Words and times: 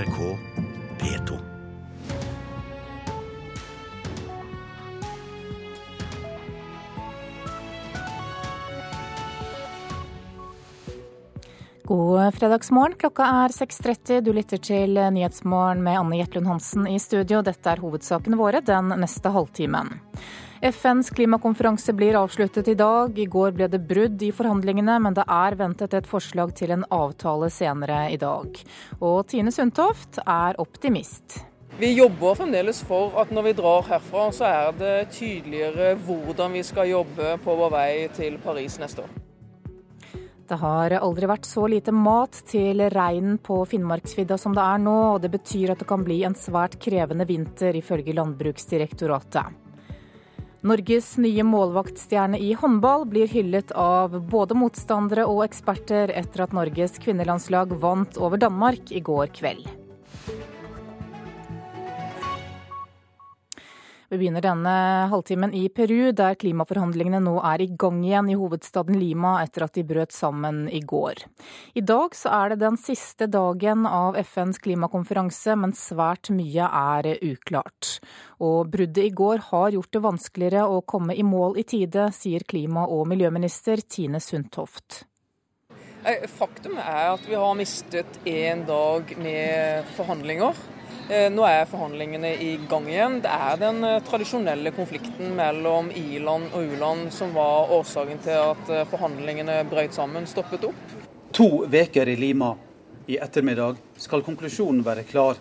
NRK 0.00 0.38
P2. 0.98 1.38
God 11.84 12.34
fredagsmorgen. 12.34 12.94
Klokka 12.96 13.22
er 13.24 13.48
6.30. 13.48 14.20
Du 14.20 14.32
lytter 14.32 14.56
til 14.56 14.96
Nyhetsmorgen 14.96 15.82
med 15.84 15.98
Anne 15.98 16.16
Jetlund 16.22 16.48
Hansen 16.48 16.88
i 16.88 16.96
studio. 16.98 17.42
Dette 17.44 17.68
er 17.68 17.84
hovedsakene 17.84 18.40
våre 18.40 18.64
den 18.64 18.94
neste 19.02 19.28
halvtimen. 19.36 19.98
FNs 20.62 21.10
klimakonferanse 21.10 21.92
blir 21.92 22.14
avsluttet 22.14 22.68
i 22.68 22.74
dag. 22.74 23.18
I 23.18 23.24
går 23.26 23.54
ble 23.56 23.68
det 23.72 23.78
brudd 23.88 24.20
i 24.22 24.28
forhandlingene, 24.28 24.98
men 25.00 25.14
det 25.16 25.24
er 25.24 25.54
ventet 25.56 25.94
et 25.96 26.08
forslag 26.08 26.52
til 26.58 26.74
en 26.74 26.84
avtale 26.92 27.48
senere 27.48 28.02
i 28.12 28.18
dag. 28.20 28.58
Og 29.00 29.22
Tine 29.32 29.54
Sundtoft 29.56 30.18
er 30.26 30.60
optimist. 30.60 31.38
Vi 31.80 31.94
jobber 31.96 32.36
fremdeles 32.36 32.82
for 32.84 33.16
at 33.22 33.32
når 33.32 33.46
vi 33.46 33.54
drar 33.62 33.88
herfra, 33.88 34.26
så 34.36 34.50
er 34.50 34.76
det 34.76 34.98
tydeligere 35.16 35.94
hvordan 36.04 36.52
vi 36.52 36.64
skal 36.68 36.92
jobbe 36.92 37.38
på 37.40 37.56
vår 37.62 37.72
vei 37.72 37.94
til 38.12 38.36
Paris 38.44 38.76
neste 38.82 39.06
år. 39.06 39.16
Det 40.50 40.60
har 40.60 40.92
aldri 40.98 41.30
vært 41.30 41.48
så 41.48 41.64
lite 41.70 41.94
mat 41.94 42.36
til 42.50 42.84
reinen 42.92 43.38
på 43.40 43.62
Finnmarksvidda 43.70 44.36
som 44.36 44.52
det 44.52 44.66
er 44.66 44.84
nå, 44.84 44.98
og 45.14 45.24
det 45.24 45.32
betyr 45.32 45.72
at 45.72 45.80
det 45.80 45.88
kan 45.88 46.04
bli 46.04 46.20
en 46.26 46.36
svært 46.36 46.76
krevende 46.82 47.24
vinter, 47.24 47.72
ifølge 47.80 48.18
Landbruksdirektoratet. 48.18 49.69
Norges 50.60 51.14
nye 51.16 51.40
målvaktstjerne 51.42 52.36
i 52.38 52.52
håndball 52.52 53.06
blir 53.08 53.30
hyllet 53.32 53.70
av 53.72 54.18
både 54.28 54.52
motstandere 54.60 55.24
og 55.24 55.40
eksperter 55.46 56.12
etter 56.12 56.44
at 56.44 56.52
Norges 56.52 56.98
kvinnelandslag 57.00 57.72
vant 57.80 58.18
over 58.20 58.36
Danmark 58.42 58.92
i 58.92 59.00
går 59.00 59.32
kveld. 59.38 59.64
Vi 64.10 64.18
begynner 64.18 64.42
denne 64.42 64.70
halvtimen 65.06 65.52
i 65.54 65.68
Peru, 65.70 66.10
der 66.10 66.34
klimaforhandlingene 66.34 67.20
nå 67.22 67.36
er 67.46 67.62
i 67.62 67.68
gang 67.78 68.00
igjen 68.02 68.32
i 68.32 68.34
hovedstaden 68.34 68.96
Lima 68.98 69.36
etter 69.38 69.68
at 69.68 69.78
de 69.78 69.84
brøt 69.86 70.10
sammen 70.10 70.64
i 70.66 70.80
går. 70.82 71.20
I 71.78 71.84
dag 71.86 72.16
så 72.18 72.32
er 72.34 72.50
det 72.50 72.64
den 72.64 72.78
siste 72.82 73.28
dagen 73.30 73.86
av 73.86 74.18
FNs 74.18 74.58
klimakonferanse, 74.64 75.54
men 75.54 75.76
svært 75.78 76.32
mye 76.34 76.66
er 76.66 77.06
uklart. 77.22 78.00
Og 78.42 78.72
bruddet 78.72 79.04
i 79.04 79.14
går 79.14 79.46
har 79.52 79.76
gjort 79.76 79.94
det 79.94 80.02
vanskeligere 80.08 80.66
å 80.66 80.82
komme 80.82 81.14
i 81.14 81.22
mål 81.22 81.60
i 81.62 81.66
tide, 81.70 82.08
sier 82.10 82.42
klima- 82.42 82.88
og 82.90 83.06
miljøminister 83.14 83.86
Tine 83.86 84.18
Sundtoft. 84.18 85.04
Faktum 86.00 86.78
er 86.80 87.10
at 87.12 87.24
vi 87.28 87.36
har 87.36 87.54
mistet 87.54 88.20
én 88.24 88.62
dag 88.66 89.10
med 89.20 89.84
forhandlinger. 89.98 90.56
Eh, 91.10 91.26
nå 91.28 91.44
er 91.44 91.66
forhandlingene 91.68 92.30
i 92.40 92.54
gang 92.70 92.86
igjen. 92.88 93.18
Det 93.20 93.28
er 93.28 93.58
den 93.60 93.84
eh, 93.84 93.98
tradisjonelle 94.06 94.72
konflikten 94.72 95.34
mellom 95.36 95.90
i-land 95.92 96.54
og 96.56 96.72
u-land 96.72 97.10
som 97.12 97.34
var 97.36 97.72
årsaken 97.76 98.22
til 98.24 98.38
at 98.38 98.72
eh, 98.72 98.86
forhandlingene 98.88 99.58
brøt 99.68 99.92
sammen, 99.98 100.28
stoppet 100.30 100.64
opp. 100.70 100.96
To 101.36 101.66
veker 101.68 102.08
i 102.08 102.16
Lima. 102.16 102.54
I 103.10 103.18
ettermiddag 103.20 103.76
skal 104.00 104.24
konklusjonen 104.24 104.80
være 104.86 105.04
klar. 105.04 105.36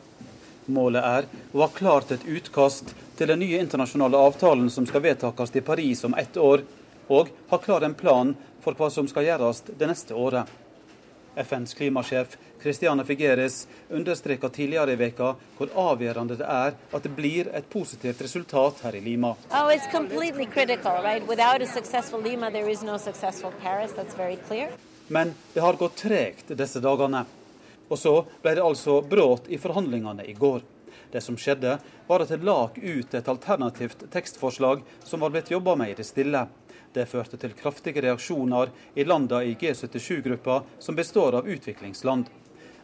Målet 0.67 1.05
er 1.05 1.29
å 1.53 1.63
ha 1.63 1.69
klart 1.71 2.11
et 2.17 2.27
utkast 2.27 2.91
til 3.15 3.31
den 3.31 3.39
nye 3.45 3.61
internasjonale 3.63 4.19
avtalen 4.27 4.67
som 4.73 4.89
skal 4.89 5.05
vedtakes 5.07 5.55
i 5.55 5.63
Paris 5.63 6.03
om 6.03 6.17
ett 6.19 6.35
år, 6.37 6.65
og 7.07 7.31
ha 7.49 7.57
klar 7.63 7.87
en 7.87 7.95
plan 7.97 8.35
for 8.69 8.85
hva 8.85 8.89
som 8.93 9.07
skal 9.09 9.25
gjøres 9.25 9.63
det 9.69 9.87
neste 9.89 10.13
året. 10.13 10.49
FNs 11.39 11.73
klimasjef 11.73 12.37
Christiane 12.61 13.05
Figueres 13.05 13.67
understreka 13.89 14.49
tidligere 14.49 14.93
i 14.93 14.99
veka 14.99 15.29
hvor 15.57 15.71
avgjørende 15.77 16.35
det 16.39 16.45
er 16.45 16.75
at 16.75 17.03
det 17.05 17.11
blir 17.15 17.47
et 17.55 17.69
positivt 17.69 18.21
resultat 18.21 18.81
her 18.83 18.97
i 18.97 19.01
Lima. 19.01 19.35
Oh, 19.49 19.71
critical, 20.51 21.01
right? 21.03 21.23
Lima, 22.23 22.49
no 22.49 22.97
Paris, 23.63 24.43
Men 25.07 25.33
det 25.53 25.59
har 25.59 25.73
gått 25.73 25.95
tregt 25.95 26.57
disse 26.57 26.79
dagene. 26.79 27.25
Og 27.89 27.97
så 27.97 28.25
ble 28.43 28.55
det 28.55 28.65
altså 28.65 29.01
brudd 29.01 29.47
i 29.49 29.57
forhandlingene 29.57 30.25
i 30.25 30.33
går. 30.33 30.61
Det 31.11 31.21
som 31.25 31.37
skjedde, 31.37 31.79
var 32.07 32.21
at 32.21 32.29
det 32.29 32.43
lak 32.45 32.77
ut 32.77 33.13
et 33.13 33.29
alternativt 33.31 34.03
tekstforslag 34.13 34.83
som 35.03 35.23
var 35.23 35.33
blitt 35.33 35.49
jobba 35.49 35.75
med 35.75 35.95
i 35.95 35.97
det 35.97 36.05
stille. 36.05 36.45
Det 36.93 37.05
førte 37.05 37.37
til 37.37 37.53
kraftige 37.57 38.01
reaksjoner 38.01 38.71
i 38.97 39.05
landene 39.05 39.43
i 39.45 39.55
G77-gruppa, 39.59 40.61
som 40.79 40.97
består 40.97 41.37
av 41.37 41.49
utviklingsland. 41.49 42.29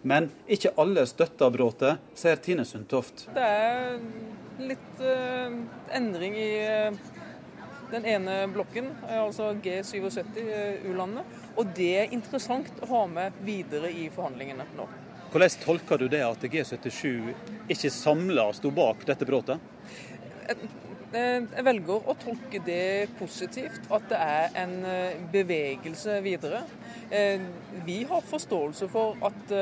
Men 0.06 0.30
ikke 0.46 0.76
alle 0.78 1.08
støtter 1.10 1.50
bråtet, 1.50 2.02
sier 2.14 2.38
Tine 2.38 2.66
Sundtoft. 2.70 3.26
Det 3.34 3.46
er 3.46 3.96
litt 4.62 5.02
uh, 5.02 5.56
endring 5.98 6.38
i 6.38 6.52
uh, 6.62 7.00
den 7.90 8.06
ene 8.06 8.36
blokken, 8.54 8.92
altså 9.10 9.56
G77-u-landene. 9.64 11.26
Og 11.58 11.74
det 11.74 11.92
er 12.04 12.14
interessant 12.14 12.70
å 12.86 12.92
ha 12.92 13.02
med 13.10 13.42
videre 13.48 13.90
i 13.90 14.06
forhandlingene 14.14 14.68
nå. 14.78 14.88
Hvordan 15.34 15.58
tolker 15.66 16.00
du 16.00 16.08
det 16.08 16.22
at 16.24 16.44
G77 16.48 17.34
ikke 17.74 17.90
samla 17.92 18.52
sto 18.56 18.70
bak 18.72 19.02
dette 19.10 19.26
bråtet? 19.28 19.60
Eh, 20.46 21.44
jeg 21.56 21.64
velger 21.64 22.10
å 22.10 22.16
tolke 22.20 22.60
det 22.66 23.10
positivt, 23.20 23.86
at 23.94 24.08
det 24.12 24.18
er 24.20 24.58
en 24.66 24.74
eh, 24.90 25.22
bevegelse 25.32 26.18
videre. 26.26 26.64
Eh, 27.10 27.42
vi 27.86 28.02
har 28.10 28.26
forståelse 28.26 28.90
for 28.92 29.16
at 29.26 29.54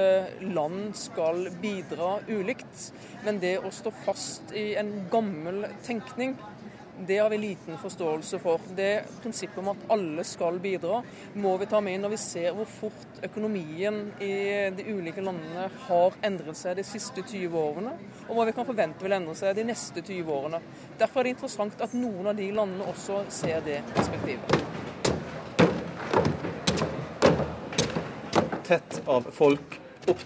land 0.55 0.95
skal 0.97 1.49
bidra 1.61 2.15
ulikt, 2.31 2.89
men 3.25 3.39
det 3.43 3.57
å 3.59 3.71
stå 3.71 3.93
fast 4.03 4.55
i 4.57 4.73
en 4.79 4.95
gammel 5.11 5.67
tenkning 5.85 6.37
det 6.99 7.17
har 7.17 7.29
vi 7.29 7.37
liten 7.37 7.77
forståelse 7.77 8.39
for. 8.39 8.61
Det 8.75 9.03
Prinsippet 9.21 9.57
om 9.57 9.67
at 9.71 9.85
alle 9.91 10.23
skal 10.23 10.59
bidra, 10.59 11.01
må 11.33 11.57
vi 11.57 11.65
ta 11.65 11.81
med 11.81 12.01
når 12.01 12.13
vi 12.13 12.19
ser 12.21 12.53
hvor 12.55 12.69
fort 12.69 13.19
økonomien 13.25 13.99
i 14.21 14.33
de 14.75 14.85
ulike 14.93 15.23
landene 15.23 15.69
har 15.87 16.17
endret 16.25 16.59
seg 16.59 16.77
de 16.77 16.85
siste 16.87 17.23
20 17.25 17.57
årene, 17.59 17.95
og 18.27 18.37
hva 18.37 18.47
vi 18.49 18.55
kan 18.55 18.67
forvente 18.67 19.03
vil 19.03 19.17
endre 19.17 19.35
seg 19.37 19.55
de 19.57 19.67
neste 19.67 20.03
20 20.03 20.33
årene. 20.33 20.61
Derfor 20.99 21.21
er 21.21 21.29
det 21.29 21.35
interessant 21.37 21.81
at 21.81 21.95
noen 21.97 22.31
av 22.31 22.37
de 22.37 22.49
landene 22.53 22.89
også 22.93 23.23
ser 23.33 23.63
det 23.65 23.79
perspektivet. 23.93 24.59
Tett 28.63 29.01
av 29.11 29.25
folk 29.35 29.79
opp 30.07 30.21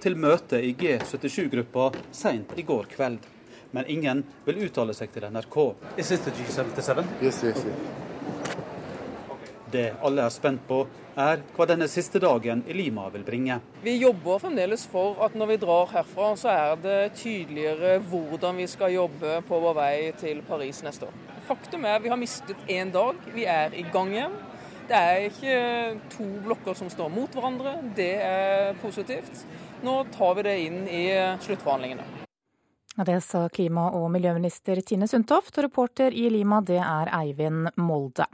til 0.00 0.16
møte 0.16 0.58
i 0.62 0.72
G77-gruppa 0.78 1.90
seint 2.14 2.52
i 2.58 2.62
går 2.66 2.90
kveld 2.94 3.26
men 3.70 3.86
ingen 3.86 4.24
vil 4.44 4.64
uttale 4.66 4.94
seg 4.96 5.12
til 5.14 5.26
NRK. 5.30 5.58
Is 5.96 6.08
this 6.08 6.24
the 6.26 6.34
G77? 6.34 7.04
Yes, 7.22 7.42
yes, 7.44 7.64
yes. 7.66 8.08
Det 9.70 9.92
alle 10.02 10.24
er 10.26 10.32
spent 10.34 10.64
på, 10.66 10.80
er 11.20 11.42
hva 11.54 11.66
denne 11.68 11.86
siste 11.90 12.18
dagen 12.22 12.64
i 12.66 12.74
Lima 12.74 13.04
vil 13.14 13.22
bringe. 13.22 13.60
Vi 13.84 13.94
jobber 14.00 14.40
fremdeles 14.42 14.82
for 14.90 15.20
at 15.22 15.36
når 15.38 15.52
vi 15.52 15.58
drar 15.62 15.92
herfra, 15.92 16.30
så 16.38 16.50
er 16.50 16.80
det 16.82 16.98
tydeligere 17.20 17.98
hvordan 18.10 18.58
vi 18.58 18.66
skal 18.70 18.96
jobbe 18.96 19.36
på 19.46 19.60
vår 19.62 19.76
vei 19.78 19.94
til 20.18 20.42
Paris 20.48 20.82
neste 20.86 21.06
år. 21.06 21.20
Faktum 21.46 21.86
er 21.86 22.02
vi 22.02 22.10
har 22.10 22.18
mistet 22.18 22.58
én 22.66 22.90
dag. 22.94 23.18
Vi 23.34 23.46
er 23.46 23.74
i 23.78 23.86
gang 23.92 24.10
igjen. 24.14 24.34
Det 24.90 24.98
er 24.98 25.28
ikke 25.28 25.58
to 26.16 26.26
blokker 26.42 26.74
som 26.74 26.90
står 26.90 27.12
mot 27.14 27.30
hverandre. 27.30 27.76
Det 27.94 28.14
er 28.24 28.74
positivt. 28.82 29.44
Nå 29.86 30.00
tar 30.16 30.34
vi 30.34 30.46
det 30.48 30.56
inn 30.64 30.82
i 30.90 31.04
sluttforhandlingene. 31.46 32.29
Det 33.06 33.20
sa 33.20 33.48
klima- 33.48 33.90
og 33.96 34.10
miljøminister 34.12 34.80
Tine 34.84 35.08
Sundtoft, 35.08 35.56
og 35.56 35.64
reporter 35.64 36.12
i 36.12 36.28
Lima 36.28 36.60
det 36.60 36.82
er 36.84 37.08
Eivind 37.22 37.70
Molde. 37.80 38.26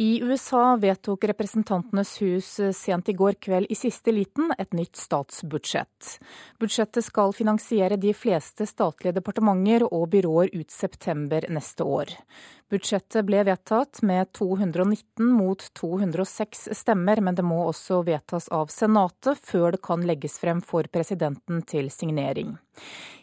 I 0.00 0.22
USA 0.22 0.76
vedtok 0.78 1.24
Representantenes 1.24 2.12
hus 2.22 2.48
sent 2.78 3.08
i 3.08 3.14
går 3.18 3.34
kveld 3.42 3.66
i 3.70 3.74
siste 3.74 4.12
liten 4.14 4.52
et 4.58 4.74
nytt 4.74 4.94
statsbudsjett. 4.94 6.12
Budsjettet 6.62 7.06
skal 7.06 7.34
finansiere 7.34 7.98
de 7.98 8.12
fleste 8.14 8.66
statlige 8.66 9.16
departementer 9.16 9.82
og 9.88 10.06
byråer 10.12 10.54
ut 10.54 10.70
september 10.70 11.46
neste 11.50 11.82
år. 11.82 12.14
Budsjettet 12.68 13.24
ble 13.24 13.40
vedtatt 13.48 14.02
med 14.04 14.28
219 14.36 15.30
mot 15.32 15.62
206 15.80 16.68
stemmer, 16.76 17.22
men 17.24 17.38
det 17.38 17.46
må 17.46 17.62
også 17.64 18.02
vedtas 18.04 18.50
av 18.52 18.68
Senatet 18.68 19.40
før 19.40 19.72
det 19.72 19.80
kan 19.88 20.04
legges 20.04 20.36
frem 20.42 20.60
for 20.60 20.84
presidenten 20.92 21.62
til 21.64 21.88
signering. 21.88 22.58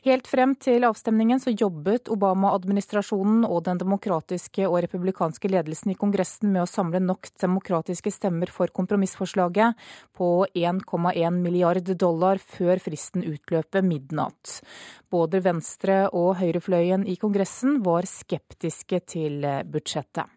Helt 0.05 0.27
frem 0.29 0.51
til 0.61 0.83
avstemningen 0.85 1.39
så 1.41 1.53
jobbet 1.55 2.11
Obama-administrasjonen 2.13 3.45
og 3.47 3.63
den 3.65 3.79
demokratiske 3.81 4.67
og 4.67 4.77
republikanske 4.85 5.49
ledelsen 5.49 5.93
i 5.93 5.97
Kongressen 5.97 6.51
med 6.53 6.61
å 6.61 6.69
samle 6.69 7.01
nok 7.01 7.31
demokratiske 7.41 8.13
stemmer 8.13 8.51
for 8.53 8.69
kompromissforslaget 8.75 9.73
på 10.17 10.29
1,1 10.53 11.39
milliard 11.39 11.89
dollar 11.97 12.41
før 12.41 12.81
fristen 12.83 13.25
utløper 13.25 13.85
midnatt. 13.85 14.59
Både 15.09 15.41
venstre- 15.41 16.05
og 16.13 16.35
høyrefløyen 16.41 17.07
i 17.09 17.17
Kongressen 17.21 17.79
var 17.85 18.05
skeptiske 18.09 19.01
til 19.09 19.34
budsjettet. 19.71 20.31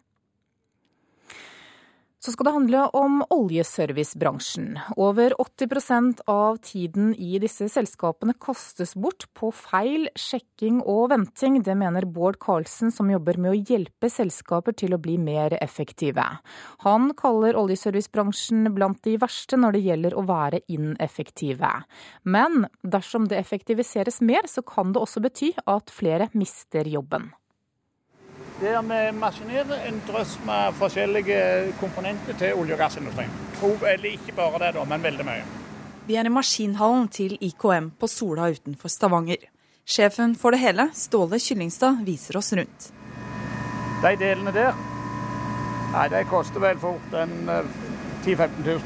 Så 2.19 2.33
skal 2.33 2.49
det 2.49 2.51
handle 2.51 2.79
om 2.99 3.21
oljeservicebransjen. 3.31 4.73
Over 4.99 5.31
80% 5.39 6.19
av 6.27 6.57
tiden 6.67 7.13
i 7.15 7.37
disse 7.39 7.69
selskapene 7.71 8.35
kastes 8.43 8.91
bort 8.99 9.23
på 9.39 9.53
feil, 9.55 10.09
sjekking 10.19 10.81
og 10.83 11.13
venting. 11.13 11.61
Det 11.63 11.77
mener 11.79 12.03
Bård 12.03 12.41
Karlsen, 12.43 12.91
som 12.91 13.07
jobber 13.07 13.39
med 13.39 13.53
å 13.53 13.61
hjelpe 13.71 14.11
selskaper 14.11 14.75
til 14.75 14.97
å 14.97 14.99
bli 14.99 15.15
mer 15.15 15.55
effektive. 15.63 16.27
Han 16.83 17.13
kaller 17.15 17.55
oljeservicebransjen 17.55 18.67
blant 18.75 18.99
de 19.07 19.15
verste 19.23 19.55
når 19.55 19.77
det 19.77 19.85
gjelder 19.87 20.19
å 20.19 20.27
være 20.27 20.59
ineffektive. 20.67 21.71
Men 22.27 22.65
dersom 22.83 23.31
det 23.31 23.39
effektiviseres 23.39 24.19
mer, 24.19 24.43
så 24.51 24.59
kan 24.59 24.91
det 24.91 25.07
også 25.07 25.23
bety 25.23 25.53
at 25.63 25.87
flere 25.87 26.27
mister 26.35 26.83
jobben. 26.83 27.31
Det 28.59 28.73
er 28.75 28.81
med 28.83 29.15
maskinerer 29.15 29.85
en 29.87 30.01
drøss 30.03 30.33
med 30.43 30.73
forskjellige 30.75 31.35
komponenter 31.79 32.35
til 32.35 32.57
olje- 32.59 32.75
og 32.75 32.81
gassindustrien. 32.81 33.31
Eller 33.87 34.09
ikke 34.09 34.33
bare 34.35 34.59
det, 34.59 34.73
da, 34.75 34.83
men 34.83 35.03
veldig 35.03 35.25
mye. 35.25 35.45
Vi 36.07 36.17
er 36.19 36.27
i 36.27 36.33
maskinhallen 36.33 37.07
til 37.07 37.37
IKM 37.39 37.87
på 37.99 38.09
Sola 38.11 38.49
utenfor 38.51 38.91
Stavanger. 38.91 39.45
Sjefen 39.87 40.35
for 40.35 40.51
det 40.51 40.59
hele, 40.59 40.89
Ståle 40.93 41.39
Kyllingstad, 41.39 42.01
viser 42.03 42.37
oss 42.37 42.51
rundt. 42.53 42.89
De 44.03 44.11
delene 44.19 44.51
der, 44.51 44.75
nei, 45.93 46.05
de 46.11 46.25
koster 46.27 46.59
vel 46.59 46.83
fort 46.83 47.15
en 47.15 47.33
10 48.25 48.35
000-15 48.35 48.67
000. 48.67 48.83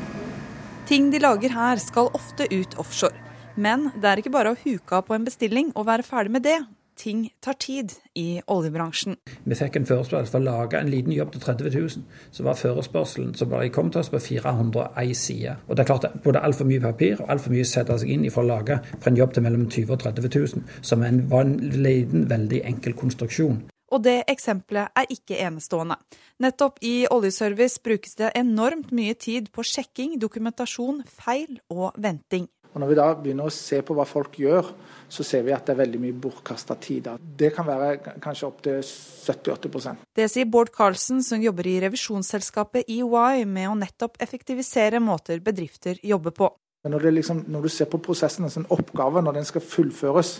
Ting 0.85 1.09
de 1.09 1.23
lager 1.23 1.49
her 1.57 1.81
skal 1.81 2.13
ofte 2.13 2.45
ut 2.53 2.77
offshore. 2.77 3.17
Men 3.55 3.89
det 3.97 4.05
er 4.05 4.21
ikke 4.21 4.37
bare 4.37 4.53
å 4.53 4.61
huke 4.67 4.99
av 4.99 5.07
på 5.09 5.17
en 5.17 5.25
bestilling 5.25 5.73
og 5.73 5.89
være 5.89 6.05
ferdig 6.05 6.37
med 6.37 6.45
det 6.45 6.59
ting 6.99 7.25
tar 7.41 7.57
tid 7.59 7.93
i 8.15 8.41
oljebransjen. 8.47 9.17
Vi 9.45 9.57
fikk 9.57 9.79
en 9.79 9.87
forespørsel 9.89 10.29
for 10.31 10.41
å 10.41 10.47
lage 10.47 10.79
en 10.79 10.91
liten 10.91 11.13
jobb 11.15 11.33
til 11.33 11.43
30 11.45 11.75
000. 11.75 12.05
Så 12.31 12.45
var 12.45 12.59
forespørselen 12.59 13.33
som 13.37 13.51
bare 13.51 13.71
kom 13.73 13.91
til 13.91 14.03
oss 14.03 14.11
på 14.13 14.21
401 14.21 15.13
sider. 15.17 15.61
Og 15.67 15.75
det 15.75 15.85
er 15.85 15.91
klart 15.91 16.23
både 16.23 16.43
altfor 16.43 16.69
mye 16.69 16.83
papir 16.83 17.21
og 17.21 17.29
altfor 17.33 17.53
mye 17.53 17.65
å 17.65 17.71
sette 17.73 17.99
seg 18.01 18.15
inn 18.15 18.25
i 18.27 18.33
for 18.33 18.45
å 18.45 18.51
lage 18.53 18.79
for 18.95 19.11
en 19.11 19.19
jobb 19.19 19.35
til 19.35 19.47
mellom 19.47 19.67
20 19.69 19.87
000 19.87 19.93
og 19.93 20.01
30 20.03 20.29
000, 20.33 20.65
som 20.81 21.03
en, 21.05 21.23
var 21.29 21.45
en 21.45 21.57
liten, 21.59 22.27
veldig 22.29 22.63
enkel 22.69 22.97
konstruksjon. 22.97 23.61
Og 23.93 24.01
det 24.01 24.23
eksempelet 24.31 24.89
er 24.97 25.11
ikke 25.13 25.37
enestående. 25.45 25.99
Nettopp 26.41 26.79
i 26.81 27.05
oljeservice 27.13 27.81
brukes 27.83 28.17
det 28.17 28.31
enormt 28.39 28.89
mye 28.95 29.13
tid 29.13 29.51
på 29.53 29.65
sjekking, 29.69 30.17
dokumentasjon, 30.21 31.03
feil 31.05 31.59
og 31.69 31.93
venting. 32.01 32.49
Og 32.73 32.81
Når 32.81 32.89
vi 32.89 32.97
da 32.97 33.07
begynner 33.13 33.49
å 33.49 33.53
se 33.53 33.79
på 33.85 33.95
hva 33.97 34.05
folk 34.09 34.39
gjør, 34.41 34.71
så 35.13 35.25
ser 35.25 35.43
vi 35.45 35.53
at 35.53 35.67
det 35.67 35.75
er 35.75 35.81
veldig 35.83 35.99
mye 36.01 36.15
bortkasta 36.23 36.75
tid. 36.81 37.09
Det 37.21 37.51
kan 37.53 37.67
være 37.67 38.17
kanskje 38.23 38.47
opptil 38.47 38.79
70-80% 38.81 40.07
Det 40.17 40.25
sier 40.31 40.49
Bård 40.49 40.71
Karlsen, 40.73 41.21
som 41.25 41.41
jobber 41.41 41.69
i 41.69 41.77
revisjonsselskapet 41.83 42.89
EY 42.89 43.45
med 43.45 43.69
å 43.69 43.77
nettopp 43.77 44.17
effektivisere 44.23 45.01
måter 45.03 45.43
bedrifter 45.43 46.01
jobber 46.01 46.33
på. 46.33 46.49
Når, 46.89 47.05
liksom, 47.15 47.45
når 47.47 47.67
du 47.67 47.71
ser 47.71 47.87
på 47.87 48.01
prosessen, 48.03 48.43
altså 48.43 48.63
en 48.63 48.71
oppgave, 48.73 49.21
når 49.23 49.37
den 49.37 49.47
skal 49.47 49.63
fullføres, 49.63 50.33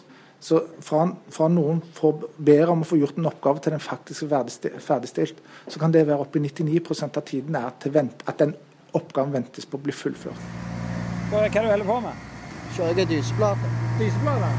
så 0.44 0.60
fra, 0.84 1.06
fra 1.32 1.48
noen 1.48 1.80
får, 1.96 2.26
ber 2.36 2.74
om 2.74 2.84
å 2.84 2.88
få 2.88 2.98
gjort 3.00 3.22
en 3.22 3.30
oppgave 3.30 3.64
til 3.64 3.78
den 3.78 3.84
faktisk 3.84 4.26
er 4.28 4.82
ferdigstilt, 4.84 5.40
så 5.72 5.80
kan 5.80 5.94
det 5.94 6.04
være 6.10 6.20
oppi 6.26 6.42
99% 6.44 7.22
av 7.22 7.28
tiden 7.30 7.56
at 7.62 7.88
den 8.42 8.56
oppgaven 8.92 9.38
ventes 9.38 9.70
på 9.70 9.80
å 9.80 9.86
bli 9.86 9.96
fullført. 9.96 10.92
Hva 11.30 11.44
er 11.44 11.50
det 11.50 11.62
du 11.64 11.70
holder 11.72 11.88
på 11.88 12.00
med? 12.04 12.26
Kjører 12.74 13.00
jeg 13.04 13.10
dyseplate. 13.12 13.72
Dyseplate? 14.00 14.52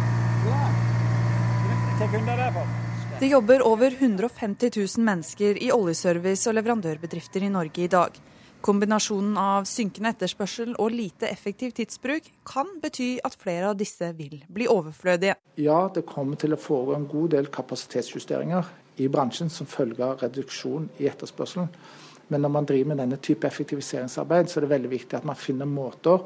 Hva 1.99 2.09
kunder 2.11 2.33
er 2.35 2.45
det 2.45 2.53
for? 2.57 2.81
Det 3.21 3.29
jobber 3.31 3.63
over 3.63 3.95
150 3.95 4.71
000 4.77 5.05
mennesker 5.07 5.59
i 5.63 5.71
oljeservice- 5.71 6.49
og 6.51 6.57
leverandørbedrifter 6.59 7.45
i 7.47 7.51
Norge 7.55 7.85
i 7.85 7.91
dag. 7.91 8.17
Kombinasjonen 8.65 9.37
av 9.39 9.67
synkende 9.69 10.11
etterspørsel 10.15 10.73
og 10.81 10.95
lite 10.95 11.29
effektiv 11.29 11.75
tidsbruk 11.77 12.31
kan 12.49 12.71
bety 12.83 13.19
at 13.23 13.37
flere 13.39 13.71
av 13.71 13.77
disse 13.79 14.09
vil 14.19 14.39
bli 14.49 14.67
overflødige. 14.73 15.37
Ja, 15.61 15.85
det 15.95 16.07
kommer 16.09 16.41
til 16.41 16.57
å 16.57 16.61
foregå 16.61 16.97
en 16.97 17.07
god 17.11 17.35
del 17.37 17.51
kapasitetsjusteringer 17.53 18.73
i 19.05 19.11
bransjen 19.13 19.53
som 19.53 19.69
følge 19.69 20.03
av 20.07 20.25
reduksjon 20.25 20.89
i 20.99 21.11
etterspørselen. 21.11 21.69
Men 22.33 22.41
når 22.41 22.55
man 22.57 22.67
driver 22.67 22.95
med 22.95 23.03
denne 23.03 23.21
type 23.21 23.47
effektiviseringsarbeid, 23.47 24.49
så 24.49 24.59
er 24.59 24.65
det 24.65 24.73
veldig 24.73 24.91
viktig 24.95 25.19
at 25.19 25.29
man 25.29 25.39
finner 25.39 25.69
måter 25.69 26.25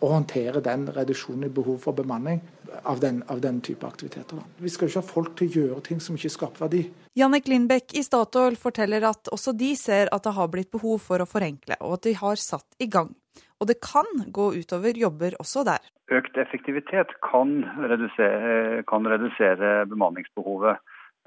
å 0.00 0.12
håndtere 0.12 0.62
den 0.64 0.86
reduksjonen 0.94 1.48
i 1.48 1.52
behov 1.52 1.80
for 1.82 1.96
bemanning 1.96 2.40
av 2.82 3.00
den, 3.00 3.22
av 3.28 3.40
den 3.42 3.60
type 3.64 3.86
aktiviteter. 3.86 4.40
Vi 4.62 4.70
skal 4.70 4.86
jo 4.86 4.92
ikke 4.92 5.02
ha 5.02 5.12
folk 5.12 5.36
til 5.38 5.48
å 5.48 5.62
gjøre 5.62 5.84
ting 5.88 6.02
som 6.02 6.18
ikke 6.18 6.32
skaper 6.34 6.66
verdi. 6.66 6.82
Jannik 7.18 7.48
Lindbekk 7.50 7.96
i 7.98 8.04
Statoil 8.06 8.58
forteller 8.60 9.08
at 9.08 9.30
også 9.34 9.54
de 9.58 9.72
ser 9.78 10.12
at 10.14 10.26
det 10.26 10.34
har 10.36 10.52
blitt 10.52 10.70
behov 10.74 11.00
for 11.02 11.22
å 11.22 11.28
forenkle, 11.28 11.80
og 11.80 11.98
at 11.98 12.06
de 12.06 12.14
har 12.20 12.38
satt 12.42 12.78
i 12.78 12.90
gang. 12.92 13.10
Og 13.58 13.66
det 13.70 13.80
kan 13.82 14.06
gå 14.30 14.52
utover 14.60 14.98
jobber 14.98 15.34
også 15.42 15.64
der. 15.66 15.82
Økt 16.14 16.38
effektivitet 16.40 17.10
kan 17.26 17.58
redusere, 17.90 18.84
kan 18.88 19.06
redusere 19.10 19.82
bemanningsbehovet. 19.90 20.78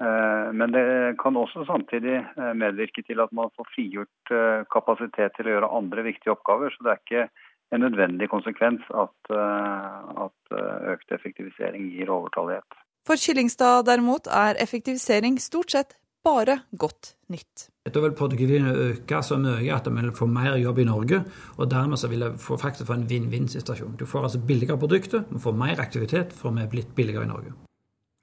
Eh, 0.02 0.48
men 0.56 0.72
det 0.72 0.86
kan 1.22 1.36
også 1.36 1.66
samtidig 1.68 2.16
eh, 2.18 2.52
medvirke 2.58 3.04
til 3.06 3.20
at 3.22 3.32
man 3.36 3.52
får 3.56 3.68
frigjort 3.74 4.32
eh, 4.34 4.64
kapasitet 4.72 5.36
til 5.36 5.48
å 5.48 5.56
gjøre 5.56 5.74
andre 5.78 6.06
viktige 6.08 6.34
oppgaver. 6.34 6.72
Så 6.72 6.86
det 6.86 6.94
er 6.94 7.02
ikke 7.02 7.26
en 7.72 7.84
nødvendig 7.86 8.28
konsekvens 8.30 8.84
at, 8.94 9.32
at 9.32 10.56
økt 10.92 11.14
effektivisering 11.16 11.88
gir 11.94 12.12
overtallighet. 12.12 12.78
For 13.08 13.18
Kyllingstad 13.18 13.88
derimot 13.88 14.28
er 14.30 14.60
effektivisering 14.62 15.40
stort 15.42 15.74
sett 15.74 15.96
bare 16.22 16.60
godt 16.78 17.16
nytt. 17.32 17.68
Da 17.82 18.00
vil 18.00 18.14
produktiviteten 18.14 18.68
øke 18.70 19.22
så 19.26 19.38
mye 19.42 19.72
at 19.74 19.88
vi 19.88 20.04
vil 20.04 20.14
få 20.14 20.28
mer 20.30 20.54
jobb 20.60 20.78
i 20.78 20.86
Norge. 20.86 21.24
og 21.58 21.70
Dermed 21.70 21.98
så 21.98 22.08
vil 22.08 22.22
jeg 22.22 22.38
få, 22.38 22.56
faktisk 22.56 22.86
få 22.86 23.00
en 23.00 23.08
vinn-vinn-situasjon. 23.10 23.96
Du 23.98 24.06
får 24.06 24.28
altså 24.28 24.38
billigere 24.38 24.78
produkter, 24.78 25.24
du 25.30 25.38
får 25.38 25.52
mer 25.52 25.80
aktivitet, 25.80 26.32
for 26.32 26.54
vi 26.54 26.62
er 26.62 26.70
blitt 26.70 26.94
billigere 26.94 27.24
i 27.24 27.32
Norge. 27.32 27.52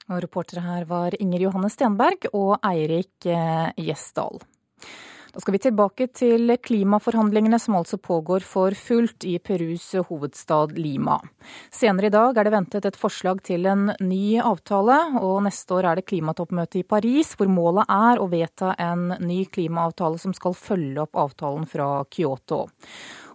Og 0.09 0.23
Reportere 0.23 0.63
her 0.63 0.87
var 0.89 1.13
Inger 1.19 1.43
Johanne 1.43 1.69
Stenberg 1.69 2.31
og 2.33 2.55
Eirik 2.65 3.27
eh, 3.29 3.69
Gjesdal. 3.77 4.39
Da 5.29 5.39
skal 5.43 5.53
vi 5.53 5.59
tilbake 5.61 6.07
til 6.17 6.49
klimaforhandlingene 6.57 7.59
som 7.61 7.75
altså 7.77 7.99
pågår 8.01 8.41
for 8.41 8.73
fullt 8.73 9.27
i 9.29 9.35
Perus 9.37 9.91
hovedstad 10.07 10.73
Lima. 10.73 11.19
Senere 11.69 12.09
i 12.09 12.13
dag 12.15 12.37
er 12.37 12.47
det 12.47 12.53
ventet 12.55 12.87
et 12.89 12.97
forslag 12.97 13.43
til 13.45 13.67
en 13.69 13.91
ny 14.01 14.39
avtale, 14.41 14.97
og 15.21 15.43
neste 15.45 15.75
år 15.77 15.91
er 15.91 15.99
det 15.99 16.07
klimatoppmøte 16.09 16.81
i 16.81 16.87
Paris, 16.95 17.35
hvor 17.37 17.51
målet 17.51 17.85
er 17.93 18.17
å 18.17 18.25
vedta 18.31 18.73
en 18.81 19.13
ny 19.21 19.43
klimaavtale 19.53 20.17
som 20.17 20.33
skal 20.33 20.57
følge 20.57 21.05
opp 21.05 21.21
avtalen 21.21 21.69
fra 21.69 21.91
Kyoto. 22.09 22.63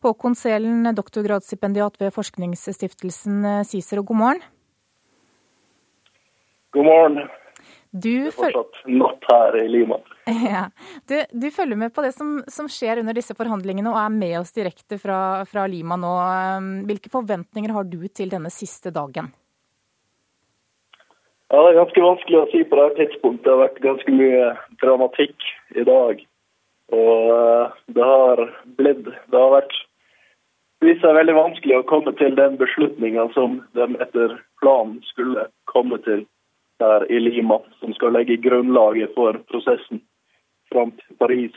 Håkon 0.02 0.34
Selen, 0.34 0.90
doktorgradsstipendiat 0.98 2.02
ved 2.02 2.10
forskningsstiftelsen 2.16 3.62
CICERO, 3.70 4.02
god 4.10 4.22
morgen. 4.24 4.44
God 6.74 6.90
morgen. 6.90 7.24
Du 7.94 8.30
her. 9.70 10.00
Ja. 10.50 10.70
Du, 11.06 11.14
du, 11.30 11.50
følger 11.50 11.76
med 11.76 11.94
på 11.94 12.02
det 12.02 12.10
som, 12.12 12.42
som, 12.50 12.66
skjer 12.68 12.98
under 12.98 13.14
disse 13.14 13.36
forhandlingene 13.38 13.92
og 13.92 13.98
er 14.00 14.10
med 14.10 14.38
oss 14.40 14.50
direkte 14.56 14.98
fra, 14.98 15.44
fra, 15.46 15.66
Lima 15.70 15.98
nå. 16.00 16.10
Hvilke 16.88 17.12
forventninger 17.12 17.74
har 17.76 17.86
du 17.86 18.00
til 18.08 18.32
denne 18.32 18.50
siste 18.50 18.90
dagen? 18.90 19.30
Ja, 21.52 21.60
Det 21.60 21.70
er 21.70 21.80
ganske 21.84 22.06
vanskelig 22.08 22.40
å 22.40 22.50
si 22.50 22.64
på 22.66 22.80
det 22.80 22.90
tidspunktet. 22.98 23.44
Det 23.46 23.52
har 23.52 23.62
vært 23.62 23.82
ganske 23.86 24.18
mye 24.18 24.50
dramatikk 24.82 25.48
i 25.78 25.86
dag. 25.86 26.26
Og 26.98 27.32
eh, 27.38 27.80
det 27.94 28.10
har 28.10 28.46
blitt 28.80 29.06
Det 29.06 29.38
har 29.38 29.54
vært 29.54 29.76
vist 30.84 31.04
seg 31.04 31.14
veldig 31.16 31.34
vanskelig 31.36 31.78
å 31.78 31.88
komme 31.88 32.12
til 32.18 32.34
den 32.36 32.58
beslutninga 32.60 33.30
som 33.36 33.60
de 33.78 33.86
etter 34.02 34.34
planen 34.60 34.98
skulle 35.12 35.46
komme 35.70 36.00
til 36.04 36.26
her 36.84 37.06
i 37.12 37.20
Lima, 37.20 37.60
som 37.80 37.94
skal 37.96 38.14
legge 38.16 38.40
grunnlaget 38.44 39.14
for 39.16 39.38
prosessen 39.50 40.02
fram 40.72 40.92
til 41.00 41.16
Paris. 41.18 41.56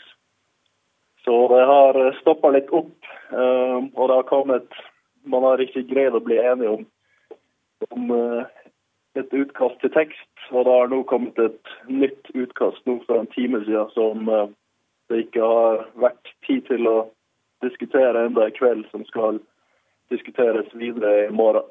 Så 1.25 1.48
det 1.51 1.63
har 1.65 1.98
stoppa 2.22 2.51
litt 2.55 2.69
opp, 2.72 3.10
eh, 3.31 3.79
og 3.93 4.07
det 4.07 4.15
har 4.15 4.29
kommet 4.29 4.84
Man 5.27 5.43
har 5.43 5.60
ikke 5.60 5.81
greid 5.89 6.15
å 6.15 6.22
bli 6.24 6.38
enige 6.39 6.69
om, 6.72 6.84
om 7.91 8.12
eh, 8.15 8.46
et 9.19 9.34
utkast 9.36 9.81
til 9.81 9.91
tekst. 9.91 10.29
Og 10.55 10.63
det 10.63 10.72
har 10.72 10.88
nå 10.88 11.01
kommet 11.10 11.39
et 11.43 11.74
nytt 11.91 12.29
utkast 12.31 12.86
nå 12.88 13.01
for 13.03 13.19
en 13.19 13.27
time 13.34 13.60
siden 13.65 13.91
som 13.91 14.29
eh, 14.31 14.48
det 15.12 15.25
ikke 15.25 15.43
har 15.43 15.84
vært 16.00 16.31
tid 16.48 16.63
til 16.69 16.88
å 16.88 16.98
diskutere 17.65 18.24
enda 18.27 18.48
i 18.48 18.55
kveld, 18.55 18.86
som 18.91 19.03
skal 19.10 19.41
diskuteres 20.13 20.72
videre 20.79 21.27
i 21.27 21.36
morgen. 21.36 21.67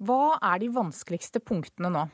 Hva 0.00 0.38
er 0.40 0.62
de 0.62 0.70
vanskeligste 0.72 1.42
punktene 1.44 1.90
nå? 1.92 2.06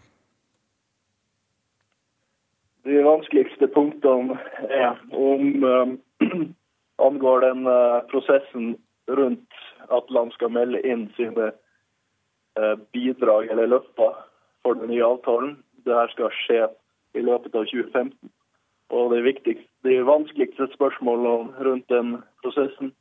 De 2.87 2.97
vanskeligste 3.07 3.69
punktene 3.75 4.35
er 4.75 4.99
om 5.15 5.63
um, 5.63 5.93
angår 7.07 7.47
den 7.47 7.63
uh, 7.71 8.03
prosessen 8.11 8.75
rundt 9.07 9.61
at 9.95 10.11
land 10.11 10.35
skal 10.35 10.51
melde 10.55 10.83
inn 10.83 11.07
sine 11.15 11.53
uh, 12.59 12.75
bidrag 12.95 13.53
eller 13.55 13.71
løfter 13.71 14.19
for 14.67 14.79
den 14.79 14.91
nye 14.91 15.07
avtalen. 15.07 15.55
Dette 15.87 16.11
skal 16.17 16.35
skje 16.43 16.61
i 17.15 17.23
løpet 17.23 17.55
av 17.55 17.71
2015. 17.71 18.35
Og 18.95 19.15
det 19.15 19.59
De 19.87 20.03
vanskeligste 20.07 20.67
spørsmålene 20.75 21.55
rundt 21.63 21.89
den 21.91 22.17
prosessen 22.43 22.95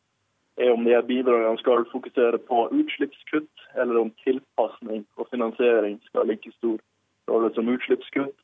er 0.57 0.71
om 0.71 0.83
de 0.85 0.93
her 0.95 1.03
bidragene 1.07 1.59
skal 1.59 1.85
fokusere 1.91 2.39
på 2.47 2.67
utslippskutt, 2.71 3.65
eller 3.75 3.99
om 3.99 4.11
tilpasning 4.23 5.03
og 5.19 5.27
finansiering 5.31 5.99
skal 6.05 6.23
ha 6.23 6.31
like 6.31 6.51
stor 6.55 6.79
rolle 7.31 7.51
som 7.55 7.69
utslippskutt. 7.71 8.35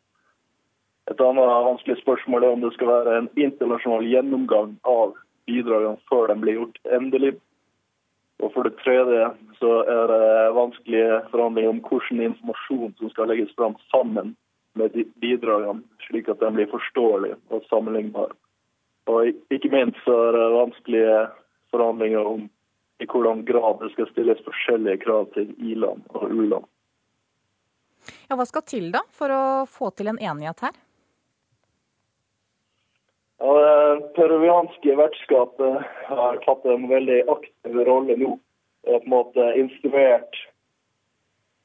Et 1.12 1.22
annet 1.22 1.54
vanskelig 1.68 1.98
spørsmål 2.02 2.44
er 2.44 2.56
om 2.56 2.66
det 2.66 2.74
skal 2.76 2.92
være 2.92 3.16
en 3.18 3.30
internasjonal 3.36 4.06
gjennomgang 4.08 4.76
av 4.88 5.16
bidragene 5.50 5.98
før 6.10 6.30
de 6.32 6.38
blir 6.44 6.60
gjort 6.60 6.78
endelig. 6.98 7.34
Og 8.42 8.54
For 8.54 8.66
det 8.66 8.78
tredje 8.82 9.26
så 9.60 9.72
er 9.86 10.08
det 10.10 10.54
vanskelige 10.58 11.20
forhandlinger 11.34 11.74
om 11.74 11.82
hvilken 11.86 12.24
informasjon 12.28 12.96
som 13.00 13.12
skal 13.14 13.30
legges 13.30 13.54
fram 13.58 13.76
sammen 13.94 14.34
med 14.80 14.96
bidragene, 15.22 15.84
slik 16.08 16.30
at 16.32 16.40
de 16.42 16.50
blir 16.56 16.72
forståelige 16.72 17.38
og 17.52 17.68
sammenlignbare. 17.70 18.34
Og 19.12 19.34
Ikke 19.54 19.70
minst 19.74 20.00
så 20.06 20.16
er 20.28 20.38
det 20.38 20.48
vanskelige 20.56 21.18
forhandlinger 21.72 22.26
om 22.36 22.50
i 23.02 23.08
hvordan 23.10 23.46
grad 23.46 23.80
det 23.82 23.90
skal 23.96 24.10
stilles 24.12 24.44
forskjellige 24.46 25.02
krav 25.06 25.26
til 25.36 25.50
i-land 25.58 26.04
og 26.14 26.30
u-land. 26.30 26.68
Ja, 28.30 28.38
hva 28.38 28.46
skal 28.50 28.66
til 28.66 28.92
da 28.94 29.02
for 29.14 29.34
å 29.34 29.44
få 29.70 29.92
til 29.98 30.12
en 30.12 30.22
enighet 30.22 30.62
her? 30.68 30.78
Ja, 33.42 33.52
Det 33.58 34.14
peruvianske 34.16 34.96
vertskapet 34.98 35.90
har 36.08 36.40
tatt 36.46 36.66
en 36.66 36.88
veldig 36.90 37.24
aktiv 37.34 37.82
rolle 37.90 38.18
nå. 38.18 38.38
Og 38.82 39.04
på 39.04 39.06
en 39.06 39.14
måte 39.14 39.48
instruert 39.58 40.38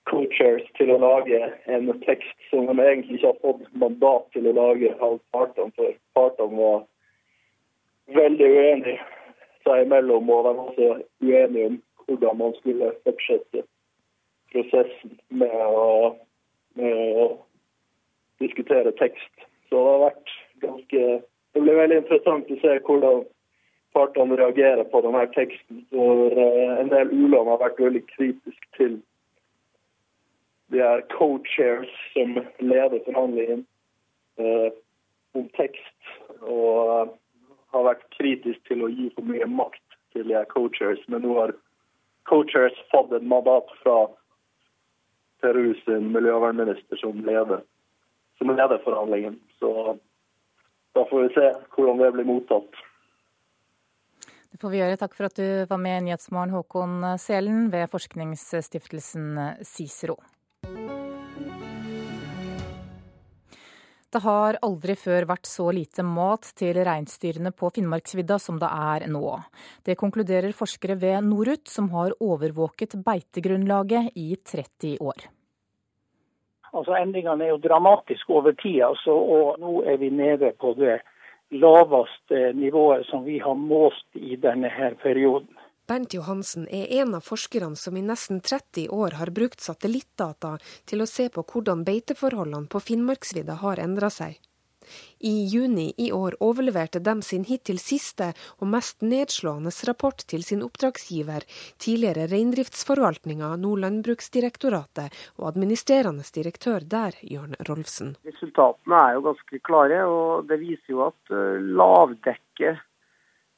coachers 0.08 0.64
til 0.78 0.92
å 0.92 0.98
lage 1.02 1.38
en 1.72 1.88
tekst 2.04 2.48
som 2.50 2.68
de 2.68 2.76
egentlig 2.82 3.18
ikke 3.18 3.32
har 3.32 3.40
fått 3.44 3.70
mandat 3.80 4.28
til 4.36 4.48
å 4.48 4.56
lage 4.56 4.92
av 5.00 5.18
partene, 5.34 5.72
for 5.76 5.96
partene 6.16 6.60
var 6.60 6.84
veldig 8.16 8.50
uenige 8.52 8.98
seg 9.66 9.84
imellom, 9.84 10.30
og 10.30 10.44
var 10.46 10.60
også 10.62 10.92
uenige 11.20 11.72
om 11.72 11.80
hvordan 12.06 12.38
man 12.38 12.54
skulle 12.60 12.92
fortsette 13.04 13.64
prosessen 14.52 15.16
med 15.28 15.54
å, 15.66 16.14
med 16.78 17.22
å 17.22 17.26
diskutere 18.40 18.94
tekst. 19.00 19.32
Så 19.68 19.80
det 19.80 19.94
har 19.94 20.04
vært 20.08 20.36
ganske 20.62 21.06
Det 21.56 21.62
blir 21.64 21.78
veldig 21.78 21.96
interessant 22.02 22.50
å 22.52 22.56
se 22.60 22.72
hvordan 22.84 23.22
partene 23.96 24.36
reagerer 24.36 24.84
på 24.92 25.00
denne 25.00 25.22
teksten. 25.32 25.78
For 25.88 26.34
eh, 26.36 26.72
en 26.82 26.90
del 26.92 27.12
u-land 27.16 27.48
har 27.48 27.62
vært 27.62 27.80
veldig 27.80 28.02
kritisk 28.10 28.66
til 28.76 28.98
de 30.74 30.82
her 30.82 31.00
co-chairs 31.14 31.94
som 32.12 32.36
leder 32.60 33.00
forhandlingen 33.06 33.62
eh, 34.36 34.68
om 35.38 35.48
tekst, 35.56 36.12
og 36.42 36.92
eh, 36.92 37.14
har 37.74 37.86
vært 37.86 38.04
kritisk 38.16 38.62
til 38.68 38.84
å 38.84 38.90
gi 38.92 39.08
for 39.14 39.26
mye 39.26 39.46
makt 39.50 39.98
til 40.14 40.28
de 40.30 40.42
co-chairs. 40.52 41.02
Men 41.12 41.24
nå 41.26 41.34
har 41.38 41.54
co-chairs 42.30 42.76
fått 42.92 43.14
et 43.16 43.26
mandat 43.26 43.70
fra 43.82 44.06
Peru 45.44 45.74
miljøvernminister 45.86 46.98
som 46.98 47.18
leder, 47.26 47.62
som 48.38 48.50
leder 48.50 48.82
forhandlingen. 48.84 49.38
Så 49.60 49.98
da 50.96 51.04
får 51.10 51.26
vi 51.26 51.34
se 51.34 51.48
hvordan 51.74 52.00
det 52.00 52.12
blir 52.16 52.28
mottatt. 52.28 52.84
Det 54.50 54.62
får 54.62 54.72
vi 54.72 54.78
gjøre. 54.80 54.96
Takk 54.96 55.18
for 55.18 55.28
at 55.28 55.36
du 55.36 55.66
var 55.68 55.80
med 55.82 55.98
i 55.98 56.04
Nyhetsmorgen, 56.06 56.54
Håkon 56.54 57.04
Selen 57.20 57.66
ved 57.74 57.90
forskningsstiftelsen 57.92 59.36
Cicero. 59.60 60.16
Det 64.12 64.22
har 64.22 64.56
aldri 64.62 64.94
før 64.94 65.26
vært 65.26 65.48
så 65.50 65.66
lite 65.74 66.04
mat 66.06 66.46
til 66.56 66.78
reinsdyrene 66.86 67.50
på 67.50 67.72
Finnmarksvidda 67.74 68.38
som 68.38 68.60
det 68.62 68.68
er 68.70 69.06
nå. 69.10 69.24
Det 69.82 69.98
konkluderer 69.98 70.54
forskere 70.54 70.94
ved 71.00 71.26
Norut, 71.26 71.66
som 71.68 71.90
har 71.90 72.14
overvåket 72.22 72.94
beitegrunnlaget 73.06 74.14
i 74.14 74.28
30 74.38 75.02
år. 75.02 75.26
Altså 76.76 76.94
Endringene 77.00 77.46
er 77.48 77.54
jo 77.54 77.60
dramatiske 77.64 78.32
over 78.32 78.54
tid, 78.62 78.82
altså, 78.84 79.16
og 79.16 79.60
nå 79.62 79.80
er 79.90 79.98
vi 79.98 80.10
nede 80.12 80.52
på 80.60 80.74
det 80.78 81.00
laveste 81.50 82.52
nivået 82.54 83.06
som 83.10 83.24
vi 83.24 83.38
har 83.42 83.54
målt 83.54 84.18
i 84.18 84.36
denne 84.36 84.70
her 84.70 84.94
perioden. 85.02 85.55
Bernt 85.86 86.14
Johansen 86.14 86.66
er 86.68 86.90
en 87.00 87.14
av 87.14 87.22
forskerne 87.22 87.76
som 87.78 87.96
i 87.96 88.02
nesten 88.02 88.40
30 88.40 88.88
år 88.90 89.20
har 89.20 89.30
brukt 89.30 89.62
satellittdata 89.62 90.56
til 90.90 91.04
å 91.04 91.06
se 91.06 91.28
på 91.30 91.44
hvordan 91.46 91.84
beiteforholdene 91.86 92.66
på 92.72 92.82
Finnmarksvidda 92.88 93.60
har 93.62 93.82
endra 93.82 94.10
seg. 94.10 94.40
I 95.18 95.32
juni 95.50 95.86
i 95.98 96.08
år 96.14 96.36
overleverte 96.42 97.00
de 97.02 97.14
sin 97.22 97.44
hittil 97.46 97.78
siste 97.82 98.32
og 98.58 98.68
mest 98.70 99.02
nedslående 99.02 99.72
rapport 99.88 100.22
til 100.30 100.44
sin 100.46 100.62
oppdragsgiver, 100.66 101.46
tidligere 101.82 102.26
Reindriftsforvaltninga, 102.30 103.52
nå 103.62 103.74
Landbruksdirektoratet, 103.82 105.14
og 105.38 105.48
administrerende 105.52 106.26
direktør 106.34 106.86
der, 106.86 107.18
Jørn 107.22 107.58
Rolfsen. 107.68 108.14
Resultatene 108.26 109.02
er 109.08 109.16
jo 109.18 109.24
ganske 109.30 109.62
klare, 109.66 110.02
og 110.06 110.50
det 110.50 110.60
viser 110.62 110.94
jo 110.94 111.06
at 111.08 111.34
lavdekket, 111.82 112.46
Eh, 112.66 112.85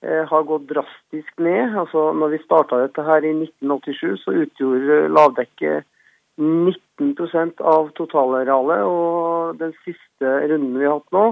har 0.02 0.42
gått 0.46 0.68
drastisk 0.70 1.40
ned. 1.42 1.74
Altså, 1.74 2.12
når 2.14 2.34
vi 2.34 2.38
starta 2.44 2.78
dette 2.84 3.02
her 3.02 3.24
i 3.26 3.32
1987, 3.34 4.18
så 4.22 4.34
utgjorde 4.44 4.98
lavdekket 5.10 5.88
19% 6.38 7.62
av 7.66 7.90
totalarealet. 7.98 8.84
Og 8.86 9.58
den 9.58 9.74
siste 9.82 10.34
runden 10.52 10.78
vi 10.78 10.86
har 10.86 11.00
hatt 11.00 11.16
nå, 11.16 11.26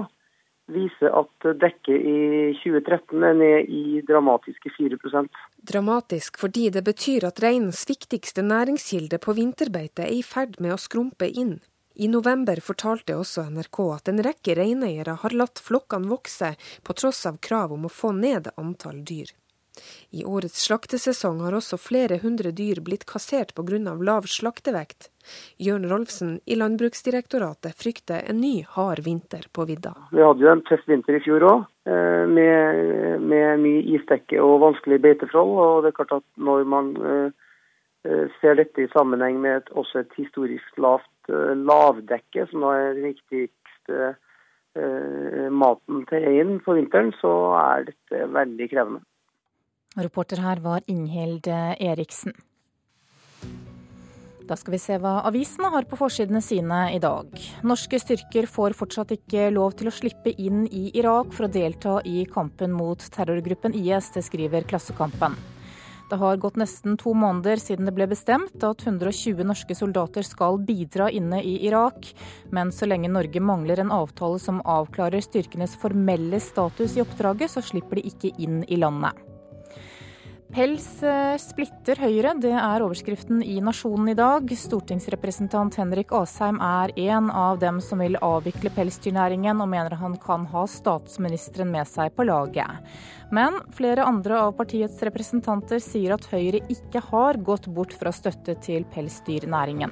viser 0.71 1.13
at 1.15 1.47
dekket 1.61 1.95
i 1.95 2.17
2013 2.59 3.23
er 3.23 3.37
ned 3.39 3.69
i 3.71 4.01
dramatiske 4.07 4.71
4% 4.75 5.29
Dramatisk 5.67 6.39
fordi 6.41 6.67
det 6.75 6.83
betyr 6.83 7.27
at 7.29 7.39
reinens 7.43 7.85
viktigste 7.87 8.43
næringskilde 8.43 9.19
på 9.23 9.35
vinterbeite 9.37 10.03
er 10.03 10.17
i 10.17 10.23
ferd 10.25 10.59
med 10.63 10.75
å 10.75 10.81
skrumpe 10.81 11.29
inn. 11.29 11.57
I 11.99 12.07
november 12.07 12.59
fortalte 12.61 13.15
også 13.17 13.47
NRK 13.49 13.79
at 13.95 14.09
en 14.11 14.21
rekke 14.27 14.53
reineiere 14.59 15.15
har 15.23 15.33
latt 15.33 15.57
flokkene 15.57 16.11
vokse, 16.11 16.51
på 16.85 16.93
tross 16.93 17.25
av 17.25 17.39
krav 17.41 17.73
om 17.73 17.87
å 17.89 17.93
få 17.93 18.11
ned 18.13 18.51
antall 18.61 18.99
dyr. 19.01 19.31
I 20.09 20.21
årets 20.25 20.61
slaktesesong 20.65 21.39
har 21.45 21.57
også 21.57 21.79
flere 21.81 22.19
hundre 22.21 22.51
dyr 22.59 22.83
blitt 22.85 23.05
kassert 23.09 23.55
pga. 23.57 23.79
lav 24.09 24.29
slaktevekt. 24.29 25.09
Jørn 25.57 25.89
Rolfsen 25.89 26.37
i 26.45 26.55
Landbruksdirektoratet 26.55 27.73
frykter 27.81 28.29
en 28.29 28.41
ny 28.41 28.61
hard 28.75 29.01
vinter 29.05 29.49
på 29.51 29.65
vidda. 29.65 29.95
Vi 30.11 30.21
hadde 30.21 30.45
jo 30.45 30.53
en 30.53 30.63
tøff 30.69 30.85
vinter 30.85 31.17
i 31.17 31.23
fjor 31.25 31.47
òg, 31.49 31.65
eh, 31.89 32.23
med, 32.29 33.25
med, 33.25 33.59
mye 33.65 33.83
isdekke 33.97 34.37
og 34.41 34.61
vanskelige 34.67 35.05
beiteforhold. 35.09 35.57
og 35.65 35.83
det 35.83 35.93
er 35.93 35.99
klart 35.99 36.17
at 36.21 36.25
Når 36.37 36.63
man 36.63 36.95
eh, 37.01 37.46
ser 38.41 38.55
dette 38.59 38.83
i 38.83 38.89
sammenheng 38.93 39.39
med 39.43 39.61
et, 39.61 39.71
også 39.75 40.03
et 40.03 40.13
historisk 40.19 40.77
lavt 40.81 41.09
Eh, 41.27 41.53
lavdekke, 41.59 42.47
som 42.51 42.63
er 42.71 42.95
den 42.95 43.09
viktigste 43.11 44.03
eh, 44.79 45.47
maten 45.51 46.05
til 46.07 46.23
reinen 46.23 46.61
for 46.63 46.79
vinteren, 46.79 47.11
så 47.19 47.31
er 47.59 47.87
dette 47.89 48.27
veldig 48.31 48.67
krevende. 48.71 49.03
Reporter 49.97 50.39
her 50.43 50.61
var 50.63 50.85
Inghild 50.87 51.49
Eriksen. 51.49 52.35
Da 54.47 54.55
skal 54.55 54.77
vi 54.77 54.79
se 54.79 54.95
hva 55.03 55.17
avisene 55.27 55.71
har 55.73 55.87
på 55.89 55.97
forsidene 55.99 56.39
sine 56.45 56.85
i 56.95 57.01
dag. 57.03 57.33
Norske 57.67 57.99
styrker 57.99 58.47
får 58.47 58.77
fortsatt 58.79 59.11
ikke 59.17 59.49
lov 59.51 59.75
til 59.75 59.89
å 59.89 59.95
slippe 59.97 60.31
inn 60.39 60.63
i 60.71 60.85
Irak 60.95 61.33
for 61.35 61.49
å 61.49 61.51
delta 61.51 61.97
i 62.07 62.21
kampen 62.31 62.71
mot 62.77 63.03
terrorgruppen 63.17 63.75
IS, 63.75 64.13
det 64.15 64.23
skriver 64.29 64.69
Klassekampen. 64.69 65.35
Det 66.09 66.15
har 66.15 66.37
gått 66.39 66.55
nesten 66.55 66.95
to 66.97 67.11
måneder 67.13 67.59
siden 67.59 67.89
det 67.89 67.93
ble 67.97 68.07
bestemt 68.07 68.63
at 68.63 68.85
120 68.85 69.43
norske 69.43 69.75
soldater 69.75 70.23
skal 70.23 70.59
bidra 70.63 71.09
inne 71.11 71.41
i 71.43 71.57
Irak, 71.67 72.13
men 72.55 72.71
så 72.71 72.87
lenge 72.87 73.11
Norge 73.11 73.43
mangler 73.43 73.83
en 73.83 73.91
avtale 73.91 74.39
som 74.39 74.61
avklarer 74.63 75.23
styrkenes 75.25 75.75
formelle 75.81 76.39
status 76.39 76.95
i 76.95 77.03
oppdraget, 77.03 77.51
så 77.51 77.63
slipper 77.63 77.99
de 77.99 78.07
ikke 78.07 78.31
inn 78.39 78.61
i 78.71 78.79
landet. 78.79 79.19
Pels 80.47 80.85
eh, 81.03 81.35
splitter 81.41 81.99
Høyre, 81.99 82.31
det 82.39 82.53
er 82.55 82.83
overskriften 82.85 83.41
i 83.43 83.57
Nasjonen 83.63 84.13
i 84.13 84.15
dag. 84.17 84.47
Stortingsrepresentant 84.47 85.75
Henrik 85.75 86.13
Asheim 86.15 86.61
er 86.63 86.93
en 87.03 87.27
av 87.35 87.59
dem 87.59 87.81
som 87.83 87.99
vil 87.99 88.15
avvikle 88.23 88.71
pelsdyrnæringen, 88.77 89.59
og 89.59 89.67
mener 89.73 89.97
han 89.99 90.15
kan 90.23 90.47
ha 90.53 90.63
statsministeren 90.71 91.73
med 91.75 91.89
seg 91.91 92.15
på 92.15 92.25
laget. 92.29 92.79
Men 93.35 93.59
flere 93.75 94.07
andre 94.07 94.39
av 94.45 94.55
partiets 94.55 95.03
representanter 95.03 95.83
sier 95.83 96.15
at 96.15 96.29
Høyre 96.31 96.63
ikke 96.71 97.03
har 97.09 97.43
gått 97.43 97.67
bort 97.67 97.97
fra 97.99 98.15
støtte 98.15 98.55
til 98.63 98.87
pelsdyrnæringen. 98.95 99.91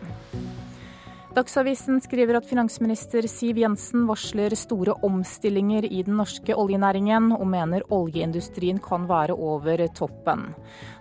Dagsavisen 1.35 1.97
skriver 1.99 2.37
at 2.39 2.45
finansminister 2.47 3.25
Siv 3.27 3.57
Jensen 3.59 4.05
varsler 4.07 4.53
store 4.55 4.93
omstillinger 5.03 5.83
i 5.83 5.99
den 6.07 6.15
norske 6.15 6.55
oljenæringen, 6.55 7.33
og 7.35 7.43
mener 7.51 7.83
oljeindustrien 7.91 8.79
kan 8.79 9.03
være 9.09 9.35
over 9.35 9.83
toppen. 9.91 10.53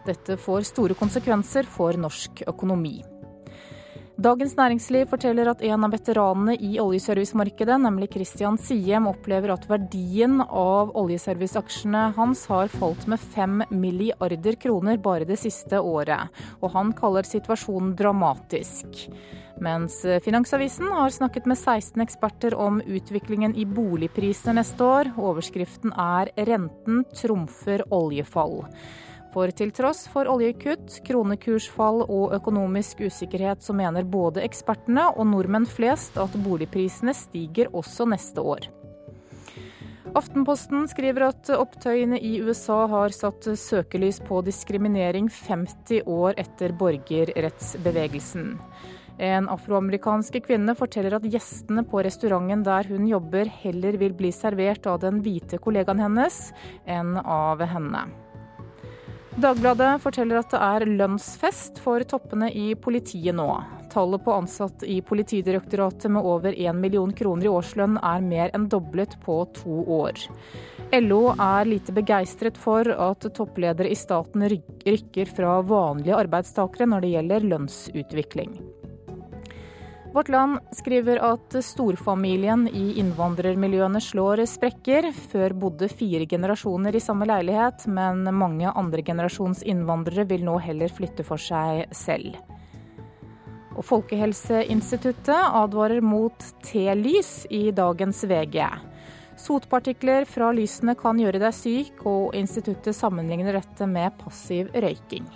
Dette 0.03 0.35
får 0.35 0.67
store 0.73 0.97
konsekvenser 0.99 1.69
for 1.71 1.95
norsk 1.95 2.43
økonomi. 2.51 2.97
Dagens 4.15 4.57
Næringsliv 4.59 5.07
forteller 5.11 5.53
at 5.53 5.63
en 5.67 5.87
av 5.87 5.95
veteranene 5.95 6.57
i 6.59 6.81
oljeservicemarkedet, 6.83 7.79
nemlig 7.87 8.11
Christian 8.15 8.59
Siem, 8.59 9.07
opplever 9.11 9.55
at 9.55 9.71
verdien 9.71 10.41
av 10.43 10.91
oljeserviceaksjene 10.99 12.09
hans 12.19 12.45
har 12.51 12.75
falt 12.75 13.07
med 13.11 13.23
fem 13.23 13.63
milliarder 13.71 14.59
kroner 14.59 14.99
bare 14.99 15.31
det 15.31 15.39
siste 15.47 15.79
året, 15.79 16.31
og 16.59 16.75
han 16.75 16.95
kaller 16.99 17.27
situasjonen 17.27 17.95
dramatisk. 17.99 19.07
Mens 19.63 20.01
Finansavisen 20.25 20.91
har 20.93 21.11
snakket 21.15 21.47
med 21.47 21.59
16 21.59 22.03
eksperter 22.03 22.55
om 22.55 22.81
utviklingen 22.81 23.55
i 23.57 23.65
boligpriser 23.67 24.57
neste 24.57 24.85
år. 24.85 25.13
Overskriften 25.17 25.93
er 25.95 26.31
'Renten 26.37 27.05
trumfer 27.15 27.85
oljefall'. 27.91 28.65
For 29.35 29.51
til 29.51 29.73
tross 29.75 30.05
for 30.07 30.29
oljekutt, 30.31 31.01
kronekursfall 31.07 32.05
og 32.05 32.37
økonomisk 32.37 33.01
usikkerhet, 33.03 33.63
så 33.67 33.75
mener 33.75 34.07
både 34.07 34.45
ekspertene 34.47 35.09
og 35.17 35.27
nordmenn 35.27 35.67
flest 35.67 36.19
at 36.23 36.37
boligprisene 36.45 37.15
stiger 37.19 37.73
også 37.75 38.07
neste 38.07 38.39
år. 38.39 38.69
Aftenposten 40.15 40.87
skriver 40.87 41.25
at 41.33 41.51
opptøyene 41.51 42.21
i 42.23 42.37
USA 42.47 42.85
har 42.87 43.11
satt 43.11 43.49
søkelys 43.59 44.21
på 44.23 44.39
diskriminering 44.47 45.27
50 45.27 46.07
år 46.07 46.39
etter 46.39 46.77
borgerrettsbevegelsen. 46.79 48.53
En 49.23 49.47
afroamerikanske 49.49 50.41
kvinne 50.43 50.75
forteller 50.75 51.15
at 51.19 51.27
gjestene 51.31 51.85
på 51.87 52.03
restauranten 52.03 52.65
der 52.67 52.89
hun 52.91 53.07
jobber, 53.07 53.47
heller 53.63 53.99
vil 54.01 54.17
bli 54.17 54.33
servert 54.35 54.87
av 54.91 55.01
den 55.05 55.23
hvite 55.23 55.61
kollegaen 55.63 56.03
hennes 56.03 56.49
enn 56.87 57.17
av 57.23 57.63
henne. 57.63 58.09
Dagbladet 59.35 59.97
forteller 59.99 60.39
at 60.39 60.53
det 60.53 60.59
er 60.63 60.85
lønnsfest 60.87 61.81
for 61.83 62.03
toppene 62.07 62.53
i 62.55 62.69
politiet 62.79 63.35
nå. 63.35 63.49
Tallet 63.91 64.23
på 64.23 64.35
ansatte 64.35 64.87
i 64.91 65.01
Politidirektoratet 65.03 66.11
med 66.11 66.27
over 66.27 66.55
1 66.55 66.79
million 66.79 67.11
kroner 67.15 67.47
i 67.47 67.51
årslønn 67.51 67.99
er 67.99 68.23
mer 68.23 68.55
enn 68.55 68.69
doblet 68.71 69.17
på 69.27 69.41
to 69.59 69.83
år. 69.97 70.23
LO 70.95 71.21
er 71.35 71.67
lite 71.67 71.95
begeistret 71.95 72.59
for 72.59 72.87
at 72.87 73.27
toppledere 73.35 73.91
i 73.91 73.99
staten 73.99 74.47
rykker 74.47 75.35
fra 75.35 75.59
vanlige 75.67 76.19
arbeidstakere 76.19 76.87
når 76.91 77.03
det 77.03 77.15
gjelder 77.17 77.51
lønnsutvikling. 77.55 78.55
Vårt 80.15 80.29
Land 80.29 80.59
skriver 80.71 81.19
at 81.27 81.57
storfamilien 81.67 82.69
i 82.71 83.01
innvandrermiljøene 83.03 83.99
slår 83.99 84.45
sprekker. 84.47 85.09
Før 85.33 85.57
bodde 85.59 85.89
fire 85.91 86.23
generasjoner 86.31 86.95
i 86.95 87.01
samme 87.03 87.27
leilighet, 87.27 87.89
men 87.91 88.23
mange 88.39 88.71
andregenerasjons 88.71 89.65
innvandrere 89.67 90.23
vil 90.31 90.45
nå 90.47 90.55
heller 90.63 90.95
flytte 90.95 91.27
for 91.27 91.43
seg 91.43 91.91
selv. 91.91 92.39
Og 93.75 93.83
Folkehelseinstituttet 93.89 95.49
advarer 95.51 95.99
mot 95.99 96.47
T-lys 96.63 97.49
i 97.51 97.65
dagens 97.75 98.23
VG. 98.31 98.61
Sotpartikler 99.35 100.31
fra 100.31 100.53
lysene 100.55 100.95
kan 100.95 101.19
gjøre 101.19 101.43
deg 101.43 101.59
syk, 101.59 102.07
og 102.07 102.39
instituttet 102.39 102.95
sammenligner 102.95 103.59
dette 103.59 103.91
med 103.91 104.15
passiv 104.23 104.71
røyking. 104.79 105.27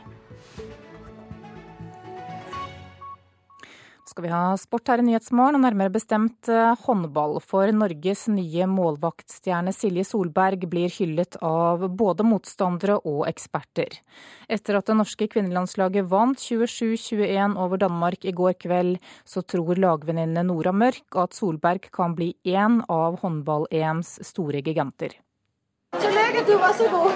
Skal 4.19 4.27
vi 4.27 4.35
ha 4.35 4.57
sport 4.59 4.91
her 4.91 4.99
i 4.99 5.03
Nyhetsmorgen, 5.07 5.55
og 5.55 5.63
nærmere 5.63 5.93
bestemt 5.95 6.49
eh, 6.51 6.73
håndball. 6.83 7.37
For 7.39 7.71
Norges 7.71 8.25
nye 8.33 8.67
målvaktstjerne 8.67 9.71
Silje 9.71 10.03
Solberg 10.09 10.65
blir 10.67 10.91
hyllet 10.91 11.39
av 11.39 11.85
både 11.95 12.27
motstandere 12.27 12.97
og 13.07 13.29
eksperter. 13.31 14.01
Etter 14.51 14.81
at 14.81 14.91
det 14.91 14.99
norske 14.99 15.31
kvinnelandslaget 15.31 16.11
vant 16.11 16.43
27-21 16.43 17.55
over 17.63 17.79
Danmark 17.79 18.27
i 18.27 18.35
går 18.35 18.59
kveld, 18.67 18.99
så 19.23 19.45
tror 19.47 19.79
lagvenninne 19.79 20.43
Nora 20.51 20.75
Mørk 20.75 21.23
at 21.23 21.39
Solberg 21.39 21.87
kan 21.95 22.19
bli 22.19 22.33
én 22.43 22.83
av 22.91 23.23
håndball-EMs 23.23 24.17
store 24.27 24.67
giganter. 24.67 25.15
Gratulerer, 26.29 26.47
du 26.47 26.59
var 26.59 26.73
så 26.73 26.89
god! 26.89 27.13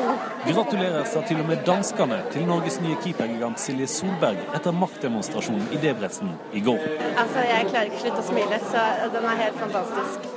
Gratulerer 0.54 1.04
sa 1.04 1.21
til 1.28 1.40
og 1.42 1.49
med 1.49 1.61
danskene 1.66 2.19
til 2.33 2.47
Norges 2.49 2.78
nye 2.81 2.97
keepergigant 3.04 3.61
Silje 3.61 3.88
Solberg 3.90 4.40
etter 4.57 4.73
maktdemonstrasjonen 4.73 5.66
i 5.75 5.81
Debrecen 5.83 6.33
i 6.57 6.62
går. 6.64 6.81
Altså, 7.21 7.45
Jeg 7.45 7.69
klarer 7.69 7.90
ikke 7.90 7.99
å 7.99 8.04
slutte 8.07 8.23
å 8.23 8.28
smile, 8.31 8.61
så 8.71 8.87
den 9.13 9.28
er 9.28 9.43
helt 9.43 9.60
fantastisk. 9.60 10.30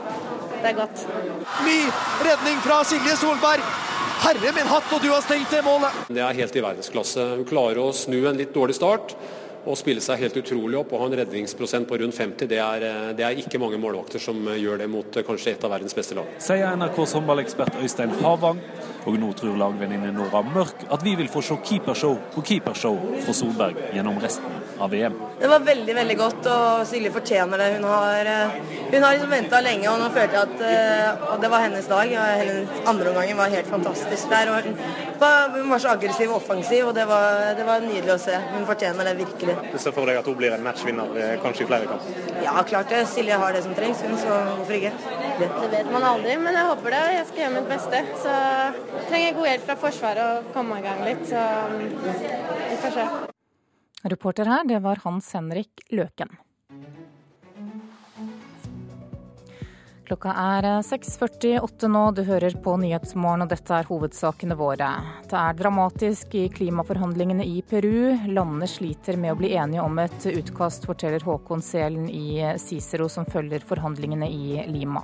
Det 0.60 0.72
er 0.74 0.78
godt. 0.82 1.06
Ny 1.64 1.80
redning 2.28 2.60
fra 2.66 2.82
Silje 2.90 3.16
Solberg. 3.22 3.64
Herre 4.26 4.54
min 4.56 4.68
hatt, 4.68 4.92
og 4.92 5.02
du 5.04 5.10
har 5.12 5.24
stengt 5.24 5.52
det 5.54 5.64
målet! 5.64 5.96
Det 6.10 6.24
er 6.24 6.40
helt 6.42 6.56
i 6.56 6.64
verdensklasse. 6.64 7.26
Hun 7.40 7.48
klarer 7.48 7.80
å 7.84 7.90
snu 7.96 8.18
en 8.26 8.40
litt 8.40 8.54
dårlig 8.56 8.76
start 8.76 9.16
og 9.66 9.78
spille 9.80 10.04
seg 10.04 10.22
helt 10.22 10.38
utrolig 10.42 10.78
opp 10.80 10.94
og 10.94 11.02
ha 11.02 11.10
en 11.10 11.18
redningsprosent 11.22 11.88
på 11.90 12.00
rundt 12.02 12.18
50, 12.18 12.50
det 12.50 12.60
er, 12.62 12.86
eh, 12.86 13.12
det 13.18 13.26
er 13.26 13.42
ikke 13.42 13.62
mange 13.62 13.80
målvakter 13.82 14.22
som 14.22 14.40
eh, 14.48 14.60
gjør 14.62 14.84
det 14.84 14.90
mot 14.92 15.18
eh, 15.18 15.26
kanskje 15.26 15.56
et 15.56 15.66
av 15.66 15.74
verdens 15.74 15.98
beste 15.98 16.18
lag. 16.18 16.30
Sier 16.42 16.76
NRKs 16.78 17.16
håndballekspert 17.18 17.80
Øystein 17.82 18.14
Havang. 18.22 18.62
Og 19.06 19.20
nå 19.22 19.28
tror 19.38 19.54
lagvenninne 19.54 20.10
Nora 20.16 20.40
Mørk 20.42 20.88
at 20.90 21.04
vi 21.06 21.12
vil 21.20 21.28
få 21.30 21.44
se 21.46 21.54
keepershow 21.62 22.16
på 22.34 22.42
keepershow 22.48 22.96
fra 23.22 23.36
Solberg 23.38 23.78
gjennom 23.94 24.18
resten 24.24 24.56
av 24.82 24.90
VM. 24.90 25.20
Det 25.38 25.50
var 25.52 25.62
veldig 25.68 25.96
veldig 25.96 26.16
godt, 26.18 26.48
og 26.50 26.88
Silje 26.90 27.12
fortjener 27.14 27.62
det. 27.62 27.68
Hun 27.76 27.86
har, 27.86 28.32
hun 28.90 29.06
har 29.06 29.14
liksom 29.14 29.30
venta 29.30 29.62
lenge, 29.62 29.86
og 29.92 30.02
nå 30.02 30.10
følte 30.16 30.40
jeg 30.40 30.50
at, 30.50 31.38
det 31.44 31.52
var 31.54 31.66
hennes 31.68 31.92
dag. 31.92 32.16
og 32.18 32.42
Hennes 32.42 32.82
andre 32.90 33.12
omgang 33.12 33.38
var 33.38 33.54
helt 33.54 33.70
fantastisk 33.70 34.34
der. 34.34 34.50
og 34.56 34.72
Hun 35.54 35.70
var 35.70 35.86
så 35.86 35.94
aggressiv 35.94 36.34
og 36.34 36.40
offensiv, 36.42 36.90
og 36.90 36.98
det 36.98 37.06
var, 37.06 37.54
det 37.60 37.70
var 37.70 37.86
nydelig 37.86 38.16
å 38.16 38.22
se. 38.26 38.42
Hun 38.56 38.66
fortjener 38.66 39.12
det 39.12 39.20
virkelig. 39.22 39.55
Du 39.72 39.78
ser 39.82 39.94
for 39.96 40.10
deg 40.10 40.20
at 40.20 40.28
hun 40.30 40.38
blir 40.40 40.56
en 40.56 40.64
matchvinner 40.66 41.20
eh, 41.22 41.36
kanskje 41.44 41.66
i 41.66 41.70
flere 41.70 41.90
kamper? 41.90 42.20
Ja, 42.46 42.56
klart 42.68 42.92
det. 42.94 43.04
Silje 43.12 43.38
har 43.42 43.56
det 43.56 43.64
som 43.66 43.76
trengs, 43.78 44.04
hun, 44.06 44.18
så 44.22 44.40
hvorfor 44.56 44.78
ikke? 44.80 44.94
Det. 45.40 45.50
vet 45.74 45.92
man 45.92 46.08
aldri, 46.08 46.38
men 46.42 46.56
jeg 46.56 46.70
håper 46.72 46.96
det. 46.96 47.04
Jeg 47.18 47.28
skal 47.32 47.44
gjøre 47.44 47.56
mitt 47.58 47.70
beste. 47.74 48.02
Så 48.24 48.36
jeg 48.36 49.06
trenger 49.10 49.38
god 49.40 49.52
hjelp 49.52 49.70
fra 49.70 49.78
Forsvaret 49.86 50.26
og 50.26 50.52
komme 50.56 50.80
i 50.80 50.86
gang 50.86 51.04
litt, 51.08 51.24
så 51.30 51.46
mm, 51.76 51.86
vi 52.70 52.82
får 52.86 52.98
se. 53.00 53.08
Reporter 54.16 54.52
her, 54.52 54.68
det 54.70 54.82
var 54.86 55.02
Hans 55.04 55.32
Henrik 55.34 55.86
Løken. 55.92 56.36
Klokka 60.06 60.36
er 60.38 60.66
6.48 60.86 61.50
eh, 61.50 61.90
nå, 61.90 62.02
du 62.14 62.22
hører 62.28 62.54
på 62.62 62.76
Nyhetsmorgen 62.78 63.42
og 63.42 63.50
dette 63.50 63.74
er 63.74 63.88
hovedsakene 63.90 64.54
våre. 64.60 64.90
Det 65.26 65.38
er 65.40 65.58
dramatisk 65.58 66.36
i 66.38 66.44
klimaforhandlingene 66.54 67.46
i 67.50 67.64
Peru. 67.66 68.14
Landene 68.30 68.70
sliter 68.70 69.18
med 69.18 69.34
å 69.34 69.40
bli 69.40 69.56
enige 69.58 69.82
om 69.82 69.98
et 70.04 70.28
utkast, 70.30 70.86
forteller 70.86 71.26
Håkon 71.26 71.64
Selen 71.66 72.06
i 72.06 72.38
Cicero, 72.62 73.08
som 73.10 73.26
følger 73.26 73.66
forhandlingene 73.66 74.30
i 74.30 74.68
Lima. 74.70 75.02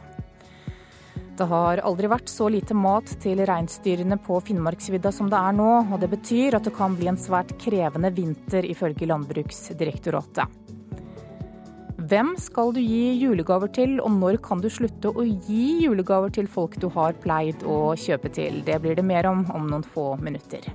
Det 1.38 1.48
har 1.50 1.82
aldri 1.82 2.12
vært 2.12 2.30
så 2.30 2.52
lite 2.54 2.78
mat 2.78 3.10
til 3.24 3.42
reinsdyrene 3.50 4.20
på 4.22 4.38
Finnmarksvidda 4.46 5.10
som 5.16 5.32
det 5.32 5.40
er 5.40 5.58
nå, 5.58 5.72
og 5.90 5.98
det 6.04 6.12
betyr 6.12 6.60
at 6.60 6.70
det 6.70 6.76
kan 6.78 6.94
bli 7.00 7.10
en 7.10 7.18
svært 7.18 7.56
krevende 7.64 8.14
vinter, 8.14 8.70
ifølge 8.70 9.10
Landbruksdirektoratet. 9.10 10.78
Hvem 12.12 12.34
skal 12.36 12.74
du 12.76 12.82
gi 12.84 13.14
julegaver 13.22 13.70
til, 13.72 13.94
og 14.04 14.12
når 14.12 14.42
kan 14.44 14.60
du 14.60 14.68
slutte 14.68 15.14
å 15.16 15.24
gi 15.24 15.86
julegaver 15.86 16.34
til 16.36 16.50
folk 16.52 16.74
du 16.84 16.90
har 16.92 17.16
pleid 17.24 17.62
å 17.64 17.94
kjøpe 17.96 18.28
til? 18.36 18.58
Det 18.68 18.82
blir 18.84 18.98
det 19.00 19.06
mer 19.08 19.30
om 19.30 19.46
om 19.56 19.70
noen 19.72 19.86
få 19.88 20.18
minutter. 20.20 20.68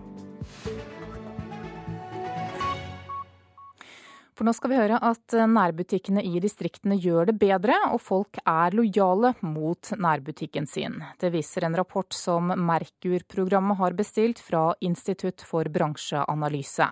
For 4.37 4.49
nå 4.49 4.55
skal 4.57 4.73
vi 4.73 4.79
høre 4.81 4.97
at 5.05 5.37
nærbutikkene 5.53 6.25
i 6.25 6.41
distriktene 6.41 6.97
gjør 6.97 7.29
det 7.29 7.37
bedre, 7.43 7.77
og 7.93 8.01
folk 8.01 8.41
er 8.41 8.73
lojale 8.77 9.35
mot 9.45 9.93
nærbutikken 9.93 10.65
sin. 10.65 10.97
Det 11.21 11.35
viser 11.37 11.69
en 11.69 11.77
rapport 11.77 12.17
som 12.17 12.49
Merkur-programmet 12.49 13.77
har 13.77 13.97
bestilt 13.97 14.41
fra 14.41 14.71
Institutt 14.81 15.45
for 15.45 15.69
bransjeanalyse. 15.69 16.89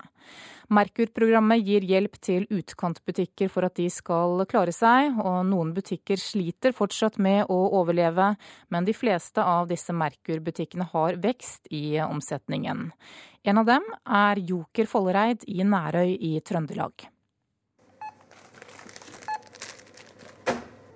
Merkur-programmet 0.72 1.61
gir 1.61 1.85
hjelp 1.85 2.14
til 2.24 2.46
utkantbutikker 2.48 3.50
for 3.53 3.66
at 3.68 3.77
de 3.77 3.88
skal 3.92 4.44
klare 4.48 4.72
seg, 4.72 5.18
og 5.20 5.42
noen 5.50 5.74
butikker 5.77 6.20
sliter 6.20 6.72
fortsatt 6.77 7.18
med 7.20 7.50
å 7.53 7.59
overleve, 7.81 8.31
men 8.72 8.88
de 8.88 8.94
fleste 8.96 9.44
av 9.44 9.68
disse 9.68 9.92
Merkur-butikkene 9.92 10.88
har 10.94 11.18
vekst 11.20 11.68
i 11.74 11.98
omsetningen. 12.05 12.87
En 13.44 13.61
av 13.61 13.68
dem 13.68 13.85
er 14.09 14.40
Joker 14.40 14.88
Follereid 14.88 15.44
i 15.53 15.61
Nærøy 15.68 16.14
i 16.16 16.38
Trøndelag. 16.40 17.11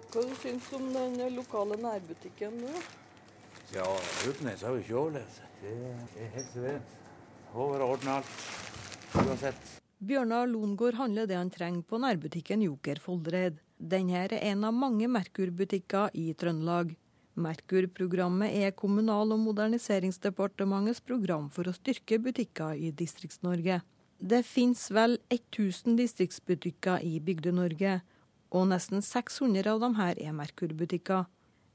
Hva 0.08 0.22
syns 0.40 0.70
du 0.70 0.78
om 0.78 0.88
den 0.94 1.20
lokale 1.36 1.76
nærbutikken 1.82 2.56
nå? 2.62 2.80
Ja, 3.74 3.84
Utnes 4.24 4.62
har 4.64 4.72
jo 4.72 4.80
ikke 4.80 4.96
overlevd. 4.96 5.42
Det 5.60 5.74
er 6.24 6.30
helt 6.32 6.54
suverent. 6.54 6.94
Overordna 7.52 8.16
alt 8.22 8.87
uansett. 9.14 9.80
Bjørnar 9.98 10.46
Longård 10.46 10.94
handler 10.94 11.26
det 11.26 11.36
han 11.38 11.50
trenger 11.50 11.82
på 11.82 11.98
nærbutikken 11.98 12.62
Joker 12.62 13.00
Foldereid. 13.02 13.58
Denne 13.78 14.24
er 14.24 14.34
en 14.38 14.64
av 14.68 14.74
mange 14.74 15.08
Merkur-butikker 15.10 16.14
i 16.14 16.32
Trøndelag. 16.38 16.92
Merkur-programmet 17.38 18.54
er 18.54 18.74
Kommunal- 18.74 19.32
og 19.34 19.40
moderniseringsdepartementets 19.42 21.00
program 21.00 21.48
for 21.50 21.70
å 21.70 21.74
styrke 21.74 22.18
butikker 22.22 22.74
i 22.74 22.90
Distrikts-Norge. 22.90 23.80
Det 24.18 24.42
finnes 24.46 24.88
vel 24.90 25.18
1000 25.30 25.98
distriktsbutikker 25.98 27.02
i 27.06 27.20
Bygde-Norge, 27.22 28.00
og 28.50 28.70
nesten 28.70 29.02
600 29.02 29.70
av 29.70 29.82
dem 29.84 29.94
her 29.98 30.18
er 30.18 30.34
Merkur-butikker. 30.34 31.26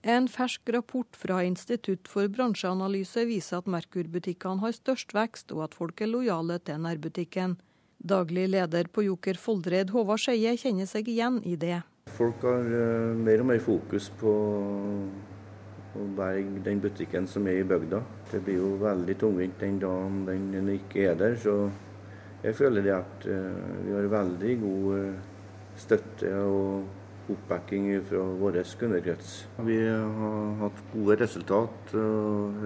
En 0.03 0.25
fersk 0.27 0.67
rapport 0.75 1.15
fra 1.15 1.37
Institutt 1.47 2.09
for 2.11 2.27
bransjeanalyse 2.27 3.23
viser 3.23 3.61
at 3.61 3.69
Merkur-butikkene 3.71 4.59
har 4.59 4.73
størst 4.75 5.13
vekst, 5.15 5.53
og 5.55 5.61
at 5.63 5.77
folk 5.77 6.01
er 6.03 6.09
lojale 6.11 6.57
til 6.59 6.81
nærbutikken. 6.83 7.53
Daglig 8.03 8.49
leder 8.51 8.89
på 8.91 9.05
Joker 9.05 9.37
Foldred, 9.39 9.93
Håvard 9.95 10.19
Skeie, 10.19 10.57
kjenner 10.59 10.89
seg 10.91 11.07
igjen 11.07 11.37
i 11.47 11.55
det. 11.55 11.77
Folk 12.17 12.43
har 12.43 12.67
uh, 12.67 13.13
mer 13.15 13.45
og 13.45 13.47
mer 13.47 13.61
fokus 13.63 14.09
på 14.19 14.33
å 15.93 16.07
berge 16.17 16.65
den 16.65 16.81
butikken 16.83 17.29
som 17.31 17.47
er 17.47 17.61
i 17.61 17.69
bygda. 17.69 18.01
Det 18.33 18.41
blir 18.43 18.59
jo 18.59 18.73
veldig 18.81 19.15
tungvint 19.21 19.55
den 19.63 19.77
dagen 19.79 20.25
den 20.51 20.67
ikke 20.73 21.13
er 21.13 21.15
der. 21.15 21.37
Så 21.39 21.55
jeg 22.43 22.59
føler 22.59 22.83
det 22.83 22.97
at 22.97 23.29
uh, 23.31 23.71
vi 23.85 23.95
har 23.95 24.11
veldig 24.17 24.57
god 24.65 24.91
uh, 24.99 25.31
støtte 25.79 26.33
og 26.43 26.91
oppbacking 27.29 28.01
fra 28.09 28.23
vår 28.39 28.59
kundekrets. 28.79 29.47
Vi 29.63 29.77
har 29.88 30.55
hatt 30.62 30.81
gode 30.93 31.17
resultat. 31.21 31.93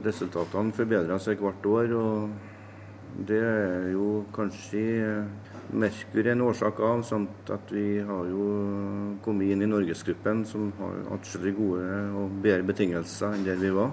Resultatene 0.06 0.74
forbedrer 0.74 1.22
seg 1.22 1.42
hvert 1.44 1.66
år. 1.66 1.94
og 1.94 3.26
Det 3.28 3.40
er 3.42 3.92
jo 3.94 4.26
kanskje 4.34 4.82
Merkur 5.68 6.28
en 6.32 6.42
årsak 6.42 6.80
av, 6.80 7.02
samt 7.04 7.50
at 7.52 7.72
vi 7.76 8.00
har 8.00 8.30
jo 8.32 8.44
kommet 9.24 9.52
inn 9.52 9.66
i 9.66 9.70
Norgesgruppen, 9.70 10.46
som 10.48 10.70
har 10.80 11.02
atskillig 11.18 11.58
gode 11.58 11.88
og 12.16 12.38
bedre 12.44 12.64
betingelser 12.70 13.36
enn 13.36 13.44
der 13.48 13.60
vi 13.60 13.74
var. 13.76 13.92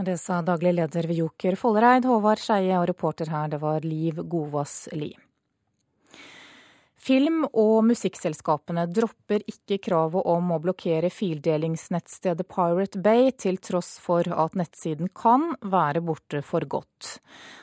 Det 0.00 0.14
sa 0.16 0.38
daglig 0.40 0.72
leder 0.78 1.08
ved 1.10 1.18
Joker 1.18 1.58
Follereid, 1.60 2.06
Håvard 2.08 2.40
Skeie, 2.40 2.78
og 2.78 2.86
reporter 2.88 3.28
her 3.28 3.50
det 3.52 3.58
var 3.60 3.84
Liv 3.84 4.22
Godvass 4.22 4.86
Lie. 4.94 5.29
Film- 7.00 7.46
og 7.56 7.86
musikkselskapene 7.88 8.82
dropper 8.92 9.40
ikke 9.48 9.78
kravet 9.86 10.26
om 10.28 10.50
å 10.52 10.58
blokkere 10.60 11.08
fildelingsnettstedet 11.08 12.44
Pirate 12.50 13.00
Bay, 13.00 13.30
til 13.32 13.56
tross 13.56 13.94
for 14.04 14.28
at 14.28 14.58
nettsiden 14.58 15.08
kan 15.16 15.54
være 15.64 16.02
borte 16.04 16.42
for 16.44 16.66
godt. 16.68 17.14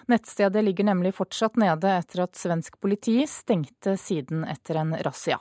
Nettstedet 0.10 0.65
ligger 0.65 0.89
nemlig 0.89 1.13
fortsatt 1.19 1.60
nede 1.62 1.93
etter 2.00 2.26
at 2.26 2.34
svensk 2.39 2.80
politi 2.82 3.19
stengte 3.30 3.93
siden 4.02 4.41
etter 4.50 4.82
en 4.82 4.97
razzia. 5.06 5.38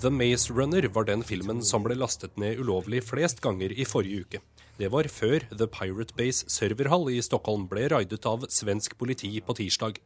The 0.00 0.10
Maze 0.10 0.52
Runner 0.52 0.92
var 0.92 1.08
den 1.08 1.24
filmen 1.24 1.64
som 1.64 1.88
ble 1.88 1.96
lastet 1.96 2.36
ned 2.36 2.60
ulovlig 2.60 3.00
flest 3.08 3.40
ganger 3.40 3.72
i 3.72 3.88
forrige 3.88 4.26
uke. 4.26 4.44
Det 4.80 4.88
var 4.88 5.04
før 5.12 5.42
The 5.52 5.66
Pirate 5.68 6.14
Base 6.16 6.46
serverhall 6.48 7.10
i 7.12 7.18
Stockholm 7.20 7.66
ble 7.68 7.82
raidet 7.92 8.24
av 8.24 8.46
svensk 8.48 8.94
politi 8.96 9.28
på 9.44 9.52
tirsdag. 9.58 9.98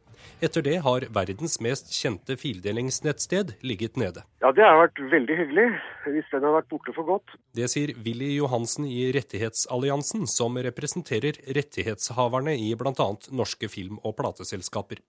Etter 0.43 0.65
det 0.65 0.81
har 0.83 1.05
verdens 1.15 1.61
mest 1.63 1.93
kjente 1.95 2.35
fildelingsnettsted 2.41 3.53
ligget 3.63 3.95
nede. 3.95 4.25
Ja, 4.43 4.51
Det 4.51 4.65
har 4.67 4.81
vært 4.81 4.99
veldig 5.13 5.37
hyggelig, 5.39 5.67
hvis 6.11 6.27
den 6.33 6.43
har 6.43 6.57
vært 6.57 6.67
borte 6.73 6.91
for 6.97 7.07
godt. 7.07 7.37
Det 7.55 7.69
sier 7.71 7.95
Willy 8.03 8.33
Johansen 8.35 8.83
i 8.89 9.13
Rettighetsalliansen, 9.15 10.27
som 10.27 10.59
representerer 10.59 11.39
rettighetshaverne 11.55 12.57
i 12.59 12.73
bl.a. 12.75 13.09
norske 13.31 13.71
film- 13.71 14.01
og 14.03 14.17
plateselskaper. 14.19 14.99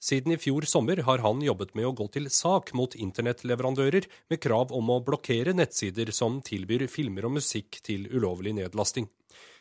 Siden 0.00 0.32
i 0.32 0.38
fjor 0.40 0.64
sommer 0.64 1.02
har 1.04 1.20
han 1.20 1.42
jobbet 1.44 1.74
med 1.76 1.84
å 1.84 1.92
gå 1.92 2.06
til 2.14 2.30
sak 2.32 2.70
mot 2.72 2.94
internettleverandører 2.96 4.06
med 4.32 4.40
krav 4.40 4.72
om 4.72 4.88
å 4.94 5.02
blokkere 5.04 5.52
nettsider 5.52 6.08
som 6.16 6.38
tilbyr 6.40 6.86
filmer 6.88 7.26
og 7.28 7.34
musikk 7.36 7.82
til 7.84 8.06
ulovlig 8.08 8.54
nedlasting. 8.56 9.10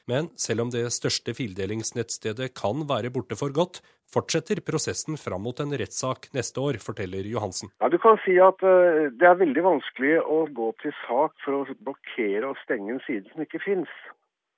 Men 0.08 0.30
selv 0.40 0.64
om 0.64 0.72
det 0.72 0.86
største 0.96 1.36
fildelingsnettstedet 1.36 2.54
kan 2.56 2.88
være 2.88 3.12
borte 3.12 3.36
for 3.36 3.52
godt, 3.52 3.82
fortsetter 4.10 4.64
prosessen 4.64 5.20
fram 5.20 5.44
mot 5.44 5.60
en 5.60 5.76
rettssak 5.76 6.32
neste 6.34 6.64
år, 6.64 6.80
forteller 6.88 7.28
Johansen. 7.28 7.76
Ja, 7.84 7.92
Du 7.92 8.00
kan 8.00 8.16
si 8.24 8.40
at 8.40 8.64
uh, 8.64 9.12
det 9.12 9.28
er 9.28 9.44
veldig 9.44 9.68
vanskelig 9.68 10.16
å 10.24 10.46
gå 10.56 10.72
til 10.80 10.96
sak 11.04 11.36
for 11.44 11.60
å 11.60 11.78
blokkere 11.84 12.48
og 12.48 12.64
stenge 12.64 12.96
en 12.96 13.04
side 13.06 13.28
som 13.34 13.44
ikke 13.44 13.62
fins. 13.68 13.92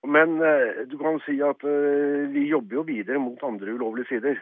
Men 0.05 0.37
uh, 0.45 0.85
du 0.85 0.95
kan 1.01 1.17
si 1.25 1.41
at 1.41 1.65
uh, 1.65 2.29
vi 2.31 2.51
jobber 2.53 2.83
jo 2.83 2.87
videre 2.93 3.19
mot 3.19 3.41
andre 3.49 3.73
ulovlige 3.73 4.13
sider 4.13 4.37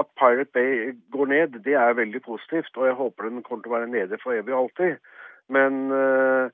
at 0.00 0.08
Pirate 0.18 0.52
Bay 0.54 0.92
går 1.14 1.26
ned, 1.32 1.58
det 1.66 1.74
er 1.76 1.98
veldig 1.98 2.22
positivt. 2.24 2.76
Og 2.76 2.86
jeg 2.88 2.98
håper 3.00 3.28
den 3.28 3.42
kommer 3.46 3.64
til 3.64 3.72
å 3.72 3.76
være 3.78 3.90
nede 3.92 4.20
for 4.22 4.36
evig 4.36 4.54
og 4.54 4.62
alltid. 4.64 5.10
Men 5.52 5.90
uh, 5.92 6.48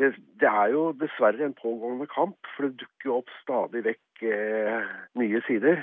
det, 0.00 0.12
det, 0.40 0.50
er 0.50 0.74
jo 0.74 0.90
dessverre 1.00 1.46
en 1.46 1.56
pågående 1.56 2.08
kamp, 2.12 2.36
for 2.54 2.68
det 2.68 2.82
dukker 2.82 3.10
jo 3.10 3.18
opp 3.22 3.32
stadig 3.40 3.84
vekk 3.88 4.26
uh, 4.28 4.92
nye 5.22 5.40
sider. 5.48 5.80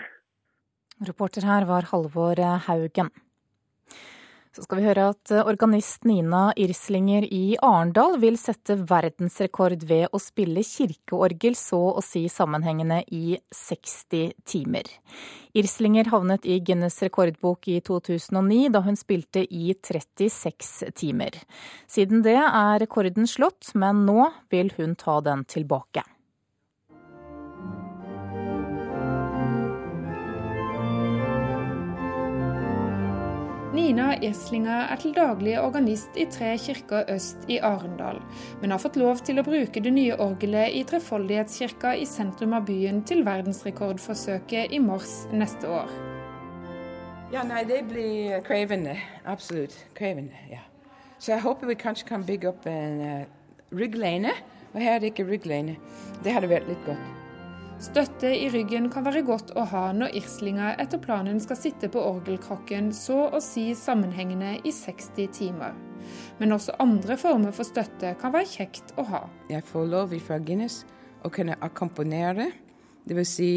Reporter 1.07 1.47
her 1.47 1.65
var 1.69 1.87
Halvor 1.93 2.41
Haugen. 2.67 3.11
Så 4.49 4.63
skal 4.65 4.79
vi 4.79 4.85
høre 4.87 5.03
at 5.11 5.29
eh, 5.29 5.45
organist 5.45 6.07
Nina 6.09 6.47
Irslinger 6.57 7.27
i 7.29 7.53
Arendal 7.61 8.17
vil 8.21 8.37
sette 8.41 8.79
verdensrekord 8.89 9.85
ved 9.85 10.07
å 10.09 10.21
spille 10.21 10.63
kirkeorgel 10.65 11.53
så 11.57 11.81
å 11.93 12.01
si 12.01 12.23
sammenhengende 12.33 13.03
i 13.13 13.37
60 13.53 14.33
timer. 14.49 14.89
Irslinger 15.53 16.09
havnet 16.09 16.49
i 16.49 16.57
Guinness 16.65 16.97
rekordbok 17.05 17.69
i 17.69 17.77
2009 17.85 18.73
da 18.73 18.81
hun 18.85 18.97
spilte 18.97 19.45
i 19.45 19.75
36 19.77 20.95
timer. 20.97 21.37
Siden 21.85 22.25
det 22.25 22.39
er 22.41 22.81
rekorden 22.81 23.29
slått, 23.29 23.75
men 23.77 24.01
nå 24.09 24.31
vil 24.49 24.73
hun 24.79 24.97
ta 24.97 25.21
den 25.25 25.45
tilbake. 25.45 26.05
Nina 33.69 34.15
Gjeslinga 34.17 34.79
er 34.89 34.97
til 34.97 35.11
daglig 35.13 35.51
organist 35.61 36.15
i 36.17 36.23
Tre 36.33 36.55
kirker 36.57 37.05
øst 37.13 37.43
i 37.53 37.59
Arendal, 37.61 38.17
men 38.63 38.71
har 38.73 38.81
fått 38.81 38.97
lov 38.97 39.21
til 39.21 39.37
å 39.37 39.43
bruke 39.45 39.83
det 39.85 39.91
nye 39.93 40.15
orgelet 40.17 40.73
i 40.73 40.81
Trefoldighetskirka 40.89 41.91
i 42.01 42.07
sentrum 42.09 42.55
av 42.57 42.65
byen 42.65 43.03
til 43.05 43.21
verdensrekordforsøket 43.27 44.73
i 44.73 44.81
mars 44.81 45.13
neste 45.29 45.69
år. 45.69 45.93
Ja, 47.29 47.45
nei, 47.45 47.61
det 47.69 47.83
blir 47.91 48.41
krevende. 48.47 48.97
Absolutt 49.29 49.77
krevende. 49.93 50.33
ja. 50.49 50.65
Så 51.19 51.35
jeg 51.35 51.45
håper 51.45 51.69
vi 51.69 51.77
kanskje 51.77 52.09
kan 52.09 52.25
bygge 52.25 52.49
opp 52.49 52.65
en 52.65 53.01
uh, 53.05 53.23
rygglene. 53.75 54.33
Og 54.73 54.81
her 54.81 54.95
er 54.95 54.99
det 55.03 55.13
ikke 55.13 55.29
rygglene. 55.29 55.77
Det 56.23 56.33
hadde 56.33 56.49
vært 56.49 56.69
litt 56.71 56.85
godt. 56.89 57.18
Støtte 57.79 58.27
i 58.35 58.49
ryggen 58.51 58.89
kan 58.91 59.05
være 59.05 59.21
godt 59.23 59.53
å 59.55 59.63
ha 59.71 59.85
når 59.95 60.11
irslinga 60.19 60.73
etter 60.83 60.99
planen 60.99 61.37
skal 61.39 61.55
sitte 61.55 61.87
på 61.87 62.01
orgelkrokken 62.03 62.89
så 62.91 63.29
å 63.31 63.39
si 63.39 63.69
sammenhengende 63.71 64.57
i 64.67 64.73
60 64.75 65.29
timer. 65.37 65.77
Men 66.41 66.51
også 66.51 66.75
andre 66.83 67.15
former 67.17 67.55
for 67.55 67.63
støtte 67.63 68.11
kan 68.19 68.33
være 68.35 68.49
kjekt 68.51 68.91
å 68.99 69.05
ha. 69.07 69.21
Jeg 69.47 69.63
får 69.71 69.87
lov 69.93 70.15
fra 70.25 70.41
Guinness 70.43 70.81
å 71.23 71.31
kunne 71.31 71.55
akkompagnere, 71.63 72.49
dvs. 73.07 73.31
Si 73.31 73.51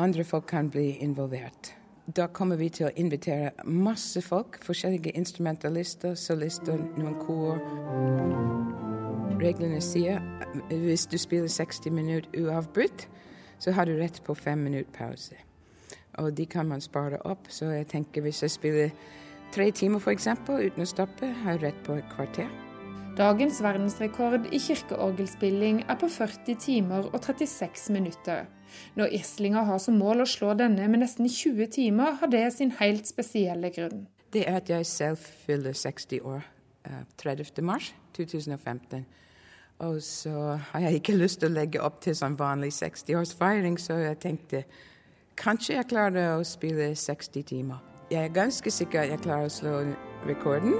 andre 0.00 0.24
folk 0.24 0.48
kan 0.48 0.70
bli 0.72 0.94
involvert. 1.04 1.74
Da 2.16 2.30
kommer 2.32 2.56
vi 2.56 2.70
til 2.72 2.88
å 2.88 2.94
invitere 2.96 3.52
masse 3.64 4.20
folk, 4.24 4.56
forskjellige 4.64 5.12
instrumentalister, 5.20 6.16
solister, 6.16 6.80
noen 6.96 7.20
kor. 7.20 7.60
Reglene 9.40 9.84
sier 9.84 10.24
hvis 10.70 11.04
du 11.12 11.18
spiller 11.20 11.52
60 11.52 11.92
minutter 11.92 12.40
uavbrutt, 12.40 13.06
så 13.64 13.72
har 13.72 13.88
du 13.88 13.96
rett 13.96 14.20
på 14.24 14.34
fem 14.36 14.60
minutter 14.60 14.92
pause. 14.92 15.36
Og 16.20 16.34
de 16.36 16.44
kan 16.46 16.68
man 16.68 16.82
spare 16.84 17.18
opp. 17.24 17.48
Så 17.48 17.70
jeg 17.72 17.88
tenker 17.88 18.22
hvis 18.22 18.42
jeg 18.44 18.52
spiller 18.52 18.90
tre 19.54 19.70
timer 19.72 20.02
f.eks. 20.02 20.28
uten 20.48 20.84
å 20.84 20.88
stoppe, 20.88 21.30
har 21.42 21.56
jeg 21.56 21.62
rett 21.62 21.80
på 21.86 21.96
et 21.96 22.10
kvarter. 22.12 22.50
Dagens 23.16 23.60
verdensrekord 23.62 24.48
i 24.52 24.58
kirkeorgelspilling 24.58 25.84
er 25.88 25.96
på 25.96 26.10
40 26.10 26.58
timer 26.60 27.08
og 27.08 27.20
36 27.22 27.88
minutter. 27.94 28.48
Når 28.98 29.16
Irslinga 29.20 29.62
har 29.64 29.78
som 29.80 29.96
mål 29.98 30.24
å 30.24 30.28
slå 30.28 30.52
denne 30.58 30.88
med 30.90 31.04
nesten 31.04 31.30
20 31.30 31.70
timer, 31.76 32.18
har 32.20 32.32
det 32.32 32.48
sin 32.56 32.74
helt 32.80 33.06
spesielle 33.08 33.70
grunn. 33.72 34.08
Det 34.34 34.42
er 34.50 34.58
at 34.58 34.70
jeg 34.70 34.90
selv 34.90 35.28
fyller 35.46 35.72
60 35.78 36.26
år 36.26 36.42
30. 37.22 37.46
Eh, 37.54 37.64
mars 37.64 37.94
2015. 38.18 39.06
Og 39.78 40.02
så 40.02 40.58
har 40.70 40.80
jeg 40.80 40.94
ikke 40.94 41.16
lyst 41.16 41.40
til 41.40 41.50
å 41.50 41.54
legge 41.54 41.82
opp 41.82 42.00
til 42.04 42.14
sånn 42.16 42.36
vanlig 42.38 42.70
60-årsfeiring, 42.76 43.78
så 43.80 43.98
jeg 43.98 44.20
tenkte 44.22 44.62
kanskje 45.40 45.80
jeg 45.80 45.88
klarer 45.90 46.36
å 46.38 46.44
spille 46.46 46.92
60 46.94 47.42
timer. 47.48 47.82
Jeg 48.10 48.28
er 48.28 48.36
ganske 48.36 48.70
sikker 48.70 49.02
at 49.02 49.10
jeg 49.10 49.24
klarer 49.24 49.50
å 49.50 49.52
slå 49.52 49.74
rekorden. 50.28 50.76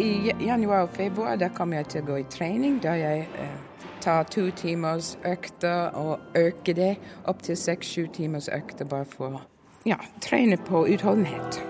I 0.00 0.32
januar 0.46 0.86
og 0.86 0.94
februar 0.96 1.36
da 1.36 1.50
kommer 1.54 1.80
jeg 1.80 1.90
til 1.94 2.02
å 2.02 2.08
gå 2.10 2.20
i 2.22 2.28
trening, 2.30 2.78
da 2.82 2.94
jeg 2.98 3.26
eh, 3.38 3.56
tar 4.00 4.22
to 4.32 4.48
timers 4.56 5.16
økter 5.24 5.90
og 5.94 6.18
øker 6.34 6.74
det 6.74 6.92
opp 7.28 7.42
til 7.46 7.58
seks-sju 7.58 8.06
timers 8.14 8.48
økter 8.48 8.88
bare 8.88 9.04
for 9.04 9.40
å 9.40 9.42
ja, 9.88 9.96
trene 10.20 10.56
på 10.56 10.86
utholdenhet. 10.92 11.60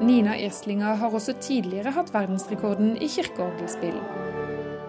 Nina 0.00 0.32
Irslinger 0.40 0.94
har 0.96 1.12
også 1.12 1.34
tidligere 1.44 1.92
hatt 1.92 2.08
verdensrekorden 2.14 2.94
i 3.04 3.08
kirkeorgelspill. 3.12 3.98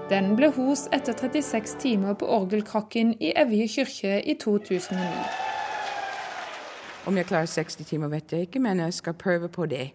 Den 0.07 0.29
ble 0.39 0.47
hos 0.55 0.85
etter 0.95 1.17
36 1.19 1.75
timer 1.81 2.15
på 2.15 2.29
orgelkrakken 2.31 3.11
i 3.19 3.33
Evje 3.35 3.67
kirke 3.73 4.21
i 4.23 4.37
2009. 4.39 5.03
Om 7.11 7.19
jeg 7.19 7.27
klarer 7.27 7.51
60 7.51 7.83
timer, 7.89 8.13
vet 8.13 8.31
jeg 8.31 8.47
ikke, 8.47 8.63
men 8.63 8.79
jeg 8.85 8.95
skal 8.95 9.19
prøve 9.19 9.51
på 9.51 9.67
det. 9.67 9.89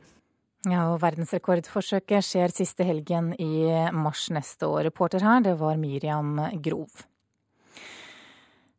Ja, 0.69 0.91
og 0.91 1.01
Verdensrekordforsøket 1.01 2.27
skjer 2.27 2.53
siste 2.53 2.85
helgen 2.85 3.33
i 3.41 3.65
mars 3.97 4.29
neste 4.35 4.69
år. 4.69 4.91
Reporter 4.91 5.25
her, 5.25 5.41
det 5.49 5.57
var 5.61 5.81
Miriam 5.81 6.43
Grov. 6.61 7.07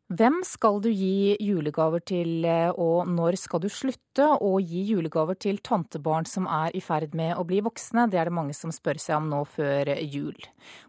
Hvem 0.08 0.38
skal 0.40 0.78
du 0.80 0.88
gi 0.88 1.36
julegaver 1.44 2.00
til, 2.00 2.46
og 2.80 3.10
når 3.12 3.36
skal 3.36 3.60
du 3.60 3.68
slutte 3.68 4.24
å 4.40 4.54
gi 4.56 4.86
julegaver 4.88 5.36
til 5.36 5.58
tantebarn 5.60 6.24
som 6.24 6.46
er 6.48 6.72
i 6.72 6.80
ferd 6.80 7.12
med 7.18 7.34
å 7.36 7.44
bli 7.44 7.60
voksne? 7.66 8.06
Det 8.08 8.16
er 8.16 8.30
det 8.30 8.36
mange 8.38 8.56
som 8.56 8.72
spør 8.72 8.96
seg 9.04 9.18
om 9.18 9.28
nå 9.28 9.42
før 9.52 9.92
jul. 10.00 10.38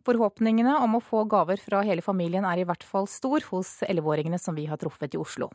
Forhåpningene 0.08 0.78
om 0.80 0.96
å 0.96 1.04
få 1.04 1.26
gaver 1.28 1.60
fra 1.60 1.84
hele 1.84 2.06
familien 2.06 2.48
er 2.48 2.64
i 2.64 2.68
hvert 2.70 2.88
fall 2.88 3.12
stor 3.12 3.44
hos 3.52 3.82
elleveåringene 3.90 4.40
som 4.40 4.56
vi 4.56 4.70
har 4.72 4.80
truffet 4.80 5.20
i 5.20 5.20
Oslo 5.20 5.52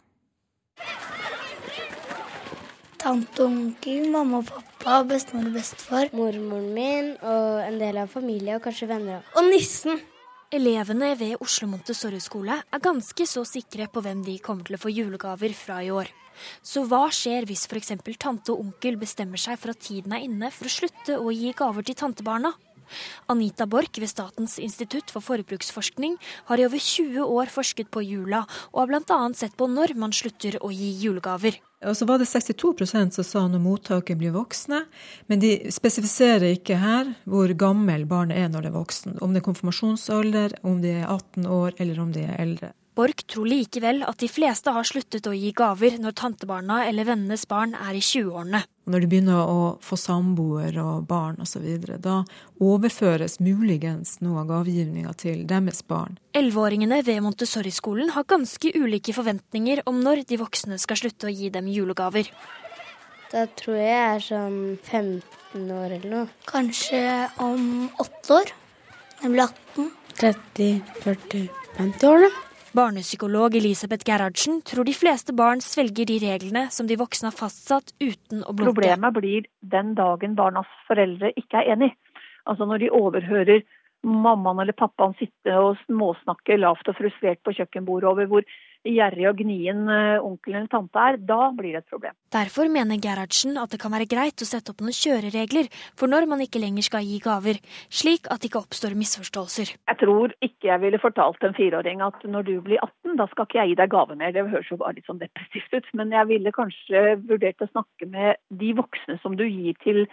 tante 3.05 3.45
og 3.45 3.51
onkel, 3.53 4.07
mamma 4.09 4.41
og 4.41 4.49
pappa, 4.49 5.03
bestemor 5.09 5.51
og 5.51 5.59
bestefar. 5.59 6.09
Mormoren 6.17 6.71
min 6.73 7.13
og 7.21 7.61
en 7.67 7.77
del 7.83 8.01
av 8.01 8.09
familien 8.13 8.57
og 8.57 8.65
kanskje 8.65 8.89
venner. 8.95 9.25
Og 9.37 9.51
nissen! 9.51 10.01
Elevene 10.55 11.09
ved 11.19 11.41
Oslo 11.43 11.67
Montessori-skole 11.67 12.55
er 12.63 12.83
ganske 12.83 13.25
så 13.27 13.43
sikre 13.49 13.89
på 13.91 13.99
hvem 14.05 14.21
de 14.23 14.37
kommer 14.39 14.63
til 14.63 14.77
å 14.77 14.79
få 14.79 14.93
julegaver 14.93 15.51
fra 15.59 15.81
i 15.83 15.89
år. 15.91 16.13
Så 16.63 16.85
hva 16.87 17.09
skjer 17.11 17.49
hvis 17.49 17.65
f.eks. 17.67 17.91
tante 18.23 18.55
og 18.55 18.63
onkel 18.63 18.95
bestemmer 19.01 19.41
seg 19.41 19.59
for 19.59 19.73
at 19.75 19.83
tiden 19.83 20.15
er 20.15 20.23
inne 20.29 20.53
for 20.55 20.71
å 20.71 20.75
slutte 20.77 21.19
å 21.19 21.35
gi 21.35 21.51
gaver 21.59 21.87
til 21.89 21.99
tantebarna? 21.99 22.55
Anita 23.33 23.67
Borch 23.71 24.01
ved 24.01 24.11
Statens 24.11 24.59
institutt 24.63 25.13
for 25.13 25.25
forbruksforskning 25.25 26.17
har 26.51 26.61
i 26.61 26.67
over 26.69 26.81
20 26.81 27.25
år 27.25 27.53
forsket 27.53 27.91
på 27.95 28.05
jula, 28.05 28.45
og 28.73 28.85
har 28.85 28.93
bl.a. 28.93 29.21
sett 29.37 29.57
på 29.57 29.69
når 29.71 29.97
man 29.99 30.15
slutter 30.15 30.59
å 30.61 30.73
gi 30.75 30.91
julegaver. 31.05 31.61
Og 31.85 31.97
så 31.99 32.07
var 32.09 32.21
det 32.21 32.29
62% 32.31 33.19
som 33.19 33.27
sa 33.27 33.43
når 33.49 33.61
mottaket 33.65 34.19
blir 34.21 34.33
voksne, 34.35 34.85
men 35.29 35.43
de 35.43 35.57
spesifiserer 35.75 36.55
ikke 36.55 36.79
her 36.81 37.13
hvor 37.29 37.53
gammel 37.61 38.07
barnet 38.09 38.41
er 38.41 38.49
når 38.53 38.65
det 38.65 38.73
er 38.73 38.79
voksen. 38.79 39.19
Om 39.21 39.35
det 39.35 39.43
er 39.43 39.49
konfirmasjonsalder, 39.51 40.57
om 40.65 40.81
de 40.85 40.97
er 41.03 41.05
18 41.09 41.45
år 41.51 41.77
eller 41.79 42.01
om 42.01 42.15
de 42.15 42.25
er 42.25 42.41
eldre. 42.41 42.73
Borch 42.95 43.25
tror 43.27 43.49
likevel 43.51 44.05
at 44.07 44.21
de 44.23 44.29
fleste 44.31 44.71
har 44.71 44.87
sluttet 44.87 45.27
å 45.27 45.33
gi 45.35 45.49
gaver 45.57 45.97
når 45.99 46.15
tantebarna 46.15 46.85
eller 46.87 47.09
vennenes 47.09 47.43
barn 47.51 47.73
er 47.75 47.97
i 47.99 48.03
20-årene. 48.03 48.61
Når 48.87 49.03
de 49.03 49.09
begynner 49.11 49.51
å 49.51 49.63
få 49.83 49.99
samboer 49.99 50.77
og 50.79 51.09
barn 51.11 51.41
osv., 51.43 51.65
da 51.99 52.21
overføres 52.63 53.41
muligens 53.43 54.21
noe 54.23 54.45
av 54.45 54.53
gavegivninga 54.53 55.17
til 55.19 55.43
deres 55.51 55.83
barn. 55.83 56.21
Elleveåringene 56.39 57.01
ved 57.03 57.19
Montessori-skolen 57.27 58.15
har 58.15 58.29
ganske 58.31 58.71
ulike 58.79 59.17
forventninger 59.17 59.83
om 59.91 59.99
når 60.05 60.23
de 60.31 60.39
voksne 60.45 60.79
skal 60.79 61.03
slutte 61.03 61.27
å 61.27 61.35
gi 61.35 61.51
dem 61.51 61.67
julegaver. 61.75 62.31
Da 63.35 63.49
tror 63.59 63.81
jeg 63.81 63.91
jeg 63.91 64.07
er 64.15 64.27
sånn 64.29 64.59
15 64.87 65.77
år 65.81 65.99
eller 65.99 66.11
noe. 66.13 66.33
Kanskje 66.47 67.03
om 67.43 67.89
åtte 67.99 68.39
år. 68.39 68.57
Jeg 69.25 69.35
blir 69.35 69.49
18. 69.49 69.95
30, 70.15 70.75
40, 71.03 71.49
50 71.81 72.13
år, 72.13 72.29
da. 72.29 72.54
Barnepsykolog 72.75 73.55
Elisabeth 73.55 74.03
Gerhardsen 74.03 74.59
tror 74.67 74.85
de 74.85 74.93
fleste 74.97 75.31
barn 75.37 75.61
svelger 75.63 76.09
de 76.11 76.17
reglene 76.19 76.65
som 76.75 76.89
de 76.91 76.97
voksne 76.99 77.31
har 77.31 77.37
fastsatt, 77.37 77.93
uten 78.03 78.43
å 78.43 78.51
blunke. 78.51 78.73
Problemet 78.73 79.15
blir 79.15 79.47
den 79.63 79.93
dagen 79.95 80.35
barnas 80.35 80.71
foreldre 80.89 81.31
ikke 81.39 81.61
er 81.61 81.71
enig. 81.77 81.93
Altså 82.51 82.67
når 82.67 82.83
de 82.83 82.91
overhører 82.99 83.63
mammaen 84.05 84.65
eller 84.65 84.77
pappaen 84.77 85.15
sitte 85.21 85.55
og 85.55 85.79
småsnakke 85.85 86.59
lavt 86.59 86.91
og 86.91 86.99
frustrert 86.99 87.41
på 87.47 87.55
kjøkkenbordet 87.61 88.11
over 88.11 88.29
hvor 88.33 88.49
gjerrig 88.85 89.29
og 89.31 89.39
gnien 89.41 89.85
onkel 89.85 90.45
onkelen 90.45 90.65
eller 90.65 90.71
tante 90.73 90.99
er, 91.01 91.17
da 91.19 91.51
blir 91.57 91.73
det 91.73 91.83
et 91.83 91.91
problem. 91.91 92.15
Derfor 92.35 92.69
mener 92.69 93.01
Gerhardsen 93.01 93.57
at 93.61 93.73
det 93.73 93.81
kan 93.83 93.93
være 93.95 94.09
greit 94.11 94.43
å 94.43 94.49
sette 94.49 94.73
opp 94.73 94.83
noen 94.85 94.95
kjøreregler 94.95 95.71
for 95.97 96.11
når 96.11 96.27
man 96.31 96.43
ikke 96.45 96.61
lenger 96.63 96.87
skal 96.89 97.07
gi 97.07 97.19
gaver, 97.23 97.61
slik 97.89 98.29
at 98.31 98.43
det 98.43 98.51
ikke 98.51 98.65
oppstår 98.65 98.97
misforståelser. 98.99 99.75
Jeg 99.89 100.01
tror 100.03 100.35
ikke 100.45 100.69
jeg 100.69 100.83
ville 100.85 101.01
fortalt 101.03 101.43
en 101.45 101.57
fireåring 101.57 102.05
at 102.05 102.27
når 102.29 102.49
du 102.49 102.55
blir 102.61 102.83
18, 102.83 103.17
da 103.21 103.29
skal 103.33 103.49
ikke 103.49 103.61
jeg 103.61 103.73
gi 103.73 103.81
deg 103.81 103.95
gave 103.95 104.19
mer. 104.21 104.35
Det 104.35 104.47
høres 104.51 104.71
jo 104.71 104.81
bare 104.81 104.99
litt 104.99 105.09
sånn 105.09 105.23
depressivt 105.23 105.79
ut. 105.79 105.91
Men 105.95 106.15
jeg 106.15 106.31
ville 106.31 106.55
kanskje 106.55 107.05
vurdert 107.25 107.65
å 107.65 107.71
snakke 107.73 108.11
med 108.11 108.41
de 108.51 108.73
voksne 108.77 109.19
som 109.23 109.37
du 109.39 109.47
gir 109.47 109.77
til 109.85 110.07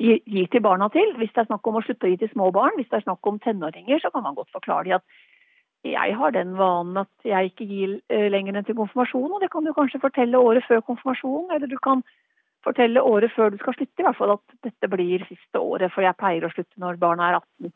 gir 0.00 0.46
til 0.48 0.62
barna 0.64 0.88
til. 0.88 1.10
Hvis 1.20 1.32
det 1.34 1.42
er 1.42 1.50
snakk 1.50 1.66
om 1.68 1.76
å 1.76 1.82
slutte 1.84 2.08
å 2.08 2.10
gi 2.12 2.20
til 2.22 2.30
små 2.32 2.48
barn, 2.56 2.72
hvis 2.78 2.88
det 2.88 3.00
er 3.00 3.04
snakk 3.04 3.26
om 3.28 3.40
tenåringer, 3.44 4.00
så 4.00 4.08
kan 4.14 4.24
man 4.24 4.38
godt 4.38 4.48
forklare 4.54 4.86
dem 4.88 4.96
at 4.96 5.18
jeg 5.86 6.16
har 6.16 6.34
den 6.36 6.56
vanen 6.58 7.00
at 7.02 7.24
jeg 7.24 7.50
ikke 7.50 7.66
gir 7.68 7.94
eh, 8.12 8.28
lenger 8.32 8.58
enn 8.58 8.66
til 8.66 8.76
konfirmasjon, 8.76 9.30
og 9.32 9.40
det 9.40 9.50
kan 9.52 9.64
du 9.64 9.72
kanskje 9.76 10.02
fortelle 10.02 10.40
året 10.40 10.66
før 10.68 10.82
konfirmasjon, 10.84 11.48
eller 11.54 11.70
du 11.70 11.78
kan 11.80 12.04
fortelle 12.64 13.00
året 13.00 13.32
før 13.32 13.52
du 13.52 13.56
skal 13.62 13.76
slutte, 13.78 14.02
i 14.02 14.04
hvert 14.04 14.18
fall 14.18 14.34
at 14.36 14.58
dette 14.66 14.90
blir 14.92 15.24
siste 15.28 15.60
året, 15.60 15.92
for 15.94 16.04
jeg 16.04 16.18
pleier 16.20 16.44
å 16.44 16.52
slutte 16.52 16.82
når 16.82 17.00
barna 17.00 17.30
er 17.30 17.40
18. 17.40 17.72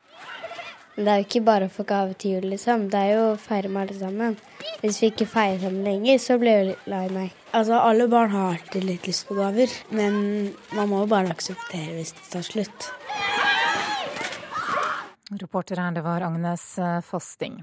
Det 0.94 1.10
er 1.10 1.18
jo 1.18 1.26
ikke 1.26 1.40
bare 1.42 1.66
å 1.66 1.72
få 1.74 1.82
gave 1.88 2.14
til 2.14 2.36
jul, 2.36 2.44
liksom. 2.52 2.84
Det 2.92 3.00
er 3.00 3.16
jo 3.16 3.22
å 3.32 3.38
feire 3.40 3.70
med 3.72 3.82
alle 3.82 3.96
sammen. 3.98 4.36
Hvis 4.78 5.00
vi 5.02 5.10
ikke 5.10 5.26
feirer 5.26 5.64
sammen 5.64 5.88
lenger, 5.88 6.20
så 6.22 6.36
blir 6.38 6.54
jeg 6.54 6.68
litt 6.68 6.86
lei 6.92 7.08
meg. 7.10 7.32
Altså, 7.50 7.80
alle 7.80 8.06
barn 8.12 8.30
har 8.30 8.52
alltid 8.52 8.86
litt 8.86 9.08
lyst 9.10 9.26
på 9.26 9.34
gaver, 9.40 9.74
men 9.90 10.20
man 10.76 10.92
må 10.92 11.02
jo 11.02 11.10
bare 11.10 11.34
akseptere 11.34 11.96
hvis 11.96 12.14
det 12.14 12.28
tar 12.30 12.46
slutt. 12.46 12.92
Reporter 15.32 15.80
her, 15.80 15.92
det 15.92 16.02
var 16.04 16.20
Agnes 16.20 16.78
eh, 16.78 17.00
Fasting. 17.00 17.62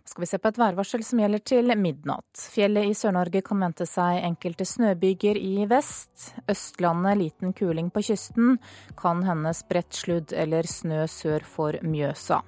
Nå 0.00 0.10
skal 0.10 0.22
vi 0.24 0.26
se 0.26 0.38
på 0.42 0.50
et 0.50 0.58
værvarsel 0.58 1.02
som 1.06 1.20
gjelder 1.22 1.42
til 1.46 1.72
midnatt. 1.78 2.42
Fjellet 2.50 2.88
i 2.88 2.94
Sør-Norge 2.98 3.42
kan 3.46 3.60
vente 3.62 3.86
seg 3.86 4.18
enkelte 4.26 4.66
snøbyger 4.66 5.38
i 5.38 5.66
vest. 5.70 6.32
Østlandet 6.50 7.20
liten 7.20 7.52
kuling 7.54 7.92
på 7.94 8.02
kysten. 8.08 8.56
Kan 8.98 9.22
hende 9.28 9.52
spredt 9.54 9.94
sludd 9.94 10.34
eller 10.34 10.66
snø 10.66 11.04
sør 11.06 11.46
for 11.46 11.78
Mjøsa. 11.84 12.40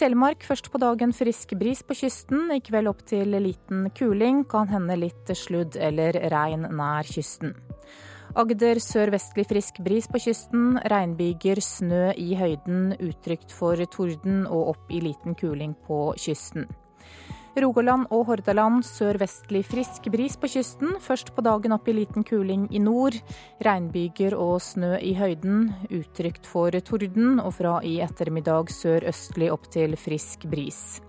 Telemark 0.00 0.42
først 0.46 0.70
på 0.72 0.80
dagen 0.82 1.14
frisk 1.14 1.54
bris 1.60 1.84
på 1.86 1.94
kysten. 2.02 2.48
I 2.50 2.62
kveld 2.64 2.90
opp 2.90 3.04
til 3.06 3.36
liten 3.38 3.86
kuling. 3.94 4.42
Kan 4.50 4.72
hende 4.72 4.98
litt 4.98 5.30
sludd 5.36 5.78
eller 5.78 6.18
regn 6.32 6.66
nær 6.74 7.06
kysten. 7.06 7.54
Agder 8.38 8.78
sørvestlig 8.78 9.42
frisk 9.50 9.80
bris 9.82 10.06
på 10.06 10.20
kysten. 10.22 10.76
Regnbyger, 10.86 11.58
snø 11.58 12.12
i 12.14 12.36
høyden. 12.38 12.92
Utrygt 13.02 13.50
for 13.50 13.80
torden 13.90 14.44
og 14.46 14.76
opp 14.76 14.92
i 14.94 15.00
liten 15.02 15.34
kuling 15.34 15.74
på 15.88 16.12
kysten. 16.14 16.68
Rogaland 17.58 18.06
og 18.14 18.28
Hordaland 18.28 18.84
sørvestlig 18.86 19.64
frisk 19.66 20.06
bris 20.14 20.38
på 20.38 20.46
kysten. 20.52 20.94
Først 21.02 21.34
på 21.34 21.42
dagen 21.42 21.74
opp 21.74 21.90
i 21.90 21.96
liten 21.96 22.22
kuling 22.22 22.68
i 22.70 22.78
nord. 22.78 23.18
Regnbyger 23.66 24.38
og 24.38 24.60
snø 24.62 24.94
i 25.02 25.16
høyden. 25.18 25.72
Utrygt 25.90 26.46
for 26.46 26.70
torden, 26.86 27.40
og 27.42 27.56
fra 27.58 27.80
i 27.82 27.98
ettermiddag 28.04 28.70
sørøstlig 28.70 29.50
opp 29.50 29.66
til 29.74 29.98
frisk 29.98 30.46
bris. 30.46 31.00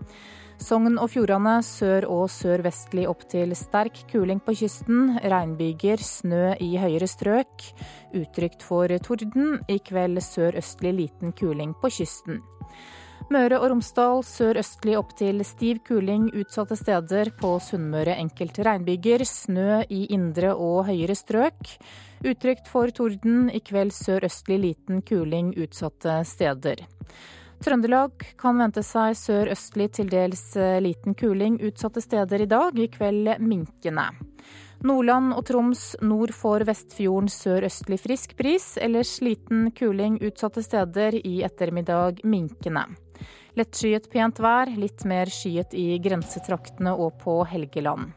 Sogn 0.61 0.99
og 1.01 1.09
Fjordane 1.09 1.55
sør- 1.65 2.05
og 2.05 2.27
sørvestlig 2.29 3.07
opp 3.09 3.23
til 3.31 3.55
sterk 3.57 4.03
kuling 4.11 4.37
på 4.45 4.53
kysten. 4.59 5.15
Regnbyger, 5.17 5.97
snø 5.97 6.53
i 6.61 6.75
høyere 6.77 7.07
strøk. 7.09 7.65
Utrygt 8.13 8.61
for 8.61 8.85
torden. 9.01 9.57
I 9.67 9.79
kveld 9.81 10.21
sørøstlig 10.21 10.93
liten 10.99 11.33
kuling 11.33 11.73
på 11.81 11.89
kysten. 11.89 12.43
Møre 13.33 13.57
og 13.57 13.71
Romsdal 13.71 14.21
sørøstlig 14.27 14.99
opp 14.99 15.17
til 15.17 15.41
stiv 15.47 15.81
kuling 15.87 16.29
utsatte 16.29 16.77
steder. 16.77 17.33
På 17.41 17.57
Sunnmøre 17.57 18.19
enkelte 18.21 18.61
regnbyger. 18.67 19.25
Snø 19.25 19.81
i 19.89 20.05
indre 20.13 20.53
og 20.53 20.85
høyere 20.91 21.17
strøk. 21.17 21.77
Utrygt 22.21 22.69
for 22.69 22.93
torden. 22.93 23.49
I 23.49 23.65
kveld 23.65 23.97
sørøstlig 23.97 24.61
liten 24.61 25.01
kuling 25.01 25.55
utsatte 25.57 26.21
steder. 26.21 26.85
Trøndelag 27.61 28.23
kan 28.41 28.57
vente 28.57 28.81
seg 28.81 29.13
sørøstlig 29.19 29.91
til 29.93 30.07
dels 30.09 30.55
eh, 30.57 30.79
liten 30.81 31.13
kuling 31.13 31.59
utsatte 31.61 32.01
steder 32.01 32.41
i 32.41 32.47
dag, 32.49 32.73
i 32.73 32.87
kveld 32.89 33.35
minkende. 33.37 34.07
Nordland 34.81 35.35
og 35.37 35.43
Troms 35.45 35.83
nord 36.01 36.33
for 36.33 36.65
Vestfjorden 36.65 37.29
sørøstlig 37.29 37.99
frisk 38.01 38.33
bris, 38.39 38.65
ellers 38.81 39.19
liten 39.21 39.69
kuling 39.77 40.17
utsatte 40.25 40.63
steder, 40.65 41.19
i 41.21 41.43
ettermiddag 41.45 42.23
minkende. 42.25 42.87
Lettskyet 43.53 44.09
pent 44.09 44.41
vær, 44.41 44.71
litt 44.73 45.05
mer 45.05 45.29
skyet 45.29 45.77
i 45.77 45.99
grensetraktene 46.01 46.95
og 46.97 47.19
på 47.21 47.43
Helgeland. 47.45 48.15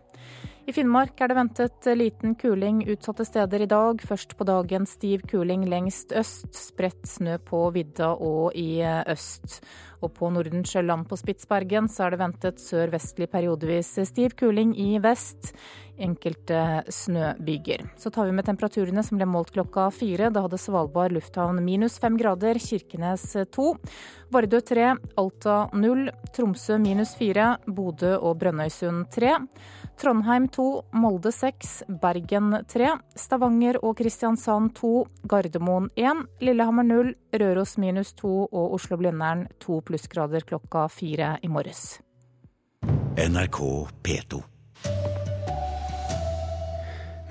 I 0.64 0.72
Finnmark 0.72 1.18
er 1.20 1.28
det 1.28 1.36
ventet 1.36 1.86
liten 1.92 2.32
kuling 2.40 2.78
utsatte 2.88 3.26
steder 3.28 3.66
i 3.66 3.68
dag. 3.68 4.00
Først 4.00 4.32
på 4.38 4.46
dagen 4.48 4.86
stiv 4.88 5.26
kuling 5.28 5.66
lengst 5.68 6.14
øst, 6.16 6.48
spredt 6.56 7.04
snø 7.04 7.36
på 7.44 7.66
vidda 7.74 8.14
og 8.16 8.56
i 8.56 8.80
øst. 8.80 9.58
Og 10.00 10.14
på 10.16 10.30
Nordensjøland 10.32 11.04
på 11.08 11.18
Spitsbergen 11.20 11.90
så 11.92 12.06
er 12.06 12.14
det 12.14 12.20
ventet 12.22 12.64
sørvestlig 12.64 13.28
periodevis 13.32 13.92
stiv 14.08 14.32
kuling 14.40 14.72
i 14.80 14.96
vest. 15.04 15.52
Enkelte 16.00 16.82
snøbyger. 16.90 17.84
Så 18.00 18.08
tar 18.10 18.26
vi 18.26 18.34
med 18.34 18.48
temperaturene 18.48 19.04
som 19.04 19.20
ble 19.20 19.28
målt 19.28 19.52
klokka 19.52 19.90
fire. 19.94 20.32
Da 20.32 20.46
hadde 20.46 20.58
Svalbard 20.58 21.12
lufthavn 21.12 21.60
minus 21.64 22.00
fem 22.00 22.16
grader, 22.16 22.56
Kirkenes 22.56 23.28
to. 23.52 23.74
Vardø 24.32 24.64
tre, 24.64 24.94
Alta 25.20 25.66
null, 25.76 26.08
Tromsø 26.34 26.80
minus 26.80 27.12
fire, 27.20 27.58
Bodø 27.68 28.16
og 28.16 28.40
Brønnøysund 28.40 29.10
tre. 29.12 29.36
Trondheim 29.96 30.48
2, 30.48 30.82
Molde 30.92 31.32
6, 31.32 31.84
Bergen 32.02 32.50
3, 32.68 32.90
Stavanger 33.14 33.78
og 33.84 33.96
Kristiansand 33.98 34.74
2, 34.76 34.92
Gardermoen 35.30 35.90
1, 35.96 36.24
Lillehammer 36.42 36.86
0, 36.88 37.12
Røros 37.40 37.76
minus 37.78 38.12
2 38.18 38.32
og 38.44 38.74
Oslo-Blindern 38.78 39.46
2 39.62 39.80
plussgrader 39.86 40.46
klokka 40.48 40.88
4 40.90 41.36
i 41.42 41.52
morges. 41.52 42.00
NRK 43.14 43.60
P2. 44.02 44.42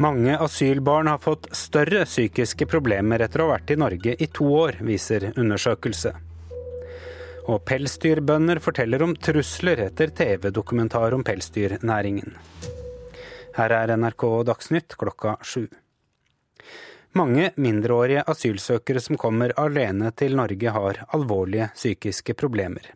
Mange 0.02 0.38
asylbarn 0.42 1.08
har 1.08 1.20
fått 1.22 1.52
større 1.56 2.08
psykiske 2.08 2.66
problemer 2.66 3.22
etter 3.22 3.44
å 3.44 3.52
ha 3.52 3.58
vært 3.58 3.76
i 3.76 3.78
Norge 3.78 4.16
i 4.18 4.28
to 4.34 4.48
år, 4.64 4.80
viser 4.82 5.30
undersøkelse. 5.36 6.16
Og 7.44 7.60
pelsdyrbønder 7.68 8.62
forteller 8.64 9.04
om 9.04 9.16
trusler 9.20 9.82
etter 9.90 10.14
TV-dokumentar 10.16 11.16
om 11.16 11.24
pelsdyrnæringen. 11.28 12.38
Her 13.58 13.74
er 13.76 13.94
NRK 13.98 14.24
Dagsnytt 14.48 14.96
klokka 14.98 15.36
sju. 15.44 15.68
Mange 17.14 17.52
mindreårige 17.62 18.24
asylsøkere 18.32 19.02
som 19.04 19.20
kommer 19.22 19.54
alene 19.62 20.10
til 20.18 20.38
Norge 20.40 20.72
har 20.74 21.04
alvorlige 21.14 21.68
psykiske 21.76 22.34
problemer. 22.34 22.88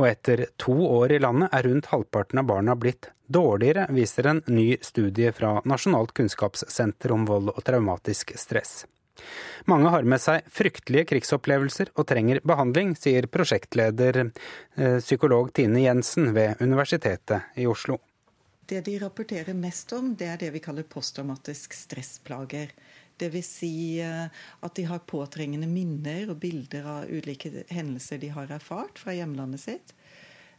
Og 0.00 0.08
etter 0.08 0.48
to 0.58 0.74
år 0.74 1.14
i 1.14 1.20
landet 1.22 1.52
er 1.54 1.68
rundt 1.68 1.90
halvparten 1.92 2.42
av 2.42 2.48
barna 2.48 2.74
blitt 2.74 3.12
dårligere, 3.32 3.86
viser 3.94 4.26
en 4.26 4.42
ny 4.50 4.72
studie 4.82 5.30
fra 5.36 5.60
Nasjonalt 5.68 6.10
kunnskapssenter 6.16 7.14
om 7.14 7.28
vold 7.28 7.52
og 7.54 7.62
traumatisk 7.62 8.34
stress. 8.40 8.82
Mange 9.70 9.90
har 9.94 10.06
med 10.08 10.20
seg 10.22 10.46
fryktelige 10.50 11.06
krigsopplevelser 11.12 11.92
og 11.94 12.06
trenger 12.10 12.40
behandling, 12.46 12.94
sier 12.98 13.28
prosjektleder 13.30 14.22
eh, 14.24 14.98
psykolog 14.98 15.52
Tine 15.54 15.84
Jensen 15.84 16.32
ved 16.34 16.62
Universitetet 16.64 17.52
i 17.60 17.68
Oslo. 17.70 18.00
Det 18.66 18.80
de 18.86 18.96
rapporterer 19.02 19.54
mest 19.58 19.92
om, 19.92 20.14
det 20.16 20.28
er 20.32 20.40
det 20.40 20.52
vi 20.54 20.62
kaller 20.64 20.86
posttraumatisk 20.88 21.74
stressplager. 21.76 22.72
Dvs. 23.20 23.48
Si 23.60 23.74
eh, 24.00 24.26
at 24.60 24.76
de 24.78 24.86
har 24.88 25.04
påtrengende 25.06 25.68
minner 25.70 26.30
og 26.32 26.40
bilder 26.42 26.88
av 26.96 27.10
ulike 27.10 27.66
hendelser 27.70 28.22
de 28.22 28.32
har 28.34 28.50
erfart 28.54 29.02
fra 29.02 29.14
hjemlandet 29.14 29.62
sitt. 29.62 29.94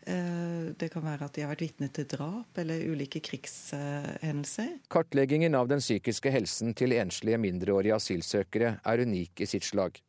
Eh, 0.06 0.74
det 0.78 0.90
kan 0.92 1.04
være 1.06 1.28
at 1.28 1.36
de 1.36 1.44
har 1.46 1.52
vært 1.54 1.64
vitne 1.64 1.88
til 1.96 2.08
drap 2.12 2.58
eller 2.60 2.82
ulike 2.92 3.22
krigshendelser. 3.24 4.80
Kartleggingen 4.92 5.56
av 5.56 5.70
den 5.72 5.84
psykiske 5.84 6.34
helsen 6.34 6.74
til 6.76 6.96
enslige 6.98 7.40
mindreårige 7.40 7.96
asylsøkere 7.96 8.76
er 8.84 9.04
unik 9.08 9.46
i 9.46 9.48
sitt 9.48 9.64
slag. 9.68 10.02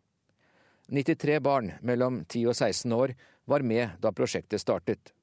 93 0.91 1.39
barn 1.41 1.73
mellom 1.81 2.25
10 2.27 2.51
og 2.51 2.57
16 2.59 2.93
år 2.93 3.15
var 3.45 3.63
med 3.63 3.95
da 4.03 4.13
prosjektet 4.13 4.61
startet. 4.61 5.15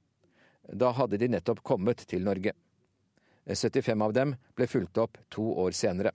Da 0.72 0.94
hadde 0.96 1.20
de 1.20 1.28
nettopp 1.36 1.62
kommet 1.64 2.06
til 2.08 2.24
Norge. 2.24 2.54
75 3.46 4.02
av 4.02 4.14
dem 4.14 4.36
ble 4.56 4.68
fulgt 4.70 4.98
opp 5.02 5.18
to 5.30 5.44
år 5.60 5.76
senere. 5.76 6.14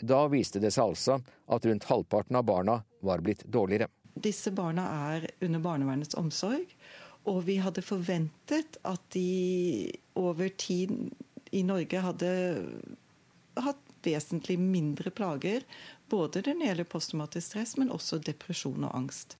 Da 0.00 0.26
viste 0.32 0.60
det 0.62 0.70
seg 0.72 0.92
altså 0.92 1.18
at 1.50 1.66
rundt 1.66 1.88
halvparten 1.88 2.38
av 2.38 2.46
barna 2.46 2.82
var 3.04 3.24
blitt 3.24 3.42
dårligere. 3.44 3.90
Disse 4.20 4.50
barna 4.52 4.86
er 5.14 5.28
under 5.44 5.62
barnevernets 5.64 6.16
omsorg, 6.18 6.66
og 7.28 7.42
vi 7.48 7.58
hadde 7.60 7.84
forventet 7.84 8.78
at 8.88 9.02
de 9.14 9.90
over 10.18 10.48
tid 10.56 11.10
i 11.52 11.62
Norge 11.66 12.00
hadde 12.00 12.30
hatt 13.60 13.82
vesentlig 14.06 14.56
mindre 14.60 15.12
plager. 15.12 15.66
Både 16.10 16.40
når 16.40 16.56
det 16.60 16.70
gjelder 16.70 16.90
posttraumatisk 16.90 17.52
stress, 17.52 17.76
men 17.78 17.92
også 17.92 18.20
depresjon 18.24 18.86
og 18.88 18.94
angst. 18.96 19.36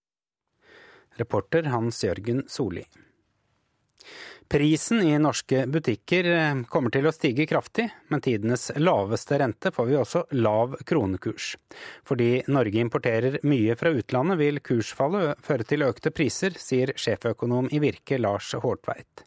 Reporter 1.19 1.71
Hans 1.73 2.03
Jørgen 2.05 2.45
Soli. 2.49 2.85
Prisen 4.51 5.03
i 5.03 5.19
norske 5.19 5.67
butikker 5.71 6.27
eh, 6.27 6.63
kommer 6.67 6.91
til 6.91 7.07
å 7.07 7.13
stige 7.15 7.45
kraftig. 7.47 7.85
men 8.09 8.21
tidenes 8.21 8.73
laveste 8.77 9.39
rente 9.39 9.71
får 9.71 9.87
vi 9.87 9.95
også 9.97 10.25
lav 10.33 10.75
kronekurs. 10.83 11.53
Fordi 12.03 12.43
Norge 12.51 12.83
importerer 12.83 13.39
mye 13.47 13.77
fra 13.79 13.95
utlandet 13.95 14.41
vil 14.43 14.59
kursfallet 14.59 15.39
føre 15.47 15.69
til 15.71 15.87
økte 15.87 16.11
priser, 16.11 16.59
sier 16.59 16.91
sjeføkonom 16.97 17.71
i 17.71 17.79
Virke 17.79 18.19
Lars 18.19 18.51
Hårtveit. 18.59 19.23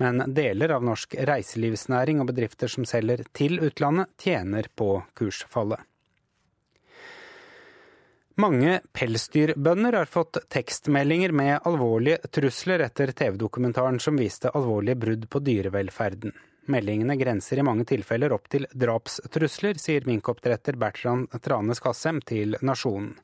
Men 0.00 0.24
deler 0.32 0.72
av 0.72 0.88
norsk 0.88 1.20
reiselivsnæring 1.20 2.24
og 2.24 2.32
bedrifter 2.32 2.72
som 2.72 2.88
selger 2.88 3.26
til 3.36 3.60
utlandet, 3.60 4.08
tjener 4.24 4.72
på 4.72 5.02
kursfallet. 5.12 5.84
Mange 8.40 8.78
pelsdyrbønder 8.96 9.92
har 9.92 10.08
fått 10.08 10.38
tekstmeldinger 10.48 11.34
med 11.36 11.66
alvorlige 11.68 12.30
trusler 12.32 12.80
etter 12.80 13.12
TV-dokumentaren 13.12 14.00
som 14.00 14.16
viste 14.16 14.48
alvorlige 14.56 14.96
brudd 15.02 15.28
på 15.28 15.42
dyrevelferden. 15.44 16.32
Meldingene 16.72 17.16
grenser 17.18 17.58
i 17.58 17.66
mange 17.66 17.84
tilfeller 17.90 18.32
opp 18.32 18.46
til 18.48 18.64
drapstrusler, 18.72 19.76
sier 19.82 20.06
minkoppdretter 20.08 20.78
Bertrand 20.80 21.28
Trane 21.44 21.76
Skassem 21.76 22.22
til 22.24 22.56
Nasjonen. 22.62 23.16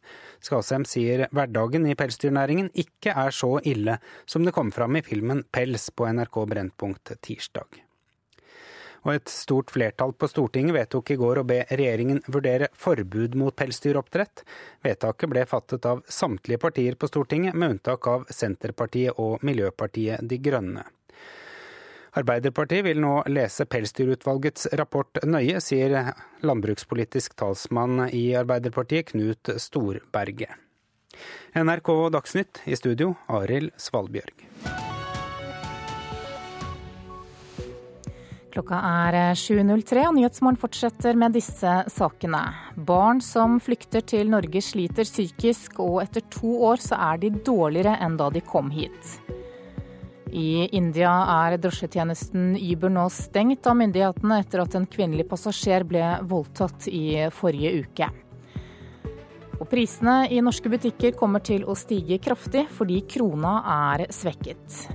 Skassem 0.45 0.85
sier 0.85 1.29
hverdagen 1.33 1.89
i 1.89 1.97
pelsdyrnæringen 1.97 2.73
ikke 2.75 3.15
er 3.15 3.33
så 3.33 3.55
ille 3.65 4.01
som 4.27 4.45
det 4.45 4.57
kom 4.59 4.75
fram 4.75 4.99
i 4.99 5.07
filmen 5.07 5.47
Pels 5.55 5.89
på 5.95 6.11
NRK 6.11 6.43
Brennpunkt 6.53 7.15
tirsdag. 7.23 7.88
Og 9.07 9.15
et 9.15 9.31
stort 9.31 9.71
flertall 9.71 10.13
på 10.13 10.29
Stortinget 10.31 10.75
vedtok 10.75 11.13
i 11.15 11.19
går 11.21 11.41
å 11.41 11.47
be 11.47 11.63
regjeringen 11.71 12.21
vurdere 12.27 12.71
forbud 12.75 13.37
mot 13.39 13.57
pelsdyroppdrett. 13.57 14.45
Vedtaket 14.85 15.33
ble 15.33 15.47
fattet 15.47 15.87
av 15.89 16.03
samtlige 16.09 16.63
partier 16.67 16.99
på 16.99 17.11
Stortinget, 17.11 17.55
med 17.55 17.77
unntak 17.77 18.07
av 18.11 18.27
Senterpartiet 18.31 19.19
og 19.19 19.45
Miljøpartiet 19.47 20.25
De 20.29 20.41
Grønne. 20.43 20.87
Arbeiderpartiet 22.19 22.87
vil 22.87 22.99
nå 23.03 23.21
lese 23.31 23.67
Pelsdyrutvalgets 23.69 24.71
rapport 24.81 25.21
nøye, 25.29 25.61
sier 25.63 26.15
landbrukspolitisk 26.43 27.37
talsmann 27.39 28.09
i 28.11 28.33
Arbeiderpartiet 28.39 29.13
Knut 29.13 29.53
Storberget. 29.63 30.57
NRK 31.55 31.95
Dagsnytt 32.15 32.63
i 32.67 32.77
studio, 32.79 33.15
Arild 33.29 33.75
Svalbjørg. 33.81 34.98
Klokka 38.59 38.79
er 39.07 39.15
7.03 39.39 40.01
og 40.09 40.17
Nyhetsmorgen 40.17 40.57
fortsetter 40.59 41.15
med 41.15 41.37
disse 41.37 41.77
sakene. 41.95 42.41
Barn 42.75 43.21
som 43.23 43.61
flykter 43.63 44.03
til 44.03 44.33
Norge 44.33 44.59
sliter 44.67 45.07
psykisk, 45.07 45.79
og 45.79 46.01
etter 46.03 46.27
to 46.27 46.57
år 46.67 46.83
så 46.83 46.99
er 47.13 47.23
de 47.23 47.31
dårligere 47.47 47.95
enn 48.03 48.19
da 48.19 48.27
de 48.35 48.43
kom 48.43 48.73
hit. 48.75 49.15
I 50.35 50.67
India 50.75 51.15
er 51.37 51.61
drosjetjenesten 51.63 52.57
Uber 52.59 52.91
nå 52.99 53.07
stengt 53.15 53.71
av 53.71 53.79
myndighetene 53.79 54.43
etter 54.43 54.67
at 54.67 54.75
en 54.75 54.91
kvinnelig 54.91 55.31
passasjer 55.31 55.87
ble 55.87 56.09
voldtatt 56.27 56.91
i 56.91 57.29
forrige 57.31 57.77
uke. 57.87 58.13
Og 59.61 59.69
prisene 59.71 60.25
i 60.35 60.43
norske 60.43 60.75
butikker 60.75 61.15
kommer 61.15 61.47
til 61.47 61.63
å 61.63 61.79
stige 61.79 62.19
kraftig 62.27 62.67
fordi 62.75 63.05
krona 63.07 63.61
er 63.79 64.11
svekket. 64.11 64.89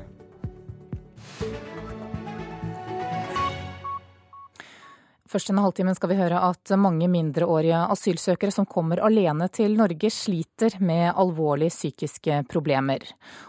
Først 5.33 5.49
denne 5.49 5.63
halvtimen 5.65 5.95
skal 5.97 6.11
vi 6.11 6.15
høre 6.19 6.37
at 6.45 6.71
mange 6.77 7.07
mindreårige 7.09 7.79
asylsøkere 7.89 8.53
som 8.53 8.67
kommer 8.69 8.99
alene 9.01 9.47
til 9.49 9.73
Norge, 9.79 10.11
sliter 10.13 10.75
med 10.77 11.07
alvorlige 11.09 11.73
psykiske 11.73 12.43
problemer. 12.51 13.01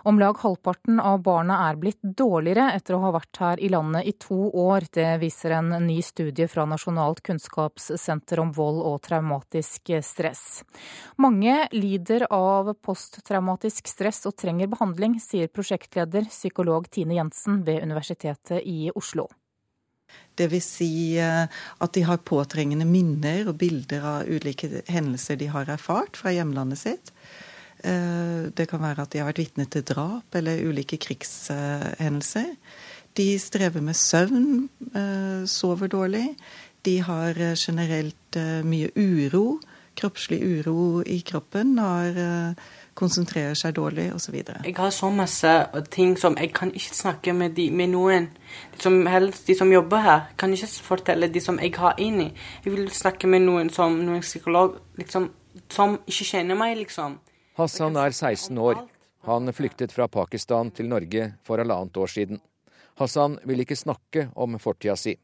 Om 0.09 0.17
lag 0.23 0.41
halvparten 0.41 0.97
av 1.05 1.21
barna 1.27 1.59
er 1.67 1.77
blitt 1.83 2.01
dårligere 2.01 2.71
etter 2.79 2.97
å 2.97 3.03
ha 3.05 3.13
vært 3.19 3.43
her 3.43 3.61
i 3.61 3.69
landet 3.69 4.09
i 4.09 4.17
to 4.17 4.49
år. 4.49 4.89
Det 4.97 5.11
viser 5.21 5.59
en 5.59 5.77
ny 5.85 5.99
studie 6.01 6.49
fra 6.49 6.65
Nasjonalt 6.73 7.21
kunnskapssenter 7.29 8.41
om 8.41 8.57
vold 8.57 8.81
og 8.81 8.99
traumatisk 9.05 9.93
stress. 10.01 10.65
Mange 11.21 11.67
lider 11.77 12.31
av 12.33 12.73
posttraumatisk 12.81 13.93
stress 13.93 14.25
og 14.25 14.39
trenger 14.41 14.73
behandling, 14.73 15.21
sier 15.21 15.53
prosjektleder 15.53 16.33
psykolog 16.33 16.89
Tine 16.89 17.21
Jensen 17.21 17.61
ved 17.69 17.85
Universitetet 17.85 18.65
i 18.65 18.89
Oslo. 18.97 19.29
Dvs. 20.39 20.69
Si 20.79 20.93
eh, 21.21 21.47
at 21.47 21.95
de 21.95 22.05
har 22.07 22.23
påtrengende 22.27 22.87
minner 22.89 23.49
og 23.51 23.59
bilder 23.61 24.07
av 24.11 24.31
ulike 24.31 24.83
hendelser 24.91 25.39
de 25.41 25.51
har 25.53 25.71
erfart 25.71 26.19
fra 26.19 26.33
hjemlandet 26.35 26.81
sitt. 26.81 27.13
Eh, 27.85 28.51
det 28.51 28.69
kan 28.71 28.83
være 28.83 29.07
at 29.07 29.15
de 29.15 29.23
har 29.23 29.31
vært 29.31 29.45
vitne 29.45 29.69
til 29.71 29.87
drap 29.87 30.35
eller 30.35 30.65
ulike 30.67 30.99
krigshendelser. 31.03 32.55
De 33.15 33.29
strever 33.39 33.85
med 33.85 33.95
søvn, 33.95 34.69
eh, 34.91 35.47
sover 35.47 35.93
dårlig. 35.93 36.35
De 36.85 36.99
har 37.01 37.39
generelt 37.57 38.37
mye 38.67 38.91
uro, 38.99 39.61
kroppslig 39.97 40.43
uro 40.43 41.01
i 41.07 41.23
kroppen 41.25 41.77
når 41.79 42.19
konsentrerer 42.99 43.57
seg 43.59 43.75
dårlig 43.77 44.09
osv. 44.15 44.37
Jeg 44.39 44.75
har 44.77 44.91
så 44.95 45.11
masse 45.11 45.53
ting 45.95 46.15
som 46.21 46.37
jeg 46.41 46.53
kan 46.55 46.73
ikke 46.75 46.95
snakke 46.95 47.35
med, 47.37 47.55
de, 47.59 47.69
med 47.71 47.93
noen. 47.93 48.29
De 48.75 48.83
som, 48.83 48.99
helst, 49.11 49.47
de 49.49 49.57
som 49.59 49.73
jobber 49.73 50.03
her, 50.05 50.25
kan 50.39 50.55
ikke 50.55 50.71
fortelle 50.87 51.29
de 51.33 51.43
som 51.43 51.59
jeg 51.63 51.75
har 51.79 51.99
inni. 51.99 52.31
Jeg 52.65 52.75
vil 52.77 52.91
snakke 52.95 53.31
med 53.31 53.45
noen 53.47 53.71
som 53.75 53.99
noen 54.03 54.25
psykolog 54.25 54.79
liksom, 55.01 55.31
som 55.71 55.99
ikke 56.07 56.31
kjenner 56.33 56.59
meg, 56.59 56.77
liksom. 56.81 57.19
Hassan 57.59 57.99
er 58.01 58.11
16 58.11 58.59
år. 58.59 58.83
Han 59.25 59.53
flyktet 59.57 59.93
fra 59.95 60.09
Pakistan 60.09 60.71
til 60.75 60.91
Norge 60.91 61.33
for 61.47 61.63
halvannet 61.63 61.97
år 61.97 62.11
siden. 62.11 62.43
Hassan 63.01 63.39
vil 63.49 63.65
ikke 63.65 63.79
snakke 63.79 64.29
om 64.39 64.59
fortida 64.63 64.97
si. 64.99 65.15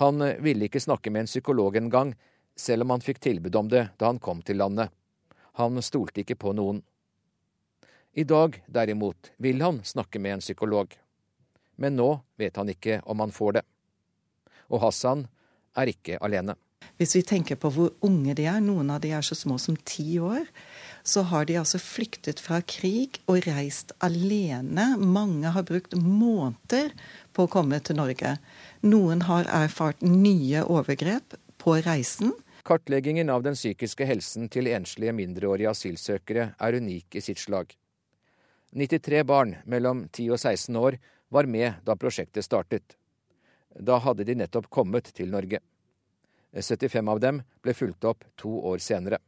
Han 0.00 0.22
ville 0.42 0.68
ikke 0.68 0.82
snakke 0.82 1.10
med 1.10 1.24
en 1.24 1.30
psykolog 1.30 1.76
engang, 1.76 2.14
selv 2.56 2.82
om 2.84 2.94
han 2.94 3.02
fikk 3.02 3.20
tilbud 3.22 3.56
om 3.58 3.68
det 3.70 3.88
da 3.98 4.08
han 4.10 4.20
kom 4.22 4.42
til 4.42 4.58
landet. 4.62 4.90
Han 5.60 5.82
stolte 5.82 6.24
ikke 6.24 6.38
på 6.40 6.52
noen. 6.56 6.82
I 8.14 8.24
dag, 8.24 8.60
derimot, 8.66 9.32
vil 9.42 9.62
han 9.62 9.80
snakke 9.84 10.18
med 10.22 10.36
en 10.36 10.44
psykolog. 10.44 10.94
Men 11.76 11.96
nå 11.98 12.10
vet 12.38 12.56
han 12.56 12.70
ikke 12.70 13.00
om 13.10 13.22
han 13.22 13.34
får 13.34 13.58
det. 13.58 13.64
Og 14.70 14.82
Hassan 14.84 15.26
er 15.78 15.90
ikke 15.90 16.20
alene. 16.22 16.54
Hvis 16.98 17.16
vi 17.16 17.24
tenker 17.26 17.58
på 17.58 17.70
hvor 17.74 17.90
unge 18.06 18.36
de 18.38 18.46
er, 18.46 18.60
noen 18.62 18.92
av 18.94 19.00
de 19.02 19.10
er 19.16 19.24
så 19.26 19.34
små 19.34 19.56
som 19.58 19.74
ti 19.88 20.20
år, 20.22 20.44
så 21.04 21.24
har 21.28 21.48
de 21.48 21.58
altså 21.58 21.80
flyktet 21.82 22.40
fra 22.40 22.60
krig 22.62 23.18
og 23.26 23.48
reist 23.48 23.92
alene. 24.04 24.94
Mange 24.98 25.50
har 25.56 25.66
brukt 25.66 25.96
måneder 25.98 26.94
på 27.34 27.46
å 27.46 27.50
komme 27.50 27.80
til 27.82 27.98
Norge. 27.98 28.36
Noen 28.86 29.26
har 29.26 29.50
erfart 29.50 30.04
nye 30.06 30.62
overgrep 30.64 31.36
på 31.60 31.80
reisen. 31.84 32.32
Kartleggingen 32.64 33.28
av 33.30 33.42
den 33.44 33.54
psykiske 33.54 34.06
helsen 34.08 34.48
til 34.48 34.70
enslige 34.72 35.12
mindreårige 35.12 35.68
asylsøkere 35.74 36.46
er 36.56 36.76
unik 36.80 37.18
i 37.18 37.20
sitt 37.20 37.42
slag. 37.42 37.74
93 38.72 39.20
barn 39.28 39.52
mellom 39.68 40.06
10 40.08 40.30
og 40.32 40.40
16 40.40 40.78
år 40.80 40.96
var 41.28 41.44
med 41.44 41.82
da 41.84 41.92
prosjektet 42.00 42.46
startet. 42.46 42.96
Da 43.76 43.98
hadde 44.00 44.24
de 44.24 44.38
nettopp 44.40 44.70
kommet 44.72 45.12
til 45.12 45.28
Norge. 45.34 45.60
75 46.56 47.10
av 47.12 47.20
dem 47.20 47.42
ble 47.60 47.74
fulgt 47.76 48.08
opp 48.08 48.24
to 48.40 48.54
år 48.72 48.80
senere. 48.80 49.20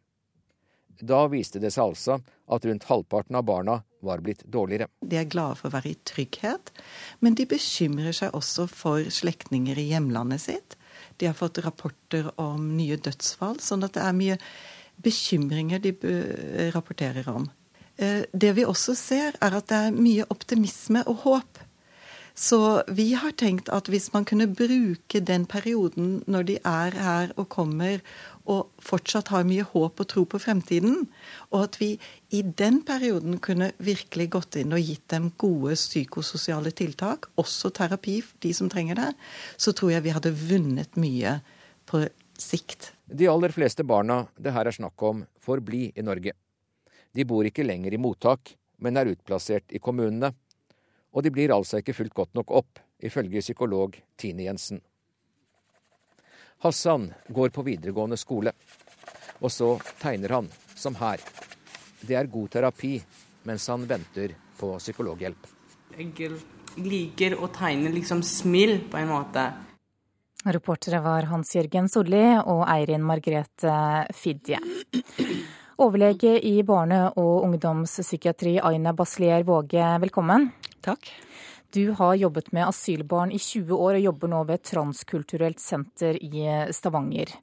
Da 0.96 1.26
viste 1.28 1.60
det 1.60 1.74
seg 1.74 1.90
altså 1.90 2.16
at 2.48 2.64
rundt 2.64 2.88
halvparten 2.88 3.36
av 3.36 3.44
barna 3.44 3.76
var 4.00 4.24
blitt 4.24 4.46
dårligere. 4.48 4.88
De 5.04 5.20
er 5.20 5.28
glade 5.28 5.58
for 5.60 5.68
å 5.68 5.76
være 5.76 5.92
i 5.92 6.00
trygghet, 6.08 6.72
men 7.20 7.36
de 7.36 7.44
bekymrer 7.50 8.16
seg 8.16 8.32
også 8.32 8.64
for 8.70 9.12
slektninger 9.12 9.76
i 9.76 9.90
hjemlandet 9.90 10.46
sitt. 10.48 10.80
De 11.16 11.28
har 11.30 11.36
fått 11.36 11.62
rapporter 11.64 12.28
om 12.40 12.72
nye 12.76 12.96
dødsfall, 12.96 13.60
sånn 13.62 13.86
at 13.86 13.96
det 13.96 14.02
er 14.04 14.16
mye 14.16 14.40
bekymringer 15.04 15.82
de 15.84 15.92
rapporterer 16.74 17.28
om. 17.28 17.48
Eh, 17.96 18.24
det 18.32 18.52
vi 18.56 18.64
også 18.64 18.94
ser, 18.96 19.36
er 19.40 19.56
at 19.56 19.70
det 19.70 19.78
er 19.78 19.96
mye 19.96 20.26
optimisme 20.32 21.02
og 21.08 21.24
håp. 21.24 21.62
Så 22.36 22.82
vi 22.92 23.14
har 23.16 23.32
tenkt 23.40 23.70
at 23.72 23.88
hvis 23.88 24.10
man 24.12 24.26
kunne 24.28 24.50
bruke 24.52 25.22
den 25.24 25.46
perioden 25.48 26.18
når 26.28 26.42
de 26.50 26.56
er 26.68 26.98
her 27.00 27.32
og 27.36 27.48
kommer 27.48 28.02
og 28.46 28.70
fortsatt 28.82 29.30
har 29.34 29.46
mye 29.46 29.64
håp 29.66 30.00
og 30.02 30.08
tro 30.10 30.24
på 30.30 30.40
fremtiden. 30.42 31.06
Og 31.50 31.66
at 31.66 31.78
vi 31.80 31.92
i 32.34 32.42
den 32.46 32.80
perioden 32.86 33.40
kunne 33.42 33.72
virkelig 33.82 34.28
gått 34.36 34.58
inn 34.60 34.74
og 34.76 34.82
gitt 34.82 35.06
dem 35.12 35.32
gode 35.40 35.74
psykososiale 35.78 36.72
tiltak, 36.76 37.28
også 37.40 37.72
terapi 37.74 38.20
for 38.24 38.38
de 38.44 38.54
som 38.56 38.70
trenger 38.72 39.00
det, 39.00 39.10
så 39.58 39.74
tror 39.76 39.96
jeg 39.96 40.06
vi 40.06 40.14
hadde 40.14 40.34
vunnet 40.46 40.98
mye 41.00 41.38
på 41.86 42.06
sikt. 42.38 42.92
De 43.06 43.28
aller 43.30 43.54
fleste 43.54 43.84
barna 43.86 44.24
det 44.38 44.54
her 44.54 44.66
er 44.68 44.74
snakk 44.74 45.02
om, 45.02 45.24
får 45.42 45.62
bli 45.66 45.88
i 45.94 46.04
Norge. 46.06 46.34
De 47.16 47.24
bor 47.24 47.46
ikke 47.48 47.64
lenger 47.64 47.94
i 47.94 48.00
mottak, 48.00 48.56
men 48.82 48.98
er 48.98 49.12
utplassert 49.14 49.72
i 49.72 49.80
kommunene. 49.80 50.34
Og 51.16 51.24
de 51.24 51.32
blir 51.32 51.54
altså 51.54 51.80
ikke 51.80 51.96
fulgt 51.96 52.16
godt 52.18 52.34
nok 52.36 52.52
opp, 52.52 52.82
ifølge 53.00 53.40
psykolog 53.40 53.96
Tine 54.20 54.44
Jensen. 54.48 54.82
Hassan 56.62 57.12
går 57.28 57.48
på 57.48 57.62
videregående 57.62 58.16
skole. 58.16 58.52
Og 59.40 59.52
så 59.52 59.76
tegner 60.00 60.32
han, 60.38 60.48
som 60.74 60.96
her. 60.96 61.20
Det 62.00 62.16
er 62.16 62.30
god 62.32 62.50
terapi 62.56 62.96
mens 63.46 63.68
han 63.70 63.84
venter 63.86 64.34
på 64.58 64.72
psykologhjelp. 64.80 65.46
Jeg 65.96 66.32
liker 66.76 67.36
å 67.40 67.48
tegne 67.52 67.92
liksom 67.92 68.22
smil, 68.26 68.80
på 68.90 68.98
en 69.00 69.12
måte. 69.12 69.44
Reportere 70.46 71.00
var 71.02 71.26
Hans 71.30 71.54
Jørgen 71.56 71.88
Solli 71.90 72.24
og 72.38 72.64
Eirin 72.70 73.04
Margrethe 73.04 73.76
Fidje. 74.14 74.60
Overlege 75.82 76.36
i 76.40 76.62
barne- 76.62 77.10
og 77.20 77.44
ungdomspsykiatri 77.44 78.56
Aina 78.64 78.92
Baslier 78.96 79.42
Våge, 79.44 79.88
velkommen. 80.00 80.50
Takk. 80.80 81.10
Du 81.76 81.90
har 81.90 82.14
jobbet 82.14 82.52
med 82.52 82.68
asylbarn 82.68 83.32
i 83.36 83.38
20 83.38 83.76
år 83.76 83.98
og 83.98 84.04
jobber 84.06 84.30
nå 84.32 84.38
ved 84.48 84.62
Transkulturelt 84.64 85.60
senter 85.60 86.16
i 86.24 86.46
Stavanger. 86.72 87.34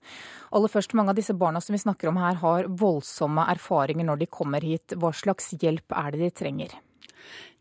Aller 0.49 0.71
først, 0.73 0.95
Mange 0.97 1.13
av 1.13 1.19
disse 1.19 1.35
barna 1.37 1.61
som 1.61 1.75
vi 1.75 1.81
snakker 1.83 2.09
om 2.09 2.17
her 2.17 2.39
har 2.41 2.65
voldsomme 2.65 3.45
erfaringer 3.53 4.07
når 4.07 4.23
de 4.23 4.29
kommer 4.39 4.65
hit. 4.65 4.95
Hva 4.97 5.11
slags 5.13 5.51
hjelp 5.61 5.93
er 5.93 6.15
det 6.15 6.23
de 6.23 6.31
trenger? 6.41 6.73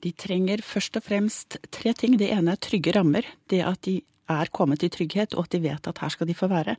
De 0.00 0.14
trenger 0.16 0.64
først 0.64 0.96
og 0.96 1.04
fremst 1.10 1.58
tre 1.76 1.92
ting. 1.92 2.16
Det 2.16 2.30
ene 2.32 2.56
er 2.56 2.64
trygge 2.64 2.96
rammer. 2.96 3.28
Det 3.52 3.60
at 3.68 3.84
de 3.84 3.98
er 4.32 4.50
kommet 4.54 4.84
i 4.86 4.90
trygghet, 4.92 5.36
og 5.36 5.46
at 5.46 5.54
de 5.54 5.62
vet 5.64 5.88
at 5.88 6.00
her 6.02 6.12
skal 6.14 6.28
de 6.28 6.36
få 6.36 6.48
være. 6.50 6.76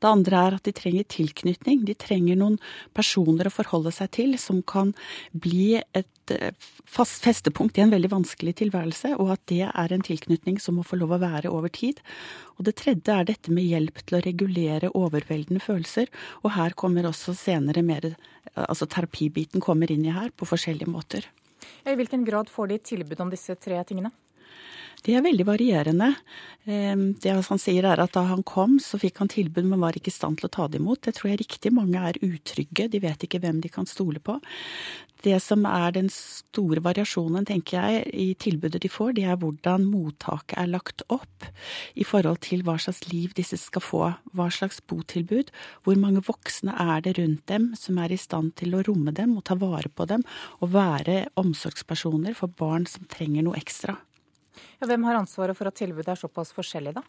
Det 0.00 0.08
andre 0.08 0.44
er 0.46 0.56
at 0.58 0.66
de 0.68 0.74
trenger 0.76 1.08
tilknytning. 1.10 1.84
De 1.88 1.96
trenger 1.98 2.38
noen 2.38 2.58
personer 2.96 3.48
å 3.48 3.54
forholde 3.54 3.92
seg 3.94 4.12
til 4.18 4.36
som 4.40 4.62
kan 4.62 4.94
bli 5.32 5.80
et 5.82 6.34
eh, 6.34 6.54
fast 6.88 7.24
festepunkt 7.26 7.78
i 7.78 7.84
en 7.84 7.92
veldig 7.94 8.12
vanskelig 8.12 8.56
tilværelse, 8.62 9.14
og 9.18 9.34
at 9.36 9.44
det 9.52 9.66
er 9.68 9.94
en 9.94 10.06
tilknytning 10.06 10.60
som 10.62 10.78
må 10.78 10.86
få 10.86 11.00
lov 11.00 11.16
å 11.16 11.22
være 11.22 11.52
over 11.52 11.72
tid. 11.72 12.00
Og 12.58 12.66
det 12.68 12.76
tredje 12.80 13.14
er 13.14 13.28
dette 13.28 13.52
med 13.54 13.68
hjelp 13.68 14.02
til 14.06 14.18
å 14.18 14.24
regulere 14.24 14.92
overveldende 14.98 15.62
følelser, 15.62 16.10
og 16.42 16.54
her 16.56 16.76
kommer 16.78 17.08
også 17.10 17.36
senere 17.38 17.84
mer 17.86 18.12
Altså 18.52 18.88
terapibiten 18.90 19.62
kommer 19.62 19.88
inn 19.94 20.02
i 20.04 20.12
her 20.12 20.32
på 20.34 20.44
forskjellige 20.44 20.90
måter. 20.90 21.28
I 21.86 21.94
hvilken 21.98 22.24
grad 22.26 22.50
får 22.50 22.72
de 22.72 22.78
tilbud 22.90 23.20
om 23.22 23.30
disse 23.32 23.54
tre 23.56 23.78
tingene? 23.86 24.10
Det 25.02 25.16
er 25.18 25.24
veldig 25.24 25.44
varierende. 25.48 26.12
Ehm, 26.70 27.08
det 27.18 27.32
han 27.34 27.58
sier 27.58 27.88
er 27.90 27.98
at 28.04 28.12
da 28.14 28.22
han 28.28 28.44
kom, 28.46 28.76
så 28.78 29.00
fikk 29.02 29.16
han 29.18 29.30
tilbud, 29.32 29.64
men 29.66 29.80
var 29.82 29.96
ikke 29.98 30.12
i 30.12 30.14
stand 30.14 30.38
til 30.38 30.46
å 30.46 30.52
ta 30.54 30.68
det 30.70 30.78
imot. 30.78 31.00
Det 31.02 31.16
tror 31.16 31.32
jeg 31.32 31.40
riktig. 31.40 31.72
Mange 31.74 31.98
er 31.98 32.20
utrygge, 32.22 32.86
de 32.92 33.00
vet 33.02 33.26
ikke 33.26 33.40
hvem 33.42 33.58
de 33.64 33.70
kan 33.72 33.88
stole 33.88 34.22
på. 34.22 34.36
Det 35.22 35.34
som 35.42 35.66
er 35.66 35.94
den 35.94 36.08
store 36.10 36.82
variasjonen, 36.82 37.46
tenker 37.46 37.78
jeg, 37.78 38.06
i 38.14 38.28
tilbudet 38.38 38.80
de 38.82 38.90
får, 38.90 39.16
det 39.18 39.26
er 39.26 39.40
hvordan 39.42 39.88
mottaket 39.90 40.54
er 40.58 40.70
lagt 40.70 41.02
opp 41.14 41.46
i 41.94 42.06
forhold 42.06 42.40
til 42.46 42.62
hva 42.66 42.74
slags 42.82 43.04
liv 43.10 43.34
disse 43.38 43.58
skal 43.58 43.82
få. 43.82 44.04
Hva 44.38 44.48
slags 44.54 44.78
botilbud. 44.86 45.50
Hvor 45.82 45.98
mange 45.98 46.22
voksne 46.26 46.74
er 46.78 47.02
det 47.02 47.16
rundt 47.18 47.42
dem 47.50 47.72
som 47.78 47.98
er 48.02 48.14
i 48.14 48.22
stand 48.22 48.54
til 48.62 48.78
å 48.78 48.86
romme 48.86 49.14
dem 49.14 49.34
og 49.38 49.46
ta 49.50 49.58
vare 49.58 49.90
på 49.90 50.06
dem, 50.10 50.22
og 50.62 50.74
være 50.78 51.24
omsorgspersoner 51.42 52.38
for 52.38 52.54
barn 52.54 52.86
som 52.90 53.06
trenger 53.10 53.46
noe 53.46 53.58
ekstra. 53.58 53.98
Ja, 54.80 54.88
hvem 54.90 55.04
har 55.08 55.20
ansvaret 55.20 55.58
for 55.58 55.70
at 55.70 55.78
tilbudet 55.78 56.14
er 56.14 56.20
såpass 56.20 56.54
forskjellig, 56.56 56.96
da? 56.98 57.04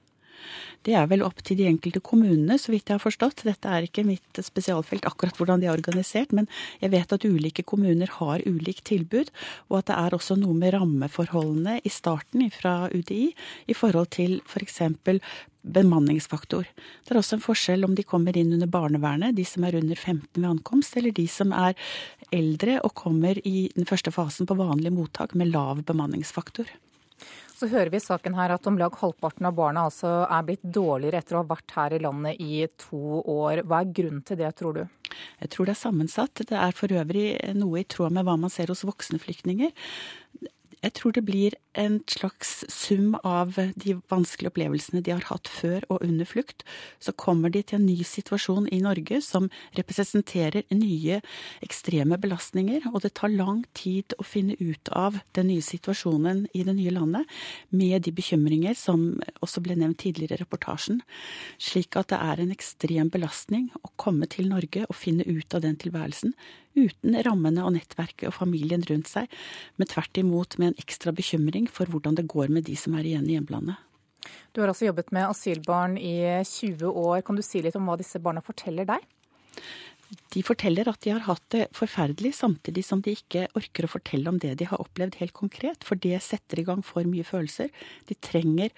Det 0.84 0.96
er 1.00 1.06
vel 1.08 1.24
opp 1.24 1.40
til 1.46 1.56
de 1.60 1.68
enkelte 1.70 2.02
kommunene, 2.04 2.58
så 2.60 2.74
vidt 2.74 2.90
jeg 2.90 2.98
har 2.98 3.04
forstått. 3.04 3.46
Dette 3.48 3.70
er 3.70 3.86
ikke 3.88 4.04
mitt 4.08 4.42
spesialfelt, 4.44 5.06
akkurat 5.08 5.38
hvordan 5.40 5.62
de 5.62 5.70
er 5.70 5.78
organisert, 5.78 6.34
men 6.36 6.50
jeg 6.82 6.92
vet 6.92 7.16
at 7.16 7.28
ulike 7.28 7.64
kommuner 7.64 8.12
har 8.18 8.44
ulikt 8.44 8.84
tilbud, 8.92 9.32
og 9.70 9.80
at 9.80 9.92
det 9.92 10.02
er 10.02 10.18
også 10.18 10.38
noe 10.42 10.58
med 10.58 10.76
rammeforholdene 10.76 11.80
i 11.80 11.94
starten 11.94 12.50
fra 12.52 12.90
UDI 12.92 13.30
i 13.72 13.78
forhold 13.78 14.12
til 14.18 14.42
f.eks. 14.44 14.82
For 15.04 15.24
bemanningsfaktor. 15.64 16.68
Det 16.68 17.14
er 17.14 17.20
også 17.22 17.38
en 17.38 17.44
forskjell 17.46 17.88
om 17.88 17.94
de 17.96 18.04
kommer 18.04 18.36
inn 18.36 18.52
under 18.52 18.68
barnevernet, 18.68 19.36
de 19.38 19.46
som 19.48 19.64
er 19.64 19.78
under 19.80 19.96
15 19.96 20.42
ved 20.42 20.50
ankomst, 20.50 20.98
eller 21.00 21.16
de 21.16 21.24
som 21.32 21.54
er 21.56 21.78
eldre 22.36 22.82
og 22.84 22.92
kommer 23.00 23.40
i 23.48 23.70
den 23.76 23.88
første 23.88 24.12
fasen 24.12 24.50
på 24.50 24.60
vanlig 24.60 24.92
mottak 24.92 25.38
med 25.40 25.54
lav 25.54 25.80
bemanningsfaktor. 25.88 26.68
Så 27.54 27.70
hører 27.72 27.92
vi 27.94 28.00
i 28.00 28.04
saken 28.04 28.36
her 28.36 28.52
at 28.56 28.68
om 28.68 28.78
lag 28.80 28.96
halvparten 29.00 29.48
av 29.48 29.56
barna 29.56 29.86
altså 29.88 30.12
er 30.26 30.48
blitt 30.48 30.66
dårligere 30.66 31.22
etter 31.22 31.38
å 31.38 31.44
ha 31.44 31.50
vært 31.54 31.76
her 31.78 31.96
i 31.96 32.02
landet 32.04 32.42
i 32.44 32.66
to 32.82 33.22
år. 33.22 33.64
Hva 33.70 33.84
er 33.84 33.94
grunnen 33.96 34.24
til 34.28 34.42
det, 34.42 34.50
tror 34.60 34.80
du? 34.80 34.84
Jeg 35.40 35.54
tror 35.54 35.70
det 35.70 35.76
er 35.76 35.84
sammensatt. 35.84 36.44
Det 36.50 36.60
er 36.60 36.76
for 36.76 36.92
øvrig 36.92 37.28
noe 37.56 37.84
i 37.84 37.88
tråd 37.88 38.16
med 38.18 38.28
hva 38.28 38.36
man 38.42 38.52
ser 38.54 38.74
hos 38.74 38.84
voksne 38.88 39.22
flyktninger. 39.22 39.72
Jeg 40.84 40.96
tror 41.00 41.16
det 41.16 41.24
blir 41.28 41.56
en 41.74 42.00
slags 42.08 42.66
sum 42.70 43.16
av 43.24 43.56
de 43.58 43.96
vanskelige 44.12 44.52
opplevelsene 44.52 45.02
de 45.04 45.14
har 45.14 45.26
hatt 45.30 45.50
før 45.50 45.86
og 45.90 46.04
under 46.06 46.28
flukt. 46.28 46.64
Så 47.02 47.14
kommer 47.18 47.54
de 47.54 47.64
til 47.64 47.80
en 47.80 47.88
ny 47.88 47.98
situasjon 48.08 48.68
i 48.74 48.82
Norge 48.84 49.20
som 49.26 49.50
representerer 49.78 50.68
nye 50.74 51.20
ekstreme 51.66 52.20
belastninger, 52.22 52.88
og 52.94 53.02
det 53.06 53.16
tar 53.20 53.34
lang 53.34 53.64
tid 53.78 54.16
å 54.20 54.28
finne 54.28 54.58
ut 54.60 54.92
av 54.94 55.20
den 55.38 55.50
nye 55.52 55.66
situasjonen 55.66 56.46
i 56.54 56.64
det 56.68 56.78
nye 56.78 56.94
landet, 56.94 57.30
med 57.70 58.06
de 58.06 58.14
bekymringer 58.16 58.78
som 58.78 59.22
også 59.44 59.64
ble 59.66 59.78
nevnt 59.80 60.02
tidligere 60.04 60.38
i 60.38 60.44
reportasjen. 60.44 61.02
Slik 61.62 61.98
at 62.00 62.12
det 62.14 62.22
er 62.22 62.44
en 62.44 62.54
ekstrem 62.54 63.10
belastning 63.14 63.72
å 63.82 63.94
komme 63.98 64.30
til 64.30 64.52
Norge 64.52 64.86
og 64.88 64.98
finne 64.98 65.26
ut 65.28 65.54
av 65.54 65.66
den 65.66 65.80
tilværelsen 65.82 66.36
uten 66.74 67.18
rammene 67.26 67.64
og 67.66 67.76
nettverket 67.76 68.30
og 68.30 68.36
familien 68.36 68.84
rundt 68.90 69.10
seg, 69.12 69.30
men 69.78 69.90
tvert 69.90 70.18
imot 70.20 70.58
med 70.60 70.72
en 70.72 70.82
ekstra 70.82 71.14
bekymring 71.16 71.63
for 71.72 71.90
hvordan 71.90 72.18
det 72.20 72.28
går 72.32 72.52
med 72.54 72.66
de 72.68 72.76
som 72.80 72.96
er 72.98 73.08
igjen 73.10 73.28
i 73.30 73.38
hjemlandet. 73.38 73.80
Du 74.54 74.62
har 74.62 74.72
altså 74.72 74.88
jobbet 74.88 75.12
med 75.16 75.28
asylbarn 75.28 75.98
i 75.98 76.16
20 76.48 76.88
år. 76.88 77.22
Kan 77.26 77.36
du 77.36 77.44
si 77.46 77.62
litt 77.64 77.76
om 77.76 77.90
hva 77.90 77.98
disse 78.00 78.22
barna 78.24 78.44
forteller 78.46 78.88
deg? 78.88 79.04
De 80.34 80.42
forteller 80.46 80.88
at 80.90 81.02
de 81.06 81.12
har 81.14 81.26
hatt 81.28 81.44
det 81.54 81.68
forferdelig, 81.76 82.34
samtidig 82.38 82.84
som 82.86 83.02
de 83.04 83.14
ikke 83.18 83.46
orker 83.58 83.88
å 83.88 83.92
fortelle 83.92 84.30
om 84.30 84.40
det 84.42 84.56
de 84.60 84.68
har 84.70 84.82
opplevd 84.82 85.20
helt 85.22 85.36
konkret, 85.38 85.86
for 85.86 86.00
det 86.00 86.20
setter 86.26 86.62
i 86.62 86.66
gang 86.68 86.84
for 86.86 87.08
mye 87.10 87.26
følelser. 87.28 87.70
De 88.10 88.18
trenger 88.18 88.74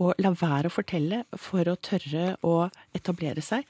å 0.00 0.12
la 0.18 0.32
være 0.34 0.70
å 0.70 0.74
fortelle 0.74 1.24
for 1.38 1.68
å 1.68 1.78
tørre 1.78 2.34
å 2.46 2.54
etablere 2.96 3.44
seg. 3.44 3.66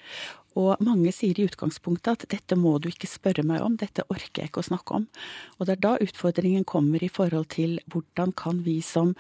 Og 0.59 0.83
mange 0.83 1.13
sier 1.15 1.39
i 1.39 1.47
utgangspunktet 1.47 2.11
at 2.13 2.29
dette 2.33 2.59
må 2.59 2.75
du 2.83 2.89
ikke 2.91 3.09
spørre 3.11 3.45
meg 3.47 3.63
om, 3.63 3.77
dette 3.79 4.07
orker 4.11 4.43
jeg 4.43 4.51
ikke 4.51 4.65
å 4.65 4.71
snakke 4.73 4.99
om. 4.99 5.09
Og 5.59 5.67
det 5.67 5.77
er 5.77 5.85
da 5.87 5.97
utfordringen 6.03 6.67
kommer 6.67 7.03
i 7.05 7.13
forhold 7.13 7.53
til 7.55 7.79
hvordan 7.93 8.35
kan 8.37 8.65
vi 8.67 8.81
som 8.83 9.15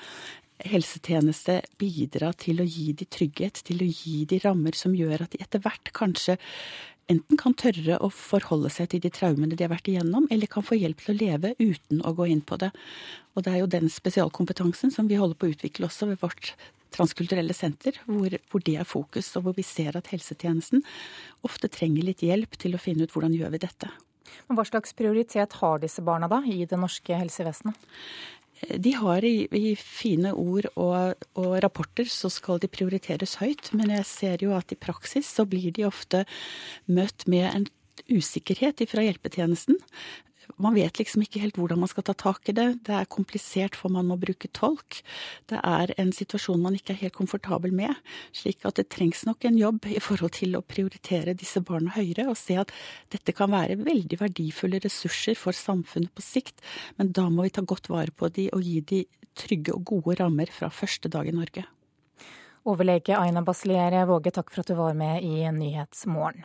helsetjeneste 0.60 1.60
bidra 1.80 2.32
til 2.36 2.60
å 2.60 2.66
gi 2.68 2.90
de 2.92 3.06
trygghet, 3.08 3.62
til 3.64 3.84
å 3.84 3.88
gi 3.88 4.24
de 4.28 4.40
rammer 4.42 4.76
som 4.76 4.94
gjør 4.96 5.24
at 5.24 5.34
de 5.34 5.40
etter 5.40 5.62
hvert 5.64 5.92
kanskje 5.96 6.36
enten 7.10 7.38
kan 7.40 7.54
tørre 7.58 7.98
å 8.00 8.10
forholde 8.14 8.70
seg 8.72 8.92
til 8.92 9.02
de 9.04 9.12
traumene 9.14 9.56
de 9.56 9.66
har 9.66 9.72
vært 9.72 9.90
igjennom, 9.90 10.28
eller 10.30 10.50
kan 10.50 10.66
få 10.66 10.78
hjelp 10.78 11.02
til 11.02 11.14
å 11.14 11.20
leve 11.20 11.54
uten 11.58 12.02
å 12.06 12.14
gå 12.16 12.28
inn 12.30 12.42
på 12.46 12.58
det. 12.62 12.70
Og 13.34 13.46
det 13.46 13.54
er 13.54 13.62
jo 13.62 13.70
den 13.70 13.90
spesialkompetansen 13.92 14.92
som 14.94 15.10
vi 15.10 15.18
holder 15.20 15.38
på 15.38 15.48
å 15.48 15.54
utvikle 15.54 15.88
også 15.90 16.10
ved 16.12 16.22
vårt 16.22 16.54
transkulturelle 16.94 17.54
senter, 17.54 17.98
hvor, 18.06 18.34
hvor, 18.50 18.62
det 18.66 18.76
er 18.80 18.88
fokus, 18.88 19.30
og 19.38 19.46
hvor 19.46 19.56
vi 19.58 19.66
ser 19.66 19.98
at 19.98 20.10
helsetjenesten 20.10 20.82
ofte 21.46 21.70
trenger 21.70 22.06
litt 22.06 22.24
hjelp 22.26 22.58
til 22.60 22.74
å 22.74 22.82
finne 22.82 23.06
ut 23.06 23.14
hvordan 23.14 23.36
gjør 23.36 23.54
vi 23.54 23.62
dette. 23.62 23.90
Men 24.46 24.58
Hva 24.58 24.66
slags 24.66 24.94
prioritet 24.94 25.56
har 25.62 25.80
disse 25.82 26.02
barna 26.06 26.28
da 26.30 26.40
i 26.46 26.64
det 26.68 26.78
norske 26.78 27.16
helsevesenet? 27.18 27.78
De 28.68 28.92
har 28.92 29.24
i, 29.24 29.48
i 29.56 29.74
fine 29.78 30.32
ord 30.36 30.68
og, 30.74 31.22
og, 31.34 31.52
rapporter 31.64 32.08
så 32.10 32.28
skal 32.32 32.60
de 32.60 32.68
prioriteres 32.68 33.38
høyt, 33.40 33.72
men 33.76 33.92
jeg 33.94 34.08
ser 34.08 34.44
jo 34.44 34.52
at 34.56 34.74
i 34.74 34.78
praksis 34.80 35.28
så 35.28 35.46
blir 35.48 35.72
de 35.76 35.86
ofte 35.88 36.26
møtt 36.90 37.24
med 37.30 37.48
en 37.48 37.66
usikkerhet 38.10 38.82
fra 38.90 39.04
hjelpetjenesten 39.06 39.78
man 40.58 40.74
vet 40.74 40.98
liksom 40.98 41.22
ikke 41.24 41.42
helt 41.42 41.58
hvordan 41.60 41.80
man 41.82 41.90
skal 41.90 42.04
ta 42.06 42.14
tak 42.18 42.48
i 42.50 42.54
det. 42.56 42.66
Det 42.86 42.94
er 42.96 43.08
komplisert 43.10 43.76
for 43.78 43.92
man 43.92 44.08
må 44.10 44.16
bruke 44.20 44.50
tolk. 44.56 45.00
Det 45.50 45.60
er 45.62 45.92
en 46.00 46.12
situasjon 46.16 46.62
man 46.62 46.76
ikke 46.78 46.94
er 46.94 47.02
helt 47.04 47.16
komfortabel 47.18 47.74
med. 47.76 47.94
Slik 48.36 48.66
at 48.68 48.80
det 48.80 48.88
trengs 48.94 49.24
nok 49.28 49.46
en 49.48 49.58
jobb 49.60 49.88
i 49.90 50.00
forhold 50.02 50.34
til 50.38 50.56
å 50.58 50.64
prioritere 50.64 51.36
disse 51.38 51.62
barna 51.64 51.94
høyere 51.96 52.28
og 52.30 52.38
se 52.40 52.58
at 52.60 52.74
dette 53.12 53.34
kan 53.36 53.52
være 53.52 53.78
veldig 53.80 54.20
verdifulle 54.20 54.82
ressurser 54.84 55.38
for 55.38 55.56
samfunnet 55.56 56.12
på 56.14 56.24
sikt, 56.24 56.62
men 56.98 57.12
da 57.16 57.28
må 57.30 57.46
vi 57.46 57.54
ta 57.54 57.64
godt 57.66 57.90
vare 57.92 58.14
på 58.14 58.30
de 58.34 58.48
og 58.54 58.64
gi 58.64 58.80
de 58.80 59.04
trygge 59.38 59.74
og 59.74 59.84
gode 59.92 60.18
rammer 60.20 60.50
fra 60.52 60.70
første 60.72 61.10
dag 61.12 61.28
i 61.28 61.34
Norge. 61.34 61.66
Overlege 62.68 63.16
Aina 63.16 63.40
Basliere 63.42 64.04
Våge, 64.08 64.34
takk 64.36 64.52
for 64.52 64.60
at 64.62 64.68
du 64.68 64.76
var 64.76 64.96
med 64.96 65.24
i 65.24 65.46
Nyhetsmorgen. 65.48 66.44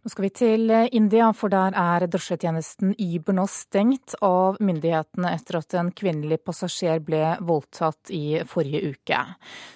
Nå 0.00 0.08
skal 0.08 0.24
vi 0.24 0.30
til 0.32 0.70
eh, 0.72 0.86
India, 0.96 1.26
for 1.36 1.52
der 1.52 1.74
er 1.76 2.06
drosjetjenesten 2.08 2.94
Uber 2.96 3.34
nå 3.36 3.44
stengt 3.52 4.14
av 4.24 4.56
myndighetene 4.64 5.34
etter 5.36 5.58
at 5.58 5.76
en 5.76 5.90
kvinnelig 5.92 6.38
passasjer 6.40 7.02
ble 7.04 7.20
voldtatt 7.44 8.08
i 8.16 8.40
forrige 8.48 8.94
uke. 8.94 9.18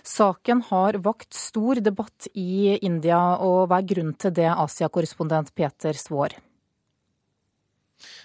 Saken 0.01 0.65
har 0.71 0.97
vakt 1.05 1.37
stor 1.37 1.83
debatt 1.85 2.31
i 2.33 2.73
India, 2.81 3.21
og 3.37 3.69
hva 3.69 3.83
er 3.83 3.91
grunnen 3.93 4.17
til 4.17 4.33
det, 4.41 4.49
Asia-korrespondent 4.49 5.53
Peter 5.53 5.93
Svaar? 5.93 6.39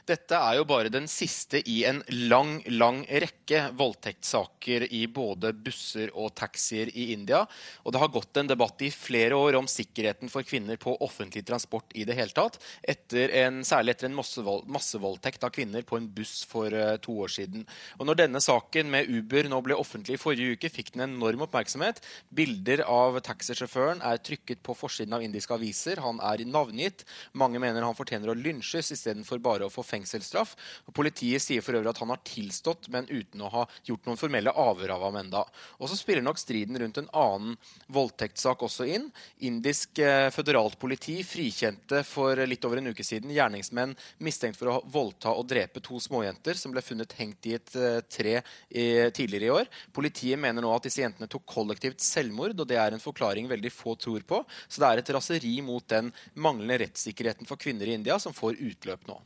Dette 0.09 0.37
er 0.41 0.55
jo 0.57 0.63
bare 0.65 0.89
den 0.89 1.05
siste 1.05 1.59
i 1.69 1.83
en 1.85 1.99
lang, 2.31 2.55
lang 2.73 3.03
rekke 3.05 3.67
voldtektssaker 3.77 4.87
i 4.95 5.03
både 5.05 5.51
busser 5.53 6.09
og 6.17 6.31
taxier 6.39 6.89
i 6.97 7.11
India. 7.13 7.43
Og 7.83 7.93
det 7.93 8.01
har 8.01 8.09
gått 8.15 8.39
en 8.41 8.49
debatt 8.49 8.81
i 8.81 8.89
flere 8.89 9.37
år 9.37 9.59
om 9.59 9.69
sikkerheten 9.69 10.31
for 10.33 10.47
kvinner 10.47 10.79
på 10.81 10.95
offentlig 11.05 11.43
transport 11.45 11.93
i 11.93 12.07
det 12.09 12.15
hele 12.17 12.33
tatt, 12.33 12.57
etter 12.81 13.35
en, 13.43 13.59
særlig 13.67 13.93
etter 13.93 14.09
en 14.09 14.15
massevold, 14.17 14.65
massevoldtekt 14.73 15.45
av 15.45 15.53
kvinner 15.53 15.85
på 15.85 15.99
en 15.99 16.09
buss 16.15 16.41
for 16.49 16.73
uh, 16.73 16.95
to 17.03 17.13
år 17.27 17.35
siden. 17.35 17.67
Og 17.99 18.09
når 18.09 18.23
denne 18.23 18.41
saken 18.41 18.89
med 18.89 19.13
Uber 19.13 19.45
nå 19.51 19.61
ble 19.65 19.77
offentlig 19.77 20.17
i 20.17 20.23
forrige 20.23 20.57
uke, 20.57 20.73
fikk 20.73 20.95
den 20.95 21.05
enorm 21.05 21.45
oppmerksomhet. 21.45 22.01
Bilder 22.33 22.81
av 22.89 23.21
taxisjåføren 23.29 24.01
er 24.09 24.23
trykket 24.25 24.65
på 24.65 24.73
forsiden 24.79 25.13
av 25.19 25.27
indiske 25.27 25.53
aviser. 25.53 26.01
Han 26.01 26.17
er 26.33 26.47
navngitt. 26.49 27.05
Mange 27.37 27.61
mener 27.61 27.85
han 27.85 27.97
fortjener 27.97 28.33
å 28.33 28.39
lynsjes 28.39 28.89
istedenfor 28.97 29.45
bare 29.45 29.69
å 29.69 29.73
få 29.73 29.85
fengsel 29.85 29.98
fengselsstraff. 29.99 30.55
Politiet 30.95 31.43
sier 31.43 31.63
for 31.63 31.77
øvrig 31.77 31.91
at 31.91 32.01
han 32.01 32.11
har 32.13 32.21
tilstått, 32.27 32.89
men 32.93 33.07
uten 33.09 33.43
å 33.43 33.51
ha 33.53 33.65
gjort 33.87 34.07
noen 34.07 34.19
formelle 34.19 34.51
avhør 34.51 34.95
av 34.95 35.05
ham 35.07 35.19
enda. 35.19 35.43
Og 35.79 35.89
så 35.89 35.97
spiller 35.99 36.23
nok 36.25 36.39
striden 36.39 36.77
rundt 36.79 36.99
en 37.01 37.09
annen 37.13 37.57
voldtektssak 37.91 38.63
også 38.65 38.87
inn. 38.89 39.09
Indisk 39.45 39.99
eh, 40.03 40.29
føderalt 40.33 40.79
politi 40.79 41.19
frikjente 41.27 42.03
for 42.07 42.39
litt 42.47 42.65
over 42.65 42.81
en 42.81 42.91
uke 42.91 43.05
siden 43.05 43.33
gjerningsmenn 43.33 43.95
mistenkt 44.23 44.59
for 44.59 44.73
å 44.73 44.79
voldta 44.89 45.33
og 45.35 45.47
drepe 45.49 45.83
to 45.83 45.99
småjenter 46.01 46.57
som 46.59 46.73
ble 46.73 46.83
funnet 46.85 47.15
hengt 47.19 47.49
i 47.49 47.55
et 47.57 47.75
eh, 47.75 47.99
tre 48.09 48.37
i, 48.39 48.85
tidligere 49.15 49.49
i 49.49 49.53
år. 49.59 49.71
Politiet 49.95 50.39
mener 50.39 50.63
nå 50.63 50.71
at 50.75 50.87
disse 50.87 51.03
jentene 51.03 51.29
tok 51.29 51.47
kollektivt 51.49 52.03
selvmord, 52.03 52.57
og 52.57 52.69
det 52.69 52.79
er 52.79 52.95
en 52.95 53.03
forklaring 53.03 53.49
veldig 53.49 53.73
få 53.73 53.95
tror 53.99 54.25
på. 54.27 54.43
Så 54.67 54.81
det 54.81 54.89
er 54.91 55.01
et 55.03 55.13
raseri 55.15 55.57
mot 55.65 55.85
den 55.89 56.13
manglende 56.39 56.79
rettssikkerheten 56.85 57.49
for 57.49 57.59
kvinner 57.59 57.89
i 57.89 57.97
India 57.97 58.19
som 58.21 58.35
får 58.35 58.59
utløp 58.59 59.07
nå. 59.09 59.19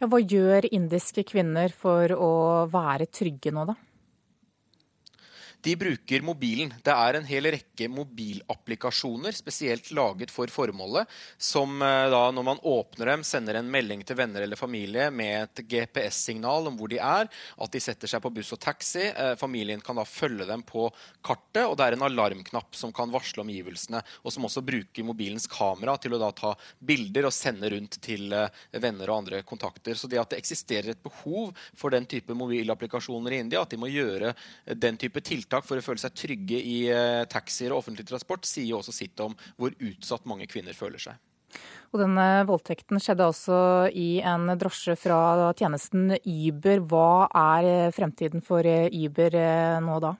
Ja, 0.00 0.08
hva 0.10 0.20
gjør 0.20 0.68
indiske 0.72 1.24
kvinner 1.28 1.72
for 1.72 2.12
å 2.16 2.32
være 2.72 3.08
trygge 3.12 3.54
nå, 3.54 3.66
da? 3.72 3.76
De 5.62 5.76
bruker 5.78 6.24
mobilen. 6.26 6.72
Det 6.82 6.90
er 6.90 7.16
en 7.16 7.26
hel 7.26 7.46
rekke 7.54 7.86
mobilapplikasjoner 7.92 9.34
spesielt 9.36 9.92
laget 9.94 10.32
for 10.34 10.50
formålet, 10.50 11.10
som 11.38 11.76
eh, 11.82 12.06
da 12.10 12.22
når 12.34 12.46
man 12.48 12.62
åpner 12.66 13.12
dem, 13.12 13.22
sender 13.26 13.60
en 13.60 13.70
melding 13.70 14.02
til 14.06 14.18
venner 14.18 14.42
eller 14.42 14.58
familie 14.58 15.06
med 15.14 15.44
et 15.44 15.62
GPS-signal 15.70 16.66
om 16.70 16.78
hvor 16.78 16.90
de 16.90 16.98
er, 16.98 17.30
at 17.30 17.74
de 17.74 17.82
setter 17.82 18.10
seg 18.10 18.24
på 18.24 18.32
buss 18.34 18.50
og 18.56 18.62
taxi. 18.62 19.04
Eh, 19.06 19.34
familien 19.38 19.82
kan 19.84 19.98
da 19.98 20.06
følge 20.08 20.48
dem 20.48 20.64
på 20.66 20.88
kartet, 21.22 21.62
og 21.68 21.76
det 21.78 21.86
er 21.86 21.98
en 21.98 22.06
alarmknapp 22.08 22.74
som 22.78 22.94
kan 22.94 23.14
varsle 23.14 23.44
omgivelsene, 23.44 24.02
og 24.26 24.34
som 24.34 24.48
også 24.48 24.64
bruker 24.66 25.06
mobilens 25.06 25.46
kamera 25.50 25.94
til 26.02 26.16
å 26.16 26.22
da 26.24 26.32
ta 26.34 26.56
bilder 26.82 27.30
og 27.30 27.36
sende 27.36 27.70
rundt 27.70 28.00
til 28.02 28.34
eh, 28.34 28.50
venner 28.82 29.14
og 29.14 29.22
andre 29.22 29.44
kontakter. 29.46 29.94
Så 29.94 30.10
det 30.10 30.18
at 30.18 30.34
det 30.34 30.42
eksisterer 30.42 30.90
et 30.96 31.06
behov 31.06 31.54
for 31.78 31.94
den 31.94 32.10
type 32.10 32.34
mobilapplikasjoner 32.34 33.38
i 33.38 33.42
India, 33.46 33.62
at 33.62 33.70
de 33.70 33.78
må 33.78 33.92
gjøre 33.92 34.34
den 34.74 34.98
type 34.98 35.22
tiltak 35.22 35.51
tiltak 35.52 35.68
for 35.68 35.76
å 35.76 35.84
føle 35.84 36.00
seg 36.00 36.14
trygge 36.16 36.56
i 36.58 36.88
eh, 36.88 37.24
taxier 37.28 37.72
og 37.72 37.82
offentlig 37.82 38.06
transport, 38.08 38.46
sier 38.48 38.78
også 38.78 38.92
sitt 38.92 39.20
om 39.20 39.34
hvor 39.56 39.74
utsatt 39.76 40.24
mange 40.24 40.48
kvinner 40.48 40.72
føler 40.72 40.98
seg. 40.98 41.20
Og 41.92 42.00
denne 42.00 42.46
voldtekten 42.48 42.96
skjedde 42.96 43.26
altså 43.28 43.56
i 43.92 44.22
en 44.24 44.48
drosje 44.56 44.96
fra 44.96 45.52
tjenesten 45.52 46.14
Uber. 46.24 46.80
Hva 46.88 47.28
er 47.28 47.92
fremtiden 47.92 48.40
for 48.40 48.64
Uber 48.64 49.36
eh, 49.36 49.80
nå 49.84 49.98
da? 50.00 50.14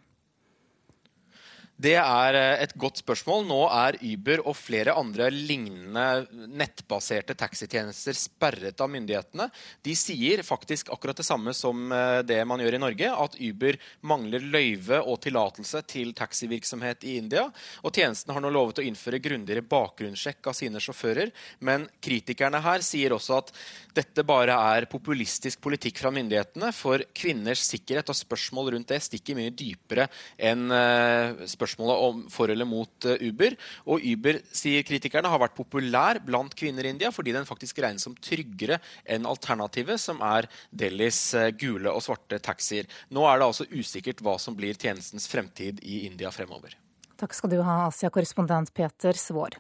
Det 1.83 1.97
er 1.99 2.37
eh, 2.39 2.63
et 2.63 2.75
godt 2.79 3.01
spørsmål. 3.01 3.47
Nå 3.49 3.59
er 3.73 3.97
Uber 4.05 4.43
og 4.45 4.55
flere 4.55 4.95
andre 4.99 5.31
lignende 5.33 6.47
nettbaserte 6.53 7.35
taxitjenester 7.39 8.15
sperret 8.19 8.79
av 8.83 8.91
myndighetene. 8.93 9.49
De 9.83 9.95
sier 9.99 10.45
faktisk 10.47 10.93
akkurat 10.95 11.19
det 11.19 11.27
samme 11.27 11.55
som 11.57 11.91
eh, 11.91 12.21
det 12.29 12.39
man 12.47 12.63
gjør 12.63 12.77
i 12.77 12.83
Norge, 12.83 13.09
at 13.25 13.39
Uber 13.41 13.79
mangler 14.07 14.45
løyve 14.45 15.01
og 15.01 15.19
tillatelse 15.25 15.83
til 15.91 16.13
taxivirksomhet 16.19 17.07
i 17.09 17.17
India. 17.23 17.49
Og 17.83 17.97
tjenesten 17.97 18.35
har 18.37 18.45
nå 18.45 18.53
lovet 18.55 18.83
å 18.83 18.87
innføre 18.87 19.23
grundigere 19.25 19.67
bakgrunnssjekk 19.67 20.53
av 20.53 20.59
sine 20.59 20.83
sjåfører. 20.83 21.33
Men 21.67 21.89
kritikerne 22.05 22.63
her 22.63 22.87
sier 22.87 23.17
også 23.17 23.41
at 23.41 23.53
dette 23.97 24.27
bare 24.29 24.55
er 24.77 24.89
populistisk 24.93 25.65
politikk 25.65 26.05
fra 26.05 26.15
myndighetene, 26.15 26.71
for 26.77 27.03
kvinners 27.17 27.65
sikkerhet 27.73 28.13
og 28.13 28.21
spørsmål 28.21 28.75
rundt 28.77 28.93
det 28.93 29.03
stikker 29.03 29.37
mye 29.39 29.57
dypere 29.57 30.07
enn 30.39 30.69
eh, 30.71 31.45
spørsmål 31.51 31.72
spørsmålet 31.73 32.03
om 32.07 32.23
for 32.31 32.53
eller 32.53 32.69
mot 32.69 33.07
Uber. 33.21 33.57
Og 33.87 34.05
Uber, 34.05 34.41
sier 34.53 34.85
kritikerne, 34.87 35.29
har 35.29 35.41
vært 35.41 35.57
populær 35.57 36.21
blant 36.25 36.55
kvinner 36.55 36.87
i 36.87 36.93
India 36.93 37.11
fordi 37.13 37.33
den 37.33 37.49
faktisk 37.49 37.81
regnes 37.83 38.05
som 38.05 38.15
tryggere 38.15 38.79
enn 39.05 39.27
alternativet, 39.27 40.01
som 40.01 40.21
er 40.23 40.49
Delhis 40.71 41.35
gule 41.59 41.93
og 41.93 42.03
svarte 42.05 42.39
taxier. 42.43 42.87
Nå 43.11 43.27
er 43.29 43.41
det 43.41 43.49
altså 43.49 43.69
usikkert 43.73 44.23
hva 44.23 44.39
som 44.39 44.57
blir 44.57 44.77
tjenestens 44.77 45.29
fremtid 45.31 45.83
i 45.83 46.07
India 46.07 46.31
fremover. 46.31 46.77
Takk 47.23 47.37
skal 47.37 47.53
du 47.53 47.61
ha, 47.63 47.87
Asia-korrespondent 47.87 48.73
Peter 48.75 49.15
Svår. 49.15 49.59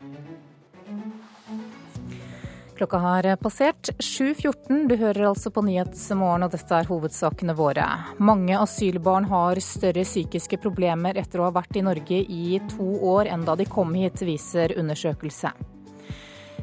Klokka 2.77 2.99
har 2.99 3.37
passert 3.37 3.91
7.14. 3.99 4.89
Du 4.89 4.97
hører 4.97 5.27
altså 5.29 5.51
på 5.53 5.63
Nyhetsmorgen, 5.67 6.47
og 6.47 6.55
dette 6.55 6.79
er 6.79 6.89
hovedsakene 6.89 7.55
våre. 7.57 7.85
Mange 8.17 8.57
asylbarn 8.57 9.29
har 9.29 9.61
større 9.61 10.07
psykiske 10.07 10.57
problemer 10.63 11.19
etter 11.21 11.43
å 11.43 11.51
ha 11.51 11.53
vært 11.59 11.77
i 11.77 11.85
Norge 11.85 12.23
i 12.25 12.57
to 12.73 12.89
år 13.13 13.29
enn 13.35 13.45
da 13.45 13.59
de 13.61 13.69
kom 13.69 13.93
hit, 13.99 14.25
viser 14.25 14.73
undersøkelse. 14.81 15.53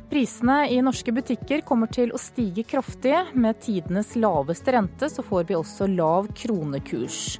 Prisene 0.10 0.64
i 0.74 0.80
norske 0.82 1.14
butikker 1.14 1.62
kommer 1.62 1.92
til 1.94 2.10
å 2.10 2.18
stige 2.18 2.66
kraftig. 2.66 3.14
Med 3.38 3.62
tidenes 3.62 4.16
laveste 4.18 4.74
rente 4.74 5.12
så 5.14 5.22
får 5.22 5.46
vi 5.52 5.60
også 5.60 5.86
lav 5.94 6.32
kronekurs. 6.34 7.38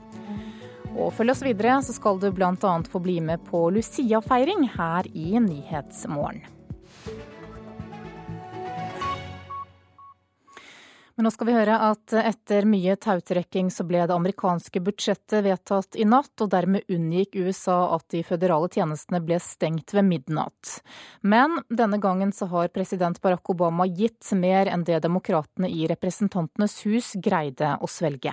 Og 0.94 1.10
følg 1.18 1.34
oss 1.34 1.42
videre, 1.46 1.80
så 1.82 1.98
skal 1.98 2.22
du 2.22 2.30
bl.a. 2.30 2.54
få 2.94 3.02
bli 3.02 3.18
med 3.26 3.42
på 3.50 3.66
Lucia-feiring 3.74 4.70
her 4.78 5.10
i 5.18 5.42
Nyhetsmorgen. 5.42 6.46
Men 11.20 11.26
nå 11.28 11.32
skal 11.36 11.50
vi 11.50 11.54
høre 11.58 11.76
at 11.84 12.14
etter 12.16 12.64
mye 12.64 12.94
tautrekking 12.96 13.68
så 13.76 13.84
ble 13.84 14.06
det 14.08 14.16
amerikanske 14.16 14.80
budsjettet 14.80 15.44
vedtatt 15.44 15.98
i 16.00 16.06
natt, 16.08 16.32
og 16.40 16.48
dermed 16.54 16.88
unngikk 16.88 17.34
USA 17.36 17.92
at 17.98 18.06
de 18.14 18.22
føderale 18.24 18.70
tjenestene 18.72 19.20
ble 19.20 19.36
stengt 19.44 19.92
ved 19.92 20.08
midnatt. 20.08 20.78
Men 21.20 21.60
denne 21.68 22.00
gangen 22.00 22.32
så 22.32 22.48
har 22.54 22.72
president 22.72 23.20
Barack 23.20 23.52
Obama 23.52 23.84
gitt 23.84 24.32
mer 24.32 24.72
enn 24.72 24.86
det 24.88 25.02
demokratene 25.04 25.68
i 25.68 25.90
Representantenes 25.92 26.78
hus 26.86 27.10
greide 27.20 27.74
å 27.84 27.90
svelge. 27.92 28.32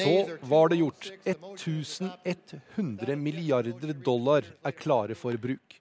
Så 0.00 0.16
var 0.54 0.72
det 0.72 0.80
gjort. 0.80 1.12
1100 1.28 3.20
milliarder 3.28 3.92
dollar 4.08 4.48
er 4.64 4.78
klare 4.80 5.20
for 5.20 5.36
bruk 5.36 5.79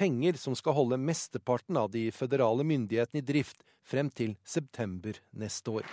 penger 0.00 0.32
som 0.40 0.56
skal 0.56 0.72
holde 0.72 0.96
mesteparten 0.96 1.76
av 1.76 1.90
de 1.92 2.06
føderale 2.14 2.64
myndighetene 2.64 3.20
i 3.20 3.26
drift 3.32 3.60
frem 3.84 4.08
til 4.08 4.36
september 4.48 5.18
neste 5.36 5.80
år. 5.80 5.88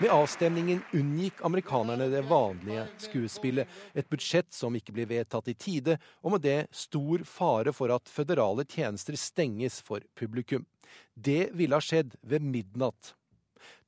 Med 0.00 0.10
avstemningen 0.12 0.82
unngikk 0.92 1.44
amerikanerne 1.44 2.08
det 2.12 2.24
vanlige 2.28 2.86
skuespillet. 3.06 3.68
Et 3.94 4.08
budsjett 4.08 4.52
som 4.52 4.76
ikke 4.76 4.92
blir 4.96 5.08
vedtatt 5.08 5.48
i 5.48 5.56
tide, 5.56 5.96
og 6.20 6.36
med 6.36 6.44
det 6.44 6.58
stor 6.72 7.24
fare 7.28 7.72
for 7.76 7.92
at 7.92 8.08
føderale 8.08 8.64
tjenester 8.68 9.16
stenges 9.20 9.80
for 9.84 10.04
publikum. 10.16 10.66
Det 11.14 11.48
ville 11.56 11.76
ha 11.76 11.84
skjedd 11.84 12.16
ved 12.20 12.44
midnatt. 12.44 13.14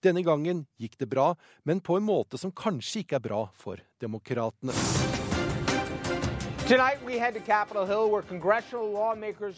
Denne 0.04 0.24
gangen 0.24 0.64
gikk 0.80 0.96
det 1.00 1.08
bra, 1.12 1.32
men 1.64 1.80
på 1.80 1.96
en 1.96 2.08
måte 2.08 2.40
som 2.40 2.52
kanskje 2.52 3.04
ikke 3.04 3.20
er 3.20 3.28
bra 3.28 3.44
for 3.56 3.80
demokratene. 4.00 5.31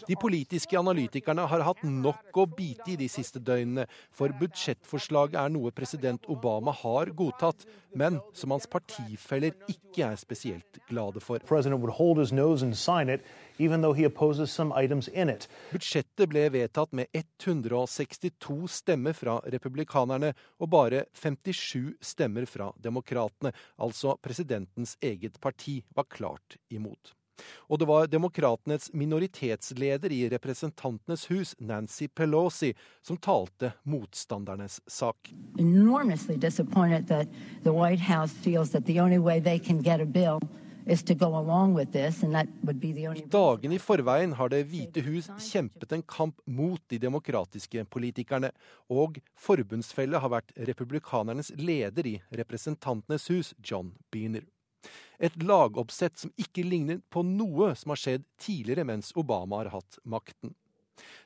De 0.09 0.17
politiske 0.21 0.79
analytikerne 0.79 1.45
har 1.47 1.63
hatt 1.67 1.83
nok 1.85 2.39
å 2.41 2.47
bite 2.49 2.91
i 2.91 2.97
de 2.99 3.09
siste 3.13 3.39
døgnene, 3.39 3.85
for 4.11 4.33
budsjettforslaget 4.41 5.37
er 5.39 5.53
noe 5.55 5.71
president 5.77 6.27
Obama 6.33 6.73
har 6.81 7.13
godtatt, 7.15 7.67
men 7.95 8.19
som 8.35 8.51
hans 8.57 8.67
partifeller 8.67 9.55
ikke 9.71 10.09
er 10.09 10.17
spesielt 10.19 10.81
glade 10.89 11.23
for. 11.23 11.39
Budsjettet 15.71 16.31
ble 16.31 16.49
vedtatt 16.55 16.95
med 16.97 17.07
162 17.15 18.57
stemmer 18.81 19.15
fra 19.17 19.39
republikanerne 19.55 20.33
og 20.59 20.71
bare 20.75 21.05
57 21.15 21.95
stemmer 22.03 22.49
fra 22.51 22.73
demokratene, 22.83 23.55
altså 23.79 24.17
presidentens 24.23 24.97
eget 25.03 25.39
parti 25.41 25.83
var 25.95 26.11
klart 26.11 26.59
imot. 26.71 27.15
Og 27.67 27.79
det 27.79 27.87
var 27.91 28.07
demokratenes 28.07 28.91
minoritetsleder 28.95 30.13
i 30.15 30.29
Representantenes 30.31 31.27
hus, 31.31 31.55
Nancy 31.59 32.07
Pelosi, 32.07 32.73
som 33.03 33.19
talte 33.19 33.73
motstandernes 33.83 34.81
sak. 34.87 35.33
Dagen 43.33 43.73
i 43.73 43.79
forveien 43.81 44.33
har 44.37 44.51
Det 44.53 44.59
hvite 44.69 45.05
hus 45.07 45.31
kjempet 45.47 45.95
en 45.97 46.03
kamp 46.05 46.43
mot 46.45 46.83
de 46.93 46.99
demokratiske 47.01 47.85
politikerne, 47.89 48.51
og 48.93 49.17
forbundsfelle 49.41 50.21
har 50.21 50.33
vært 50.35 50.53
republikanernes 50.69 51.55
leder 51.57 52.11
i 52.11 52.19
Representantenes 52.37 53.31
hus, 53.33 53.55
John 53.65 53.95
Beaner. 54.13 54.45
Et 55.17 55.37
lagoppsett 55.41 56.19
som 56.21 56.35
ikke 56.37 56.67
ligner 56.67 57.01
på 57.09 57.25
noe 57.25 57.73
som 57.81 57.95
har 57.95 58.03
skjedd 58.03 58.29
tidligere 58.37 58.85
mens 58.85 59.15
Obama 59.17 59.63
har 59.63 59.73
hatt 59.79 59.99
makten. 60.05 60.53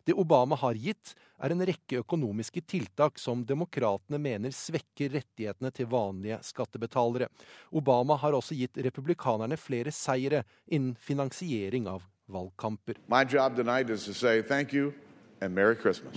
Det 0.05 0.17
Obama 0.17 0.57
har 0.57 0.79
gitt, 0.79 1.15
er 1.39 1.55
en 1.55 1.65
rekke 1.69 2.01
økonomiske 2.03 2.63
tiltak 2.67 3.19
som 3.21 3.45
demokratene 3.47 4.19
mener 4.19 4.55
svekker 4.55 5.13
rettighetene 5.15 5.71
til 5.75 5.91
vanlige 5.91 6.41
skattebetalere. 6.47 7.29
Obama 7.71 8.17
har 8.19 8.35
også 8.35 8.57
gitt 8.59 8.81
republikanerne 8.89 9.59
flere 9.61 9.95
seire 9.95 10.43
innen 10.67 10.97
finansiering 10.99 11.87
av 11.91 12.03
valgkamper. 12.29 12.99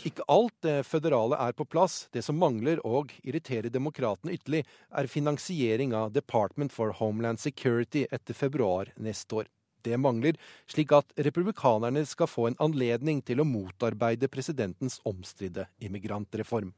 Ikke 0.02 0.26
alt 0.28 0.56
det 0.66 0.78
føderale 0.88 1.38
er 1.38 1.54
på 1.54 1.66
plass. 1.70 2.08
Det 2.14 2.24
som 2.26 2.40
mangler 2.42 2.82
og 2.88 3.14
irriterer 3.22 3.70
demokratene 3.70 4.34
ytterlig, 4.34 4.64
er 4.90 5.12
finansiering 5.12 5.94
av 5.94 6.12
Department 6.16 6.74
for 6.74 6.96
Homeland 6.98 7.40
Security 7.40 8.08
etter 8.10 8.38
februar 8.38 8.90
neste 8.98 9.44
år. 9.44 9.52
Det 9.84 9.98
mangler, 10.00 10.38
slik 10.70 10.94
at 10.96 11.14
republikanerne 11.18 12.06
skal 12.08 12.30
få 12.30 12.50
en 12.50 12.60
anledning 12.64 13.22
til 13.26 13.42
å 13.42 13.48
motarbeide 13.48 14.32
presidentens 14.32 15.00
omstridte 15.08 15.68
immigrantreform. 15.84 16.74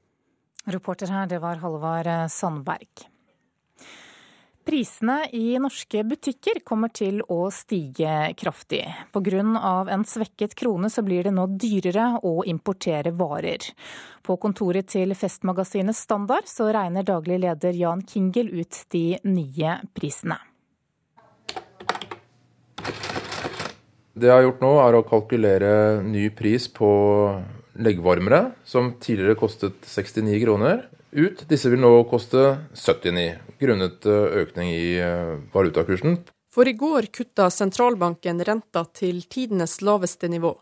Reporter 0.66 1.12
her, 1.12 1.28
det 1.28 1.42
var 1.44 1.60
Halvard 1.60 2.32
Sandberg. 2.32 3.08
Prisene 4.64 5.26
i 5.36 5.58
norske 5.60 6.06
butikker 6.08 6.62
kommer 6.64 6.88
til 6.96 7.20
å 7.28 7.50
stige 7.52 8.32
kraftig. 8.40 8.86
Pga. 9.12 9.42
en 9.92 10.06
svekket 10.08 10.56
krone 10.56 10.90
så 10.90 11.04
blir 11.04 11.24
det 11.24 11.34
nå 11.36 11.48
dyrere 11.60 12.22
å 12.24 12.46
importere 12.48 13.12
varer. 13.12 13.60
På 14.24 14.38
kontoret 14.38 14.88
til 14.88 15.12
festmagasinet 15.16 15.96
Standard 15.96 16.48
så 16.48 16.72
regner 16.72 17.04
daglig 17.04 17.42
leder 17.44 17.74
Jan 17.76 18.06
Kingel 18.08 18.54
ut 18.56 18.86
de 18.96 19.20
nye 19.24 19.82
prisene. 19.94 20.40
Det 24.14 24.30
jeg 24.30 24.36
har 24.36 24.46
gjort 24.46 24.62
nå, 24.62 24.72
er 24.78 24.96
å 24.96 25.06
kalkulere 25.08 25.74
ny 26.06 26.28
pris 26.38 26.68
på 26.70 26.90
leggvarmere, 27.82 28.52
som 28.66 28.94
tidligere 29.02 29.40
kostet 29.40 29.88
69 29.90 30.38
kroner 30.44 30.84
ut. 31.14 31.42
Disse 31.50 31.72
vil 31.74 31.82
nå 31.82 31.92
koste 32.10 32.44
79, 32.78 33.26
grunnet 33.62 34.06
eh, 34.06 34.38
økning 34.44 34.70
i 34.70 34.92
eh, 35.02 35.34
valutakursen. 35.54 36.20
For 36.54 36.70
i 36.70 36.76
går 36.78 37.10
kutta 37.10 37.50
sentralbanken 37.50 38.44
renta 38.46 38.86
til 38.94 39.24
tidenes 39.26 39.80
laveste 39.82 40.30
nivå. 40.30 40.54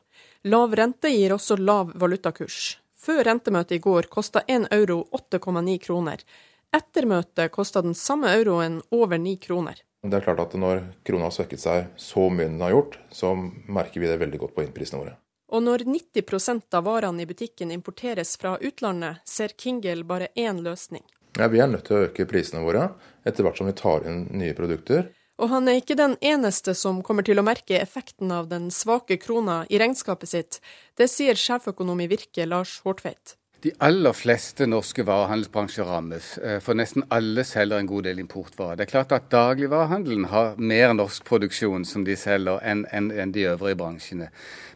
Lav 0.48 0.72
rente 0.76 1.12
gir 1.12 1.36
også 1.36 1.60
lav 1.60 1.92
valutakurs. 2.00 2.78
Før 2.96 3.26
rentemøtet 3.28 3.80
i 3.80 3.84
går 3.84 4.08
kosta 4.14 4.46
1 4.48 4.70
euro 4.72 5.02
8,9 5.12 5.78
kroner. 5.84 6.24
Etter 6.72 7.08
møtet 7.10 7.52
kosta 7.52 7.84
den 7.84 7.98
samme 7.98 8.32
euroen 8.32 8.80
over 8.96 9.20
9 9.20 9.36
kroner. 9.44 9.76
Det 10.02 10.18
er 10.18 10.24
klart 10.26 10.40
at 10.42 10.54
Når 10.58 10.82
krona 11.06 11.28
har 11.30 11.36
svekket 11.36 11.62
seg 11.62 11.90
så 12.00 12.28
mye 12.34 12.50
den 12.50 12.62
har 12.64 12.74
gjort, 12.74 12.98
så 13.14 13.36
merker 13.38 14.02
vi 14.02 14.10
det 14.10 14.18
veldig 14.22 14.40
godt 14.42 14.56
på 14.56 14.66
innprisene 14.66 15.02
våre. 15.04 15.18
Og 15.52 15.62
når 15.62 15.84
90% 15.86 16.78
av 16.80 16.86
varene 16.88 17.22
i 17.22 17.28
butikken 17.28 17.74
importeres 17.76 18.38
fra 18.40 18.56
utlandet, 18.58 19.20
ser 19.28 19.54
Kingel 19.60 20.06
bare 20.08 20.32
én 20.36 20.64
løsning. 20.64 21.04
Ja, 21.38 21.48
Vi 21.48 21.60
er 21.60 21.68
nødt 21.68 21.86
til 21.86 21.96
å 21.96 22.06
øke 22.08 22.26
prisene 22.26 22.64
våre 22.64 22.90
etter 23.26 23.44
hvert 23.44 23.58
som 23.60 23.68
vi 23.68 23.76
tar 23.78 24.08
inn 24.08 24.26
nye 24.32 24.56
produkter. 24.56 25.12
Og 25.42 25.50
han 25.50 25.68
er 25.68 25.80
ikke 25.80 25.98
den 25.98 26.18
eneste 26.22 26.74
som 26.78 27.02
kommer 27.04 27.26
til 27.26 27.40
å 27.40 27.46
merke 27.46 27.80
effekten 27.80 28.32
av 28.32 28.50
den 28.52 28.70
svake 28.72 29.18
krona 29.18 29.66
i 29.70 29.80
regnskapet 29.82 30.30
sitt. 30.30 30.60
Det 30.98 31.10
sier 31.10 31.40
sjeføkonom 31.40 32.02
i 32.04 32.10
Virke, 32.12 32.46
Lars 32.46 32.80
Hortveit. 32.86 33.36
De 33.62 33.70
aller 33.78 34.16
fleste 34.18 34.66
norske 34.66 35.04
varehandelsbransjer 35.06 35.86
rammes, 35.86 36.32
eh, 36.42 36.58
for 36.66 36.74
nesten 36.74 37.04
alle 37.14 37.44
selger 37.46 37.78
en 37.78 37.90
god 37.92 38.08
del 38.08 38.22
importvarer. 38.24 38.80
Det 38.80 38.88
er 38.88 38.90
klart 38.90 39.12
at 39.14 39.28
Dagligvarehandelen 39.30 40.26
har 40.32 40.56
mer 40.58 40.96
norsk 40.98 41.28
produksjon 41.30 41.86
som 41.86 42.02
de 42.08 42.16
selger, 42.18 42.58
enn 42.66 42.88
en, 42.92 43.12
en 43.12 43.32
de 43.32 43.46
øvrige 43.52 43.78
bransjene. 43.78 44.32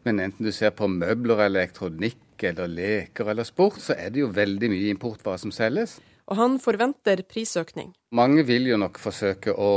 Men 0.05 0.21
enten 0.27 0.45
du 0.45 0.51
ser 0.53 0.69
på 0.77 0.85
møbler 0.85 1.47
elektronikk 1.47 2.45
eller 2.45 2.69
leker 2.69 3.33
eller 3.33 3.47
sport, 3.49 3.81
så 3.81 3.97
er 3.97 4.13
det 4.13 4.21
jo 4.21 4.29
veldig 4.29 4.69
mye 4.69 4.93
importvarer 4.93 5.41
som 5.41 5.55
selges 5.55 5.97
og 6.25 6.39
han 6.39 6.55
forventer 6.61 7.21
prisøkning. 7.29 7.91
Mange 8.15 8.45
vil 8.47 8.65
jo 8.69 8.77
nok 8.79 8.97
forsøke 9.01 9.53
å, 9.53 9.69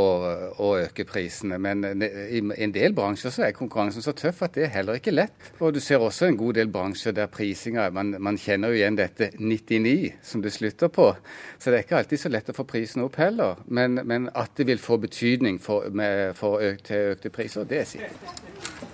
å, 0.56 0.68
øke 0.80 1.04
prisene, 1.08 1.58
men 1.60 1.84
i 1.84 2.40
en 2.40 2.72
del 2.72 2.94
bransjer 2.96 3.34
så 3.34 3.44
er 3.44 3.56
konkurransen 3.56 4.04
så 4.04 4.14
tøff 4.16 4.40
at 4.46 4.54
det 4.56 4.64
er 4.68 4.72
heller 4.78 5.00
ikke 5.00 5.12
lett. 5.12 5.50
Og 5.60 5.74
du 5.76 5.80
ser 5.84 6.00
også 6.04 6.28
en 6.28 6.38
god 6.40 6.56
del 6.60 6.72
bransjer 6.72 7.16
der 7.16 7.28
prisinga 7.32 7.88
man, 7.92 8.14
man 8.22 8.40
kjenner 8.40 8.72
jo 8.72 8.80
igjen 8.80 8.96
dette 8.96 9.32
99 9.36 10.14
som 10.24 10.44
det 10.44 10.54
slutter 10.56 10.92
på. 10.92 11.10
Så 11.58 11.68
det 11.68 11.80
er 11.80 11.84
ikke 11.84 12.00
alltid 12.00 12.24
så 12.24 12.32
lett 12.32 12.52
å 12.52 12.56
få 12.56 12.68
prisene 12.68 13.04
opp 13.08 13.18
heller. 13.20 13.60
Men, 13.66 14.00
men 14.08 14.30
at 14.32 14.56
det 14.56 14.70
vil 14.70 14.80
få 14.80 15.00
betydning 15.04 15.60
for, 15.60 15.90
med, 15.92 16.32
for 16.38 16.64
økte, 16.64 17.10
økte 17.16 17.34
priser, 17.34 17.68
det 17.68 17.82
er 17.82 17.90
sikkert. 17.92 18.87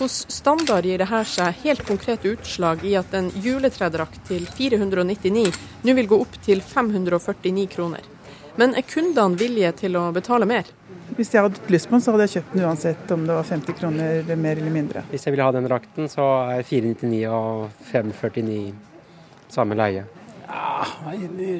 Hos 0.00 0.22
Standard 0.32 0.86
gir 0.88 1.02
dette 1.02 1.18
seg 1.28 1.58
helt 1.60 1.82
konkret 1.84 2.22
utslag 2.24 2.80
i 2.88 2.94
at 2.96 3.12
en 3.12 3.26
juletredrakt 3.44 4.22
til 4.30 4.46
499 4.48 5.42
nå 5.84 5.94
vil 5.98 6.06
gå 6.08 6.16
opp 6.24 6.38
til 6.40 6.62
549 6.64 7.66
kroner. 7.74 8.06
Men 8.56 8.72
er 8.80 8.86
kundene 8.88 9.36
villige 9.36 9.74
til 9.82 9.98
å 10.00 10.06
betale 10.16 10.48
mer? 10.48 10.70
Hvis 11.18 11.34
jeg 11.34 11.44
hadde 11.44 11.68
lyst 11.68 11.90
på 11.90 11.98
den, 11.98 12.04
så 12.06 12.14
hadde 12.14 12.26
jeg 12.26 12.32
kjøpt 12.38 12.54
den 12.54 12.64
uansett 12.64 13.12
om 13.12 13.26
det 13.28 13.36
var 13.36 13.50
50 13.50 13.76
kroner 13.76 14.32
mer 14.40 14.62
eller 14.62 14.74
mindre. 14.78 15.02
Hvis 15.10 15.28
jeg 15.28 15.34
ville 15.34 15.50
ha 15.50 15.54
den 15.58 15.68
drakten, 15.68 16.08
så 16.08 16.30
er 16.54 16.64
499 16.64 17.20
og 17.36 17.84
549 17.90 18.72
samme 19.52 19.76
leie. 19.82 20.06
Ja, 20.46 20.88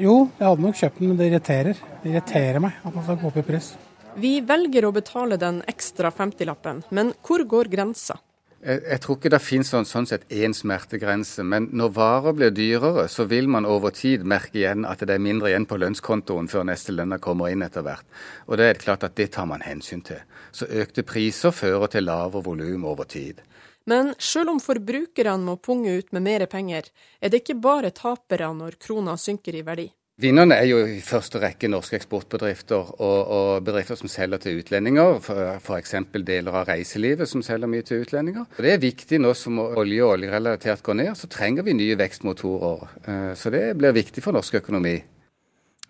jo, 0.00 0.16
jeg 0.40 0.46
hadde 0.46 0.64
nok 0.64 0.80
kjøpt 0.80 1.02
den, 1.02 1.12
men 1.12 1.20
det 1.20 1.28
irriterer. 1.28 1.84
Det 2.00 2.14
irriterer 2.14 2.64
meg 2.64 2.80
at 2.80 2.96
man 2.96 3.04
skal 3.04 3.20
gå 3.20 3.28
opp 3.28 3.38
i 3.44 3.46
pris. 3.52 3.70
Vi 4.16 4.32
velger 4.48 4.88
å 4.88 4.94
betale 4.96 5.36
den 5.36 5.60
ekstra 5.68 6.08
50-lappen, 6.08 6.86
men 6.88 7.12
hvor 7.20 7.44
går 7.44 7.68
grensa? 7.76 8.16
Jeg, 8.60 8.82
jeg, 8.84 9.00
tror 9.00 9.16
ikke 9.16 9.30
det 9.32 9.40
finnes 9.40 9.70
sånn, 9.72 9.86
sånn 9.88 10.06
sett 10.10 10.26
én 10.28 10.52
smertegrense, 10.52 11.40
men 11.48 11.70
når 11.72 11.92
varer 11.96 12.34
blir 12.36 12.50
dyrere, 12.52 13.06
så 13.08 13.24
vil 13.30 13.48
man 13.48 13.64
over 13.64 13.94
tid 13.96 14.26
merke 14.28 14.60
igjen 14.60 14.84
at 14.84 15.00
det 15.00 15.14
er 15.16 15.22
mindre 15.24 15.48
igjen 15.48 15.64
på 15.68 15.78
lønnskontoen 15.80 16.50
før 16.52 16.66
neste 16.68 16.92
lønna 16.92 17.16
kommer 17.24 17.48
inn 17.48 17.64
etter 17.64 17.86
hvert. 17.86 18.04
Og 18.52 18.60
det 18.60 18.66
er 18.68 18.82
klart 18.82 19.06
at 19.08 19.16
det 19.16 19.30
tar 19.32 19.48
man 19.48 19.64
hensyn 19.64 20.04
til. 20.04 20.20
Så 20.52 20.68
økte 20.68 21.06
priser 21.08 21.56
fører 21.56 21.88
til 21.88 22.04
lavere 22.04 22.44
volum 22.50 22.84
over 22.90 23.08
tid. 23.08 23.40
Men 23.88 24.12
selv 24.20 24.52
om 24.52 24.60
forbrukerne 24.60 25.40
må 25.40 25.56
punge 25.56 25.96
ut 25.96 26.12
med 26.12 26.26
mer 26.28 26.44
penger, 26.44 26.92
er 27.20 27.32
det 27.32 27.40
ikke 27.40 27.62
bare 27.64 27.94
tapere 27.96 28.52
når 28.54 28.76
krona 28.82 29.16
synker 29.16 29.56
i 29.56 29.64
verdi. 29.64 29.88
Vinnerne 30.20 30.58
er 30.60 30.66
jo 30.68 30.80
i 30.84 30.98
første 31.00 31.40
rekke 31.40 31.68
norske 31.72 31.96
eksportbedrifter 31.96 32.90
og, 33.00 33.20
og 33.32 33.62
bedrifter 33.64 33.96
som 33.96 34.10
selger 34.12 34.42
til 34.42 34.58
utlendinger, 34.60 35.16
f.eks. 35.64 35.94
deler 36.28 36.58
av 36.60 36.66
reiselivet 36.68 37.30
som 37.30 37.40
selger 37.44 37.70
mye 37.72 37.86
til 37.88 38.02
utlendinger. 38.04 38.44
Det 38.58 38.74
er 38.74 38.82
viktig 38.82 39.20
nå 39.22 39.32
som 39.38 39.56
olje 39.62 40.04
og 40.04 40.18
oljerelatert 40.18 40.84
går 40.84 41.00
ned, 41.00 41.14
så 41.16 41.30
trenger 41.32 41.64
vi 41.64 41.78
nye 41.78 41.96
vekstmotorer. 41.96 42.84
Eh, 43.00 43.32
så 43.32 43.54
det 43.54 43.64
blir 43.80 43.96
viktig 43.96 44.20
for 44.26 44.36
norsk 44.36 44.60
økonomi. 44.60 44.98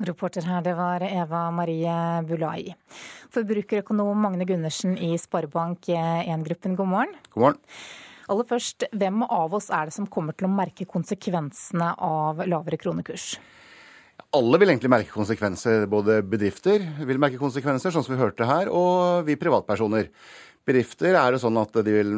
Reporter 0.07 0.47
her, 0.47 0.62
det 0.62 0.78
var 0.78 1.03
Eva 1.11 1.49
Marie 1.51 1.99
Bulai. 2.31 2.70
Forbrukerøkonom 3.35 4.14
Magne 4.28 4.47
Gundersen 4.47 4.95
i 4.95 5.16
Sparebank1-gruppen, 5.18 6.78
god 6.78 6.95
morgen. 6.95 7.22
God 7.35 7.49
morgen. 7.49 7.62
Aller 8.31 8.47
først, 8.47 8.93
hvem 8.95 9.24
av 9.26 9.59
oss 9.59 9.72
er 9.74 9.91
det 9.91 9.99
som 9.99 10.07
kommer 10.07 10.39
til 10.39 10.47
å 10.47 10.55
merke 10.55 10.87
konsekvensene 10.87 11.97
av 11.99 12.47
lavere 12.47 12.78
kronekurs? 12.78 13.35
Alle 14.37 14.61
vil 14.62 14.70
egentlig 14.70 14.93
merke 14.93 15.14
konsekvenser. 15.14 15.89
Både 15.91 16.20
bedrifter 16.26 16.85
vil 17.07 17.20
merke 17.22 17.41
konsekvenser, 17.41 17.93
sånn 17.95 18.07
som 18.07 18.14
vi 18.14 18.20
hørte 18.20 18.47
her, 18.47 18.70
og 18.70 19.26
vi 19.26 19.39
privatpersoner. 19.41 20.11
Bedrifter 20.68 21.16
er 21.16 21.35
det 21.35 21.41
sånn 21.43 21.59
at 21.59 21.74
de 21.83 21.95
vil 21.95 22.12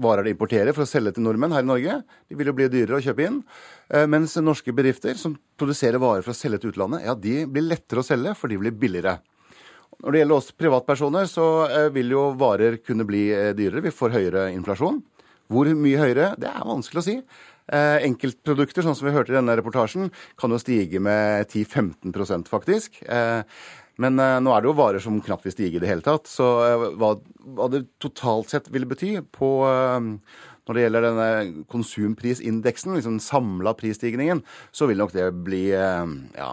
varer 0.00 0.26
de 0.26 0.32
importerer 0.34 0.74
for 0.74 0.86
å 0.86 0.88
selge 0.88 1.14
til 1.14 1.24
nordmenn 1.26 1.52
her 1.54 1.64
i 1.64 1.68
Norge, 1.68 1.98
de 2.30 2.38
vil 2.38 2.48
jo 2.50 2.56
bli 2.56 2.68
dyrere 2.70 2.98
å 2.98 3.04
kjøpe 3.04 3.26
inn. 3.26 3.40
Eh, 3.90 4.06
mens 4.10 4.36
norske 4.40 4.72
bedrifter 4.74 5.18
som 5.20 5.36
produserer 5.60 6.02
varer 6.02 6.24
for 6.24 6.34
å 6.34 6.38
selge 6.38 6.62
til 6.62 6.72
utlandet, 6.72 7.04
ja, 7.06 7.14
de 7.14 7.44
blir 7.50 7.66
lettere 7.66 8.02
å 8.02 8.06
selge, 8.06 8.34
for 8.38 8.50
de 8.50 8.58
blir 8.62 8.74
billigere. 8.74 9.18
Når 10.00 10.14
det 10.14 10.22
gjelder 10.22 10.38
oss 10.38 10.54
privatpersoner, 10.58 11.28
så 11.30 11.48
eh, 11.68 11.90
vil 11.94 12.14
jo 12.14 12.28
varer 12.40 12.80
kunne 12.82 13.06
bli 13.06 13.26
eh, 13.34 13.52
dyrere. 13.56 13.84
Vi 13.84 13.94
får 13.94 14.16
høyere 14.16 14.46
inflasjon. 14.54 15.02
Hvor 15.52 15.68
mye 15.76 16.00
høyere, 16.00 16.32
det 16.40 16.48
er 16.50 16.66
vanskelig 16.66 17.02
å 17.02 17.06
si. 17.06 17.18
Eh, 17.72 18.02
enkeltprodukter, 18.04 18.84
sånn 18.84 18.96
som 18.98 19.08
vi 19.08 19.14
hørte 19.14 19.32
i 19.32 19.38
denne 19.38 19.54
reportasjen, 19.56 20.10
kan 20.40 20.52
jo 20.52 20.60
stige 20.60 21.00
med 21.00 21.48
10-15% 21.48 22.50
faktisk. 22.52 23.00
Eh, 23.08 23.40
men 24.02 24.20
eh, 24.20 24.40
nå 24.44 24.52
er 24.52 24.60
det 24.60 24.68
jo 24.68 24.76
varer 24.76 25.00
som 25.00 25.22
knapt 25.24 25.46
vil 25.48 25.54
stige 25.54 25.80
i 25.80 25.84
det 25.84 25.88
hele 25.88 26.04
tatt. 26.04 26.28
Så 26.28 26.44
hva, 27.00 27.14
det 27.72 27.86
totalt 28.02 28.52
sett 28.52 28.68
vil 28.74 28.88
bety 28.90 29.16
på 29.32 29.54
når 30.64 30.76
det 30.76 30.84
gjelder 30.84 31.04
denne 31.04 31.64
konsumprisindeksen, 31.72 32.94
liksom 32.96 33.18
samla 33.20 33.74
prisstigningen, 33.76 34.40
så 34.72 34.88
vil 34.88 35.00
nok 35.00 35.12
det 35.12 35.26
bli 35.44 35.66
ja, 35.72 36.50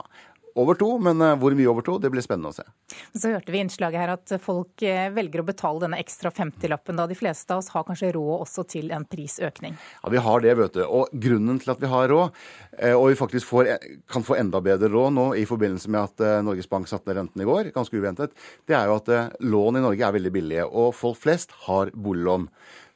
over 0.55 0.75
to, 0.75 0.87
men 1.03 1.21
eh, 1.21 1.35
hvor 1.39 1.55
mye 1.57 1.69
over 1.71 1.85
to, 1.85 1.97
det 2.01 2.11
blir 2.13 2.23
spennende 2.23 2.51
å 2.51 2.55
se. 2.55 2.65
Så 3.13 3.31
hørte 3.31 3.53
vi 3.53 3.61
innslaget 3.63 4.01
her 4.01 4.13
at 4.13 4.33
folk 4.43 4.83
eh, 4.85 5.09
velger 5.13 5.43
å 5.43 5.47
betale 5.47 5.83
denne 5.83 5.99
ekstra 6.01 6.31
50-lappen, 6.33 6.99
da 6.99 7.07
de 7.09 7.17
fleste 7.17 7.53
av 7.53 7.61
oss 7.61 7.71
har 7.73 7.85
kanskje 7.87 8.13
råd 8.17 8.45
også 8.45 8.65
til 8.71 8.91
en 8.95 9.05
prisøkning? 9.07 9.77
Ja, 10.01 10.13
vi 10.13 10.23
har 10.25 10.45
det, 10.45 10.55
vet 10.59 10.79
du. 10.79 10.83
Og 10.85 11.11
grunnen 11.25 11.61
til 11.61 11.73
at 11.73 11.83
vi 11.83 11.91
har 11.91 12.09
råd, 12.11 12.41
eh, 12.79 12.95
og 12.95 13.09
vi 13.11 13.19
faktisk 13.19 13.49
får, 13.51 13.71
kan 14.11 14.25
få 14.27 14.39
enda 14.39 14.63
bedre 14.63 14.91
råd 14.91 15.15
nå 15.17 15.27
i 15.39 15.45
forbindelse 15.49 15.91
med 15.91 16.09
at 16.09 16.45
Norges 16.45 16.69
Bank 16.71 16.89
satte 16.91 17.11
ned 17.11 17.21
renten 17.21 17.43
i 17.43 17.47
går, 17.47 17.71
ganske 17.75 17.97
uventet, 17.97 18.35
det 18.69 18.77
er 18.77 18.89
jo 18.89 18.99
at 18.99 19.39
lån 19.43 19.79
i 19.79 19.85
Norge 19.85 20.07
er 20.07 20.17
veldig 20.17 20.33
billige. 20.33 20.67
Og 20.67 20.93
folk 20.97 21.19
flest 21.21 21.55
har 21.67 21.93
boliglån. 21.93 22.49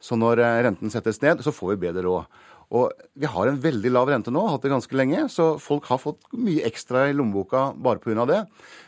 Så 0.03 0.17
når 0.19 0.41
renten 0.65 0.91
settes 0.93 1.21
ned, 1.23 1.41
så 1.41 1.53
får 1.55 1.73
vi 1.73 1.85
bedre 1.87 2.05
råd. 2.05 2.43
Og 2.73 2.91
vi 3.13 3.29
har 3.29 3.49
en 3.49 3.59
veldig 3.61 3.91
lav 3.93 4.09
rente 4.09 4.33
nå, 4.33 4.41
hatt 4.49 4.63
det 4.65 4.73
ganske 4.73 4.97
lenge, 4.97 5.27
så 5.29 5.55
folk 5.61 5.85
har 5.91 6.01
fått 6.01 6.23
mye 6.33 6.65
ekstra 6.65 7.07
i 7.09 7.15
lommeboka 7.15 7.73
bare 7.77 8.01
pga. 8.01 8.25
det. 8.25 8.41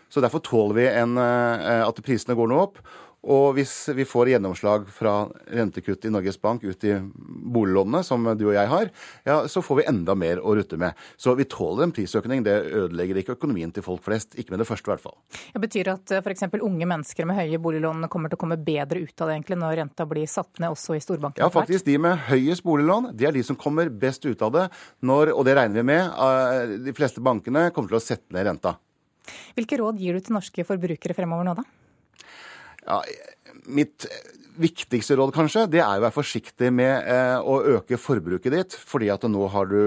Så 0.09 0.23
derfor 0.23 0.39
tåler 0.39 0.75
vi 0.75 0.87
en, 0.87 1.17
eh, 1.17 1.83
at 1.85 2.03
prisene 2.03 2.35
går 2.35 2.47
nå 2.47 2.59
opp. 2.63 2.77
Og 3.27 3.55
hvis 3.57 3.71
vi 3.97 4.05
får 4.07 4.29
gjennomslag 4.31 4.85
fra 4.93 5.13
rentekutt 5.51 6.05
i 6.05 6.11
Norges 6.13 6.37
Bank 6.39 6.63
ut 6.63 6.83
i 6.87 6.93
boliglånene, 6.95 8.03
som 8.05 8.23
du 8.37 8.45
og 8.47 8.53
jeg 8.55 8.69
har, 8.71 8.91
ja, 9.27 9.39
så 9.49 9.63
får 9.65 9.81
vi 9.81 9.85
enda 9.89 10.15
mer 10.15 10.39
å 10.39 10.53
rutte 10.55 10.77
med. 10.79 10.95
Så 11.19 11.33
vi 11.35 11.47
tåler 11.49 11.87
en 11.87 11.93
prisøkning. 11.95 12.45
Det 12.45 12.55
ødelegger 12.77 13.21
ikke 13.21 13.35
økonomien 13.35 13.73
til 13.73 13.83
folk 13.83 14.05
flest. 14.05 14.37
Ikke 14.39 14.53
med 14.53 14.61
det 14.63 14.69
første, 14.69 14.87
i 14.87 14.93
hvert 14.93 15.03
fall. 15.03 15.17
Det 15.53 15.63
betyr 15.65 15.91
at 15.95 16.13
eh, 16.15 16.23
f.eks. 16.23 16.47
unge 16.61 16.89
mennesker 16.93 17.27
med 17.27 17.39
høye 17.41 17.61
boliglån 17.61 18.07
kommer 18.13 18.31
til 18.31 18.39
å 18.39 18.43
komme 18.45 18.59
bedre 18.61 19.01
ut 19.03 19.25
av 19.25 19.31
det 19.31 19.39
egentlig 19.39 19.59
når 19.59 19.79
renta 19.81 20.07
blir 20.07 20.29
satt 20.31 20.61
ned 20.63 20.75
også 20.75 20.95
i 20.95 21.03
storbankene? 21.03 21.43
Ja, 21.43 21.51
faktisk. 21.53 21.87
De 21.89 21.97
med 22.01 22.21
høyest 22.29 22.63
boliglån, 22.67 23.11
de 23.17 23.27
er 23.27 23.35
de 23.35 23.43
som 23.43 23.59
kommer 23.59 23.89
best 23.89 24.23
ut 24.29 24.45
av 24.45 24.53
det. 24.55 24.67
Når, 25.01 25.33
og 25.33 25.43
det 25.47 25.57
regner 25.57 25.81
vi 25.81 25.89
med. 25.89 26.05
Eh, 26.13 26.77
de 26.87 26.95
fleste 26.95 27.23
bankene 27.23 27.67
kommer 27.75 27.91
til 27.91 27.99
å 27.99 28.03
sette 28.03 28.31
ned 28.35 28.47
renta. 28.47 28.77
Hvilke 29.57 29.81
råd 29.81 29.99
gir 29.99 30.15
du 30.15 30.23
til 30.23 30.37
norske 30.37 30.63
forbrukere 30.67 31.17
fremover 31.17 31.49
nå, 31.49 31.57
da? 31.57 31.67
Ja, 32.87 33.01
mitt 33.67 34.05
viktigste 34.57 35.17
råd, 35.19 35.33
kanskje, 35.35 35.65
det 35.69 35.81
er 35.83 35.99
å 35.99 36.05
være 36.05 36.15
forsiktig 36.15 36.69
med 36.73 37.09
eh, 37.11 37.35
å 37.37 37.59
øke 37.77 37.99
forbruket 37.99 38.53
ditt. 38.53 38.77
Fordi 38.89 39.11
at 39.13 39.27
nå 39.29 39.47
du, 39.69 39.81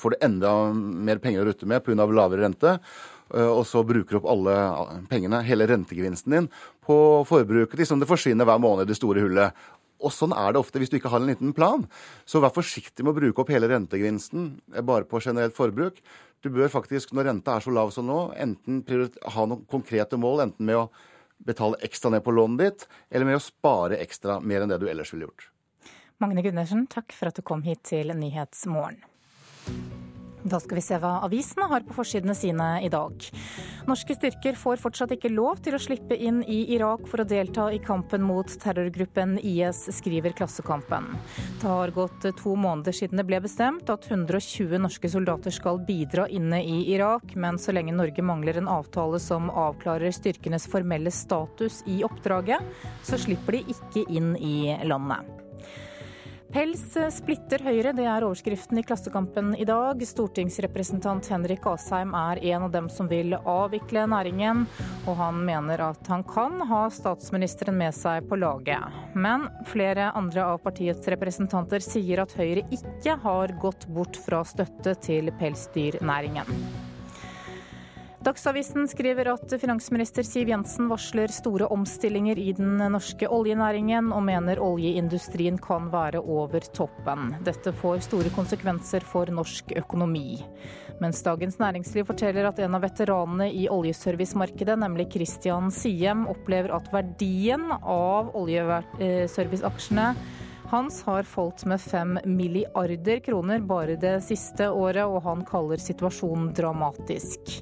får 0.00 0.14
du 0.14 0.24
enda 0.24 0.54
mer 0.74 1.20
penger 1.22 1.44
å 1.44 1.50
rutte 1.50 1.68
med 1.68 1.84
pga. 1.84 2.08
lavere 2.08 2.46
rente. 2.46 2.78
Eh, 3.34 3.46
og 3.46 3.64
så 3.68 3.84
bruker 3.86 4.16
du 4.16 4.20
opp 4.20 4.28
alle 4.32 4.56
pengene, 5.10 5.42
hele 5.46 5.68
rentegevinsten 5.68 6.36
din, 6.36 6.50
på 6.86 6.98
forbruket 7.28 7.78
ditt, 7.78 7.90
som 7.90 8.02
det 8.02 8.10
forsvinner 8.10 8.48
hver 8.48 8.62
måned 8.62 8.86
i 8.86 8.92
det 8.92 8.98
store 8.98 9.24
hullet. 9.24 9.66
Og 10.04 10.12
sånn 10.12 10.34
er 10.36 10.52
det 10.52 10.60
ofte 10.60 10.80
hvis 10.80 10.92
du 10.92 10.98
ikke 10.98 11.10
har 11.12 11.22
en 11.22 11.30
liten 11.30 11.54
plan. 11.56 11.86
Så 12.28 12.42
vær 12.44 12.54
forsiktig 12.54 13.04
med 13.04 13.14
å 13.14 13.18
bruke 13.20 13.42
opp 13.42 13.52
hele 13.52 13.70
rentegevinsten 13.72 14.54
eh, 14.74 14.84
bare 14.86 15.08
på 15.08 15.22
generelt 15.22 15.56
forbruk. 15.56 16.00
Du 16.44 16.50
bør 16.54 16.72
faktisk, 16.72 17.14
når 17.16 17.30
renta 17.30 17.56
er 17.56 17.64
så 17.64 17.72
lav 17.74 17.92
som 17.94 18.06
nå, 18.08 18.30
enten 18.38 18.82
ha 19.34 19.46
noen 19.48 19.68
konkrete 19.70 20.18
mål, 20.20 20.48
enten 20.48 20.68
med 20.68 20.82
å 20.84 20.88
betale 21.38 21.80
ekstra 21.86 22.10
ned 22.14 22.24
på 22.24 22.34
lånet 22.34 22.62
ditt, 22.62 22.88
eller 23.10 23.28
med 23.28 23.40
å 23.40 23.42
spare 23.42 24.00
ekstra 24.02 24.40
mer 24.40 24.64
enn 24.64 24.72
det 24.72 24.80
du 24.82 24.88
ellers 24.90 25.12
ville 25.14 25.28
gjort. 25.28 25.50
Magne 26.22 26.42
Gundersen, 26.42 26.86
takk 26.88 27.12
for 27.12 27.28
at 27.28 27.36
du 27.36 27.44
kom 27.44 27.62
hit 27.66 27.82
til 27.90 28.14
Nyhetsmorgen. 28.16 29.02
Da 30.46 30.60
skal 30.62 30.78
vi 30.78 30.84
se 30.84 30.98
hva 31.02 31.16
avisene 31.26 31.66
har 31.66 31.82
på 31.82 31.94
forsidene 31.96 32.34
sine 32.38 32.66
i 32.86 32.90
dag. 32.92 33.24
Norske 33.88 34.14
styrker 34.14 34.54
får 34.58 34.78
fortsatt 34.78 35.16
ikke 35.16 35.32
lov 35.32 35.58
til 35.64 35.74
å 35.74 35.80
slippe 35.82 36.14
inn 36.14 36.38
i 36.46 36.60
Irak 36.76 37.08
for 37.10 37.22
å 37.22 37.26
delta 37.26 37.64
i 37.74 37.80
kampen 37.82 38.22
mot 38.22 38.50
terrorgruppen 38.62 39.36
IS, 39.42 39.88
skriver 39.96 40.36
Klassekampen. 40.38 41.08
Det 41.58 41.66
har 41.66 41.90
gått 41.96 42.28
to 42.38 42.54
måneder 42.54 42.94
siden 42.94 43.18
det 43.18 43.26
ble 43.26 43.40
bestemt 43.42 43.90
at 43.90 44.06
120 44.06 44.78
norske 44.84 45.10
soldater 45.10 45.54
skal 45.54 45.82
bidra 45.86 46.28
inne 46.30 46.62
i 46.62 46.78
Irak, 46.94 47.34
men 47.34 47.58
så 47.58 47.74
lenge 47.74 47.96
Norge 47.96 48.22
mangler 48.22 48.60
en 48.60 48.70
avtale 48.70 49.18
som 49.22 49.50
avklarer 49.50 50.14
styrkenes 50.14 50.68
formelle 50.70 51.10
status 51.10 51.82
i 51.90 52.04
oppdraget, 52.06 52.62
så 53.02 53.18
slipper 53.18 53.58
de 53.58 53.74
ikke 53.74 54.06
inn 54.14 54.36
i 54.38 54.76
landet. 54.86 55.45
Pels 56.52 56.82
splitter 57.10 57.60
Høyre, 57.66 57.90
det 57.96 58.04
er 58.06 58.24
overskriften 58.24 58.78
i 58.78 58.84
Klassekampen 58.86 59.50
i 59.58 59.64
dag. 59.66 60.00
Stortingsrepresentant 60.06 61.26
Henrik 61.32 61.66
Asheim 61.66 62.14
er 62.16 62.40
en 62.52 62.66
av 62.68 62.72
dem 62.74 62.86
som 62.92 63.10
vil 63.10 63.34
avvikle 63.36 64.06
næringen, 64.12 64.62
og 65.08 65.18
han 65.18 65.42
mener 65.48 65.82
at 65.88 66.10
han 66.12 66.22
kan 66.26 66.62
ha 66.70 66.84
statsministeren 66.94 67.76
med 67.80 67.94
seg 67.98 68.28
på 68.30 68.38
laget. 68.38 68.94
Men 69.18 69.48
flere 69.66 70.12
andre 70.14 70.46
av 70.54 70.62
partiets 70.64 71.10
representanter 71.12 71.82
sier 71.84 72.22
at 72.22 72.36
Høyre 72.38 72.64
ikke 72.70 73.18
har 73.26 73.56
gått 73.62 73.88
bort 73.90 74.16
fra 74.22 74.44
støtte 74.46 74.94
til 75.02 75.34
pelsdyrnæringen. 75.40 76.54
Dagsavisen 78.26 78.88
skriver 78.90 79.28
at 79.30 79.52
finansminister 79.62 80.24
Siv 80.26 80.48
Jensen 80.50 80.88
varsler 80.90 81.30
store 81.30 81.68
omstillinger 81.70 82.38
i 82.42 82.48
den 82.58 82.72
norske 82.90 83.28
oljenæringen, 83.30 84.08
og 84.10 84.24
mener 84.26 84.58
oljeindustrien 84.58 85.60
kan 85.62 85.86
være 85.92 86.18
over 86.18 86.66
toppen. 86.74 87.36
Dette 87.46 87.70
får 87.78 88.02
store 88.08 88.32
konsekvenser 88.34 89.06
for 89.06 89.30
norsk 89.30 89.70
økonomi. 89.78 90.40
Mens 90.98 91.22
Dagens 91.22 91.60
Næringsliv 91.62 92.08
forteller 92.08 92.48
at 92.48 92.58
en 92.58 92.74
av 92.74 92.82
veteranene 92.82 93.46
i 93.46 93.68
oljeservicemarkedet, 93.70 94.74
nemlig 94.82 95.06
Christian 95.14 95.70
Siem, 95.70 96.26
opplever 96.26 96.74
at 96.74 96.90
verdien 96.90 97.68
av 97.78 98.34
oljeserviceaksjene 98.34 100.08
hans 100.72 100.98
har 101.06 101.22
falt 101.22 101.62
med 101.70 101.78
fem 101.78 102.16
milliarder 102.26 103.22
kroner 103.22 103.62
bare 103.62 103.94
det 103.94 104.16
siste 104.26 104.66
året, 104.66 105.04
og 105.06 105.22
han 105.22 105.46
kaller 105.46 105.78
situasjonen 105.78 106.50
dramatisk. 106.58 107.54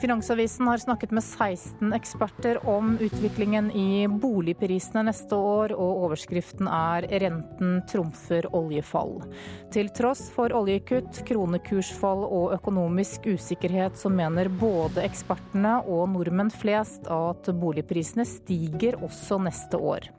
Finansavisen 0.00 0.66
har 0.66 0.78
snakket 0.78 1.10
med 1.10 1.24
16 1.24 1.92
eksperter 1.96 2.58
om 2.68 2.98
utviklingen 3.00 3.70
i 3.72 4.04
boligprisene 4.08 5.06
neste 5.08 5.36
år, 5.36 5.72
og 5.72 6.02
overskriften 6.06 6.68
er 6.68 7.06
'Renten 7.08 7.80
trumfer 7.88 8.44
oljefall'. 8.52 9.24
Til 9.72 9.88
tross 9.88 10.28
for 10.30 10.52
oljekutt, 10.52 11.22
kronekursfall 11.24 12.26
og 12.28 12.52
økonomisk 12.58 13.26
usikkerhet, 13.26 13.96
så 13.96 14.12
mener 14.12 14.52
både 14.52 15.00
ekspertene 15.00 15.80
og 15.88 16.12
nordmenn 16.12 16.52
flest 16.52 17.08
at 17.08 17.48
boligprisene 17.48 18.28
stiger 18.28 19.00
også 19.00 19.40
neste 19.40 19.80
år. 19.80 20.12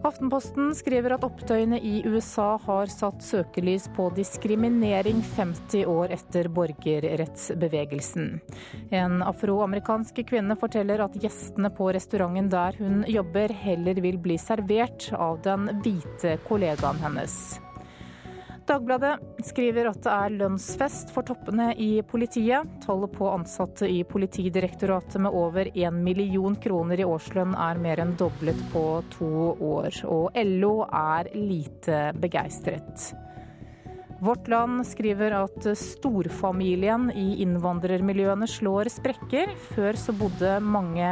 Aftenposten 0.00 0.70
skriver 0.72 1.12
at 1.12 1.24
opptøyene 1.26 1.76
i 1.84 2.00
USA 2.08 2.54
har 2.64 2.88
satt 2.88 3.20
søkelys 3.20 3.84
på 3.96 4.08
diskriminering 4.16 5.20
50 5.36 5.84
år 5.92 6.14
etter 6.16 6.48
borgerrettsbevegelsen. 6.56 8.30
En 8.96 9.20
afroamerikansk 9.20 10.22
kvinne 10.30 10.56
forteller 10.56 11.04
at 11.04 11.20
gjestene 11.20 11.68
på 11.76 11.92
restauranten 11.92 12.48
der 12.52 12.80
hun 12.80 13.02
jobber, 13.12 13.52
heller 13.52 14.00
vil 14.00 14.16
bli 14.22 14.40
servert 14.40 15.10
av 15.12 15.42
den 15.44 15.68
hvite 15.84 16.38
kollegaen 16.48 17.04
hennes. 17.04 17.60
Dagbladet 18.70 19.16
skriver 19.42 19.88
at 19.90 19.96
det 20.04 20.10
er 20.14 20.34
lønnsfest 20.44 21.08
for 21.10 21.26
toppene 21.26 21.72
i 21.74 21.88
politiet. 22.06 22.68
Tallet 22.84 23.10
på 23.16 23.26
ansatte 23.26 23.88
i 23.90 24.04
Politidirektoratet 24.06 25.18
med 25.24 25.34
over 25.34 25.72
1 25.74 25.96
million 25.98 26.54
kroner 26.54 27.02
i 27.02 27.06
årslønn 27.08 27.56
er 27.58 27.80
mer 27.82 28.04
enn 28.04 28.14
doblet 28.20 28.60
på 28.70 28.84
to 29.16 29.32
år. 29.72 29.98
Og 30.06 30.38
LO 30.46 30.76
er 30.86 31.32
lite 31.34 31.98
begeistret. 32.22 33.10
Vårt 34.20 34.48
Land 34.52 34.82
skriver 34.84 35.32
at 35.32 35.64
storfamilien 35.80 37.06
i 37.16 37.40
innvandrermiljøene 37.40 38.44
slår 38.50 38.90
sprekker. 38.92 39.54
Før 39.72 39.96
så 39.96 40.12
bodde 40.12 40.58
mange 40.60 41.08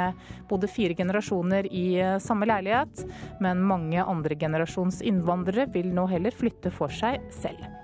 bodde 0.51 0.69
fire 0.69 0.97
generasjoner 0.99 1.71
i 1.73 1.87
samme 2.21 2.49
leilighet, 2.51 3.07
men 3.41 3.65
mange 3.65 4.05
andregenerasjons 4.05 5.01
innvandrere 5.09 5.71
vil 5.73 5.89
nå 5.97 6.05
heller 6.13 6.37
flytte 6.37 6.73
for 6.75 6.93
seg 6.93 7.25
selv. 7.33 7.78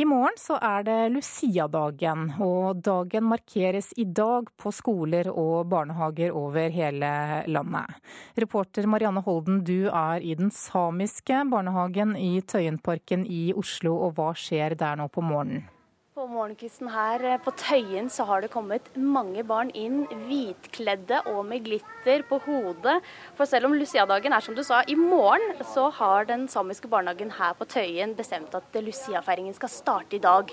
I 0.00 0.04
morgen 0.08 0.38
så 0.40 0.54
er 0.64 0.84
det 0.86 1.10
Lucia-dagen, 1.12 2.22
og 2.40 2.78
dagen 2.80 3.26
markeres 3.28 3.90
i 4.00 4.06
dag 4.08 4.46
på 4.56 4.70
skoler 4.72 5.28
og 5.28 5.66
barnehager 5.68 6.32
over 6.32 6.72
hele 6.72 7.10
landet. 7.44 7.98
Reporter 8.40 8.88
Marianne 8.88 9.20
Holden, 9.26 9.58
du 9.60 9.90
er 9.90 10.24
i 10.24 10.32
den 10.38 10.48
samiske 10.56 11.42
barnehagen 11.52 12.14
i 12.16 12.40
Tøyenparken 12.40 13.26
i 13.28 13.50
Oslo, 13.52 13.98
og 14.06 14.16
hva 14.16 14.30
skjer 14.32 14.78
der 14.80 14.96
nå 15.02 15.10
på 15.12 15.20
morgenen? 15.20 15.68
På 16.10 16.24
morgenkvisten 16.26 16.88
her 16.90 17.22
eh, 17.22 17.36
på 17.38 17.52
Tøyen 17.54 18.08
så 18.10 18.24
har 18.26 18.40
det 18.42 18.48
kommet 18.50 18.88
mange 18.98 19.44
barn 19.46 19.68
inn 19.78 20.00
hvitkledde 20.26 21.20
og 21.30 21.44
med 21.46 21.68
glitter 21.68 22.24
på 22.26 22.40
hodet. 22.48 22.96
For 23.38 23.46
selv 23.46 23.68
om 23.68 23.76
Lucia-dagen 23.78 24.34
er 24.34 24.42
som 24.42 24.56
du 24.56 24.64
sa 24.66 24.80
i 24.90 24.96
morgen, 24.98 25.54
så 25.70 25.84
har 26.00 26.26
den 26.26 26.48
samiske 26.50 26.90
barnehagen 26.90 27.30
her 27.36 27.54
på 27.54 27.68
Tøyen 27.76 28.16
bestemt 28.18 28.56
at 28.58 28.74
Lucia-feiringen 28.74 29.54
skal 29.54 29.70
starte 29.70 30.18
i 30.18 30.22
dag. 30.24 30.50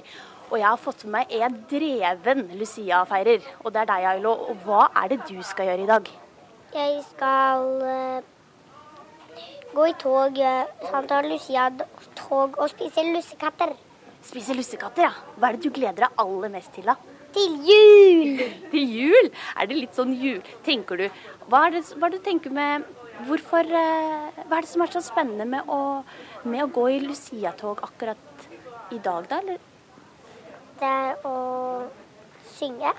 Og 0.52 0.56
jeg 0.60 0.68
har 0.68 0.84
fått 0.84 1.08
med 1.08 1.16
meg 1.16 1.34
en 1.40 1.58
dreven 1.74 2.46
Lucia-feirer, 2.62 3.50
og 3.64 3.74
det 3.74 3.82
er 3.82 3.92
deg, 3.96 4.08
Ailo. 4.12 4.36
Og 4.54 4.62
hva 4.68 4.84
er 5.02 5.16
det 5.16 5.24
du 5.26 5.42
skal 5.42 5.72
gjøre 5.72 5.88
i 5.88 5.90
dag? 5.90 6.14
Jeg 6.78 7.02
skal 7.10 7.66
uh, 7.82 9.42
gå 9.74 9.90
i 9.90 9.98
tog, 10.06 10.38
Santa 10.86 11.26
Lucia-tog 11.26 12.62
og 12.62 12.74
spise 12.78 13.10
lussekatter. 13.10 13.74
Spise 14.28 14.56
lussekatter, 14.58 15.08
ja. 15.08 15.14
Hva 15.40 15.50
er 15.50 15.58
det 15.58 15.64
du 15.64 15.72
gleder 15.72 16.08
deg 16.08 16.22
aller 16.24 16.52
mest 16.52 16.74
til, 16.76 16.88
da? 16.90 16.98
Til 17.36 17.54
jul! 17.68 18.42
til 18.74 18.96
jul? 19.00 19.30
Er 19.56 19.70
det 19.70 19.78
litt 19.78 19.96
sånn 19.96 20.14
jul... 20.20 20.42
Tenker 20.66 21.00
du 21.00 21.06
Hva 21.48 21.68
er 21.68 21.78
det, 21.78 21.84
hva 21.96 22.10
er 22.10 22.16
det 22.16 22.20
du 22.20 22.26
tenker 22.26 22.56
med 22.56 22.88
Hvorfor 23.28 23.68
uh, 23.72 24.44
Hva 24.44 24.60
er 24.60 24.66
det 24.66 24.72
som 24.72 24.84
er 24.84 24.92
så 24.94 25.02
spennende 25.06 25.48
med 25.50 25.72
å, 25.72 25.80
med 26.46 26.66
å 26.66 26.72
gå 26.74 26.86
i 26.94 27.00
Lucia-tog 27.06 27.82
akkurat 27.88 28.48
i 28.94 29.00
dag, 29.04 29.26
da? 29.32 29.40
Eller? 29.42 29.58
Det 30.78 30.88
er 30.88 31.26
å 31.28 31.38
synge. 32.54 32.94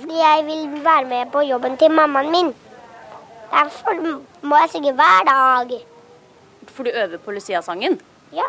Fordi 0.00 0.16
jeg 0.16 0.46
vil 0.48 0.78
være 0.82 1.06
med 1.10 1.30
på 1.34 1.44
jobben 1.44 1.76
til 1.78 1.92
mammaen 1.94 2.32
min. 2.32 2.50
Derfor 3.52 4.00
må 4.42 4.58
jeg 4.62 4.72
synge 4.72 4.94
hver 4.96 5.28
dag. 5.28 5.76
For 6.72 6.88
du 6.88 6.90
øver 6.90 7.20
på 7.22 7.36
Lucia-sangen? 7.36 8.00
Ja. 8.34 8.48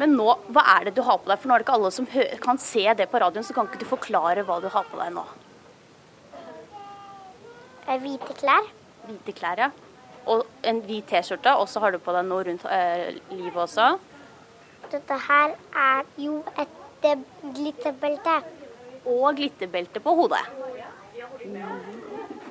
Men 0.00 0.12
nå, 0.16 0.28
hva 0.52 0.62
er 0.76 0.88
det 0.88 0.96
du 0.98 1.02
har 1.06 1.18
på 1.22 1.30
deg? 1.30 1.40
For 1.40 1.48
nå 1.48 1.56
er 1.56 1.62
det 1.62 1.66
ikke 1.66 1.76
alle 1.78 1.92
som 1.94 2.08
kan 2.42 2.60
se 2.60 2.84
det 2.98 3.08
på 3.12 3.20
radioen, 3.22 3.46
så 3.46 3.56
kan 3.56 3.68
ikke 3.68 3.80
du 3.80 3.88
forklare 3.88 4.44
hva 4.46 4.58
du 4.60 4.68
har 4.72 4.88
på 4.90 5.00
deg 5.00 5.14
nå? 5.16 5.24
Hvite 7.86 8.34
klær. 8.36 8.66
Hvite 9.06 9.34
klær, 9.36 9.62
ja. 9.66 9.70
Og 10.26 10.42
en 10.66 10.82
hvit 10.82 11.06
T-skjorte, 11.06 11.54
og 11.54 11.68
så 11.70 11.80
har 11.84 11.94
du 11.94 12.00
på 12.02 12.12
deg 12.16 12.26
noe 12.26 12.44
rundt 12.48 12.64
eh, 12.66 13.14
livet 13.30 13.60
også? 13.62 13.92
Dette 14.90 15.18
her 15.28 15.54
er 15.82 16.02
jo 16.20 16.40
et 16.58 17.12
glitterbelte. 17.54 18.40
Og 19.06 19.38
glitterbelte 19.38 20.02
på 20.02 20.16
hodet. 20.18 20.42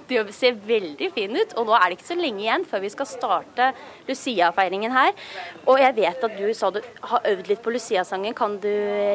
Du 0.05 0.17
ser 0.35 0.57
veldig 0.67 1.07
fin 1.15 1.33
ut, 1.33 1.55
og 1.57 1.65
nå 1.69 1.77
er 1.77 1.87
det 1.89 1.97
ikke 1.97 2.09
så 2.11 2.17
lenge 2.19 2.43
igjen 2.43 2.65
før 2.69 2.83
vi 2.83 2.91
skal 2.93 3.09
starte 3.09 3.71
Lucia-feiringen 4.09 4.93
her. 4.93 5.15
Og 5.65 5.81
jeg 5.81 5.95
vet 5.97 6.27
at 6.27 6.35
du 6.37 6.45
sa 6.53 6.69
du 6.73 6.81
har 7.09 7.25
øvd 7.31 7.49
litt 7.49 7.63
på 7.65 7.73
Lucia-sangen. 7.73 8.35
Kan 8.37 8.59
du 8.61 8.69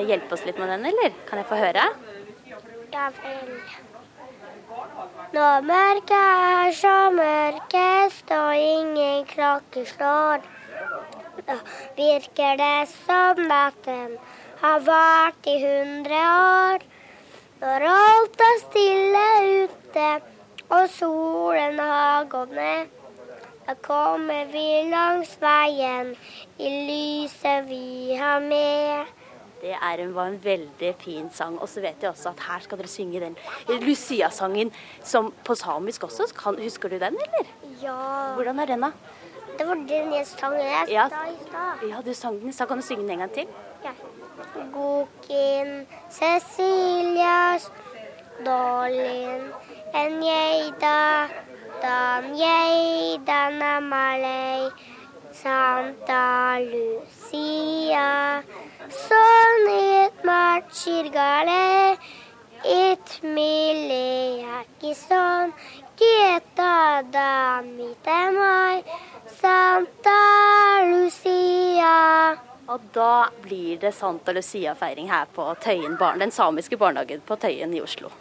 hjelpe 0.09 0.35
oss 0.35 0.43
litt 0.49 0.59
med 0.59 0.73
den, 0.75 0.89
eller? 0.91 1.15
Kan 1.29 1.43
jeg 1.43 1.51
få 1.51 1.61
høre? 1.61 1.87
Ja 2.91 3.07
vel. 3.21 3.55
Når 5.31 5.63
mørket 5.63 6.17
er 6.19 6.73
så 6.75 6.95
mørkest 7.15 8.31
og 8.35 8.51
ingen 8.59 9.23
klokke 9.31 9.85
slår, 9.87 10.43
da 11.47 11.57
virker 11.97 12.59
det 12.59 12.89
som 12.91 13.39
natten 13.51 14.17
har 14.61 14.83
vart 14.87 15.47
i 15.51 15.57
hundre 15.63 16.19
år. 16.19 16.85
Når 17.63 17.87
alt 17.93 18.45
er 18.49 18.61
stille 18.65 19.25
ute 19.63 20.11
og 20.71 20.89
solen 20.95 21.79
har 21.79 22.27
gått 22.31 22.53
ned. 22.55 22.97
Da 23.67 23.75
kommer 23.79 24.49
vi 24.51 24.67
langs 24.91 25.37
veien 25.43 26.15
i 26.59 26.71
lyset 26.89 27.67
vi 27.69 28.17
har 28.19 28.41
med. 28.43 29.11
Det 29.61 29.75
er 29.77 30.01
en, 30.01 30.15
var 30.17 30.31
en 30.31 30.39
veldig 30.43 30.95
fin 31.03 31.29
sang. 31.35 31.59
Og 31.61 31.69
så 31.69 31.83
vet 31.85 32.03
jeg 32.03 32.11
også 32.11 32.33
at 32.33 32.45
her 32.47 32.65
skal 32.65 32.81
dere 32.81 32.89
synge 32.89 33.21
den 33.21 33.37
Lucia-sangen 33.85 34.73
som 35.05 35.33
på 35.45 35.55
samisk 35.55 36.07
også. 36.09 36.31
Kan, 36.37 36.57
husker 36.63 36.89
du 36.89 36.97
den, 36.99 37.19
eller? 37.27 37.51
Ja. 37.83 37.99
Hvordan 38.39 38.59
er 38.59 38.73
den, 38.73 38.87
da? 38.87 38.91
Det 39.59 39.69
var 39.69 39.75
den 39.75 40.15
jeg 40.17 40.27
sang 40.27 40.57
jeg 40.57 40.87
ja. 40.89 41.07
i 41.07 41.37
stad. 41.45 41.89
Ja, 41.91 42.01
du 42.07 42.15
sang 42.15 42.41
den 42.41 42.49
i 42.49 42.53
stad. 42.53 42.67
Kan 42.67 42.81
du 42.81 42.87
synge 42.87 43.03
den 43.03 43.11
en 43.11 43.27
gang 43.27 43.33
til? 43.37 43.47
Ja. 43.85 43.93
Gokin 44.73 45.87
Cecilias 46.11 47.71
Dolin 48.47 49.53
en 49.93 50.21
geita, 50.23 51.29
dan 51.83 52.35
geita 52.37 53.51
namalei, 53.51 54.71
Santa 55.33 56.59
Lucia, 56.61 58.43
sonit 58.89 60.25
marchirgale, 60.25 61.97
It 62.63 63.23
mille 63.23 64.45
jackison, 64.45 65.53
geta 65.97 67.03
damite 67.03 68.21
mai, 68.37 68.85
Santa 69.41 70.21
Lucia. 70.85 72.37
Og 72.69 72.81
da 72.93 73.31
blir 73.43 73.79
det 73.81 73.95
Santa 73.95 74.33
Lucia-feiring 74.33 75.09
her 75.11 75.25
på 75.35 75.55
Tøyen 75.65 75.97
barn, 75.97 76.21
den 76.21 76.31
samiske 76.31 76.77
barnehagen 76.77 77.25
på 77.27 77.37
Tøyen 77.37 77.75
i 77.75 77.81
Oslo. 77.81 78.13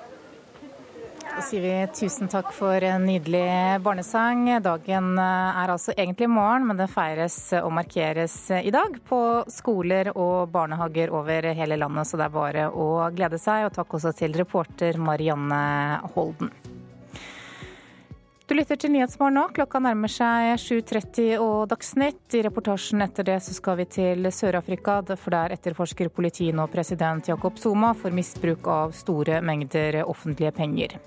Da 1.40 1.46
sier 1.48 1.62
vi 1.64 1.88
tusen 1.96 2.28
takk 2.28 2.50
for 2.52 2.84
en 2.84 3.06
nydelig 3.08 3.80
barnesang. 3.80 4.42
Dagen 4.60 5.14
eh, 5.24 5.60
er 5.62 5.72
altså 5.72 5.94
egentlig 5.94 6.28
morgen, 6.28 6.66
men 6.68 6.76
det 6.76 6.90
feires 6.92 7.38
og 7.62 7.70
markeres 7.78 8.36
i 8.58 8.74
dag 8.76 8.98
på 9.08 9.20
skoler 9.48 10.10
og 10.18 10.52
barnehager 10.52 11.14
over 11.16 11.48
hele 11.56 11.78
landet, 11.80 12.10
så 12.10 12.20
det 12.20 12.26
er 12.28 12.36
bare 12.36 12.66
å 12.68 12.90
glede 13.16 13.40
seg. 13.40 13.70
Og 13.70 13.78
takk 13.78 13.96
også 13.96 14.12
til 14.20 14.36
reporter 14.36 15.00
Marianne 15.00 15.62
Holden. 16.12 16.52
Du 18.50 18.56
lytter 18.58 18.80
til 18.82 18.90
Nyhetsmorgen 18.90 19.36
nå. 19.38 19.44
Klokka 19.54 19.78
nærmer 19.78 20.10
seg 20.10 20.56
7.30 20.58 21.36
og 21.38 21.68
Dagsnytt. 21.70 22.34
I 22.34 22.42
reportasjen 22.48 23.06
etter 23.06 23.28
det 23.28 23.36
så 23.46 23.54
skal 23.54 23.78
vi 23.78 23.86
til 23.94 24.26
Sør-Afrika, 24.34 24.96
for 25.14 25.36
der 25.36 25.54
etterforsker 25.54 26.10
politiet 26.10 26.58
nå 26.58 26.66
president 26.74 27.30
Jakob 27.30 27.62
Zuma 27.62 27.94
for 27.94 28.10
misbruk 28.10 28.66
av 28.74 28.98
store 28.98 29.38
mengder 29.46 30.02
offentlige 30.02 30.56
penger. 30.58 30.98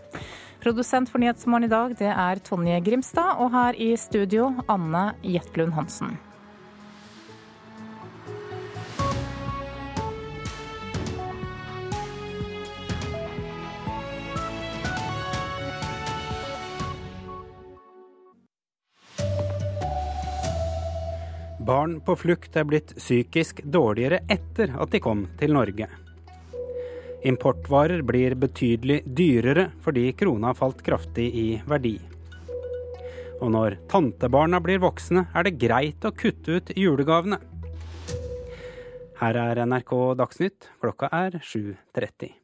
Produsent 0.62 1.10
for 1.10 1.18
Nyhetsmorgen 1.18 1.66
i 1.66 1.74
dag 1.74 1.98
det 1.98 2.14
er 2.14 2.46
Tonje 2.46 2.78
Grimstad, 2.86 3.42
og 3.42 3.50
her 3.58 3.74
i 3.74 3.96
studio 3.98 4.52
Anne 4.70 5.08
Jetlund 5.26 5.74
Hansen. 5.74 6.14
Barn 21.62 22.00
på 22.02 22.16
flukt 22.18 22.56
er 22.58 22.64
blitt 22.66 22.90
psykisk 22.96 23.60
dårligere 23.62 24.24
etter 24.30 24.72
at 24.82 24.90
de 24.90 24.98
kom 25.02 25.28
til 25.38 25.52
Norge. 25.54 25.86
Importvarer 27.22 28.02
blir 28.02 28.34
betydelig 28.34 29.04
dyrere 29.06 29.68
fordi 29.84 30.08
krona 30.18 30.50
falt 30.58 30.82
kraftig 30.82 31.28
i 31.38 31.46
verdi. 31.70 31.94
Og 33.38 33.54
når 33.54 33.78
tantebarna 33.90 34.58
blir 34.62 34.82
voksne, 34.82 35.28
er 35.30 35.46
det 35.46 35.58
greit 35.62 36.02
å 36.02 36.14
kutte 36.14 36.58
ut 36.58 36.74
julegavene. 36.74 37.38
Her 39.22 39.38
er 39.46 39.62
NRK 39.62 39.98
Dagsnytt, 40.18 40.72
klokka 40.82 41.14
er 41.14 41.38
7.30. 41.38 42.41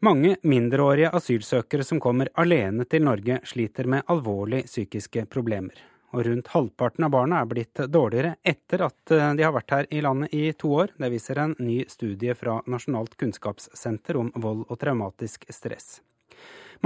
Mange 0.00 0.36
mindreårige 0.46 1.08
asylsøkere 1.10 1.82
som 1.82 1.98
kommer 1.98 2.28
alene 2.38 2.84
til 2.86 3.02
Norge, 3.02 3.40
sliter 3.42 3.88
med 3.90 4.04
alvorlige 4.06 4.68
psykiske 4.68 5.24
problemer. 5.26 5.74
Og 6.14 6.22
rundt 6.24 6.50
halvparten 6.52 7.04
av 7.04 7.10
barna 7.10 7.40
er 7.42 7.48
blitt 7.50 7.82
dårligere 7.90 8.36
etter 8.46 8.84
at 8.86 9.12
eh, 9.12 9.32
de 9.34 9.42
har 9.42 9.56
vært 9.56 9.74
her 9.74 9.88
i 9.90 10.02
landet 10.06 10.30
i 10.38 10.52
to 10.54 10.70
år. 10.84 10.94
Det 10.94 11.10
viser 11.10 11.42
en 11.42 11.56
ny 11.58 11.80
studie 11.90 12.36
fra 12.38 12.60
Nasjonalt 12.70 13.18
kunnskapssenter 13.18 14.20
om 14.22 14.30
vold 14.38 14.68
og 14.68 14.78
traumatisk 14.78 15.48
stress. 15.50 15.98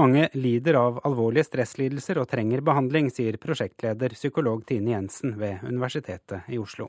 Mange 0.00 0.30
lider 0.32 0.80
av 0.80 1.02
alvorlige 1.04 1.50
stresslidelser 1.50 2.16
og 2.16 2.30
trenger 2.32 2.64
behandling, 2.64 3.12
sier 3.12 3.36
prosjektleder 3.36 4.16
psykolog 4.16 4.64
Tine 4.64 4.96
Jensen 4.96 5.36
ved 5.36 5.60
Universitetet 5.68 6.48
i 6.48 6.56
Oslo. 6.56 6.88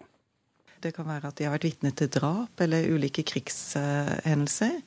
Det 0.83 0.91
kan 0.91 1.07
være 1.07 1.29
at 1.29 1.37
de 1.39 1.45
har 1.47 1.53
vært 1.53 1.67
vitne 1.67 1.93
til 1.95 2.09
drap 2.11 2.59
eller 2.63 2.89
ulike 2.91 3.23
krigshendelser. 3.27 4.81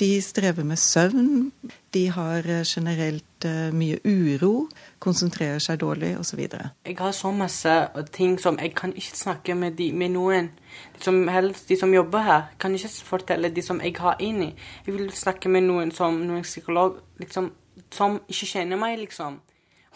De 0.00 0.22
strever 0.24 0.64
med 0.64 0.78
søvn, 0.80 1.50
de 1.92 2.06
har 2.08 2.46
eh, 2.48 2.62
generelt 2.64 3.44
eh, 3.44 3.68
mye 3.76 3.98
uro, 4.08 4.68
konsentrerer 4.98 5.60
seg 5.60 5.82
dårlig 5.82 6.14
osv. 6.16 6.40
Jeg 6.86 6.96
har 6.96 7.12
så 7.12 7.32
masse 7.36 7.74
ting 8.16 8.38
som 8.40 8.56
jeg 8.62 8.72
kan 8.78 8.94
ikke 8.96 9.18
snakke 9.18 9.56
med, 9.58 9.76
de, 9.76 9.90
med 9.92 10.14
noen. 10.14 10.48
De 10.94 11.04
som, 11.04 11.18
helst, 11.28 11.66
de 11.68 11.76
som 11.76 11.92
jobber 11.92 12.24
her, 12.24 12.46
kan 12.62 12.72
ikke 12.74 12.88
fortelle 13.10 13.50
de 13.52 13.64
som 13.66 13.82
jeg 13.84 13.92
har 14.00 14.16
inni. 14.24 14.54
Jeg 14.86 14.96
vil 14.96 15.12
snakke 15.12 15.52
med 15.52 15.66
noen 15.68 15.92
som 15.92 16.16
noen 16.24 16.46
psykolog 16.48 17.02
liksom, 17.20 17.50
som 17.92 18.16
ikke 18.24 18.48
kjenner 18.54 18.80
meg, 18.80 18.96
liksom. 19.02 19.36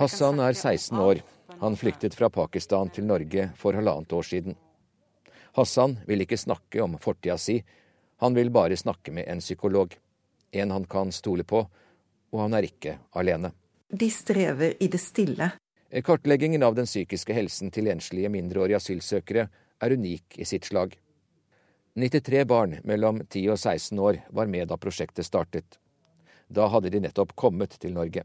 Hassan 0.02 0.42
er 0.42 0.52
16 0.52 1.00
år. 1.00 1.22
Han 1.62 1.78
flyktet 1.80 2.16
fra 2.18 2.28
Pakistan 2.28 2.92
til 2.92 3.08
Norge 3.08 3.48
for 3.56 3.72
halvannet 3.72 4.12
år 4.12 4.28
siden. 4.28 4.58
Hassan 5.56 5.96
vil 6.04 6.26
ikke 6.26 6.36
snakke 6.36 6.82
om 6.84 6.98
fortida 7.00 7.38
si, 7.40 7.60
han 8.16 8.34
vil 8.34 8.50
bare 8.50 8.76
snakke 8.76 9.12
med 9.12 9.28
en 9.28 9.40
psykolog. 9.40 9.96
En 10.52 10.70
han 10.70 10.84
kan 10.84 11.12
stole 11.12 11.44
på, 11.44 11.64
og 12.32 12.40
han 12.40 12.54
er 12.54 12.68
ikke 12.68 12.98
alene. 13.12 13.52
De 13.90 14.10
strever 14.10 14.74
i 14.82 14.88
det 14.88 15.00
stille. 15.02 15.50
Kartleggingen 16.04 16.62
av 16.62 16.74
den 16.74 16.88
psykiske 16.88 17.34
helsen 17.34 17.70
til 17.70 17.90
enslige 17.90 18.30
mindreårige 18.32 18.80
asylsøkere 18.80 19.48
er 19.82 19.94
unik 19.94 20.38
i 20.42 20.46
sitt 20.48 20.66
slag. 20.66 20.96
93 21.94 22.42
barn 22.50 22.78
mellom 22.82 23.20
10 23.28 23.48
og 23.54 23.58
16 23.58 23.98
år 24.02 24.18
var 24.34 24.50
med 24.50 24.68
da 24.70 24.78
prosjektet 24.80 25.26
startet. 25.26 25.78
Da 26.50 26.66
hadde 26.72 26.90
de 26.90 27.04
nettopp 27.04 27.36
kommet 27.38 27.76
til 27.78 27.94
Norge. 27.94 28.24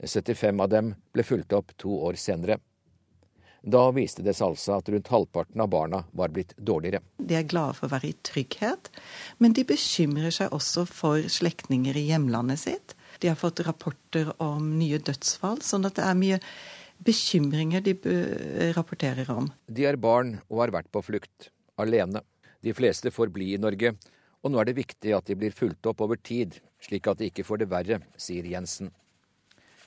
75 0.00 0.62
av 0.64 0.70
dem 0.72 0.94
ble 1.12 1.24
fulgt 1.24 1.52
opp 1.52 1.74
to 1.76 1.98
år 2.08 2.16
senere. 2.16 2.56
Da 3.60 3.90
viste 3.92 4.24
det 4.24 4.32
seg 4.38 4.54
altså 4.54 4.78
at 4.78 4.88
rundt 4.88 5.10
halvparten 5.12 5.60
av 5.60 5.68
barna 5.72 6.02
var 6.16 6.32
blitt 6.32 6.54
dårligere. 6.56 7.02
De 7.18 7.36
er 7.36 7.48
glade 7.48 7.76
for 7.76 7.88
å 7.88 7.92
være 7.92 8.08
i 8.08 8.16
trygghet, 8.24 8.88
men 9.38 9.52
de 9.56 9.66
bekymrer 9.68 10.32
seg 10.32 10.54
også 10.56 10.86
for 10.88 11.28
slektninger 11.28 11.96
i 11.96 12.06
hjemlandet 12.08 12.62
sitt. 12.62 12.94
De 13.20 13.28
har 13.28 13.36
fått 13.36 13.60
rapporter 13.66 14.32
om 14.40 14.72
nye 14.80 15.00
dødsfall, 15.04 15.60
sånn 15.60 15.84
at 15.88 15.98
det 16.00 16.06
er 16.08 16.16
mye 16.16 16.40
bekymringer 17.04 17.84
de 17.84 17.96
rapporterer 18.76 19.28
om. 19.32 19.50
De 19.68 19.84
er 19.88 20.00
barn 20.00 20.38
og 20.48 20.64
har 20.64 20.74
vært 20.80 20.90
på 20.92 21.04
flukt, 21.04 21.50
alene. 21.80 22.24
De 22.64 22.72
fleste 22.76 23.12
får 23.12 23.32
bli 23.32 23.54
i 23.54 23.60
Norge, 23.60 23.94
og 24.40 24.52
nå 24.52 24.60
er 24.60 24.70
det 24.70 24.80
viktig 24.80 25.12
at 25.16 25.28
de 25.28 25.36
blir 25.36 25.52
fulgt 25.56 25.84
opp 25.88 26.00
over 26.04 26.16
tid, 26.16 26.56
slik 26.80 27.08
at 27.08 27.20
de 27.20 27.28
ikke 27.28 27.44
får 27.44 27.62
det 27.62 27.72
verre, 27.72 28.00
sier 28.20 28.48
Jensen. 28.48 28.88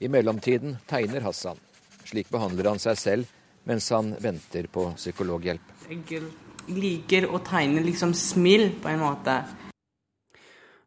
I 0.02 0.10
mellomtiden 0.14 0.78
tegner 0.90 1.26
Hassan. 1.26 1.58
Slik 2.06 2.30
behandler 2.34 2.74
han 2.74 2.82
seg 2.82 2.98
selv 3.00 3.40
mens 3.64 3.89
han 3.93 4.14
venter 4.20 4.68
på 4.72 4.89
psykologhjelp. 4.97 5.74
Jeg 5.89 6.24
liker 6.68 7.28
å 7.28 7.41
tegne 7.43 7.84
liksom 7.84 8.14
smil, 8.18 8.70
på 8.82 8.91
en 8.91 9.03
måte. 9.03 9.41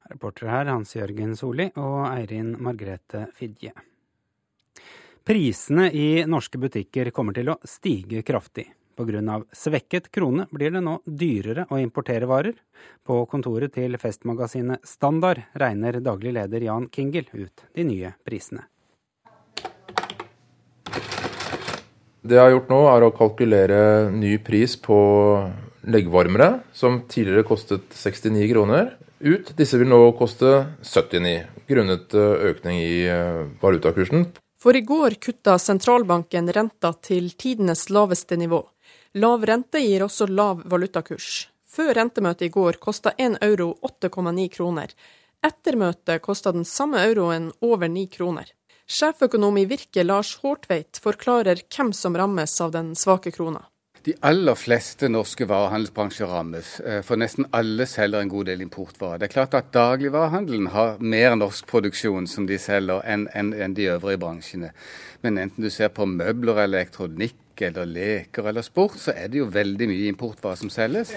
Reportere 0.06 0.52
her 0.52 0.70
Hans 0.70 0.94
Jørgen 0.94 1.34
Solli 1.36 1.66
og 1.82 2.00
Eirin 2.12 2.54
Margrethe 2.62 3.26
Fidje. 3.34 3.74
Prisene 5.26 5.88
i 5.90 6.22
norske 6.30 6.58
butikker 6.62 7.10
kommer 7.10 7.34
til 7.34 7.50
å 7.50 7.58
stige 7.66 8.22
kraftig. 8.22 8.68
Pga. 8.96 9.42
svekket 9.52 10.06
krone 10.10 10.46
blir 10.50 10.70
det 10.72 10.80
nå 10.80 11.00
dyrere 11.04 11.66
å 11.68 11.80
importere 11.82 12.28
varer. 12.30 12.54
På 13.04 13.26
kontoret 13.26 13.74
til 13.74 13.98
festmagasinet 14.00 14.86
Standard 14.88 15.42
regner 15.52 16.00
daglig 16.00 16.32
leder 16.32 16.64
Jan 16.64 16.88
Kingel 16.88 17.28
ut 17.32 17.66
de 17.74 17.84
nye 17.84 18.14
prisene. 18.24 18.64
Det 22.26 22.34
jeg 22.34 22.42
har 22.42 22.54
gjort 22.56 22.70
nå, 22.72 22.78
er 22.90 23.04
å 23.06 23.14
kalkulere 23.14 23.80
ny 24.10 24.32
pris 24.42 24.74
på 24.82 24.96
leggvarmere, 25.86 26.64
som 26.74 27.04
tidligere 27.06 27.46
kostet 27.46 27.92
69 27.94 28.48
kroner, 28.50 28.96
ut. 29.20 29.52
Disse 29.56 29.78
vil 29.78 29.90
nå 29.90 30.00
koste 30.18 30.64
79, 30.82 31.36
grunnet 31.70 32.16
eh, 32.18 32.48
økning 32.50 32.80
i 32.82 32.96
eh, 33.06 33.44
valutakursen. 33.62 34.26
For 34.58 34.74
i 34.74 34.82
går 34.82 35.20
kutta 35.22 35.54
sentralbanken 35.62 36.50
renta 36.50 36.90
til 36.98 37.30
tidenes 37.38 37.86
laveste 37.94 38.38
nivå. 38.40 38.64
Lav 39.22 39.46
rente 39.46 39.80
gir 39.84 40.02
også 40.08 40.26
lav 40.26 40.64
valutakurs. 40.66 41.46
Før 41.70 41.94
rentemøtet 42.00 42.48
i 42.48 42.52
går 42.52 42.80
kosta 42.82 43.14
1 43.14 43.38
euro 43.46 43.70
8,9 43.86 44.48
kroner. 44.50 44.90
Etter 45.46 45.78
møtet 45.78 46.24
kosta 46.24 46.50
den 46.56 46.66
samme 46.66 47.04
euroen 47.06 47.52
over 47.62 47.86
9 47.86 48.08
kroner. 48.10 48.50
Sjeføkonom 48.87 49.57
i 49.59 49.64
Virke, 49.66 50.05
Lars 50.05 50.37
Hårtveit, 50.39 51.01
forklarer 51.03 51.59
hvem 51.74 51.89
som 51.91 52.14
rammes 52.14 52.53
av 52.62 52.70
den 52.70 52.93
svake 52.95 53.32
krona. 53.34 53.64
De 54.07 54.12
aller 54.22 54.55
fleste 54.55 55.09
norske 55.11 55.49
varehandelsbransjer 55.51 56.30
rammes, 56.30 56.68
eh, 56.80 57.01
for 57.03 57.18
nesten 57.18 57.49
alle 57.51 57.89
selger 57.91 58.22
en 58.22 58.30
god 58.30 58.47
del 58.47 58.62
importvarer. 58.62 59.18
Det 59.18 59.26
er 59.26 59.32
klart 59.32 59.57
at 59.59 59.72
dagligvarehandelen 59.74 60.68
har 60.70 61.03
mer 61.03 61.34
norsk 61.34 61.66
produksjon 61.66 62.30
som 62.30 62.47
de 62.47 62.61
selger, 62.62 63.03
enn 63.03 63.26
en, 63.34 63.51
en 63.53 63.74
de 63.74 63.89
øvrige 63.97 64.22
bransjene. 64.22 64.70
Men 65.26 65.43
enten 65.43 65.66
du 65.66 65.70
ser 65.74 65.91
på 65.91 66.07
møbler 66.07 66.62
elektronikk 66.68 67.66
eller 67.66 67.91
leker 67.91 68.47
eller 68.47 68.62
sport, 68.62 69.01
så 69.03 69.16
er 69.16 69.26
det 69.32 69.43
jo 69.43 69.51
veldig 69.51 69.91
mye 69.91 70.12
importvarer 70.14 70.62
som 70.62 70.70
selges. 70.70 71.16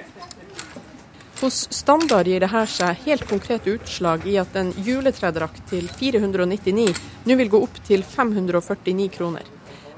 Hos 1.40 1.68
Standard 1.72 2.28
gir 2.28 2.42
dette 2.44 2.62
seg 2.68 3.06
helt 3.06 3.24
konkret 3.30 3.68
utslag 3.72 4.26
i 4.28 4.34
at 4.42 4.58
en 4.60 4.74
juletredrakt 4.84 5.62
til 5.70 5.86
499 5.88 6.90
nå 7.30 7.38
vil 7.40 7.52
gå 7.54 7.62
opp 7.64 7.78
til 7.88 8.04
549 8.04 9.06
kroner. 9.14 9.48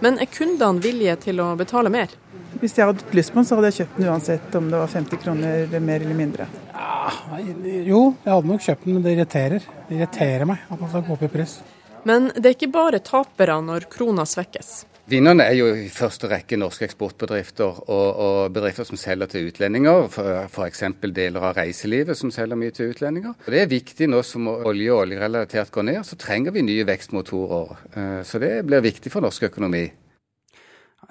Men 0.06 0.20
er 0.22 0.30
kundene 0.30 0.84
villige 0.84 1.16
til 1.24 1.42
å 1.42 1.48
betale 1.58 1.89
mer? 1.89 2.14
Hvis 2.62 2.78
jeg 2.78 2.92
hadde 2.92 3.18
lyst 3.18 3.34
på 3.34 3.42
den, 3.42 3.48
så 3.50 3.58
hadde 3.58 3.72
jeg 3.72 3.80
kjøpt 3.80 3.98
den 3.98 4.12
uansett 4.12 4.60
om 4.60 4.70
det 4.70 4.84
var 4.84 4.94
50 4.94 5.24
kroner 5.24 5.76
mer 5.82 6.06
eller 6.06 6.20
mindre. 6.22 6.48
Ja, 6.76 7.42
jo, 7.89 8.04
jeg 8.22 8.36
hadde 8.36 8.54
nok 8.54 8.66
kjøpt 8.68 8.86
den, 8.86 9.00
men 9.00 9.08
det 9.08 9.16
irriterer. 9.18 9.68
Det 9.89 9.98
irriterer 9.98 10.50
meg 10.54 10.70
at 10.70 10.78
man 10.78 10.94
skal 10.94 11.08
gå 11.10 11.18
opp 11.18 11.26
i 11.26 11.34
pris. 11.39 11.58
Men 12.06 12.30
det 12.36 12.46
er 12.52 12.58
ikke 12.60 12.74
bare 12.78 13.02
tapere 13.02 13.58
når 13.66 13.89
krona 13.89 14.30
svekkes. 14.30 14.74
Vinnerne 15.12 15.43
er 15.43 15.57
jo 15.57 15.66
i 15.76 15.89
første 15.91 16.30
rekke 16.32 16.55
norske 16.55 16.86
eksportbedrifter 16.88 17.82
og, 17.82 18.20
og 18.26 18.53
bedrifter 18.55 18.86
som 18.88 18.95
selger 18.99 19.28
til 19.28 19.49
utlendinger. 19.49 20.05
F.eks. 20.47 20.84
deler 21.03 21.47
av 21.49 21.57
reiselivet 21.57 22.16
som 22.16 22.32
selger 22.32 22.55
mye 22.55 22.72
til 22.72 22.93
utlendinger. 22.93 23.34
Og 23.36 23.49
Det 23.51 23.59
er 23.59 23.74
viktig 23.74 24.07
nå 24.07 24.22
som 24.24 24.47
olje 24.53 24.93
og 24.93 25.01
oljerelatert 25.01 25.74
går 25.76 25.88
ned, 25.89 25.99
så 26.07 26.16
trenger 26.16 26.55
vi 26.55 26.64
nye 26.64 26.86
vekstmotorer. 26.88 27.74
Eh, 27.91 28.22
så 28.24 28.39
det 28.39 28.53
blir 28.70 28.86
viktig 28.86 29.12
for 29.12 29.26
norsk 29.26 29.49
økonomi. 29.49 29.84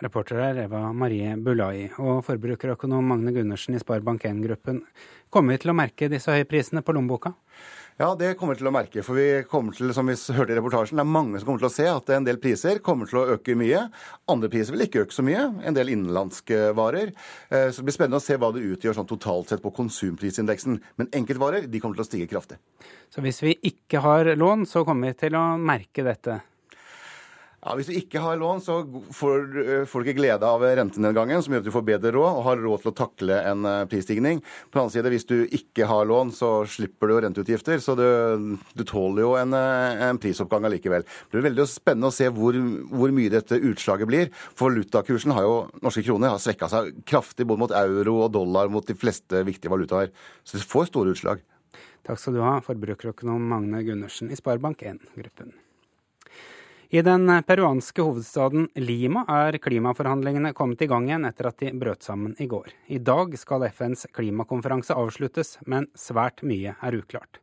Reporter 0.01 0.41
er 0.47 0.63
Eva 0.65 0.87
Marie 0.97 1.37
Bulai. 1.37 1.91
Og 2.01 2.25
forbrukerøkonom 2.25 3.13
Magne 3.13 3.37
Gundersen 3.37 3.77
i 3.77 3.83
Sparebank1-gruppen. 3.85 4.81
Kommer 5.29 5.59
vi 5.59 5.61
til 5.67 5.75
å 5.75 5.77
merke 5.77 6.09
disse 6.09 6.33
høye 6.33 6.49
prisene 6.49 6.81
på 6.81 6.97
lommeboka? 6.97 7.35
Ja, 8.01 8.15
det 8.17 8.31
kommer 8.41 8.55
vi 8.57 8.63
til 8.63 8.69
å 8.71 8.73
merke. 8.73 9.03
For 9.05 9.13
vi 9.19 9.43
kommer 9.45 9.75
til, 9.77 9.91
som 9.93 10.09
vi 10.09 10.15
hørte 10.33 10.55
i 10.55 10.57
reportasjen, 10.57 10.97
det 10.97 11.03
er 11.03 11.11
mange 11.13 11.37
som 11.37 11.51
kommer 11.51 11.61
til 11.61 11.69
å 11.69 11.75
se 11.75 11.85
at 11.85 12.13
en 12.17 12.25
del 12.25 12.39
priser 12.41 12.79
kommer 12.81 13.11
til 13.11 13.19
å 13.21 13.35
øke 13.35 13.53
mye. 13.61 13.83
Andre 14.33 14.49
priser 14.49 14.73
vil 14.73 14.87
ikke 14.87 15.03
øke 15.03 15.13
så 15.13 15.25
mye. 15.27 15.43
En 15.69 15.77
del 15.77 15.91
innenlandske 15.93 16.71
varer. 16.79 17.13
Eh, 17.53 17.67
så 17.69 17.83
det 17.83 17.91
blir 17.91 17.99
spennende 17.99 18.23
å 18.23 18.25
se 18.25 18.39
hva 18.41 18.49
det 18.57 18.65
utgjør 18.71 18.97
sånn 18.97 19.11
totalt 19.11 19.53
sett 19.53 19.61
på 19.61 19.75
konsumprisindeksen. 19.77 20.81
Men 20.97 21.13
enkeltvarer 21.21 21.69
de 21.69 21.83
kommer 21.83 22.01
til 22.01 22.07
å 22.07 22.09
stige 22.09 22.31
kraftig. 22.33 22.57
Så 23.13 23.21
hvis 23.21 23.43
vi 23.45 23.59
ikke 23.69 24.01
har 24.01 24.33
lån, 24.33 24.65
så 24.71 24.81
kommer 24.89 25.13
vi 25.13 25.21
til 25.27 25.37
å 25.37 25.45
merke 25.61 26.07
dette? 26.07 26.41
Ja, 27.61 27.75
Hvis 27.77 27.91
du 27.91 27.93
ikke 27.93 28.23
har 28.25 28.39
lån, 28.41 28.63
så 28.65 28.75
får, 29.13 29.43
eh, 29.61 29.85
får 29.85 30.01
du 30.01 30.09
ikke 30.09 30.21
glede 30.23 30.49
av 30.49 30.63
rentenedgangen, 30.65 31.43
som 31.43 31.53
gjør 31.53 31.61
at 31.61 31.67
du 31.69 31.75
får 31.75 31.85
bedre 31.85 32.13
råd 32.17 32.39
og 32.39 32.45
har 32.47 32.57
råd 32.57 32.81
til 32.81 32.91
å 32.91 32.97
takle 32.97 33.37
en 33.37 33.67
eh, 33.69 33.85
prisstigning. 33.85 34.41
På 34.71 34.79
den 34.79 34.81
annen 34.87 34.95
side, 34.95 35.13
hvis 35.13 35.29
du 35.29 35.45
ikke 35.45 35.85
har 35.85 36.09
lån, 36.09 36.33
så 36.33 36.65
slipper 36.65 37.13
du 37.13 37.21
renteutgifter, 37.21 37.77
så 37.85 37.93
du, 38.01 38.57
du 38.73 38.85
tåler 38.89 39.27
jo 39.27 39.37
en, 39.37 39.53
eh, 39.53 40.09
en, 40.09 40.17
prisoppgang 40.17 40.65
allikevel. 40.65 41.05
Det 41.05 41.37
blir 41.37 41.51
veldig 41.51 41.69
spennende 41.69 42.09
å 42.09 42.17
se 42.17 42.33
hvor, 42.33 42.57
hvor 42.89 43.13
mye 43.13 43.29
dette 43.29 43.61
utslaget 43.61 44.09
blir. 44.09 44.33
For 44.57 44.71
valutakursen 44.73 45.37
har 45.37 45.45
jo, 45.45 45.57
norske 45.85 46.09
kroner 46.09 46.33
har 46.33 46.41
svekka 46.41 46.73
seg 46.73 47.05
kraftig 47.05 47.45
både 47.45 47.67
mot 47.67 47.79
euro 47.85 48.23
og 48.25 48.33
dollar 48.41 48.73
mot 48.73 48.89
de 48.89 48.97
fleste 48.97 49.45
viktige 49.45 49.69
valutaer. 49.69 50.15
Så 50.49 50.57
det 50.57 50.65
får 50.65 50.89
store 50.95 51.13
utslag. 51.13 51.45
Takk 52.09 52.17
skal 52.17 52.41
du 52.41 52.41
ha, 52.41 52.57
forbrukerøkonom 52.65 53.51
Magne 53.53 53.85
Gundersen 53.85 54.33
i 54.33 54.41
Sparebank1-gruppen. 54.41 55.53
I 56.93 57.03
den 57.07 57.31
peruanske 57.47 58.03
hovedstaden 58.03 58.65
Lima 58.75 59.21
er 59.31 59.55
klimaforhandlingene 59.63 60.51
kommet 60.59 60.81
i 60.83 60.89
gang 60.91 61.05
igjen 61.07 61.29
etter 61.29 61.47
at 61.53 61.63
de 61.63 61.71
brøt 61.79 62.03
sammen 62.03 62.33
i 62.43 62.49
går. 62.51 62.73
I 62.91 62.99
dag 62.99 63.37
skal 63.39 63.69
FNs 63.69 64.09
klimakonferanse 64.11 64.97
avsluttes, 64.99 65.53
men 65.71 65.87
svært 65.95 66.43
mye 66.43 66.75
er 66.75 66.99
uklart. 66.99 67.39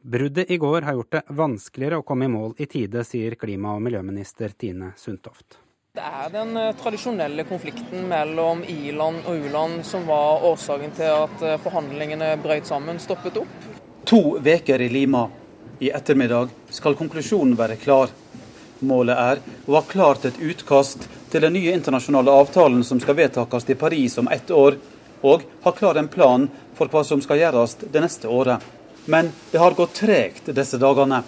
Bruddet 0.00 0.48
i 0.48 0.56
går 0.56 0.88
har 0.88 0.96
gjort 0.96 1.12
det 1.12 1.22
vanskeligere 1.28 2.00
å 2.00 2.08
komme 2.08 2.24
i 2.24 2.32
mål 2.32 2.56
i 2.56 2.70
tide, 2.72 3.04
sier 3.04 3.36
klima- 3.36 3.76
og 3.76 3.84
miljøminister 3.84 4.56
Tine 4.56 4.94
Sundtoft. 4.96 5.60
Det 5.92 6.08
er 6.24 6.32
den 6.32 6.56
eh, 6.56 6.72
tradisjonelle 6.80 7.44
konflikten 7.44 8.08
mellom 8.08 8.64
i-land 8.64 9.28
og 9.28 9.44
u-land 9.44 9.84
som 9.84 10.08
var 10.08 10.44
årsaken 10.54 10.96
til 10.96 11.12
at 11.26 11.44
eh, 11.44 11.60
forhandlingene 11.60 12.32
brøt 12.40 12.64
sammen, 12.64 12.96
stoppet 12.96 13.42
opp. 13.44 13.72
To 14.08 14.38
uker 14.40 14.80
i 14.80 14.88
Lima. 14.88 15.28
I 15.84 15.92
ettermiddag 15.92 16.48
skal 16.72 16.96
konklusjonen 16.96 17.58
være 17.58 17.76
klar. 17.76 18.08
Målet 18.80 19.16
er 19.16 19.38
å 19.64 19.78
ha 19.78 19.82
klart 19.88 20.26
et 20.28 20.36
utkast 20.36 21.06
til 21.32 21.40
den 21.40 21.54
nye 21.56 21.72
internasjonale 21.72 22.32
avtalen 22.42 22.82
som 22.84 23.00
skal 23.00 23.16
vedtakes 23.16 23.70
i 23.72 23.76
Paris 23.78 24.18
om 24.20 24.28
ett 24.28 24.50
år, 24.50 24.76
og 25.24 25.46
ha 25.64 25.72
klar 25.72 25.96
en 25.96 26.10
plan 26.12 26.44
for 26.76 26.92
hva 26.92 27.00
som 27.04 27.22
skal 27.24 27.40
gjøres 27.40 27.78
det 27.80 28.02
neste 28.04 28.28
året. 28.28 28.60
Men 29.08 29.30
det 29.50 29.62
har 29.62 29.78
gått 29.78 29.96
tregt 29.96 30.52
disse 30.52 30.76
dagene. 30.82 31.22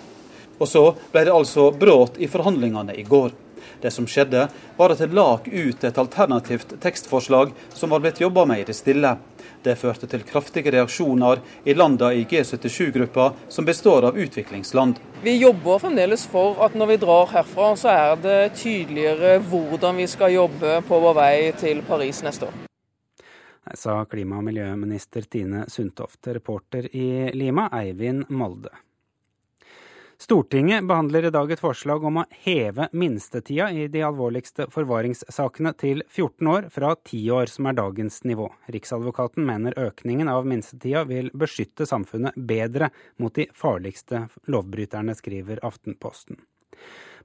Og 0.58 0.68
så 0.68 0.82
ble 1.12 1.24
det 1.24 1.32
altså 1.32 1.70
brudd 1.72 2.18
i 2.20 2.28
forhandlingene 2.28 2.98
i 2.98 3.06
går. 3.08 3.32
Det 3.80 3.94
som 3.94 4.06
skjedde, 4.10 4.48
var 4.76 4.92
at 4.92 5.00
det 5.00 5.14
lak 5.16 5.48
ut 5.48 5.84
et 5.84 5.98
alternativt 5.98 6.74
tekstforslag 6.82 7.54
som 7.72 7.94
var 7.94 8.02
blitt 8.04 8.20
jobba 8.20 8.44
med 8.44 8.60
i 8.60 8.68
det 8.68 8.76
stille. 8.76 9.14
Det 9.62 9.74
førte 9.78 10.06
til 10.10 10.22
kraftige 10.26 10.70
reaksjoner 10.74 11.42
i 11.64 11.74
landene 11.74 12.12
i 12.20 12.24
G77-gruppa, 12.30 13.32
som 13.48 13.66
består 13.66 14.08
av 14.10 14.18
utviklingsland. 14.18 15.00
Vi 15.22 15.34
jobber 15.36 15.82
fremdeles 15.82 16.26
for 16.30 16.60
at 16.64 16.76
når 16.78 16.92
vi 16.92 16.96
drar 17.02 17.32
herfra, 17.32 17.72
så 17.76 17.90
er 17.92 18.22
det 18.22 18.38
tydeligere 18.60 19.38
hvordan 19.50 19.98
vi 19.98 20.06
skal 20.06 20.36
jobbe 20.36 20.78
på 20.88 21.00
vår 21.02 21.16
vei 21.18 21.36
til 21.58 21.82
Paris 21.86 22.22
neste 22.22 22.46
år. 22.46 22.64
sa 23.74 24.04
klima- 24.04 24.38
og 24.38 24.44
miljøminister 24.44 25.22
Tine 25.22 25.64
Sundtoft. 25.68 26.26
Reporter 26.26 26.88
i 26.96 27.30
Lima, 27.34 27.68
Eivind 27.72 28.30
Molde. 28.30 28.70
Stortinget 30.20 30.84
behandler 30.84 31.24
i 31.24 31.30
dag 31.30 31.52
et 31.52 31.60
forslag 31.62 32.02
om 32.04 32.16
å 32.18 32.24
heve 32.42 32.88
minstetida 32.90 33.68
i 33.70 33.84
de 33.86 34.00
alvorligste 34.02 34.64
forvaringssakene 34.74 35.70
til 35.78 36.02
14 36.08 36.48
år, 36.50 36.66
fra 36.74 36.90
10 36.96 37.28
år, 37.36 37.46
som 37.46 37.68
er 37.70 37.76
dagens 37.78 38.24
nivå. 38.26 38.48
Riksadvokaten 38.66 39.46
mener 39.46 39.78
økningen 39.78 40.26
av 40.32 40.48
minstetida 40.50 41.04
vil 41.06 41.30
beskytte 41.38 41.86
samfunnet 41.86 42.34
bedre 42.34 42.90
mot 43.22 43.34
de 43.38 43.46
farligste 43.54 44.24
lovbryterne, 44.50 45.14
skriver 45.14 45.62
Aftenposten. 45.62 46.42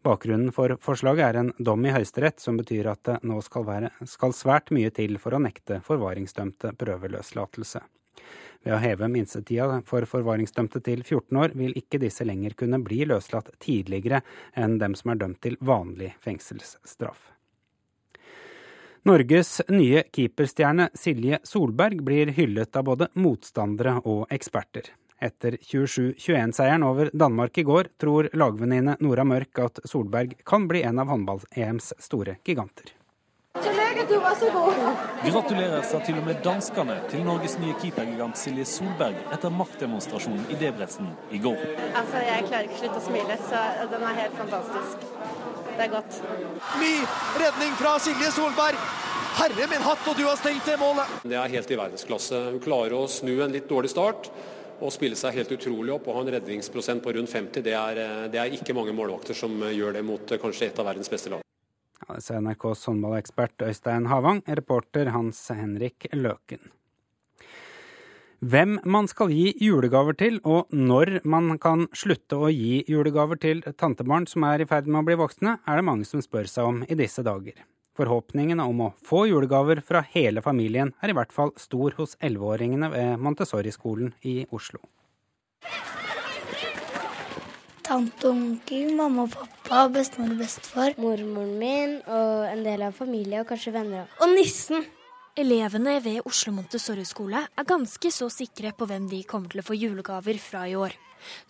Bakgrunnen 0.06 0.54
for 0.54 0.78
forslaget 0.84 1.26
er 1.26 1.42
en 1.42 1.52
dom 1.58 1.90
i 1.90 1.96
Høyesterett 1.96 2.46
som 2.46 2.62
betyr 2.62 2.92
at 2.94 3.02
det 3.10 3.18
nå 3.26 3.42
skal, 3.42 3.66
være, 3.66 3.90
skal 4.06 4.38
svært 4.38 4.70
mye 4.76 4.94
til 4.94 5.18
for 5.18 5.34
å 5.34 5.42
nekte 5.42 5.82
forvaringsdømte 5.90 6.76
prøveløslatelse. 6.78 7.82
Ved 8.64 8.78
å 8.78 8.80
heve 8.80 9.10
minstetida 9.12 9.82
for 9.88 10.08
forvaringsdømte 10.08 10.80
til 10.86 11.04
14 11.04 11.40
år, 11.40 11.54
vil 11.60 11.76
ikke 11.80 12.00
disse 12.00 12.24
lenger 12.24 12.56
kunne 12.60 12.80
bli 12.84 13.04
løslatt 13.10 13.52
tidligere 13.64 14.24
enn 14.56 14.80
dem 14.80 14.96
som 14.96 15.12
er 15.12 15.20
dømt 15.26 15.42
til 15.44 15.58
vanlig 15.60 16.14
fengselsstraff. 16.24 17.30
Norges 19.04 19.58
nye 19.68 20.06
keeperstjerne 20.16 20.88
Silje 20.96 21.42
Solberg 21.44 22.00
blir 22.08 22.32
hyllet 22.38 22.80
av 22.80 22.88
både 22.88 23.10
motstandere 23.20 23.98
og 24.08 24.32
eksperter. 24.32 24.94
Etter 25.24 25.58
27-21-seieren 25.60 26.88
over 26.88 27.12
Danmark 27.12 27.60
i 27.60 27.68
går 27.68 27.92
tror 28.00 28.32
lagvenninne 28.32 28.96
Nora 29.04 29.28
Mørk 29.28 29.60
at 29.60 29.84
Solberg 29.88 30.38
kan 30.48 30.72
bli 30.72 30.86
en 30.88 31.04
av 31.04 31.12
håndball-EMs 31.12 31.94
store 32.00 32.40
giganter. 32.48 32.96
Du 34.10 34.18
var 34.20 34.36
så 34.40 34.50
god. 34.52 34.74
Gratulerer 35.24 35.82
sa 35.88 36.00
til 36.04 36.18
og 36.20 36.26
med 36.28 36.42
danskene 36.44 36.98
til 37.12 37.24
Norges 37.26 37.56
nye 37.62 37.76
keepergigant 37.82 38.40
Silje 38.40 38.66
Solberg 38.68 39.20
etter 39.36 39.54
maktdemonstrasjonen 39.54 40.50
i 40.52 40.58
Debrecen 40.60 41.12
i 41.32 41.40
går. 41.44 41.62
Altså, 41.94 42.24
Jeg 42.28 42.48
klarer 42.50 42.68
ikke 42.68 42.76
å 42.76 42.82
slutte 42.82 43.00
å 43.00 43.06
smile, 43.08 43.38
så 43.50 43.62
den 43.94 44.04
er 44.10 44.20
helt 44.20 44.36
fantastisk. 44.42 45.06
Det 45.74 45.86
er 45.88 45.94
godt. 45.94 46.20
Ny 46.82 46.94
redning 47.42 47.78
fra 47.80 47.96
Silje 48.04 48.34
Solberg. 48.36 48.90
Herre 49.34 49.70
min 49.72 49.82
hatt, 49.82 50.04
og 50.10 50.18
du 50.20 50.28
har 50.28 50.36
stengt 50.38 50.68
det 50.70 50.76
målet! 50.78 51.16
Det 51.24 51.38
er 51.40 51.56
helt 51.56 51.72
i 51.72 51.80
verdensklasse. 51.80 52.42
Hun 52.52 52.60
klarer 52.62 52.94
å 53.00 53.08
snu 53.10 53.32
en 53.42 53.56
litt 53.56 53.70
dårlig 53.72 53.90
start 53.90 54.30
og 54.84 54.92
spille 54.94 55.18
seg 55.18 55.40
helt 55.40 55.56
utrolig 55.56 55.94
opp 55.96 56.10
og 56.10 56.20
ha 56.20 56.26
en 56.26 56.34
redningsprosent 56.36 57.02
på 57.04 57.16
rundt 57.16 57.32
50. 57.32 57.64
Det 57.66 57.74
er, 57.78 58.04
det 58.34 58.42
er 58.42 58.60
ikke 58.60 58.76
mange 58.78 58.94
målvakter 58.94 59.38
som 59.38 59.56
gjør 59.72 59.98
det 59.98 60.06
mot 60.06 60.38
kanskje 60.44 60.70
et 60.70 60.84
av 60.84 60.92
verdens 60.92 61.10
beste 61.10 61.34
lag. 61.34 61.43
Ja, 62.02 62.16
det 62.18 62.24
sier 62.26 62.42
NRKs 62.44 62.88
håndballekspert 62.90 63.68
Øystein 63.68 64.08
Havang, 64.12 64.42
reporter 64.48 65.12
Hans 65.14 65.46
Henrik 65.54 66.10
Løken. 66.14 66.72
Hvem 68.44 68.74
man 68.84 69.06
skal 69.08 69.32
gi 69.32 69.54
julegaver 69.64 70.18
til, 70.20 70.42
og 70.44 70.68
når 70.76 71.22
man 71.24 71.54
kan 71.64 71.86
slutte 71.96 72.36
å 72.36 72.50
gi 72.52 72.82
julegaver 72.92 73.40
til 73.40 73.62
tantebarn 73.80 74.28
som 74.28 74.44
er 74.50 74.66
i 74.66 74.68
ferd 74.68 74.90
med 74.90 75.00
å 75.00 75.08
bli 75.08 75.16
voksne, 75.22 75.54
er 75.64 75.80
det 75.80 75.86
mange 75.88 76.08
som 76.10 76.20
spør 76.20 76.50
seg 76.52 76.68
om 76.68 76.82
i 76.84 76.98
disse 77.00 77.24
dager. 77.24 77.56
Forhåpningene 77.96 78.66
om 78.68 78.82
å 78.84 78.92
få 79.06 79.28
julegaver 79.30 79.80
fra 79.86 80.02
hele 80.12 80.44
familien 80.44 80.92
er 81.00 81.14
i 81.14 81.16
hvert 81.16 81.32
fall 81.32 81.54
stor 81.62 81.96
hos 82.02 82.18
elleveåringene 82.20 82.90
ved 82.92 83.22
Montessori-skolen 83.24 84.12
i 84.28 84.42
Oslo. 84.52 84.82
Tante 87.84 88.30
og 88.30 88.38
onkel, 88.38 88.94
mamma 88.96 89.26
og 89.26 89.34
pappa, 89.36 89.86
bestemor 89.92 90.32
og 90.32 90.40
bestefar. 90.40 90.94
Mormoren 91.02 91.56
min 91.60 91.96
og 92.08 92.46
en 92.48 92.62
del 92.64 92.86
av 92.88 92.96
familie 92.96 93.42
og 93.44 93.50
kanskje 93.50 93.74
venner. 93.76 94.12
Og 94.24 94.32
nissen! 94.32 94.86
Elevene 95.36 95.98
ved 96.06 96.22
Oslo 96.30 96.54
Montessori-skole 96.54 97.40
er 97.44 97.68
ganske 97.68 98.12
så 98.14 98.30
sikre 98.32 98.72
på 98.78 98.88
hvem 98.88 99.08
de 99.12 99.24
kommer 99.28 99.52
til 99.52 99.64
å 99.64 99.66
få 99.66 99.76
julegaver 99.76 100.38
fra 100.40 100.68
i 100.70 100.78
år. 100.80 100.96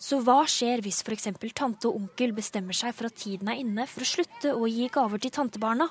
Så 0.00 0.18
hva 0.24 0.40
skjer 0.50 0.82
hvis 0.82 1.02
f.eks. 1.04 1.28
tante 1.52 1.90
og 1.90 2.00
onkel 2.00 2.34
bestemmer 2.34 2.74
seg 2.74 2.96
for 2.96 3.10
at 3.10 3.18
tiden 3.20 3.50
er 3.52 3.60
inne 3.60 3.86
for 3.90 4.02
å 4.02 4.08
slutte 4.08 4.54
å 4.56 4.66
gi 4.70 4.88
gaver 4.90 5.22
til 5.22 5.34
tantebarna? 5.36 5.90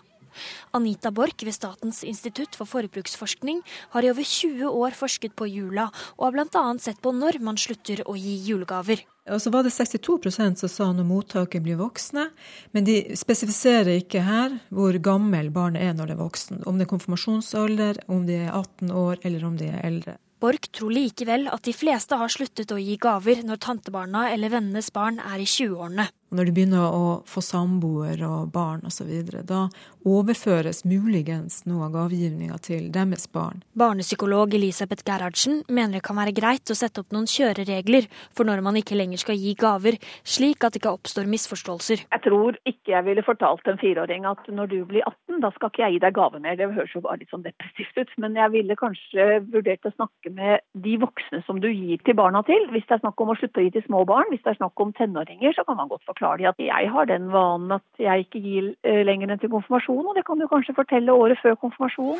Anita 0.74 1.12
Borch 1.14 1.46
ved 1.46 1.56
Statens 1.56 2.02
institutt 2.04 2.58
for 2.58 2.68
forbruksforskning 2.68 3.62
har 3.94 4.04
i 4.04 4.12
over 4.12 4.26
20 4.26 4.66
år 4.68 4.98
forsket 4.98 5.38
på 5.38 5.48
jula, 5.52 5.92
og 6.18 6.28
har 6.28 6.36
bl.a. 6.36 6.68
sett 6.82 7.00
på 7.04 7.14
når 7.16 7.40
man 7.46 7.62
slutter 7.62 8.02
å 8.10 8.18
gi 8.18 8.40
julegaver. 8.50 9.06
Og 9.32 9.40
så 9.40 9.52
var 9.54 9.64
det 9.64 9.72
62% 9.72 10.60
som 10.60 10.72
sa 10.72 10.90
når 10.92 11.08
mottaket 11.08 11.64
blir 11.64 11.80
voksne, 11.80 12.26
men 12.76 12.88
de 12.88 12.98
spesifiserer 13.16 14.02
ikke 14.02 14.26
her 14.26 14.58
hvor 14.68 14.98
gammel 15.00 15.48
barnet 15.54 15.86
er 15.86 15.96
når 15.96 16.12
det 16.12 16.18
er 16.18 16.24
voksen. 16.24 16.64
Om 16.68 16.80
det 16.80 16.88
er 16.88 16.92
konfirmasjonsalder, 16.92 18.02
om 18.12 18.26
de 18.28 18.42
er 18.42 18.52
18 18.52 18.92
år 18.92 19.24
eller 19.24 19.48
om 19.48 19.56
de 19.60 19.72
er 19.72 19.80
eldre. 19.88 20.18
Borch 20.44 20.68
tror 20.76 20.92
likevel 20.92 21.48
at 21.48 21.64
de 21.64 21.72
fleste 21.72 22.18
har 22.20 22.32
sluttet 22.32 22.74
å 22.76 22.82
gi 22.82 22.98
gaver 23.00 23.46
når 23.48 23.62
tantebarna 23.64 24.26
eller 24.34 24.52
vennenes 24.52 24.92
barn 24.92 25.22
er 25.24 25.40
i 25.40 25.48
20-årene. 25.48 26.10
Når 26.34 26.50
du 26.50 26.52
begynner 26.56 26.90
å 26.90 27.08
få 27.30 27.44
samboer 27.46 28.24
og 28.26 28.50
barn 28.54 28.82
osv., 28.90 29.12
da 29.46 29.68
overføres 30.04 30.82
muligens 30.90 31.62
noe 31.70 31.86
av 31.86 31.94
gavegivninga 31.94 32.58
til 32.66 32.88
deres 32.94 33.28
barn. 33.30 33.62
Barnepsykolog 33.78 34.56
Elisabeth 34.58 35.06
Gerhardsen 35.06 35.62
mener 35.70 36.00
det 36.00 36.06
kan 36.08 36.18
være 36.18 36.34
greit 36.36 36.74
å 36.74 36.78
sette 36.78 37.04
opp 37.04 37.14
noen 37.14 37.30
kjøreregler 37.30 38.10
for 38.34 38.50
når 38.50 38.64
man 38.66 38.80
ikke 38.80 38.98
lenger 38.98 39.22
skal 39.22 39.38
gi 39.38 39.54
gaver, 39.60 40.00
slik 40.26 40.66
at 40.66 40.74
det 40.74 40.82
ikke 40.82 40.96
oppstår 40.98 41.30
misforståelser. 41.30 42.08
Jeg 42.10 42.26
tror 42.26 42.58
ikke 42.66 42.96
jeg 42.96 43.08
ville 43.08 43.26
fortalt 43.26 43.70
en 43.70 43.80
fireåring 43.80 44.26
at 44.26 44.50
når 44.50 44.74
du 44.74 44.78
blir 44.90 45.06
18, 45.06 45.38
da 45.46 45.54
skal 45.54 45.70
ikke 45.70 45.86
jeg 45.86 45.98
gi 45.98 46.04
deg 46.08 46.18
gave 46.18 46.42
mer. 46.42 46.58
Det 46.58 46.72
høres 46.74 46.98
jo 46.98 47.04
bare 47.06 47.22
litt 47.22 47.32
sånn 47.34 47.46
depressivt 47.46 48.02
ut. 48.02 48.18
Men 48.26 48.42
jeg 48.42 48.56
ville 48.58 48.80
kanskje 48.80 49.30
vurdert 49.54 49.86
å 49.86 49.94
snakke 49.94 50.34
med 50.34 50.66
de 50.74 50.98
voksne 51.06 51.44
som 51.46 51.62
du 51.62 51.70
gir 51.70 52.02
til 52.02 52.18
barna 52.18 52.42
til. 52.50 52.68
Hvis 52.74 52.90
det 52.90 52.98
er 52.98 53.06
snakk 53.06 53.22
om 53.22 53.32
å 53.36 53.38
slutte 53.38 53.62
å 53.62 53.68
gi 53.68 53.74
til 53.78 53.86
små 53.86 54.04
barn, 54.10 54.34
hvis 54.34 54.42
det 54.42 54.56
er 54.56 54.60
snakk 54.60 54.82
om 54.82 54.94
tenåringer, 54.98 55.54
så 55.56 55.66
kan 55.68 55.78
man 55.78 55.92
godt 55.92 56.06
forklare 56.10 56.23
forklarer 56.24 56.38
de 56.38 56.48
at 56.48 56.60
jeg 56.60 56.92
har 56.92 57.06
den 57.06 57.32
vanen 57.32 57.72
at 57.76 57.84
jeg 58.00 58.26
ikke 58.26 58.40
gir 58.40 58.70
eh, 58.84 59.04
lenger 59.04 59.32
enn 59.32 59.40
til 59.40 59.52
konfirmasjon, 59.52 60.06
og 60.08 60.16
det 60.16 60.26
kan 60.26 60.40
du 60.40 60.48
kanskje 60.48 60.76
fortelle 60.76 61.12
året 61.12 61.40
før 61.42 61.56
konfirmasjon. 61.56 62.20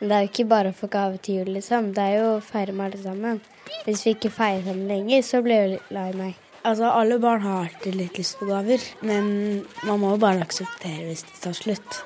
Det 0.00 0.10
er 0.10 0.24
jo 0.24 0.30
ikke 0.30 0.48
bare 0.50 0.70
å 0.70 0.76
få 0.76 0.88
gave 0.90 1.18
til 1.18 1.40
jul, 1.40 1.52
liksom. 1.56 1.92
Det 1.94 2.02
er 2.02 2.16
jo 2.18 2.30
å 2.36 2.40
feire 2.42 2.74
med 2.74 2.86
alle 2.86 3.02
sammen. 3.02 3.40
Hvis 3.86 4.04
vi 4.06 4.14
ikke 4.14 4.30
feirer 4.30 4.64
sammen 4.66 4.88
lenger, 4.90 5.22
så 5.22 5.42
blir 5.42 5.62
jeg 5.62 5.80
lei 5.94 6.08
meg. 6.18 6.40
Altså, 6.64 6.88
Alle 6.88 7.18
barn 7.20 7.42
har 7.44 7.66
alltid 7.66 7.94
litt 7.98 8.18
lyst 8.18 8.38
på 8.38 8.48
gaver, 8.48 8.82
men 9.04 9.64
man 9.84 10.00
må 10.00 10.14
jo 10.14 10.20
bare 10.22 10.44
akseptere 10.44 11.10
hvis 11.10 11.26
det 11.28 11.40
tar 11.42 11.56
slutt. 11.56 12.00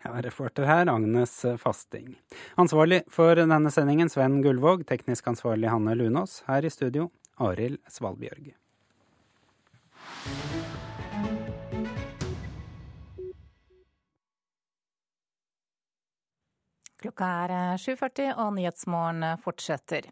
Ja, 0.00 0.14
reporter 0.24 0.64
her, 0.64 0.88
Agnes 0.88 1.34
Fasting. 1.60 2.14
Ansvarlig 2.58 3.02
for 3.12 3.36
denne 3.36 3.70
sendingen, 3.70 4.08
Sven 4.08 4.40
Gullvåg. 4.42 4.86
Teknisk 4.88 5.28
ansvarlig, 5.34 5.68
Hanne 5.70 5.94
Lunås. 6.00 6.40
Her 6.48 6.64
i 6.64 6.72
studio, 6.72 7.10
Arild 7.36 7.78
Svalbjørg. 7.92 8.54
you 10.26 10.89
Klokka 17.00 17.26
er 17.26 17.52
7.40 17.80 18.20
eh, 18.26 18.34
og 18.36 18.52
Nyhetsmorgen 18.58 19.24
eh, 19.24 19.38
fortsetter. 19.40 20.08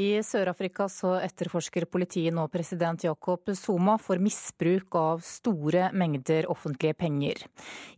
I 0.00 0.22
Sør-Afrika 0.24 0.86
så 0.88 1.18
etterforsker 1.20 1.84
politiet 1.92 2.32
nå 2.32 2.46
president 2.52 3.04
Jacob 3.04 3.52
Zuma 3.58 3.98
for 4.00 4.22
misbruk 4.22 4.96
av 4.96 5.20
store 5.26 5.90
mengder 5.92 6.48
offentlige 6.48 6.96
penger. 6.96 7.44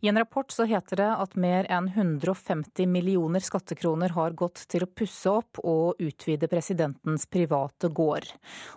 I 0.03 0.11
en 0.11 0.19
rapport 0.19 0.51
så 0.51 0.67
heter 0.67 0.99
det 0.99 1.09
at 1.23 1.39
mer 1.39 1.69
enn 1.71 1.87
150 1.93 2.91
millioner 2.91 3.43
skattekroner 3.45 4.17
har 4.17 4.35
gått 4.35 4.65
til 4.67 4.83
å 4.83 4.91
pusse 4.91 5.31
opp 5.31 5.63
og 5.63 6.03
utvide 6.03 6.51
presidentens 6.51 7.29
private 7.31 7.87
gård. 7.87 8.27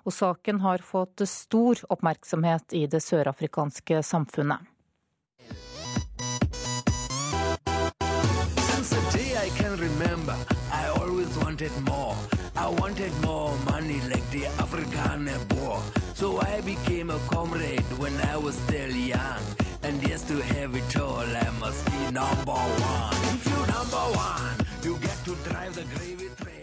Og 0.06 0.14
saken 0.14 0.62
har 0.62 0.86
fått 0.86 1.26
stor 1.26 1.82
oppmerksomhet 1.90 2.78
i 2.78 2.86
det 2.86 3.02
sørafrikanske 3.02 4.04
samfunnet. 4.06 4.77
Remember, 9.98 10.36
I 10.72 10.86
always 11.00 11.36
wanted 11.38 11.72
more. 11.86 12.14
I 12.56 12.68
wanted 12.68 13.12
more 13.22 13.56
money 13.70 14.00
like 14.10 14.28
the 14.30 14.46
African 14.62 15.24
boy. 15.48 15.80
So 16.14 16.40
I 16.40 16.60
became 16.60 17.10
a 17.10 17.18
comrade 17.28 17.90
when 17.98 18.14
I 18.32 18.36
was 18.36 18.54
still 18.54 18.90
young. 18.90 19.42
And 19.82 20.02
yes, 20.08 20.22
to 20.28 20.40
have 20.54 20.74
it 20.74 20.96
all, 20.96 21.28
I 21.46 21.50
must 21.60 21.84
be 21.86 22.00
number 22.12 22.52
one. 22.52 23.18
If 23.34 23.46
you 23.46 23.60
number 23.74 24.04
one, 24.26 24.56
you 24.82 24.96
get 24.98 25.18
to 25.24 25.34
drive 25.48 25.74
the 25.74 25.84
gravy 25.94 26.28
train. 26.36 26.54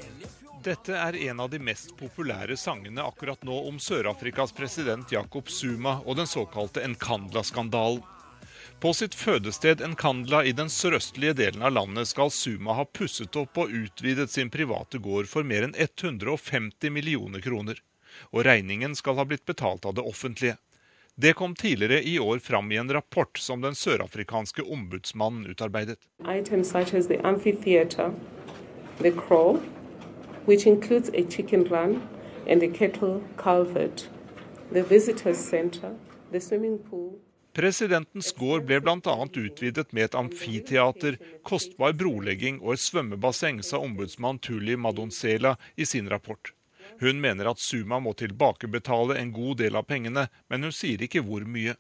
Dette 0.64 0.96
er 0.98 1.16
en 1.30 1.40
av 1.40 1.50
de 1.50 1.60
mest 1.60 1.92
populære 1.98 2.58
sangene 2.58 3.04
akkurat 3.06 3.44
nå 3.46 3.60
om 3.68 3.78
Sør-Afrikas 3.80 4.52
president 4.52 5.12
Jacob 5.12 5.50
Zuma 5.50 6.00
og 6.06 6.16
den 6.18 6.28
såkalte 6.28 6.88
Nkandla-skandalen. 6.88 8.15
På 8.80 8.94
sitt 8.94 9.16
fødested 9.16 9.82
Nkandla 9.88 10.44
i 10.44 10.52
den 10.52 10.70
sørøstlige 10.70 11.34
delen 11.40 11.64
av 11.64 11.72
landet 11.74 12.10
skal 12.10 12.32
Suma 12.32 12.76
ha 12.76 12.84
pusset 12.86 13.36
opp 13.40 13.58
og 13.58 13.72
utvidet 13.72 14.30
sin 14.34 14.52
private 14.52 15.00
gård 15.00 15.30
for 15.32 15.48
mer 15.48 15.64
enn 15.64 15.76
150 15.80 16.92
millioner 16.92 17.42
kroner. 17.42 17.80
Og 18.36 18.44
regningen 18.46 18.96
skal 18.96 19.16
ha 19.16 19.26
blitt 19.26 19.46
betalt 19.48 19.88
av 19.88 19.96
det 19.96 20.04
offentlige. 20.04 20.58
Det 21.16 21.34
kom 21.40 21.56
tidligere 21.56 22.04
i 22.04 22.20
år 22.20 22.40
fram 22.44 22.72
i 22.72 22.76
en 22.76 22.92
rapport 22.92 23.38
som 23.38 23.62
den 23.64 23.76
sørafrikanske 23.76 24.64
ombudsmannen 24.64 25.48
utarbeidet. 25.48 25.98
Items 26.28 26.72
such 26.72 26.94
as 26.94 27.08
the 27.08 27.20
amphitheater, 27.24 28.12
the 29.00 29.12
crow, 29.12 29.62
which 30.46 30.68
includes 30.68 31.10
a 31.14 31.24
chicken 31.30 31.64
run 31.64 32.02
and 32.48 32.62
a 32.64 32.68
cattle 32.68 33.22
culvert, 33.38 34.10
the 34.74 34.84
visitors 34.84 35.38
center, 35.38 35.96
the 36.32 36.42
swimming 36.42 36.78
pool, 36.80 37.25
Presidentens 37.56 38.34
gård 38.36 38.66
ble 38.68 38.82
bl.a. 38.84 39.16
utvidet 39.36 39.94
med 39.96 40.10
et 40.10 40.16
amfiteater, 40.20 41.16
kostbar 41.48 41.94
brolegging 41.96 42.58
og 42.60 42.74
et 42.74 42.84
svømmebasseng, 42.84 43.62
sa 43.64 43.80
ombudsmann 43.80 44.42
Tuli 44.44 44.76
Madonsela 44.76 45.54
i 45.80 45.86
sin 45.88 46.10
rapport. 46.12 46.52
Hun 47.00 47.22
mener 47.24 47.48
at 47.48 47.60
Suma 47.64 48.02
må 48.04 48.12
tilbakebetale 48.14 49.16
en 49.22 49.32
god 49.32 49.62
del 49.64 49.80
av 49.80 49.88
pengene, 49.88 50.28
men 50.52 50.68
hun 50.68 50.76
sier 50.76 51.02
ikke 51.08 51.24
hvor 51.24 51.48
mye. 51.48 51.78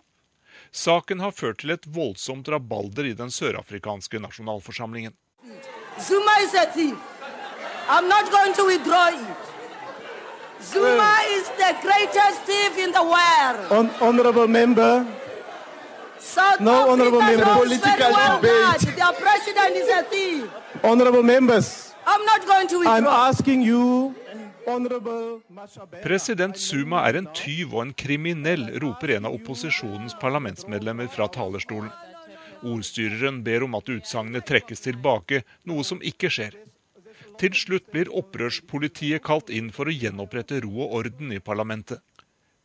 Saken 0.71 1.19
har 1.19 1.35
ført 1.35 1.59
til 1.63 1.75
et 1.75 1.87
voldsomt 1.91 2.47
rabalder 2.47 3.11
i 3.11 3.17
den 3.19 3.31
sørafrikanske 3.31 4.23
nasjonalforsamlingen. 4.23 5.11
Zuma 5.99 6.37
is 6.43 6.55
a 6.55 6.65
thief. 6.71 6.95
I'm 7.87 8.07
not 8.07 8.31
going 8.31 8.55
to 8.55 8.65
withdraw 8.65 9.11
it. 9.11 9.43
Zuma 10.63 11.13
is 11.35 11.51
the 11.59 11.75
greatest 11.83 12.47
thief 12.47 12.79
in 12.79 12.95
the 12.95 13.03
world. 13.03 13.67
Hon 13.69 13.91
honorable 13.99 14.47
member, 14.47 15.05
South 16.19 16.59
no, 16.59 16.89
honorable 16.89 17.21
member. 17.21 17.45
Political 17.45 18.11
well 18.11 18.41
debate. 18.41 18.95
Their 18.95 19.13
president 19.13 19.75
is 19.75 19.89
a 19.89 20.03
thief. 20.03 20.49
Honorable 20.83 21.23
members. 21.23 21.93
I'm 22.05 22.23
not 22.25 22.45
going 22.45 22.67
to 22.67 22.79
withdraw. 22.79 22.95
I'm 22.95 23.07
asking 23.07 23.61
you 23.61 24.15
President 26.01 26.57
Suma 26.57 27.03
er 27.05 27.19
en 27.19 27.27
tyv 27.37 27.75
og 27.75 27.83
en 27.83 27.91
kriminell, 27.93 28.63
roper 28.81 29.13
en 29.13 29.27
av 29.29 29.35
opposisjonens 29.37 30.15
parlamentsmedlemmer 30.17 31.09
fra 31.13 31.27
talerstolen. 31.29 31.91
Ordstyreren 32.65 33.43
ber 33.45 33.67
om 33.67 33.77
at 33.77 33.91
utsagnet 33.93 34.47
trekkes 34.49 34.81
tilbake, 34.81 35.43
noe 35.69 35.85
som 35.85 36.01
ikke 36.01 36.31
skjer. 36.33 36.57
Til 37.37 37.53
slutt 37.53 37.91
blir 37.93 38.09
opprørspolitiet 38.09 39.21
kalt 39.27 39.51
inn 39.53 39.69
for 39.75 39.85
å 39.85 39.93
gjenopprette 39.93 40.63
ro 40.65 40.73
og 40.87 40.97
orden 41.03 41.35
i 41.35 41.43
parlamentet. 41.43 42.01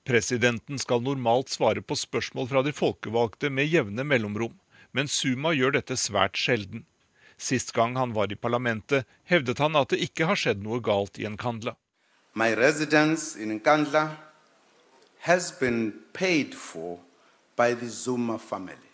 Presidenten 0.05 0.78
skal 0.78 1.02
normalt 1.05 1.52
svare 1.52 1.82
på 1.82 1.97
spørsmål 1.97 2.48
fra 2.48 2.62
de 2.64 2.72
folkevalgte 2.72 3.51
med 3.52 3.68
jevne 3.68 4.05
mellomrom, 4.05 4.56
men 4.97 5.09
Suma 5.09 5.52
gjør 5.55 5.77
dette 5.77 5.97
svært 6.01 6.40
sjelden. 6.40 6.86
Sist 7.40 7.72
gang 7.77 7.97
han 7.97 8.12
var 8.16 8.32
i 8.32 8.36
parlamentet, 8.36 9.06
hevdet 9.24 9.60
han 9.60 9.77
at 9.77 9.93
det 9.93 10.01
ikke 10.05 10.28
har 10.28 10.40
skjedd 10.40 10.64
noe 10.64 10.81
galt 10.85 11.20
i 11.20 11.28
Nkandla. 11.28 11.77
My 12.35 12.52
residence 12.55 13.36
in 13.40 13.52
Nkandla 13.59 14.10
has 15.24 15.52
been 15.60 15.93
paid 16.12 16.55
for 16.55 17.01
by 17.56 17.74
the 17.74 17.89
Zuma 17.89 18.39
family. 18.39 18.90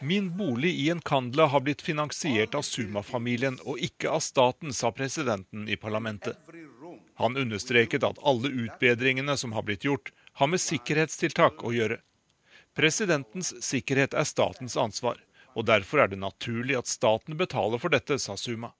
Min 0.00 0.36
bolig 0.36 0.74
i 0.80 0.94
Nkandla 0.94 1.46
har 1.46 1.60
blitt 1.60 1.82
finansiert 1.82 2.54
av 2.58 2.64
Suma-familien 2.66 3.60
og 3.62 3.78
ikke 3.78 4.10
av 4.10 4.20
staten, 4.24 4.72
sa 4.74 4.90
presidenten 4.90 5.68
i 5.68 5.76
parlamentet. 5.76 6.34
Han 7.20 7.36
understreket 7.36 8.04
at 8.04 8.20
alle 8.22 8.48
utbedringene 8.48 9.36
som 9.36 9.52
har 9.52 9.62
blitt 9.68 9.84
gjort, 9.84 10.12
har 10.40 10.48
med 10.48 10.60
sikkerhetstiltak 10.60 11.64
å 11.64 11.72
gjøre. 11.74 12.00
Presidentens 12.72 13.52
sikkerhet 13.60 14.14
er 14.16 14.24
statens 14.24 14.78
ansvar, 14.80 15.18
og 15.52 15.66
derfor 15.68 16.00
er 16.04 16.08
det 16.08 16.20
naturlig 16.22 16.78
at 16.78 16.88
staten 16.88 17.36
betaler 17.36 17.82
for 17.82 17.92
dette, 17.92 18.16
sa 18.18 18.36
Suma. 18.40 18.72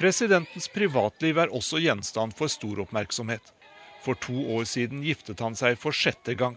Presidentens 0.00 0.64
privatliv 0.72 1.36
er 1.42 1.50
også 1.52 1.76
gjenstand 1.84 2.32
for 2.32 2.48
stor 2.48 2.80
oppmerksomhet. 2.86 3.52
For 4.00 4.16
to 4.16 4.46
år 4.56 4.64
siden 4.64 5.02
giftet 5.04 5.42
han 5.44 5.52
seg 5.58 5.76
for 5.76 5.92
sjette 5.92 6.32
gang. 6.40 6.56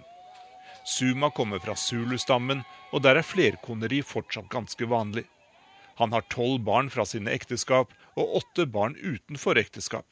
Suma 0.85 1.29
kommer 1.31 1.59
fra 1.63 1.75
Zulu-stammen, 1.75 2.63
og 2.91 3.03
der 3.05 3.19
er 3.19 3.27
flerkoneri 3.27 4.01
fortsatt 4.03 4.49
ganske 4.51 4.87
vanlig. 4.89 5.23
Han 5.95 6.11
har 6.11 6.25
tolv 6.33 6.63
barn 6.65 6.89
fra 6.89 7.05
sine 7.05 7.31
ekteskap 7.31 7.93
og 8.19 8.37
åtte 8.41 8.65
barn 8.67 8.97
utenfor 8.99 9.59
ekteskap. 9.61 10.05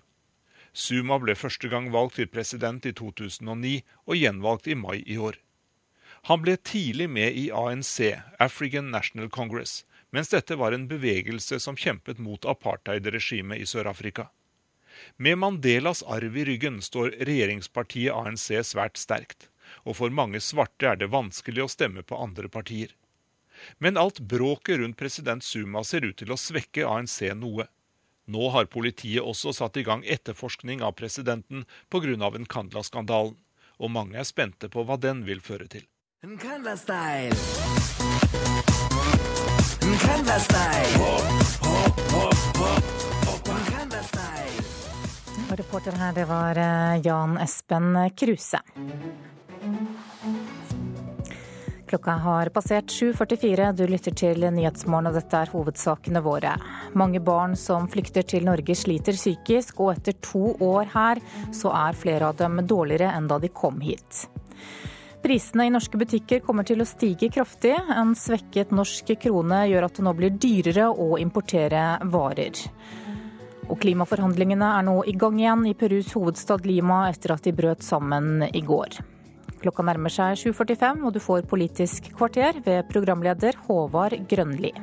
Suma 0.72 1.18
ble 1.20 1.36
første 1.36 1.68
gang 1.68 1.90
valgt 1.92 2.16
til 2.20 2.30
president 2.32 2.86
i 2.88 2.94
2009 2.96 3.82
og 4.08 4.16
gjenvalgt 4.16 4.70
i 4.72 4.78
mai 4.80 5.02
i 5.04 5.18
år. 5.20 5.36
Han 6.30 6.44
ble 6.46 6.56
tidlig 6.56 7.10
med 7.10 7.36
i 7.36 7.50
ANC, 7.52 8.14
African 8.40 8.92
National 8.94 9.30
Congress, 9.30 9.84
mens 10.12 10.30
dette 10.32 10.56
var 10.56 10.72
en 10.72 10.88
bevegelse 10.88 11.60
som 11.60 11.76
kjempet 11.76 12.20
mot 12.22 12.46
apartheidregimet 12.46 13.60
i 13.60 13.68
Sør-Afrika. 13.68 14.30
Med 15.18 15.40
Mandelas 15.42 16.04
arv 16.04 16.38
i 16.38 16.46
ryggen 16.46 16.82
står 16.84 17.16
regjeringspartiet 17.26 18.14
ANC 18.14 18.52
svært 18.68 19.00
sterkt, 19.02 19.50
og 19.86 19.98
for 20.00 20.14
mange 20.14 20.42
svarte 20.44 20.90
er 20.92 21.00
det 21.00 21.12
vanskelig 21.12 21.66
å 21.66 21.72
stemme 21.72 22.04
på 22.04 22.20
andre 22.20 22.50
partier. 22.50 22.96
Men 23.78 23.98
alt 23.98 24.20
bråket 24.20 24.80
rundt 24.80 24.98
president 24.98 25.44
Suma 25.44 25.84
ser 25.84 26.06
ut 26.06 26.18
til 26.18 26.32
å 26.34 26.40
svekke 26.40 26.88
ANC 26.88 27.22
noe. 27.38 27.68
Nå 28.32 28.50
har 28.54 28.70
politiet 28.72 29.24
også 29.24 29.54
satt 29.54 29.78
i 29.78 29.84
gang 29.84 30.04
etterforskning 30.06 30.82
av 30.86 30.96
presidenten 30.98 31.66
pga. 31.90 32.16
Nkandla-skandalen, 32.46 33.36
og 33.82 33.92
mange 33.92 34.18
er 34.20 34.28
spente 34.28 34.70
på 34.70 34.86
hva 34.86 34.98
den 34.98 35.26
vil 35.28 35.42
føre 35.42 35.68
til. 35.68 35.86
Nkandla-style. 36.22 37.36
Reporter 45.52 45.92
her, 45.92 46.14
det 46.14 46.26
var 46.30 46.56
eh, 46.56 47.02
Jan 47.04 47.38
Espen 47.42 47.98
Kruse. 48.16 48.62
Klokka 51.92 52.12
har 52.12 52.50
passert 52.50 52.86
7.44. 52.88 53.72
Du 53.76 53.84
lytter 53.88 54.14
til 54.16 54.46
Nyhetsmorgen, 54.48 55.10
og 55.10 55.18
dette 55.18 55.42
er 55.44 55.50
hovedsakene 55.52 56.22
våre. 56.24 56.54
Mange 56.96 57.20
barn 57.20 57.58
som 57.60 57.90
flykter 57.92 58.24
til 58.24 58.48
Norge 58.48 58.78
sliter 58.80 59.18
psykisk, 59.18 59.82
og 59.84 59.98
etter 59.98 60.16
to 60.24 60.54
år 60.64 60.88
her, 60.94 61.20
så 61.52 61.74
er 61.76 62.00
flere 62.00 62.32
av 62.32 62.40
dem 62.40 62.64
dårligere 62.64 63.12
enn 63.12 63.28
da 63.28 63.42
de 63.44 63.52
kom 63.52 63.84
hit. 63.84 64.24
Prisene 65.22 65.68
i 65.68 65.76
norske 65.76 66.00
butikker 66.00 66.40
kommer 66.48 66.64
til 66.64 66.80
å 66.80 66.88
stige 66.88 67.28
kraftig. 67.30 67.76
En 67.92 68.16
svekket 68.16 68.72
norsk 68.72 69.12
krone 69.22 69.66
gjør 69.70 69.92
at 69.92 70.00
det 70.00 70.08
nå 70.08 70.16
blir 70.16 70.34
dyrere 70.34 70.88
å 70.90 71.18
importere 71.20 71.86
varer. 72.08 72.56
Og 73.68 73.78
klimaforhandlingene 73.84 74.76
er 74.80 74.88
nå 74.88 75.02
i 75.12 75.14
gang 75.20 75.44
igjen 75.44 75.68
i 75.68 75.76
Perus 75.76 76.16
hovedstad 76.16 76.64
Lima 76.66 77.10
etter 77.12 77.36
at 77.36 77.44
de 77.44 77.54
brøt 77.56 77.84
sammen 77.84 78.48
i 78.48 78.64
går. 78.64 79.04
Klokka 79.62 79.84
nærmer 79.86 80.10
seg 80.10 80.40
7.45, 80.42 81.04
og 81.06 81.14
du 81.14 81.20
får 81.22 81.46
Politisk 81.50 82.08
kvarter 82.18 82.58
ved 82.66 82.88
programleder 82.90 83.60
Håvard 83.68 84.16
Grønli. 84.30 84.74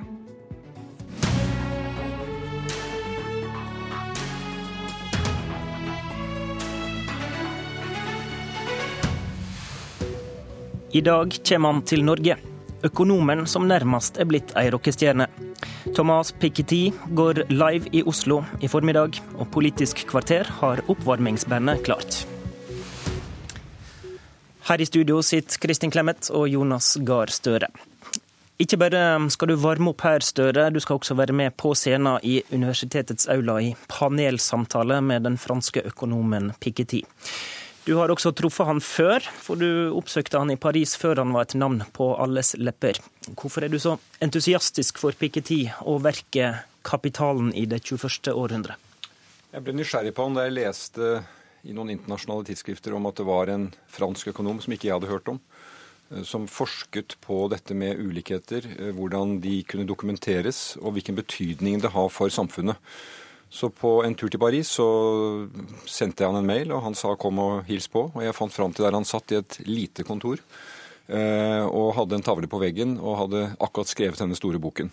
I 10.95 11.03
dag 11.05 11.35
kommer 11.45 11.73
han 11.73 11.83
til 11.83 12.07
Norge. 12.07 12.39
Økonomen 12.87 13.45
som 13.51 13.67
nærmest 13.67 14.17
er 14.23 14.31
blitt 14.31 14.55
ei 14.57 14.71
rockestjerne. 14.71 15.27
Thomas 15.91 16.31
Piketty 16.31 16.93
går 17.19 17.49
live 17.51 17.91
i 17.91 18.07
Oslo 18.07 18.45
i 18.63 18.71
formiddag, 18.71 19.19
og 19.37 19.51
Politisk 19.51 20.07
kvarter 20.07 20.47
har 20.63 20.87
oppvarmingsbandet 20.87 21.83
klart. 21.85 22.23
Her 24.69 24.81
i 24.81 24.86
studio 24.86 25.23
sitter 25.24 25.57
Kristin 25.62 25.89
Clemet 25.89 26.27
og 26.28 26.43
Jonas 26.53 26.90
Gahr 27.01 27.31
Støre. 27.32 27.70
Ikke 28.61 28.77
bare 28.77 29.01
skal 29.32 29.49
du 29.49 29.55
varme 29.62 29.95
opp 29.95 30.03
her, 30.05 30.20
Støre, 30.20 30.66
du 30.69 30.77
skal 30.85 30.99
også 30.99 31.15
være 31.16 31.32
med 31.32 31.55
på 31.57 31.70
scenen 31.73 32.19
i 32.20 32.43
universitetets 32.53 33.31
aula 33.32 33.55
i 33.65 33.70
panelsamtale 33.89 34.99
med 35.01 35.24
den 35.24 35.39
franske 35.40 35.81
økonomen 35.89 36.51
Piketty. 36.61 37.01
Du 37.86 37.95
har 37.97 38.12
også 38.12 38.35
truffet 38.36 38.69
han 38.69 38.82
før, 38.85 39.24
for 39.40 39.57
du 39.57 39.89
oppsøkte 39.97 40.36
han 40.36 40.53
i 40.53 40.59
Paris 40.61 40.93
før 41.01 41.23
han 41.23 41.32
var 41.32 41.49
et 41.49 41.57
navn 41.57 41.81
på 41.97 42.11
alles 42.20 42.53
lepper. 42.61 43.01
Hvorfor 43.40 43.65
er 43.65 43.73
du 43.73 43.78
så 43.81 43.97
entusiastisk 44.20 45.01
for 45.01 45.16
Piketty 45.16 45.62
og 45.81 46.05
verket 46.05 46.69
'Kapitalen 46.85 47.55
i 47.57 47.65
det 47.65 47.81
21. 47.89 48.36
århundre'? 48.36 48.77
Jeg 49.49 49.65
ble 49.65 49.73
nysgjerrig 49.73 50.12
på 50.12 50.28
han 50.28 50.36
da 50.36 50.45
jeg 50.45 50.59
leste 50.61 51.23
i 51.69 51.77
noen 51.77 51.93
internasjonale 51.93 52.47
tidsskrifter 52.49 52.97
om 52.97 53.07
at 53.11 53.20
det 53.20 53.28
var 53.28 53.53
en 53.53 53.69
fransk 53.93 54.32
økonom 54.32 54.62
som 54.65 54.74
ikke 54.74 54.89
jeg 54.89 54.97
hadde 54.97 55.12
hørt 55.12 55.28
om, 55.28 55.40
eh, 56.11 56.24
som 56.24 56.49
forsket 56.49 57.19
på 57.24 57.45
dette 57.53 57.77
med 57.77 58.01
ulikheter, 58.01 58.65
eh, 58.65 58.93
hvordan 58.97 59.40
de 59.45 59.62
kunne 59.69 59.89
dokumenteres, 59.89 60.78
og 60.81 60.97
hvilken 60.97 61.19
betydning 61.19 61.82
det 61.85 61.93
har 61.93 62.09
for 62.09 62.32
samfunnet. 62.32 62.77
Så 63.51 63.70
på 63.73 64.05
en 64.05 64.15
tur 64.15 64.28
til 64.28 64.40
Paris 64.40 64.69
så 64.77 65.49
sendte 65.89 66.20
jeg 66.20 66.28
han 66.28 66.43
en 66.43 66.47
mail, 66.47 66.73
og 66.73 66.82
han 66.82 66.95
sa 66.95 67.15
'kom 67.16 67.39
og 67.39 67.65
hils 67.65 67.89
på'. 67.89 68.15
Og 68.15 68.23
jeg 68.23 68.35
fant 68.35 68.53
fram 68.53 68.73
til 68.73 68.85
der 68.85 68.93
han 68.93 69.05
satt 69.05 69.32
i 69.32 69.36
et 69.36 69.59
lite 69.66 70.05
kontor 70.05 70.36
eh, 71.09 71.65
og 71.65 71.95
hadde 71.95 72.15
en 72.15 72.23
tavle 72.23 72.47
på 72.47 72.61
veggen 72.61 72.99
og 73.01 73.16
hadde 73.16 73.57
akkurat 73.59 73.89
skrevet 73.89 74.19
denne 74.19 74.36
store 74.36 74.59
boken. 74.59 74.90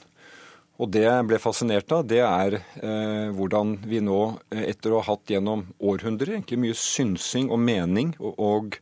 Og 0.76 0.91
det 0.91 1.06
jeg 1.06 1.27
ble 1.30 1.39
fascinert 1.39 1.91
av, 1.95 2.03
det 2.07 2.19
er 2.19 2.57
eh, 2.60 3.31
hvordan 3.35 3.77
vi 3.88 4.02
nå, 4.03 4.19
eh, 4.52 4.65
etter 4.73 4.91
å 4.91 4.99
ha 4.99 5.14
hatt 5.14 5.31
gjennom 5.31 5.64
århundrer 5.80 6.34
egentlig 6.35 6.60
mye 6.60 6.76
synsing 6.76 7.47
og 7.47 7.61
mening 7.64 8.11
og, 8.19 8.34
og 8.35 8.77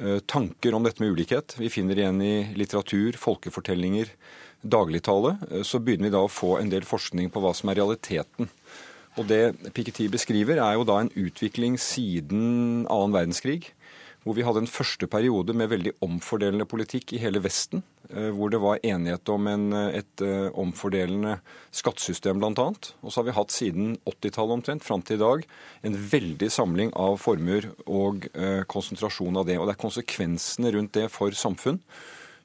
eh, 0.00 0.18
tanker 0.26 0.74
om 0.74 0.86
dette 0.86 1.02
med 1.02 1.14
ulikhet, 1.14 1.54
vi 1.60 1.70
finner 1.70 2.00
igjen 2.02 2.18
i 2.26 2.34
litteratur, 2.58 3.18
folkefortellinger, 3.20 4.10
dagligtale, 4.66 5.36
eh, 5.52 5.62
så 5.62 5.78
begynner 5.78 6.10
vi 6.10 6.16
da 6.16 6.24
å 6.26 6.32
få 6.32 6.56
en 6.58 6.72
del 6.72 6.88
forskning 6.88 7.30
på 7.30 7.44
hva 7.44 7.54
som 7.54 7.70
er 7.70 7.78
realiteten. 7.78 8.50
Og 9.18 9.26
det 9.30 9.54
Piketty 9.74 10.08
beskriver, 10.10 10.58
er 10.58 10.78
jo 10.78 10.86
da 10.88 10.98
en 11.02 11.14
utvikling 11.14 11.78
siden 11.78 12.88
annen 12.90 13.14
verdenskrig 13.14 13.70
hvor 14.24 14.36
vi 14.36 14.44
hadde 14.44 14.64
en 14.64 14.70
første 14.70 15.08
periode 15.10 15.54
med 15.56 15.70
veldig 15.72 15.94
omfordelende 16.04 16.66
politikk 16.68 17.14
i 17.16 17.22
hele 17.22 17.40
Vesten. 17.42 17.82
Eh, 18.10 18.30
hvor 18.34 18.50
det 18.50 18.58
var 18.58 18.80
enighet 18.82 19.28
om 19.30 19.46
en, 19.46 19.72
eh, 19.72 20.00
et 20.00 20.22
eh, 20.26 20.50
omfordelende 20.58 21.36
skattesystem 21.70 22.40
bl.a. 22.42 22.66
Og 23.02 23.08
så 23.12 23.20
har 23.20 23.28
vi 23.28 23.36
hatt 23.36 23.54
siden 23.54 23.92
80-tallet 24.02 24.56
omtrent 24.58 24.84
fram 24.84 25.02
til 25.02 25.20
i 25.20 25.22
dag 25.22 25.44
en 25.86 25.98
veldig 26.14 26.50
samling 26.50 26.90
av 26.98 27.20
formuer 27.22 27.70
og 27.86 28.26
konsentrasjon 28.70 29.38
av 29.38 29.46
det. 29.46 29.58
Og 29.60 29.68
det 29.68 29.76
er 29.76 29.84
konsekvensene 29.84 30.72
rundt 30.74 30.96
det 30.98 31.06
for 31.12 31.30
samfunn 31.36 31.78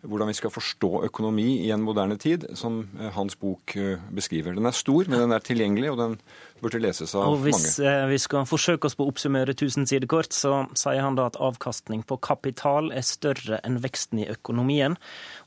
hvordan 0.10 0.30
vi 0.32 0.38
skal 0.38 0.52
forstå 0.54 0.90
økonomi 1.08 1.48
i 1.66 1.72
en 1.74 1.84
moderne 1.86 2.18
tid, 2.22 2.46
som 2.58 2.84
eh, 3.00 3.12
hans 3.16 3.38
bok 3.40 3.76
eh, 3.80 4.02
beskriver. 4.16 4.56
Den 4.58 4.68
er 4.70 4.76
stor, 4.76 5.10
men 5.10 5.24
den 5.24 5.36
er 5.36 5.44
tilgjengelig, 5.46 5.92
og 5.94 6.00
den 6.02 6.16
burde 6.62 6.82
leses 6.82 7.16
av 7.18 7.34
og 7.34 7.44
hvis, 7.46 7.78
mange. 7.78 7.92
Eh, 7.92 8.08
vi 8.14 8.20
skal 8.22 8.48
forsøke 8.50 8.90
oss 8.90 8.98
på 8.98 9.06
å 9.06 9.12
oppsummere 9.12 9.56
1000 9.56 9.90
sider 9.92 10.10
kort, 10.12 10.34
så 10.36 10.66
sier 10.78 11.04
han 11.04 11.20
da 11.20 11.28
at 11.32 11.40
avkastning 11.42 12.06
på 12.08 12.20
kapital 12.24 12.92
er 12.96 13.06
større 13.06 13.62
enn 13.68 13.80
veksten 13.84 14.24
i 14.26 14.30
økonomien, 14.32 14.98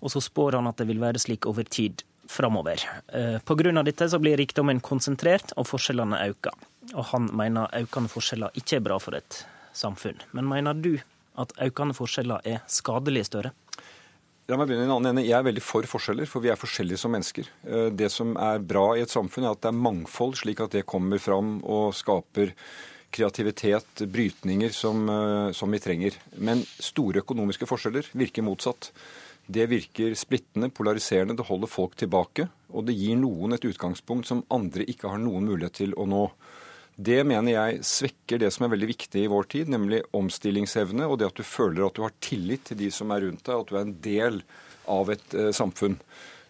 og 0.02 0.14
så 0.14 0.22
spår 0.24 0.59
han 0.60 0.70
at 0.70 0.80
det 0.80 0.89
vil 0.90 1.02
være 1.02 1.22
slik 1.22 1.48
over 1.51 1.66
tid 1.66 2.05
framover. 2.28 2.82
Pga. 3.48 3.82
dette 3.86 4.09
så 4.12 4.18
blir 4.20 4.36
rikdommen 4.36 4.82
konsentrert 4.85 5.55
og 5.56 5.64
forskjellene 5.70 6.18
øker. 6.28 6.52
Og 6.93 7.06
han 7.14 7.30
mener 7.32 7.72
økende 7.72 8.12
forskjeller 8.12 8.52
ikke 8.59 8.76
er 8.76 8.85
bra 8.85 8.98
for 9.01 9.16
et 9.16 9.47
samfunn. 9.72 10.20
Men 10.36 10.48
mener 10.51 10.76
du 10.76 10.98
at 11.40 11.55
økende 11.62 11.97
forskjeller 11.97 12.44
er 12.44 12.60
skadelig 12.68 13.28
større? 13.30 13.55
La 14.49 14.57
meg 14.57 14.70
begynne 14.70 14.87
i 14.87 14.89
en 14.89 14.95
annen 14.95 15.11
ende. 15.11 15.27
Jeg 15.29 15.37
er 15.37 15.45
veldig 15.45 15.61
for 15.61 15.85
forskjeller, 15.85 16.25
for 16.25 16.41
vi 16.41 16.49
er 16.49 16.57
forskjellige 16.57 16.97
som 17.03 17.12
mennesker. 17.12 17.51
Eh, 17.69 17.89
det 17.93 18.09
som 18.09 18.31
er 18.41 18.62
bra 18.65 18.95
i 18.97 19.03
et 19.05 19.12
samfunn, 19.12 19.45
er 19.45 19.53
at 19.53 19.61
det 19.61 19.69
er 19.69 19.77
mangfold, 19.77 20.39
slik 20.41 20.62
at 20.65 20.73
det 20.73 20.87
kommer 20.89 21.20
fram 21.20 21.59
og 21.69 21.93
skaper 21.93 22.55
kreativitet, 23.12 24.07
brytninger, 24.09 24.73
som, 24.73 25.05
eh, 25.12 25.53
som 25.53 25.69
vi 25.69 25.83
trenger. 25.85 26.16
Men 26.41 26.65
store 26.81 27.20
økonomiske 27.20 27.69
forskjeller 27.69 28.09
virker 28.16 28.47
motsatt. 28.49 28.89
Det 29.45 29.69
virker 29.69 30.16
splittende, 30.16 30.73
polariserende, 30.73 31.37
det 31.37 31.45
holder 31.45 31.69
folk 31.69 31.95
tilbake. 32.01 32.49
Og 32.73 32.87
det 32.87 32.97
gir 32.97 33.20
noen 33.20 33.53
et 33.53 33.69
utgangspunkt 33.69 34.25
som 34.25 34.47
andre 34.51 34.89
ikke 34.89 35.12
har 35.12 35.20
noen 35.20 35.45
mulighet 35.45 35.75
til 35.75 35.93
å 35.93 36.09
nå. 36.09 36.25
Det 36.99 37.20
mener 37.23 37.53
jeg 37.53 37.83
svekker 37.87 38.41
det 38.43 38.49
som 38.51 38.65
er 38.66 38.73
veldig 38.73 38.89
viktig 38.91 39.20
i 39.23 39.29
vår 39.31 39.45
tid, 39.53 39.69
nemlig 39.70 40.01
omstillingsevne 40.19 41.07
og 41.07 41.20
det 41.20 41.29
at 41.29 41.39
du 41.39 41.45
føler 41.47 41.85
at 41.87 41.95
du 41.95 42.03
har 42.03 42.16
tillit 42.19 42.65
til 42.66 42.81
de 42.81 42.89
som 42.91 43.12
er 43.15 43.23
rundt 43.23 43.45
deg, 43.47 43.55
at 43.55 43.70
du 43.70 43.77
er 43.77 43.85
en 43.85 43.95
del 44.03 44.41
av 44.91 45.12
et 45.15 45.37
eh, 45.39 45.53
samfunn. 45.55 45.95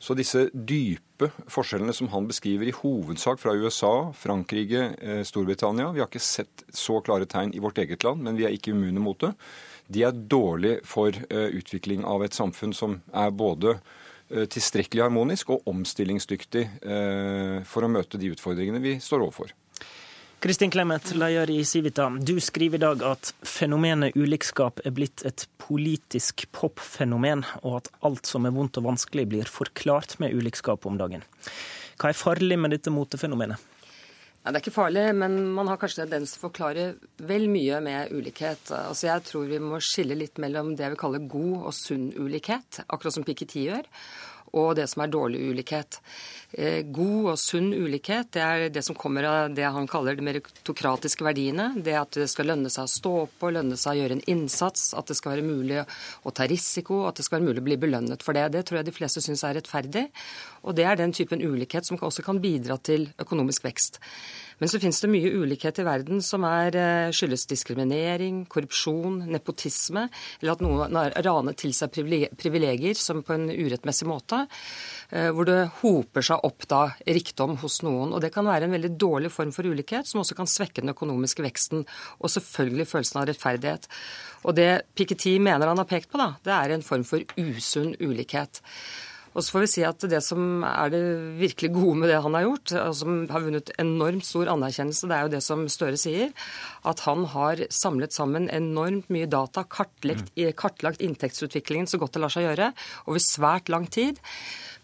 Så 0.00 0.16
disse 0.16 0.46
dype 0.54 1.28
forskjellene 1.52 1.92
som 1.92 2.08
han 2.14 2.30
beskriver 2.30 2.70
i 2.70 2.72
hovedsak 2.78 3.42
fra 3.42 3.52
USA, 3.60 4.08
Frankrike, 4.16 4.86
eh, 4.96 5.20
Storbritannia 5.28 5.90
Vi 5.92 6.00
har 6.00 6.08
ikke 6.08 6.24
sett 6.24 6.64
så 6.72 7.02
klare 7.04 7.28
tegn 7.28 7.52
i 7.52 7.60
vårt 7.60 7.82
eget 7.84 8.08
land, 8.08 8.24
men 8.24 8.40
vi 8.40 8.48
er 8.48 8.56
ikke 8.56 8.72
immune 8.72 9.04
mot 9.04 9.20
det. 9.20 9.34
De 9.92 10.08
er 10.08 10.16
dårlig 10.16 10.78
for 10.88 11.12
eh, 11.12 11.48
utvikling 11.60 12.08
av 12.08 12.24
et 12.24 12.32
samfunn 12.32 12.72
som 12.72 13.02
er 13.12 13.36
både 13.36 13.80
tilstrekkelig 14.28 15.06
harmonisk 15.06 15.54
og 15.54 15.70
omstillingsdyktig 15.70 16.66
for 17.64 17.86
å 17.86 17.88
møte 17.88 18.20
de 18.20 18.28
utfordringene 18.34 18.82
vi 18.84 18.90
står 19.00 19.22
overfor. 19.24 19.54
Kristin 20.40 20.70
Clemet, 20.70 21.14
leder 21.14 21.50
i 21.50 21.64
Civita. 21.64 22.10
Du 22.10 22.40
skriver 22.40 22.78
i 22.78 22.80
dag 22.80 23.00
at 23.02 23.32
fenomenet 23.42 24.14
ulikskap 24.14 24.78
er 24.86 24.92
blitt 24.94 25.24
et 25.26 25.48
politisk 25.58 26.44
popfenomen, 26.54 27.42
og 27.66 27.80
at 27.80 27.90
alt 28.06 28.30
som 28.30 28.46
er 28.46 28.54
vondt 28.54 28.78
og 28.78 28.86
vanskelig, 28.86 29.24
blir 29.32 29.50
forklart 29.50 30.14
med 30.22 30.36
ulikskap 30.38 30.86
om 30.86 31.00
dagen. 31.00 31.26
Hva 31.98 32.12
er 32.12 32.20
farlig 32.20 32.54
med 32.54 32.70
dette 32.70 32.94
motefenomenet? 32.94 33.58
Ja, 34.44 34.52
Det 34.52 34.60
er 34.60 34.62
ikke 34.62 34.76
farlig, 34.78 35.08
men 35.18 35.34
man 35.58 35.66
har 35.66 35.76
kanskje 35.76 36.04
tendens 36.04 36.36
til 36.36 36.38
å 36.38 36.46
forklare 36.46 36.86
vel 37.18 37.48
mye 37.50 37.82
med 37.82 38.14
ulikhet. 38.14 38.70
Altså 38.70 39.10
Jeg 39.10 39.26
tror 39.26 39.50
vi 39.50 39.58
må 39.58 39.82
skille 39.82 40.14
litt 40.14 40.38
mellom 40.38 40.76
det 40.78 40.94
vi 40.94 41.02
kaller 41.02 41.26
god 41.26 41.66
og 41.66 41.74
sunn 41.74 42.12
ulikhet, 42.14 42.84
akkurat 42.86 43.18
som 43.18 43.26
Piketty 43.26 43.66
gjør, 43.66 43.90
og 44.52 44.74
det 44.78 44.88
som 44.90 45.04
er 45.04 45.12
dårlig 45.12 45.40
ulikhet. 45.52 46.00
Eh, 46.52 46.80
god 46.82 47.34
og 47.34 47.38
sunn 47.40 47.74
ulikhet 47.76 48.30
det 48.32 48.40
er 48.40 48.62
det 48.72 48.80
som 48.86 48.96
kommer 48.96 49.26
av 49.28 49.52
det 49.52 49.66
han 49.68 49.88
kaller 49.90 50.16
de 50.16 50.24
meritokratiske 50.24 51.26
verdiene. 51.26 51.70
Det 51.84 51.96
at 51.98 52.16
det 52.16 52.28
skal 52.32 52.48
lønne 52.52 52.72
seg 52.72 52.88
å 52.88 52.92
stå 52.94 53.14
på, 53.40 53.52
lønne 53.52 53.76
seg 53.76 53.96
å 53.96 54.02
gjøre 54.02 54.18
en 54.18 54.26
innsats, 54.32 54.90
at 54.96 55.10
det 55.10 55.18
skal 55.18 55.36
være 55.36 55.48
mulig 55.48 55.82
å 55.82 56.32
ta 56.32 56.48
risiko, 56.48 57.04
at 57.08 57.20
det 57.20 57.28
skal 57.28 57.40
være 57.40 57.50
mulig 57.50 57.64
å 57.64 57.68
bli 57.68 57.80
belønnet 57.84 58.24
for 58.24 58.38
det. 58.38 58.48
Det 58.56 58.64
tror 58.68 58.80
jeg 58.80 58.88
de 58.88 58.96
fleste 58.96 59.24
syns 59.24 59.44
er 59.44 59.58
rettferdig. 59.60 60.08
Og 60.64 60.76
det 60.76 60.88
er 60.88 60.98
den 60.98 61.12
typen 61.16 61.44
ulikhet 61.44 61.86
som 61.86 62.00
også 62.00 62.24
kan 62.26 62.40
bidra 62.42 62.78
til 62.80 63.10
økonomisk 63.20 63.68
vekst. 63.68 64.00
Men 64.58 64.70
så 64.70 64.80
finnes 64.82 64.98
det 64.98 65.10
mye 65.10 65.30
ulikhet 65.38 65.78
i 65.78 65.86
verden 65.86 66.22
som 66.24 66.42
er, 66.44 66.74
eh, 66.74 67.10
skyldes 67.14 67.46
diskriminering, 67.46 68.44
korrupsjon, 68.50 69.20
nepotisme, 69.30 70.08
eller 70.42 70.52
at 70.52 70.60
noen 70.64 70.96
har 70.98 71.14
ranet 71.22 71.56
til 71.56 71.70
seg 71.72 71.92
privilegier 71.92 72.96
som 72.96 73.22
på 73.22 73.34
en 73.34 73.48
urettmessig 73.48 74.06
måte. 74.06 74.37
Eh, 75.08 75.30
hvor 75.32 75.48
det 75.48 75.70
hoper 75.80 76.24
seg 76.24 76.44
opp 76.44 76.66
da 76.68 76.82
rikdom 77.08 77.56
hos 77.62 77.80
noen. 77.86 78.12
Og 78.12 78.20
det 78.20 78.32
kan 78.34 78.46
være 78.48 78.68
en 78.68 78.74
veldig 78.76 78.92
dårlig 79.00 79.32
form 79.32 79.54
for 79.56 79.64
ulikhet, 79.64 80.08
som 80.08 80.20
også 80.20 80.36
kan 80.36 80.50
svekke 80.50 80.84
den 80.84 80.92
økonomiske 80.92 81.44
veksten. 81.46 81.86
Og 82.20 82.32
selvfølgelig 82.34 82.88
følelsen 82.90 83.22
av 83.22 83.28
rettferdighet. 83.30 83.88
Og 84.44 84.56
det 84.58 84.70
Piketty 84.98 85.38
mener 85.42 85.70
han 85.70 85.80
har 85.80 85.88
pekt 85.88 86.12
på, 86.12 86.20
da, 86.20 86.34
det 86.44 86.54
er 86.54 86.74
en 86.74 86.84
form 86.84 87.06
for 87.08 87.24
usunn 87.40 87.94
ulikhet. 88.04 88.60
Og 89.38 89.44
så 89.46 89.54
får 89.54 89.62
vi 89.62 89.70
si 89.70 89.82
at 89.86 90.02
det 90.10 90.18
som 90.26 90.64
er 90.66 90.90
det 90.90 91.00
virkelig 91.38 91.70
gode 91.76 92.00
med 92.00 92.10
det 92.10 92.18
han 92.24 92.34
har 92.34 92.42
gjort, 92.48 92.72
og 92.80 92.94
som 92.98 93.18
har 93.30 93.44
vunnet 93.44 93.70
enormt 93.78 94.26
stor 94.26 94.50
anerkjennelse, 94.50 95.06
det 95.06 95.14
er 95.14 95.28
jo 95.28 95.34
det 95.36 95.42
som 95.46 95.62
Støre 95.70 96.00
sier, 96.00 96.32
at 96.82 97.04
han 97.06 97.22
har 97.30 97.62
samlet 97.70 98.16
sammen 98.16 98.48
enormt 98.50 99.06
mye 99.14 99.28
data, 99.30 99.62
kartlagt, 99.62 100.32
mm. 100.34 100.50
kartlagt 100.58 101.04
inntektsutviklingen 101.06 101.86
så 101.86 102.02
godt 102.02 102.18
det 102.18 102.24
lar 102.24 102.34
seg 102.34 102.48
gjøre, 102.48 102.72
over 103.06 103.22
svært 103.22 103.70
lang 103.70 103.86
tid. 103.86 104.18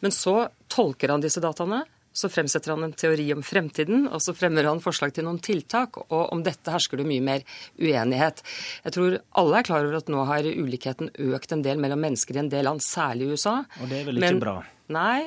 Men 0.05 0.15
så 0.15 0.45
tolker 0.71 1.11
han 1.11 1.25
disse 1.25 1.43
dataene 1.43 1.83
så 2.15 2.31
fremsetter 2.31 2.71
han 2.71 2.87
en 2.87 2.95
teori 2.95 3.27
om 3.35 3.43
fremtiden, 3.43 4.07
og 4.07 4.23
så 4.23 4.35
fremmer 4.37 4.69
han 4.69 4.83
forslag 4.83 5.15
til 5.17 5.27
noen 5.27 5.41
tiltak. 5.43 5.99
Og 6.07 6.31
om 6.35 6.45
dette 6.47 6.71
hersker 6.71 7.01
det 7.01 7.09
mye 7.09 7.25
mer 7.25 7.43
uenighet. 7.81 8.45
Jeg 8.87 8.95
tror 8.95 9.19
alle 9.43 9.59
er 9.59 9.67
klar 9.67 9.87
over 9.87 9.99
at 9.99 10.13
nå 10.13 10.27
har 10.29 10.47
ulikheten 10.47 11.11
økt 11.35 11.57
en 11.57 11.65
del 11.67 11.83
mellom 11.83 12.05
mennesker 12.07 12.39
i 12.39 12.45
en 12.45 12.53
del 12.53 12.69
land, 12.69 12.85
særlig 12.85 13.27
i 13.27 13.35
USA. 13.35 13.57
Og 13.81 13.91
det 13.91 14.01
er 14.01 14.09
vel 14.09 14.21
ikke 14.21 14.31
Men, 14.31 14.43
bra? 14.45 14.61
Nei, 14.95 15.19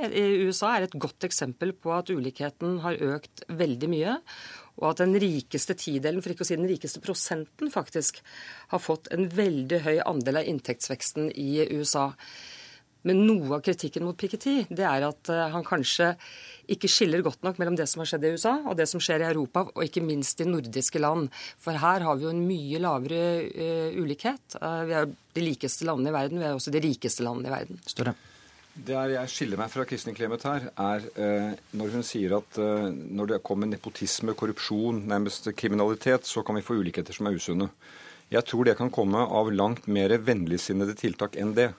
USA 0.47 0.75
er 0.77 0.85
et 0.85 0.95
godt 0.95 1.27
eksempel 1.27 1.73
på 1.75 1.91
at 1.95 2.11
ulikheten 2.13 2.79
har 2.85 2.99
økt 3.11 3.43
veldig 3.49 3.91
mye. 3.91 4.17
Og 4.77 4.91
at 4.91 5.01
den 5.01 5.17
rikeste 5.17 5.73
tidelen, 5.77 6.21
for 6.21 6.31
ikke 6.31 6.45
å 6.45 6.47
si 6.47 6.57
den 6.59 6.69
rikeste 6.69 7.01
prosenten, 7.03 7.71
faktisk 7.73 8.21
har 8.71 8.83
fått 8.83 9.09
en 9.11 9.25
veldig 9.33 9.81
høy 9.87 9.97
andel 10.05 10.43
av 10.43 10.51
inntektsveksten 10.51 11.31
i 11.33 11.65
USA. 11.73 12.11
Men 13.05 13.25
noe 13.27 13.57
av 13.57 13.63
kritikken 13.65 14.05
mot 14.07 14.17
Piketty 14.17 14.63
det 14.69 14.85
er 14.87 15.05
at 15.07 15.31
eh, 15.33 15.43
han 15.53 15.65
kanskje 15.67 16.13
ikke 16.73 16.89
skiller 16.91 17.23
godt 17.23 17.45
nok 17.47 17.59
mellom 17.61 17.77
det 17.79 17.85
som 17.87 18.01
har 18.01 18.09
skjedd 18.09 18.25
i 18.27 18.33
USA 18.35 18.55
og 18.65 18.75
det 18.79 18.89
som 18.91 19.01
skjer 19.03 19.23
i 19.23 19.29
Europa, 19.29 19.67
og 19.69 19.85
ikke 19.85 20.03
minst 20.03 20.41
i 20.43 20.47
nordiske 20.49 20.99
land. 20.99 21.29
For 21.63 21.77
her 21.79 22.03
har 22.03 22.17
vi 22.17 22.27
jo 22.27 22.33
en 22.33 22.43
mye 22.43 22.81
lavere 22.83 23.21
uh, 23.47 23.99
ulikhet. 24.01 24.57
Uh, 24.59 24.81
vi 24.89 24.97
er 24.99 25.07
de 25.07 25.45
likeste 25.45 25.87
landene 25.87 26.11
i 26.11 26.17
verden, 26.17 26.41
vi 26.41 26.49
er 26.49 26.57
også 26.57 26.73
de 26.75 26.83
rikeste 26.83 27.23
landene 27.23 27.47
i 27.47 27.55
verden. 27.55 27.79
Større. 27.87 28.17
Det 28.77 28.93
er, 28.93 29.13
jeg 29.15 29.31
skiller 29.33 29.57
meg 29.57 29.71
fra 29.73 29.85
Kristin 29.89 30.15
Clemet 30.15 30.43
her, 30.45 30.67
er 30.77 31.05
eh, 31.17 31.53
når 31.79 31.95
hun 31.95 32.03
sier 32.05 32.35
at 32.37 32.59
eh, 32.61 32.89
når 32.93 33.31
det 33.31 33.39
kommer 33.45 33.69
nepotisme, 33.69 34.35
korrupsjon, 34.37 34.99
nærmest 35.09 35.49
kriminalitet, 35.57 36.27
så 36.29 36.43
kan 36.45 36.59
vi 36.59 36.65
få 36.65 36.77
ulikheter 36.77 37.15
som 37.15 37.29
er 37.29 37.39
usunne. 37.39 37.71
Jeg 38.29 38.45
tror 38.45 38.67
det 38.67 38.75
kan 38.77 38.91
komme 38.93 39.23
av 39.23 39.49
langt 39.53 39.87
mer 39.89 40.13
vennligsinnede 40.21 40.93
tiltak 40.99 41.39
enn 41.41 41.55
det. 41.57 41.71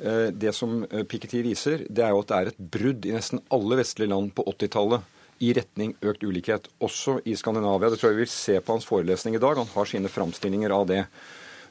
Eh, 0.00 0.28
det 0.32 0.54
som 0.56 0.82
eh, 0.88 1.04
Piketty 1.04 1.42
viser, 1.44 1.84
det 1.88 2.04
er 2.04 2.14
jo 2.14 2.22
at 2.22 2.30
det 2.30 2.38
er 2.38 2.50
et 2.52 2.62
brudd 2.76 3.08
i 3.08 3.12
nesten 3.12 3.42
alle 3.52 3.80
vestlige 3.82 4.12
land 4.12 4.32
på 4.36 4.46
80-tallet 4.48 5.18
i 5.44 5.52
retning 5.56 5.92
økt 6.04 6.24
ulikhet, 6.24 6.68
også 6.84 7.18
i 7.28 7.36
Skandinavia. 7.36 7.90
Det 7.92 8.00
tror 8.00 8.10
jeg 8.10 8.18
vi 8.18 8.24
vil 8.26 8.32
se 8.32 8.56
på 8.60 8.76
hans 8.76 8.88
forelesning 8.88 9.36
i 9.36 9.42
dag. 9.42 9.60
Han 9.60 9.70
har 9.72 9.88
sine 9.88 10.12
framstillinger 10.12 10.72
av 10.76 10.88
det. 10.88 11.04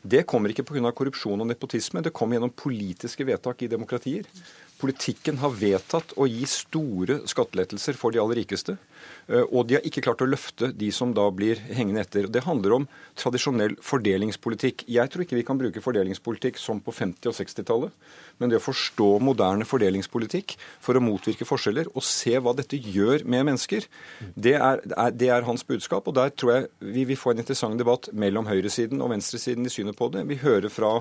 Det 0.01 0.23
kommer 0.29 0.53
ikke 0.53 0.63
pga. 0.63 0.91
korrupsjon 0.95 1.41
og 1.41 1.49
nepotisme, 1.49 2.01
det 2.01 2.13
kommer 2.15 2.37
gjennom 2.37 2.53
politiske 2.55 3.25
vedtak 3.27 3.61
i 3.61 3.67
demokratier. 3.67 4.29
Politikken 4.79 5.41
har 5.41 5.51
vedtatt 5.51 6.13
å 6.15 6.25
gi 6.29 6.45
store 6.47 7.19
skattelettelser 7.27 7.97
for 7.99 8.15
de 8.15 8.21
aller 8.21 8.39
rikeste. 8.39 8.77
Eh, 9.29 9.45
og 9.53 9.67
de 9.69 9.77
har 9.77 9.85
ikke 9.85 10.01
klart 10.05 10.23
å 10.25 10.29
løfte 10.29 10.71
de 10.75 10.89
som 10.95 11.13
da 11.15 11.27
blir 11.33 11.61
hengende 11.69 12.01
etter. 12.01 12.27
Det 12.31 12.43
handler 12.47 12.79
om 12.79 12.87
tradisjonell 13.19 13.75
fordelingspolitikk. 13.85 14.87
Jeg 14.89 15.11
tror 15.11 15.25
ikke 15.25 15.37
vi 15.37 15.45
kan 15.45 15.59
bruke 15.59 15.83
fordelingspolitikk 15.83 16.57
som 16.61 16.81
på 16.81 16.93
50- 16.95 17.29
og 17.29 17.37
60-tallet. 17.37 18.09
Men 18.39 18.51
det 18.51 18.59
å 18.59 18.65
forstå 18.65 19.09
moderne 19.23 19.67
fordelingspolitikk 19.67 20.55
for 20.81 20.97
å 20.97 21.03
motvirke 21.03 21.47
forskjeller 21.47 21.91
og 21.93 22.05
se 22.07 22.37
hva 22.39 22.55
dette 22.57 22.79
gjør 22.79 23.25
med 23.29 23.49
mennesker, 23.51 23.85
det 24.35 24.55
er, 24.57 24.85
det 25.13 25.29
er 25.29 25.47
hans 25.47 25.65
budskap. 25.67 26.07
Og 26.09 26.17
der 26.17 26.33
tror 26.33 26.55
jeg 26.55 26.93
vi 26.95 27.05
vil 27.11 27.19
få 27.19 27.35
en 27.35 27.43
interessant 27.43 27.77
debatt 27.79 28.09
mellom 28.13 28.49
høyresiden 28.49 29.03
og 29.03 29.13
venstresiden 29.13 29.67
i 29.67 29.73
synet 29.73 29.99
på 29.99 30.09
det. 30.13 30.25
Vi 30.29 30.39
hører 30.41 30.71
fra 30.73 30.95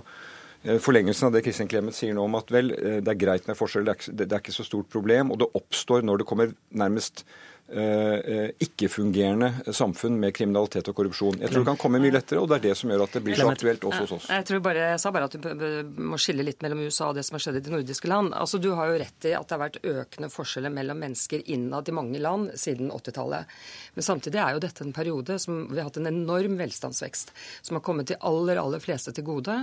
eh, 0.66 0.80
forlengelsen 0.82 1.30
av 1.30 1.36
det 1.36 1.46
Kristin 1.46 1.70
Clemet 1.70 1.96
sier 1.96 2.16
nå 2.16 2.26
om 2.28 2.36
at 2.36 2.50
vel, 2.52 2.74
eh, 2.76 2.98
det 3.00 3.14
er 3.14 3.22
greit 3.22 3.48
med 3.48 3.56
forskjeller, 3.56 4.10
det 4.12 4.28
er 4.28 4.42
ikke 4.42 4.58
så 4.58 4.66
stort 4.66 4.90
problem. 4.92 5.32
Og 5.32 5.40
det 5.40 5.52
oppstår 5.56 6.04
når 6.04 6.20
det 6.20 6.28
kommer 6.28 6.52
nærmest 6.76 7.24
ikke-fungerende 7.68 9.74
samfunn 9.76 10.16
med 10.20 10.32
kriminalitet 10.36 10.88
og 10.88 10.96
korrupsjon. 10.96 11.40
Jeg 11.42 11.52
tror 11.52 11.64
det 11.64 11.68
kan 11.68 11.80
komme 11.80 12.00
mye 12.00 12.14
lettere, 12.14 12.40
og 12.40 12.48
det 12.48 12.58
er 12.58 12.64
det 12.70 12.76
som 12.80 12.92
gjør 12.92 13.04
at 13.04 13.18
det 13.18 13.22
blir 13.26 13.36
så 13.36 13.48
aktuelt 13.50 13.84
også 13.84 14.06
hos 14.06 14.14
oss. 14.16 14.28
Jeg, 14.32 14.46
tror 14.48 14.62
bare, 14.64 14.86
jeg 14.94 15.02
sa 15.02 15.12
bare 15.12 15.28
at 15.28 15.36
du 15.36 16.00
må 16.00 16.20
skille 16.20 16.46
litt 16.46 16.64
mellom 16.64 16.80
USA 16.86 17.10
og 17.10 17.18
det 17.18 17.26
som 17.28 17.36
har 17.36 17.44
skjedd 17.44 17.60
i 17.60 17.64
de 17.66 17.74
nordiske 17.74 18.08
land. 18.08 18.32
Altså, 18.32 18.60
Du 18.62 18.70
har 18.78 18.88
jo 18.88 19.00
rett 19.02 19.28
i 19.28 19.34
at 19.36 19.48
det 19.48 19.56
har 19.56 19.62
vært 19.62 19.80
økende 19.84 20.30
forskjeller 20.32 20.72
mellom 20.72 21.02
mennesker 21.04 21.44
innad 21.44 21.88
i 21.88 21.96
mange 21.96 22.22
land 22.22 22.54
siden 22.58 22.92
80-tallet. 22.94 23.52
Men 23.98 24.06
samtidig 24.06 24.40
er 24.42 24.56
jo 24.56 24.64
dette 24.64 24.86
en 24.86 24.96
periode 24.96 25.38
som 25.42 25.66
vi 25.68 25.80
har 25.80 25.90
hatt 25.90 26.00
en 26.00 26.10
enorm 26.10 26.56
velstandsvekst, 26.60 27.34
som 27.68 27.78
har 27.78 27.84
kommet 27.84 28.10
de 28.10 28.18
aller, 28.24 28.60
aller 28.60 28.82
fleste 28.82 29.12
til 29.16 29.26
gode. 29.28 29.58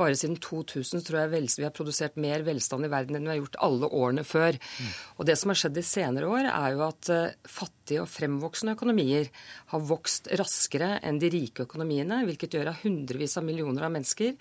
Bare 0.00 0.18
siden 0.18 0.38
2000 0.40 1.04
tror 1.06 1.24
jeg 1.24 1.46
vi 1.60 1.66
har 1.66 1.76
produsert 1.76 2.18
mer 2.20 2.44
velstand 2.46 2.86
i 2.86 2.92
verden 2.92 3.18
enn 3.18 3.28
vi 3.28 3.34
har 3.34 3.40
gjort 3.42 3.60
alle 3.66 3.90
årene 4.00 4.24
før. 4.26 4.56
Mm. 4.56 4.90
Og 5.18 5.28
det 5.28 5.36
som 5.40 5.52
har 5.52 5.60
skjedd 5.60 5.76
de 5.76 5.86
senere 5.86 6.30
år, 6.30 6.48
er 6.50 6.76
jo 6.76 6.84
at 6.86 7.12
eh, 7.12 7.49
fattige 7.50 8.04
og 8.04 8.08
fremvoksende 8.10 8.76
økonomier 8.76 9.28
har 9.72 9.84
vokst 9.88 10.30
raskere 10.38 10.94
enn 11.06 11.20
de 11.22 11.30
rike 11.32 11.66
økonomiene, 11.66 12.22
hvilket 12.28 12.56
gjør 12.56 12.72
at 12.72 12.84
hundrevis 12.84 13.36
av 13.40 13.46
millioner 13.46 13.86
av 13.86 13.94
mennesker 13.94 14.36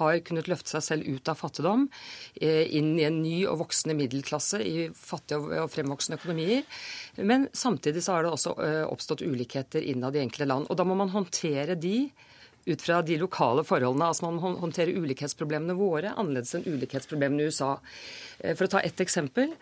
har 0.00 0.20
kunnet 0.26 0.50
løfte 0.50 0.74
seg 0.74 0.86
selv 0.88 1.08
ut 1.08 1.30
av 1.30 1.38
fattigdom, 1.40 1.88
eh, 2.40 2.64
inn 2.78 2.94
i 2.98 3.06
en 3.08 3.22
ny 3.22 3.36
og 3.50 3.60
voksende 3.64 3.96
middelklasse 3.98 4.62
i 4.64 4.88
fattige 4.96 5.62
og 5.62 5.72
fremvoksende 5.72 6.18
økonomier. 6.20 6.64
Men 7.20 7.48
samtidig 7.52 8.02
så 8.04 8.16
har 8.16 8.24
det 8.24 8.34
også 8.34 8.56
eh, 8.64 8.84
oppstått 8.88 9.26
ulikheter 9.26 9.84
innad 9.84 10.16
i 10.16 10.24
enkelte 10.24 10.48
land. 10.48 10.70
Og 10.70 10.80
da 10.80 10.86
må 10.88 10.96
man 10.98 11.12
håndtere 11.14 11.76
de 11.76 12.08
ut 12.64 12.82
fra 12.82 13.02
de 13.02 13.18
lokale 13.20 13.64
forholdene. 13.66 14.08
Altså 14.08 14.30
man 14.30 14.58
håndterer 14.62 14.96
ulikhetsproblemene 14.96 15.76
våre 15.78 16.14
annerledes 16.14 16.54
enn 16.56 16.66
ulikhetsproblemene 16.66 17.44
i 17.44 17.52
USA. 17.52 17.76
Eh, 18.40 18.54
for 18.56 18.66
å 18.66 18.74
ta 18.76 18.84
ett 18.84 19.00
eksempel. 19.04 19.54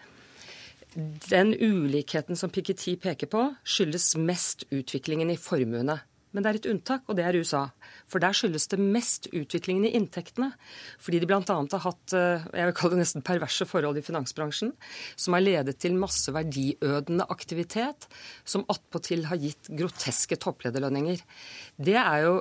Den 0.95 1.55
ulikheten 1.57 2.37
som 2.37 2.53
Piketty 2.53 2.97
peker 3.01 3.31
på, 3.33 3.47
skyldes 3.65 4.13
mest 4.21 4.67
utviklingen 4.71 5.33
i 5.33 5.39
formuene. 5.41 6.01
Men 6.33 6.45
det 6.45 6.49
er 6.49 6.59
et 6.59 6.69
unntak, 6.73 7.05
og 7.09 7.17
det 7.19 7.25
er 7.29 7.37
USA. 7.37 7.67
For 8.09 8.23
der 8.23 8.33
skyldes 8.37 8.65
det 8.73 8.79
mest 8.81 9.29
utviklingen 9.37 9.85
i 9.85 9.93
inntektene. 9.99 10.49
Fordi 11.01 11.21
de 11.21 11.29
bl.a. 11.29 11.43
har 11.45 11.83
hatt 11.85 12.15
eh, 12.17 12.47
jeg 12.57 12.71
vil 12.71 12.77
kalle 12.79 12.97
det 12.97 13.03
nesten 13.03 13.25
perverse 13.27 13.67
forhold 13.69 14.01
i 14.01 14.05
finansbransjen, 14.07 14.73
som 15.13 15.37
har 15.37 15.45
ledet 15.45 15.77
til 15.85 15.99
masse 16.01 16.33
verdiødende 16.33 17.29
aktivitet, 17.33 18.09
som 18.49 18.65
attpåtil 18.73 19.27
har 19.29 19.41
gitt 19.45 19.69
groteske 19.77 20.41
topplederlønninger. 20.41 21.21
Det 21.77 21.99
er 22.01 22.25
jo 22.25 22.35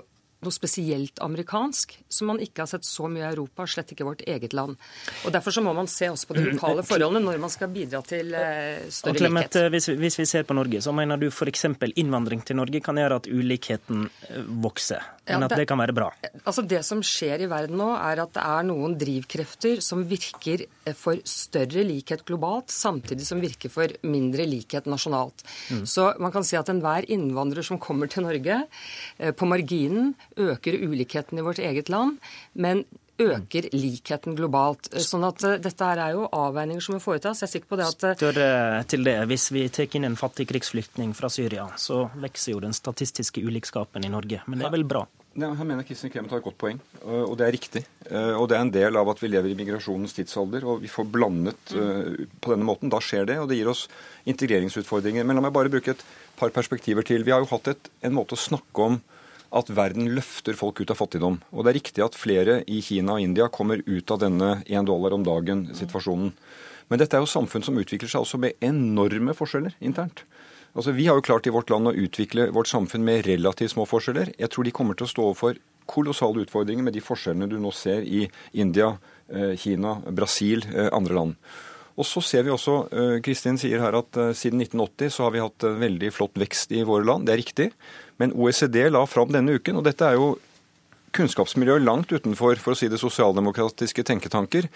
noe 0.46 0.54
spesielt 0.54 1.22
amerikansk 1.22 1.94
som 2.10 2.32
man 2.32 2.42
ikke 2.42 2.64
har 2.64 2.70
sett 2.72 2.86
så 2.88 3.08
mye 3.12 3.24
i 3.24 3.30
Europa, 3.30 3.68
slett 3.70 3.94
ikke 3.94 4.08
vårt 4.08 4.24
eget 4.26 4.56
land. 4.58 4.78
Og 5.26 5.34
Derfor 5.34 5.54
så 5.54 5.64
må 5.64 5.74
man 5.78 5.90
se 5.92 6.10
også 6.12 6.30
på 6.30 6.38
de 6.38 6.46
lokale 6.50 6.86
forholdene 6.88 7.24
når 7.26 7.42
man 7.42 7.54
skal 7.54 7.72
bidra 7.74 8.02
til 8.06 8.34
eh, 8.38 8.88
større 8.90 9.22
Clement, 9.22 9.46
likhet. 9.46 9.60
Eh, 9.62 9.70
hvis, 9.74 9.90
hvis, 10.02 10.20
vi 10.22 10.28
ser 10.30 10.48
på 10.48 10.58
Norge, 10.58 10.82
så 10.82 10.94
mener 10.96 11.22
du 11.22 11.30
f.eks. 11.30 11.66
innvandring 11.96 12.44
til 12.46 12.58
Norge 12.60 12.82
kan 12.84 12.98
gjøre 12.98 13.22
at 13.22 13.30
ulikheten 13.30 14.08
eh, 14.30 14.42
vokser? 14.66 15.06
Men 15.30 15.46
at 15.46 15.54
det, 15.54 15.60
det 15.62 15.68
kan 15.70 15.80
være 15.80 15.94
bra? 15.96 16.08
Altså 16.42 16.64
Det 16.66 16.82
som 16.86 17.04
skjer 17.06 17.44
i 17.46 17.50
verden 17.52 17.78
nå, 17.80 17.90
er 17.94 18.24
at 18.24 18.34
det 18.36 18.42
er 18.42 18.66
noen 18.68 18.96
drivkrefter 19.00 19.82
som 19.86 20.02
virker 20.10 20.66
for 20.98 21.22
større 21.30 21.86
likhet 21.86 22.24
globalt, 22.28 22.74
samtidig 22.74 23.28
som 23.28 23.44
virker 23.44 23.72
for 23.72 23.94
mindre 24.08 24.48
likhet 24.50 24.90
nasjonalt. 24.90 25.46
Mm. 25.70 25.86
Så 25.90 26.08
man 26.22 26.34
kan 26.34 26.46
si 26.48 26.58
at 26.60 26.72
enhver 26.74 27.06
innvandrer 27.12 27.66
som 27.66 27.80
kommer 27.82 28.10
til 28.12 28.26
Norge, 28.26 28.64
på 29.38 29.50
marginen 29.50 30.16
øker 30.42 30.80
ulikheten 30.82 31.38
i 31.38 31.46
vårt 31.46 31.62
eget 31.62 31.94
land, 31.94 32.18
men 32.58 32.86
øker 33.22 33.70
likheten 33.76 34.36
globalt. 34.38 34.90
Sånn 35.06 35.24
at 35.28 35.46
dette 35.64 35.88
her 35.88 36.02
er 36.08 36.18
jo 36.18 36.28
avveininger 36.28 36.84
som 36.84 36.98
må 36.98 37.04
foretas. 37.04 37.44
Jeg 37.44 37.50
er 37.50 37.54
sikker 37.56 37.72
på 37.72 37.80
det 37.80 37.88
at 37.88 38.06
Større 38.20 38.84
til 38.90 39.08
det. 39.08 39.18
Hvis 39.32 39.50
vi 39.56 39.66
tar 39.74 39.90
inn 39.98 40.10
en 40.10 40.20
fattig 40.20 40.50
krigsflyktning 40.52 41.16
fra 41.18 41.30
Syria, 41.32 41.70
så 41.78 42.06
vokser 42.22 42.56
jo 42.56 42.62
den 42.64 42.76
statistiske 42.76 43.44
ulikskapen 43.44 44.06
i 44.08 44.12
Norge. 44.14 44.42
Men 44.48 44.62
det 44.62 44.70
er 44.70 44.76
vel 44.80 44.88
bra? 44.90 45.06
Ja, 45.32 45.48
her 45.56 45.64
mener 45.64 45.86
Kristin 45.88 46.12
Clemet 46.12 46.34
har 46.34 46.42
et 46.42 46.44
godt 46.44 46.58
poeng, 46.60 46.80
og 47.08 47.38
det 47.40 47.46
er 47.46 47.54
riktig. 47.56 47.82
Og 48.12 48.50
det 48.52 48.58
er 48.58 48.66
en 48.66 48.74
del 48.74 48.98
av 49.00 49.08
at 49.14 49.22
vi 49.24 49.30
lever 49.32 49.54
i 49.54 49.56
migrasjonens 49.56 50.12
tidsalder, 50.18 50.66
og 50.68 50.82
vi 50.84 50.92
får 50.92 51.08
blandet 51.08 51.72
på 51.72 52.52
denne 52.52 52.68
måten. 52.68 52.92
Da 52.92 53.00
skjer 53.00 53.30
det, 53.30 53.38
og 53.40 53.48
det 53.48 53.62
gir 53.62 53.72
oss 53.72 53.86
integreringsutfordringer. 54.28 55.24
Men 55.24 55.40
la 55.40 55.46
meg 55.46 55.56
bare 55.56 55.72
bruke 55.72 55.96
et 55.96 56.04
par 56.36 56.52
perspektiver 56.52 57.08
til. 57.08 57.24
Vi 57.24 57.32
har 57.32 57.40
jo 57.46 57.48
hatt 57.54 57.72
et, 57.72 57.92
en 58.04 58.18
måte 58.18 58.36
å 58.36 58.44
snakke 58.44 58.90
om 58.90 59.00
at 59.52 59.70
verden 59.76 60.10
løfter 60.16 60.56
folk 60.58 60.80
ut 60.82 60.92
av 60.94 61.00
fattigdom. 61.00 61.40
Og 61.52 61.64
det 61.64 61.72
er 61.72 61.80
riktig 61.80 62.06
at 62.06 62.18
flere 62.18 62.62
i 62.72 62.80
Kina 62.86 63.18
og 63.18 63.26
India 63.26 63.50
kommer 63.52 63.84
ut 63.86 64.12
av 64.12 64.22
denne 64.24 64.62
én 64.66 64.88
dollar 64.88 65.16
om 65.16 65.26
dagen-situasjonen. 65.28 66.32
Men 66.92 67.00
dette 67.00 67.16
er 67.16 67.24
jo 67.24 67.30
samfunn 67.32 67.64
som 67.64 67.78
utvikler 67.80 68.12
seg 68.12 68.24
også 68.26 68.40
med 68.42 68.60
enorme 68.64 69.36
forskjeller 69.36 69.78
internt. 69.80 70.26
Altså, 70.76 70.92
Vi 70.92 71.08
har 71.08 71.16
jo 71.16 71.24
klart 71.24 71.48
i 71.48 71.52
vårt 71.52 71.70
land 71.70 71.88
å 71.88 71.96
utvikle 71.96 72.52
vårt 72.52 72.68
samfunn 72.68 73.04
med 73.04 73.26
relativt 73.28 73.72
små 73.72 73.86
forskjeller. 73.88 74.34
Jeg 74.40 74.50
tror 74.50 74.64
de 74.64 74.72
kommer 74.72 74.96
til 74.96 75.08
å 75.08 75.12
stå 75.12 75.24
overfor 75.24 75.60
kolossale 75.92 76.46
utfordringer 76.46 76.84
med 76.84 76.96
de 76.96 77.04
forskjellene 77.04 77.50
du 77.50 77.58
nå 77.60 77.72
ser 77.76 78.04
i 78.04 78.30
India, 78.54 78.98
eh, 79.28 79.56
Kina, 79.56 80.02
Brasil, 80.08 80.64
eh, 80.74 80.90
andre 80.92 81.14
land. 81.14 81.36
Og 81.98 82.06
så 82.06 82.24
ser 82.24 82.44
vi 82.44 82.52
også, 82.52 82.88
eh, 82.92 83.20
Kristin 83.20 83.58
sier 83.58 83.80
her 83.80 83.94
at 83.98 84.12
siden 84.12 84.60
1980 84.64 85.10
så 85.12 85.24
har 85.24 85.32
vi 85.32 85.40
hatt 85.40 85.60
veldig 85.60 86.12
flott 86.12 86.34
vekst 86.34 86.72
i 86.72 86.84
våre 86.84 87.06
land. 87.06 87.26
Det 87.26 87.34
er 87.34 87.44
riktig. 87.44 87.72
Men 88.22 88.36
OECD 88.38 88.84
la 88.94 89.04
fram 89.10 89.34
denne 89.34 89.58
uken, 89.58 89.82
og 89.82 89.88
dette 89.90 90.06
er 90.06 90.20
jo 90.20 90.36
kunnskapsmiljøet 91.16 91.84
langt 91.84 92.12
utenfor 92.12 92.60
for 92.62 92.74
å 92.74 92.78
si 92.78 92.88
det 92.92 93.00
sosialdemokratiske 93.02 94.04
tenketanker 94.08 94.68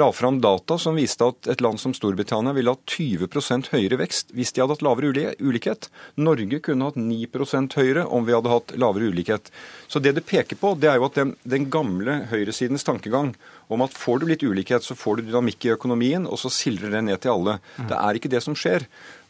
la 0.00 0.08
fram 0.14 0.38
data 0.40 0.78
som 0.80 0.96
viste 0.96 1.26
at 1.28 1.48
et 1.52 1.60
land 1.64 1.80
som 1.80 1.92
Storbritannia 1.96 2.54
ville 2.56 2.72
hatt 2.72 2.94
20 2.96 3.68
høyere 3.74 3.98
vekst 4.00 4.32
hvis 4.36 4.54
de 4.54 4.62
hadde 4.62 4.78
hatt 4.78 4.84
lavere 4.86 5.34
ulikhet. 5.40 5.90
Norge 6.16 6.62
kunne 6.64 6.88
hatt 6.88 7.00
9% 7.00 7.76
høyere 7.76 8.06
om 8.08 8.26
vi 8.28 8.36
hadde 8.36 8.52
hatt 8.52 8.74
lavere 8.80 9.12
ulikhet. 9.12 9.52
Så 9.88 10.00
det 10.00 10.14
det 10.16 10.26
peker 10.28 10.56
på, 10.56 10.74
det 10.80 10.88
er 10.90 11.00
jo 11.00 11.08
at 11.10 11.18
den, 11.18 11.34
den 11.44 11.68
gamle 11.72 12.22
høyresidens 12.32 12.86
tankegang 12.88 13.34
om 13.72 13.84
at 13.84 13.96
får 13.96 14.22
du 14.22 14.28
litt 14.28 14.44
ulikhet, 14.44 14.84
så 14.84 14.96
får 14.96 15.18
du 15.18 15.28
dynamikk 15.28 15.66
i 15.66 15.74
økonomien, 15.76 16.26
og 16.28 16.40
så 16.40 16.50
sildrer 16.52 16.92
det 16.92 17.04
ned 17.06 17.22
til 17.22 17.36
alle. 17.36 17.58
Det 17.88 17.96
er 17.96 18.18
ikke 18.18 18.32
det 18.32 18.42
som 18.44 18.56
skjer. 18.58 18.84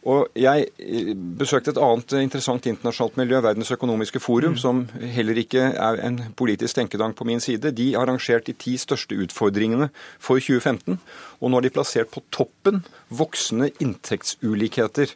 Og 0.09 0.33
Jeg 0.35 0.67
eh, 0.83 1.11
besøkte 1.15 1.71
et 1.71 1.81
annet 1.81 2.15
interessant 2.19 2.65
internasjonalt 2.67 3.19
miljø, 3.21 3.39
Verdens 3.43 3.71
økonomiske 3.71 4.19
forum, 4.23 4.57
mm. 4.57 4.59
som 4.59 4.81
heller 5.15 5.39
ikke 5.39 5.69
er 5.71 6.01
en 6.03 6.19
politisk 6.39 6.79
tenkedank 6.79 7.15
på 7.19 7.27
min 7.27 7.43
side. 7.43 7.71
De 7.75 7.93
har 7.93 8.03
arrangert 8.03 8.49
de 8.49 8.55
ti 8.57 8.75
største 8.79 9.15
utfordringene 9.15 9.89
for 10.19 10.43
2015. 10.43 10.99
Og 11.39 11.47
nå 11.47 11.59
har 11.59 11.67
de 11.67 11.71
plassert 11.77 12.11
på 12.11 12.25
toppen 12.35 12.83
voksende 13.13 13.71
inntektsulikheter. 13.83 15.15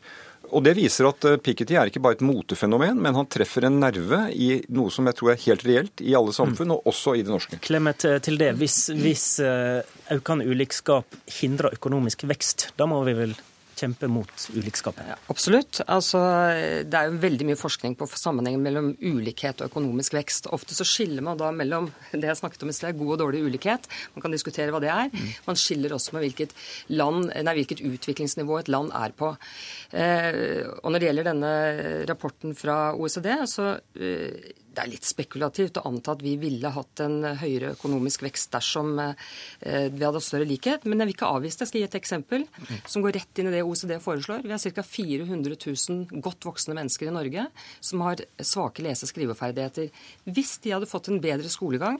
Og 0.56 0.64
Det 0.64 0.78
viser 0.78 1.10
at 1.10 1.28
eh, 1.28 1.36
Piketty 1.44 1.76
er 1.76 1.92
ikke 1.92 2.06
bare 2.06 2.16
et 2.16 2.24
motefenomen, 2.24 3.02
men 3.04 3.20
han 3.20 3.28
treffer 3.28 3.68
en 3.68 3.82
nerve 3.82 4.22
i 4.32 4.54
noe 4.72 4.94
som 4.94 5.10
jeg 5.10 5.20
tror 5.20 5.34
er 5.34 5.44
helt 5.44 5.68
reelt 5.68 6.06
i 6.06 6.16
alle 6.16 6.32
samfunn, 6.32 6.72
mm. 6.72 6.78
og 6.78 6.94
også 6.94 7.18
i 7.20 7.28
det 7.28 7.34
norske. 7.34 7.60
Clemet, 7.68 8.08
eh, 8.08 8.22
til 8.24 8.40
det. 8.40 8.54
Hvis, 8.62 8.80
hvis 8.96 9.28
økende 10.16 10.48
ulikskap 10.48 11.20
hindrer 11.42 11.76
økonomisk 11.76 12.24
vekst, 12.32 12.70
da 12.80 12.88
må 12.88 13.04
vi 13.04 13.20
vel 13.20 13.36
kjempe 13.78 14.10
mot 14.12 14.48
ulikskapet? 14.56 15.08
Ja, 15.12 15.18
absolutt. 15.32 15.82
Altså, 15.86 16.22
det 16.88 16.98
er 16.98 17.10
jo 17.10 17.20
veldig 17.22 17.48
mye 17.50 17.60
forskning 17.60 17.96
på 18.00 18.08
sammenhengen 18.12 18.64
mellom 18.66 18.90
ulikhet 19.02 19.62
og 19.62 19.72
økonomisk 19.72 20.18
vekst. 20.18 20.50
Ofte 20.56 20.78
så 20.78 20.88
skiller 20.88 21.26
man 21.26 21.40
da 21.40 21.52
mellom 21.56 21.90
det 22.12 22.30
jeg 22.30 22.42
snakket 22.42 22.66
om 22.66 22.74
i 22.74 22.78
sted, 22.78 22.98
god 23.00 23.16
og 23.16 23.22
dårlig 23.26 23.44
ulikhet. 23.48 23.90
Man 24.16 24.26
kan 24.26 24.36
diskutere 24.36 24.74
hva 24.74 24.82
det 24.84 24.92
er. 24.94 25.12
Mm. 25.14 25.34
Man 25.48 25.60
skiller 25.60 25.96
også 25.96 26.18
med 26.18 26.28
hvilket, 26.28 26.56
land, 26.94 27.32
nei, 27.32 27.58
hvilket 27.62 27.84
utviklingsnivå 27.88 28.62
et 28.62 28.72
land 28.74 28.94
er 28.98 29.16
på. 29.18 29.34
Eh, 29.94 30.64
og 30.82 30.92
når 30.92 31.00
det 31.00 31.12
gjelder 31.12 31.30
denne 31.32 31.54
rapporten 32.10 32.56
fra 32.58 32.80
OECD, 32.98 33.32
så 33.50 33.76
eh, 34.00 34.54
det 34.78 34.84
er 34.84 34.92
litt 34.92 35.08
spekulativt 35.08 35.80
å 35.82 35.88
anta 35.90 36.14
at 36.14 36.22
vi 36.22 36.36
ville 36.38 36.70
hatt 36.74 37.02
en 37.02 37.24
høyere 37.42 37.74
økonomisk 37.74 38.22
vekst 38.28 38.52
dersom 38.54 38.94
eh, 39.02 39.88
vi 39.90 40.06
hadde 40.06 40.22
større 40.22 40.46
likhet. 40.46 40.86
Men 40.86 41.02
jeg 41.02 41.10
vil 41.10 41.16
ikke 41.16 41.32
avvise 41.34 41.58
det. 41.58 41.66
Jeg 41.66 41.72
skal 41.72 41.82
gi 41.82 41.88
et 41.88 42.00
eksempel 42.00 42.46
som 42.86 43.06
går 43.06 43.18
rett 43.18 43.42
inn 43.42 43.50
i 43.50 43.56
det 43.56 43.64
OECD 43.66 43.96
foreslår. 44.04 44.46
Vi 44.46 44.54
har 44.54 44.62
ca. 44.78 44.86
400 44.86 45.58
000 45.66 46.24
godt 46.26 46.46
voksne 46.46 46.78
mennesker 46.78 47.10
i 47.10 47.16
Norge 47.16 47.48
som 47.82 48.06
har 48.06 48.22
svake 48.38 48.86
lese- 48.86 49.08
og 49.08 49.14
skriveferdigheter. 49.16 49.90
Hvis 50.30 50.60
de 50.62 50.76
hadde 50.76 50.90
fått 50.90 51.10
en 51.10 51.24
bedre 51.24 51.50
skolegang, 51.50 51.98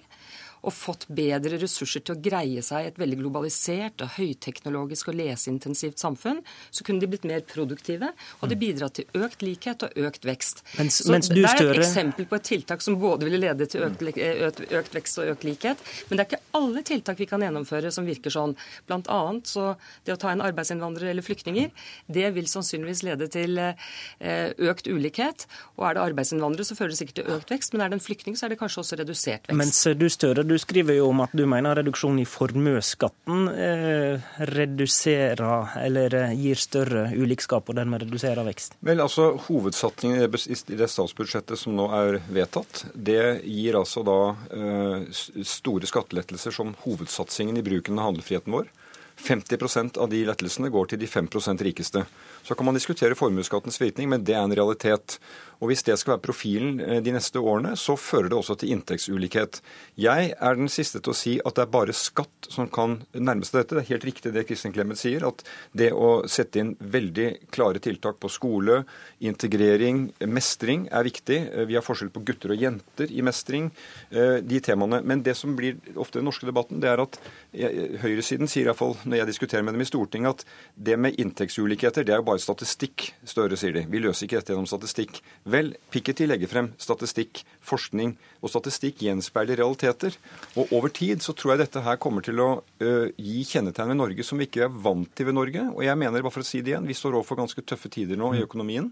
og 0.68 0.76
fått 0.76 1.06
bedre 1.08 1.58
ressurser 1.62 2.04
til 2.04 2.18
å 2.18 2.22
greie 2.22 2.62
seg 2.66 2.84
i 2.84 2.90
et 2.92 3.00
veldig 3.00 3.18
globalisert 3.22 4.04
og 4.04 4.12
høyteknologisk 4.18 5.12
og 5.12 5.18
leseintensivt 5.22 6.02
samfunn, 6.02 6.42
så 6.70 6.84
kunne 6.84 7.00
de 7.04 7.10
blitt 7.12 7.28
mer 7.28 7.46
produktive, 7.48 8.12
og 8.42 8.52
det 8.52 8.60
bidrar 8.60 8.92
til 8.96 9.08
økt 9.16 9.46
likhet 9.46 9.86
og 9.88 9.96
økt 10.10 10.28
vekst. 10.28 10.64
Mens, 10.78 11.00
så 11.06 11.14
mens 11.14 11.32
Det 11.32 11.46
er 11.48 11.72
et 11.72 11.80
eksempel 11.80 12.28
på 12.28 12.40
et 12.40 12.48
tiltak 12.52 12.84
som 12.84 13.00
både 13.00 13.30
ville 13.30 13.40
lede 13.40 13.68
til 13.72 13.86
økt, 13.88 14.04
økt, 14.04 14.62
økt, 14.68 14.98
vekst 14.98 15.22
og 15.22 15.32
økt 15.36 15.48
likhet, 15.48 15.84
men 16.10 16.20
det 16.20 16.26
er 16.26 16.30
ikke 16.34 16.60
alle 16.60 16.84
tiltak 16.92 17.22
vi 17.24 17.30
kan 17.30 17.46
gjennomføre 17.46 17.94
som 17.94 18.08
virker 18.08 18.34
sånn. 18.34 18.58
Blant 18.90 19.08
annet 19.14 19.48
så 19.48 19.70
det 20.04 20.18
å 20.18 20.20
ta 20.20 20.36
inn 20.36 20.44
arbeidsinnvandrere 20.44 21.14
eller 21.16 21.26
flyktninger, 21.26 21.72
det 22.12 22.28
vil 22.36 22.52
sannsynligvis 22.52 23.06
lede 23.08 23.30
til 23.32 23.56
eh, 23.62 24.52
økt 24.68 24.92
ulikhet. 24.92 25.48
Og 25.78 25.88
er 25.88 25.96
det 25.96 26.06
arbeidsinnvandrere, 26.10 26.68
så 26.68 26.76
fører 26.76 26.92
det 26.92 27.00
sikkert 27.00 27.22
til 27.22 27.34
økt 27.38 27.56
vekst, 27.56 27.74
men 27.74 27.86
er 27.86 27.94
det 27.94 28.02
en 28.02 28.04
flyktning, 28.04 28.36
så 28.36 28.48
er 28.48 28.56
det 28.56 28.60
kanskje 28.60 28.84
også 28.84 29.00
redusert 29.00 29.48
vekst. 29.48 29.58
Mens 29.64 29.84
du 29.98 30.08
Støre, 30.18 30.42
du 30.48 30.57
skriver 30.62 30.98
jo 30.98 31.10
om 31.12 31.22
at 31.26 31.34
du 31.36 31.44
mener 31.50 31.78
reduksjon 31.80 32.20
i 32.22 32.26
formuesskatten 32.28 33.48
eh, 33.52 34.28
reduserer 34.50 35.78
eller 35.84 36.16
eh, 36.16 36.34
gir 36.38 36.60
større 36.62 37.08
ulikskap 37.16 37.70
og 37.70 37.78
dermed 37.80 38.04
reduserer 38.06 38.46
vekst. 38.48 38.78
Vel, 38.86 39.02
altså 39.04 39.30
Hovedsatsingen 39.48 40.24
i 40.24 40.78
det 40.80 40.90
statsbudsjettet 40.92 41.60
som 41.60 41.76
nå 41.78 41.88
er 41.98 42.20
vedtatt, 42.32 42.86
det 42.94 43.42
gir 43.44 43.80
altså 43.80 44.04
da 44.08 44.20
eh, 44.54 45.08
store 45.46 45.90
skattelettelser 45.90 46.56
som 46.56 46.76
hovedsatsingen 46.86 47.58
i 47.60 47.66
bruken 47.66 48.00
av 48.00 48.12
handlefriheten 48.12 48.58
vår. 48.58 48.70
50% 49.18 49.98
av 49.98 50.10
de 50.10 50.20
lettelsene 50.28 50.70
går 50.70 50.92
til 50.92 51.00
de 51.02 51.08
5% 51.10 51.64
rikeste. 51.66 52.04
Så 52.46 52.56
kan 52.56 52.68
man 52.68 52.78
diskutere 52.78 53.18
formuesskattens 53.18 53.82
virkning, 53.82 54.12
men 54.12 54.24
det 54.24 54.36
er 54.38 54.46
en 54.46 54.54
realitet. 54.56 55.18
Og 55.60 55.72
Hvis 55.72 55.84
det 55.88 55.98
skal 56.00 56.16
være 56.16 56.26
profilen 56.28 56.80
eh, 56.84 57.00
de 57.04 57.14
neste 57.16 57.42
årene, 57.42 57.74
så 57.80 57.98
fører 57.98 58.30
det 58.32 58.38
også 58.38 58.58
til 58.62 58.76
inntektsulikhet. 58.76 59.62
Jeg 59.98 60.34
er 60.34 60.60
den 60.60 60.70
siste 60.70 61.02
til 61.02 61.14
å 61.14 61.18
si 61.18 61.34
at 61.42 61.58
det 61.58 61.66
er 61.66 61.74
bare 61.74 61.96
skatt 61.98 62.50
som 62.54 62.70
kan 62.70 63.00
nærme 63.14 63.48
seg 63.48 63.62
dette. 63.62 63.78
Det 63.78 63.84
er 63.84 63.94
helt 63.96 64.08
riktig 64.08 64.34
det 64.36 64.46
Kristin 64.50 64.76
Clemet 64.76 65.02
sier, 65.02 65.26
at 65.28 65.42
det 65.78 65.90
å 65.96 66.28
sette 66.30 66.62
inn 66.62 66.76
veldig 66.80 67.30
klare 67.54 67.82
tiltak 67.84 68.20
på 68.22 68.32
skole, 68.32 68.84
integrering, 69.18 70.08
mestring 70.30 70.88
er 70.94 71.08
viktig. 71.08 71.40
Eh, 71.50 71.66
vi 71.70 71.78
har 71.80 71.86
forskjell 71.86 72.14
på 72.14 72.24
gutter 72.28 72.54
og 72.54 72.62
jenter 72.68 73.12
i 73.12 73.26
mestring, 73.26 73.72
eh, 74.12 74.38
de 74.46 74.62
temaene. 74.62 75.02
Men 75.04 75.26
det 75.26 75.36
som 75.40 75.56
blir 75.58 75.82
ofte 75.96 76.22
den 76.22 76.30
norske 76.30 76.46
debatten, 76.48 76.82
det 76.84 76.92
er 76.94 77.02
at 77.02 77.18
høyresiden 77.58 78.50
sier 78.50 78.68
iallfall 78.68 78.96
når 79.08 79.22
jeg 79.22 79.30
diskuterer 79.32 79.66
med 79.66 79.74
dem 79.74 79.82
i 79.82 79.90
Stortinget, 79.90 80.44
at 80.44 80.46
det 80.78 80.98
med 81.00 81.18
inntektsulikheter, 81.18 82.06
det 82.06 82.14
er 82.14 82.22
jo 82.22 82.28
bare 82.30 82.44
statistikk. 82.44 83.10
Støre 83.26 83.58
sier 83.58 83.74
de. 83.74 83.86
Vi 83.90 84.02
løser 84.04 84.28
ikke 84.28 84.42
dette 84.42 84.54
gjennom 84.54 84.70
statistikk. 84.70 85.22
Vel, 85.48 85.72
Piketty 85.94 86.26
legger 86.28 86.50
frem 86.52 86.72
statistikk, 86.82 87.44
forskning, 87.64 88.16
og 88.44 88.52
statistikk 88.52 89.00
gjenspeiler 89.06 89.60
realiteter. 89.62 90.18
Og 90.60 90.74
over 90.76 90.92
tid 90.92 91.24
så 91.24 91.36
tror 91.38 91.54
jeg 91.54 91.64
dette 91.64 91.84
her 91.86 92.00
kommer 92.04 92.26
til 92.26 92.42
å 92.44 92.50
ø, 92.84 92.92
gi 93.16 93.46
kjennetegn 93.48 93.94
ved 93.94 94.00
Norge 94.02 94.26
som 94.28 94.42
vi 94.42 94.50
ikke 94.50 94.66
er 94.68 94.82
vant 94.88 95.08
til 95.16 95.30
ved 95.30 95.38
Norge. 95.38 95.64
Og 95.72 95.86
jeg 95.88 96.00
mener, 96.00 96.20
bare 96.26 96.36
for 96.36 96.44
å 96.44 96.50
si 96.50 96.60
det 96.60 96.74
igjen, 96.74 96.90
vi 96.90 96.98
står 96.98 97.16
overfor 97.16 97.40
ganske 97.40 97.64
tøffe 97.64 97.92
tider 97.94 98.20
nå 98.20 98.34
i 98.36 98.44
økonomien. 98.44 98.92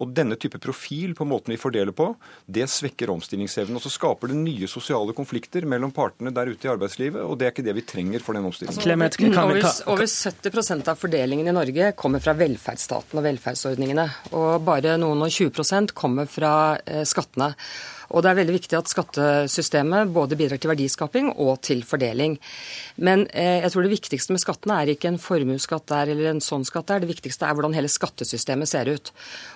Og 0.00 0.12
denne 0.16 0.38
type 0.40 0.58
profil 0.62 1.12
på 1.18 1.26
måten 1.28 1.52
vi 1.54 1.60
fordeler 1.60 1.94
på, 1.96 2.08
det 2.46 2.68
svekker 2.70 3.12
omstillingsevnen. 3.12 3.76
Og 3.78 3.84
så 3.84 3.92
skaper 3.92 4.32
det 4.32 4.38
nye 4.40 4.68
sosiale 4.70 5.14
konflikter 5.16 5.66
mellom 5.68 5.92
partene 5.94 6.32
der 6.34 6.52
ute 6.52 6.68
i 6.68 6.72
arbeidslivet, 6.72 7.22
og 7.22 7.38
det 7.38 7.48
er 7.48 7.54
ikke 7.54 7.66
det 7.66 7.76
vi 7.78 7.86
trenger 7.86 8.24
for 8.24 8.38
den 8.38 8.48
omstillingen. 8.48 8.78
Altså, 9.02 9.86
over, 9.86 9.96
over 9.96 10.08
70% 10.08 10.92
av 10.92 11.00
fordelingen 11.00 11.48
i 11.50 11.56
Norge 11.56 11.92
kommer 11.98 12.22
fra 12.24 12.34
velferdsstaten 12.38 13.20
og 13.20 13.26
velferdsordningene. 13.26 14.08
Og 14.38 14.52
bare 14.66 14.96
noen 15.00 15.26
og 15.26 15.32
20% 15.32 15.94
kommer 15.96 16.30
fra 16.30 16.54
eh, 16.86 17.04
skattene. 17.08 17.52
Og 18.12 18.22
det 18.22 18.30
er 18.30 18.38
veldig 18.42 18.54
viktig 18.58 18.76
at 18.76 18.90
skattesystemet 18.92 20.10
både 20.12 20.36
bidrar 20.36 20.60
til 20.60 20.72
verdiskaping 20.72 21.30
og 21.32 21.62
til 21.64 21.80
fordeling. 21.86 22.36
Men 23.00 23.24
eh, 23.32 23.62
jeg 23.64 23.72
tror 23.72 23.86
det 23.86 23.94
viktigste 23.94 24.36
med 24.36 24.42
skattene 24.42 24.76
er 24.82 24.92
ikke 24.92 25.08
en 25.08 25.20
formuesskatt 25.22 25.86
der 25.88 26.12
eller 26.12 26.32
en 26.34 26.42
sånn 26.44 26.66
skatt 26.68 26.90
der. 26.90 27.02
Det 27.02 27.10
viktigste 27.12 27.48
er 27.48 27.56
hvordan 27.56 27.76
hele 27.76 27.90
skattesystemet 27.92 28.68
ser 28.68 28.92
ut. 28.92 29.12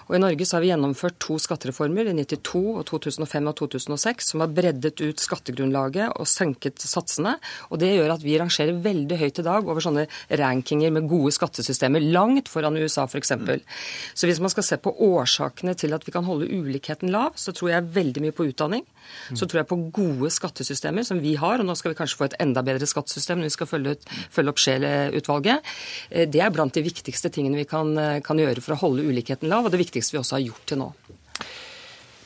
Og 0.07 0.17
I 0.17 0.23
Norge 0.23 0.47
så 0.47 0.57
har 0.57 0.65
vi 0.65 0.71
gjennomført 0.71 1.19
to 1.23 1.37
skattereformer, 1.43 2.09
i 2.09 2.15
92 2.17 2.63
og 2.79 2.85
2005 2.89 3.51
og 3.51 3.57
2006, 3.59 4.31
som 4.33 4.45
har 4.45 4.53
breddet 4.55 5.03
ut 5.03 5.23
skattegrunnlaget 5.23 6.15
og 6.15 6.31
senket 6.31 6.81
satsene. 6.81 7.37
Og 7.71 7.81
Det 7.83 7.93
gjør 7.93 8.15
at 8.15 8.25
vi 8.25 8.39
rangerer 8.41 8.81
veldig 8.87 9.21
høyt 9.21 9.43
i 9.43 9.47
dag 9.47 9.69
over 9.69 9.85
sånne 9.85 10.07
rankinger 10.41 10.95
med 10.95 11.11
gode 11.11 11.35
skattesystemer, 11.37 12.01
langt 12.15 12.49
foran 12.49 12.79
USA 12.79 13.05
f.eks. 13.05 13.35
Så 14.15 14.31
hvis 14.31 14.41
man 14.41 14.53
skal 14.53 14.65
se 14.65 14.81
på 14.81 14.95
årsakene 15.11 15.75
til 15.77 15.93
at 15.97 16.07
vi 16.07 16.15
kan 16.15 16.25
holde 16.25 16.49
ulikheten 16.49 17.13
lav, 17.13 17.35
så 17.37 17.53
tror 17.53 17.75
jeg 17.75 17.91
veldig 17.97 18.25
mye 18.25 18.37
på 18.37 18.46
utdanning. 18.49 18.85
Så 19.35 19.47
tror 19.47 19.63
jeg 19.63 19.69
på 19.71 19.79
gode 19.95 20.31
skattesystemer, 20.35 21.07
som 21.07 21.21
vi 21.23 21.35
har. 21.41 21.61
Og 21.61 21.69
nå 21.69 21.77
skal 21.79 21.93
vi 21.93 21.99
kanskje 21.99 22.21
få 22.21 22.29
et 22.29 22.39
enda 22.43 22.63
bedre 22.67 22.89
skattesystem 22.89 23.41
når 23.41 23.51
vi 23.51 23.57
skal 23.57 23.71
følge, 23.71 23.97
ut, 23.97 24.11
følge 24.35 24.55
opp 24.55 24.63
Scheel-utvalget. 24.63 25.71
Eh, 26.11 26.27
det 26.31 26.43
er 26.43 26.53
blant 26.55 26.75
de 26.75 26.85
viktigste 26.87 27.33
tingene 27.35 27.61
vi 27.61 27.69
kan, 27.69 27.97
eh, 27.99 28.21
kan 28.21 28.39
gjøre 28.39 28.63
for 28.65 28.77
å 28.77 28.83
holde 28.87 29.07
ulikheten 29.07 29.51
lav, 29.53 29.67
og 29.67 29.75
det 29.75 29.83
viktigste 29.83 30.17
vi 30.17 30.23
også 30.23 30.39
har 30.39 30.47
gjort 30.49 30.67
til 30.67 30.83
nå. 30.83 30.93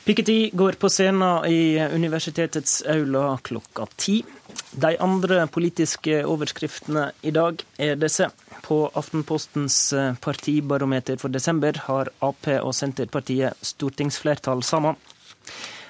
Piketty 0.01 0.49
går 0.57 0.79
på 0.81 0.89
scenen 0.89 1.45
i 1.45 1.77
universitetets 1.77 2.79
aula 2.89 3.37
klokka 3.45 3.85
ti. 3.95 4.23
De 4.71 4.95
andre 4.97 5.45
politiske 5.47 6.23
overskriftene 6.25 7.11
i 7.21 7.33
dag 7.35 7.61
er 7.77 7.99
disse. 8.01 8.31
På 8.65 8.89
Aftenpostens 8.97 9.93
eh, 9.93 10.15
partibarometer 10.21 11.19
for 11.21 11.33
desember 11.33 11.77
har 11.85 12.09
Ap 12.21 12.49
og 12.61 12.73
Senterpartiet 12.73 13.57
stortingsflertall 13.61 14.63
sammen. 14.65 14.97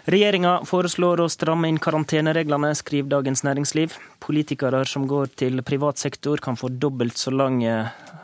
Regjeringa 0.10 0.64
foreslår 0.65 1.22
å 1.22 1.30
stramme 1.30 1.69
inn 1.69 1.78
karantenereglene, 1.78 2.72
skriver 2.73 3.11
Dagens 3.11 3.44
Næringsliv. 3.45 3.94
Politikere 4.23 4.80
som 4.90 5.03
går 5.06 5.30
til 5.38 5.61
privat 5.61 6.02
sektor 6.02 6.41
kan 6.41 6.57
få 6.57 6.72
dobbelt 6.73 7.19
så 7.22 7.30
lang, 7.30 7.60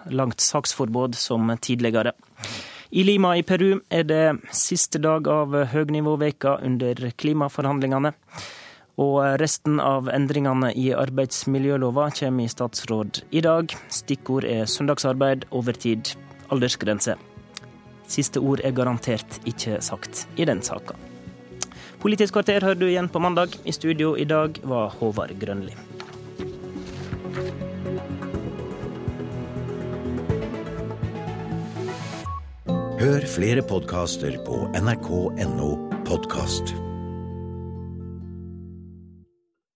langt 0.10 0.42
saksforbud 0.42 1.14
som 1.16 1.52
tidligere. 1.62 2.16
I 2.90 3.04
Lima 3.06 3.36
i 3.38 3.44
Peru 3.46 3.84
er 3.94 4.08
det 4.10 4.24
siste 4.56 4.98
dag 5.04 5.28
av 5.30 5.54
høgnivåveka 5.70 6.56
under 6.66 7.12
klimaforhandlingene. 7.14 8.16
Og 8.98 9.20
resten 9.38 9.78
av 9.78 10.10
endringene 10.10 10.72
i 10.74 10.88
arbeidsmiljølova 10.98 12.08
kommer 12.18 12.48
i 12.48 12.50
statsråd 12.50 13.22
i 13.30 13.44
dag. 13.46 13.76
Stikkord 13.94 14.48
er 14.50 14.66
søndagsarbeid, 14.66 15.46
overtid, 15.54 16.16
aldersgrense. 16.50 17.20
Siste 18.10 18.42
ord 18.42 18.66
er 18.66 18.74
garantert 18.74 19.38
ikke 19.46 19.78
sagt 19.86 20.26
i 20.42 20.50
den 20.50 20.66
saka. 20.66 20.98
Politisk 22.02 22.38
kvarter 22.38 22.62
hører 22.62 22.78
du 22.80 22.88
igjen 22.88 23.10
på 23.10 23.20
mandag. 23.20 23.58
I 23.66 23.74
studio 23.74 24.14
i 24.18 24.26
dag 24.30 24.60
var 24.64 24.94
Håvard 25.00 25.34
Grønli. 25.42 25.74
Hør 32.98 33.26
flere 33.30 33.62
podkaster 33.62 34.38
på 34.46 34.66
nrk.no 34.78 35.72
podkast. 36.10 36.87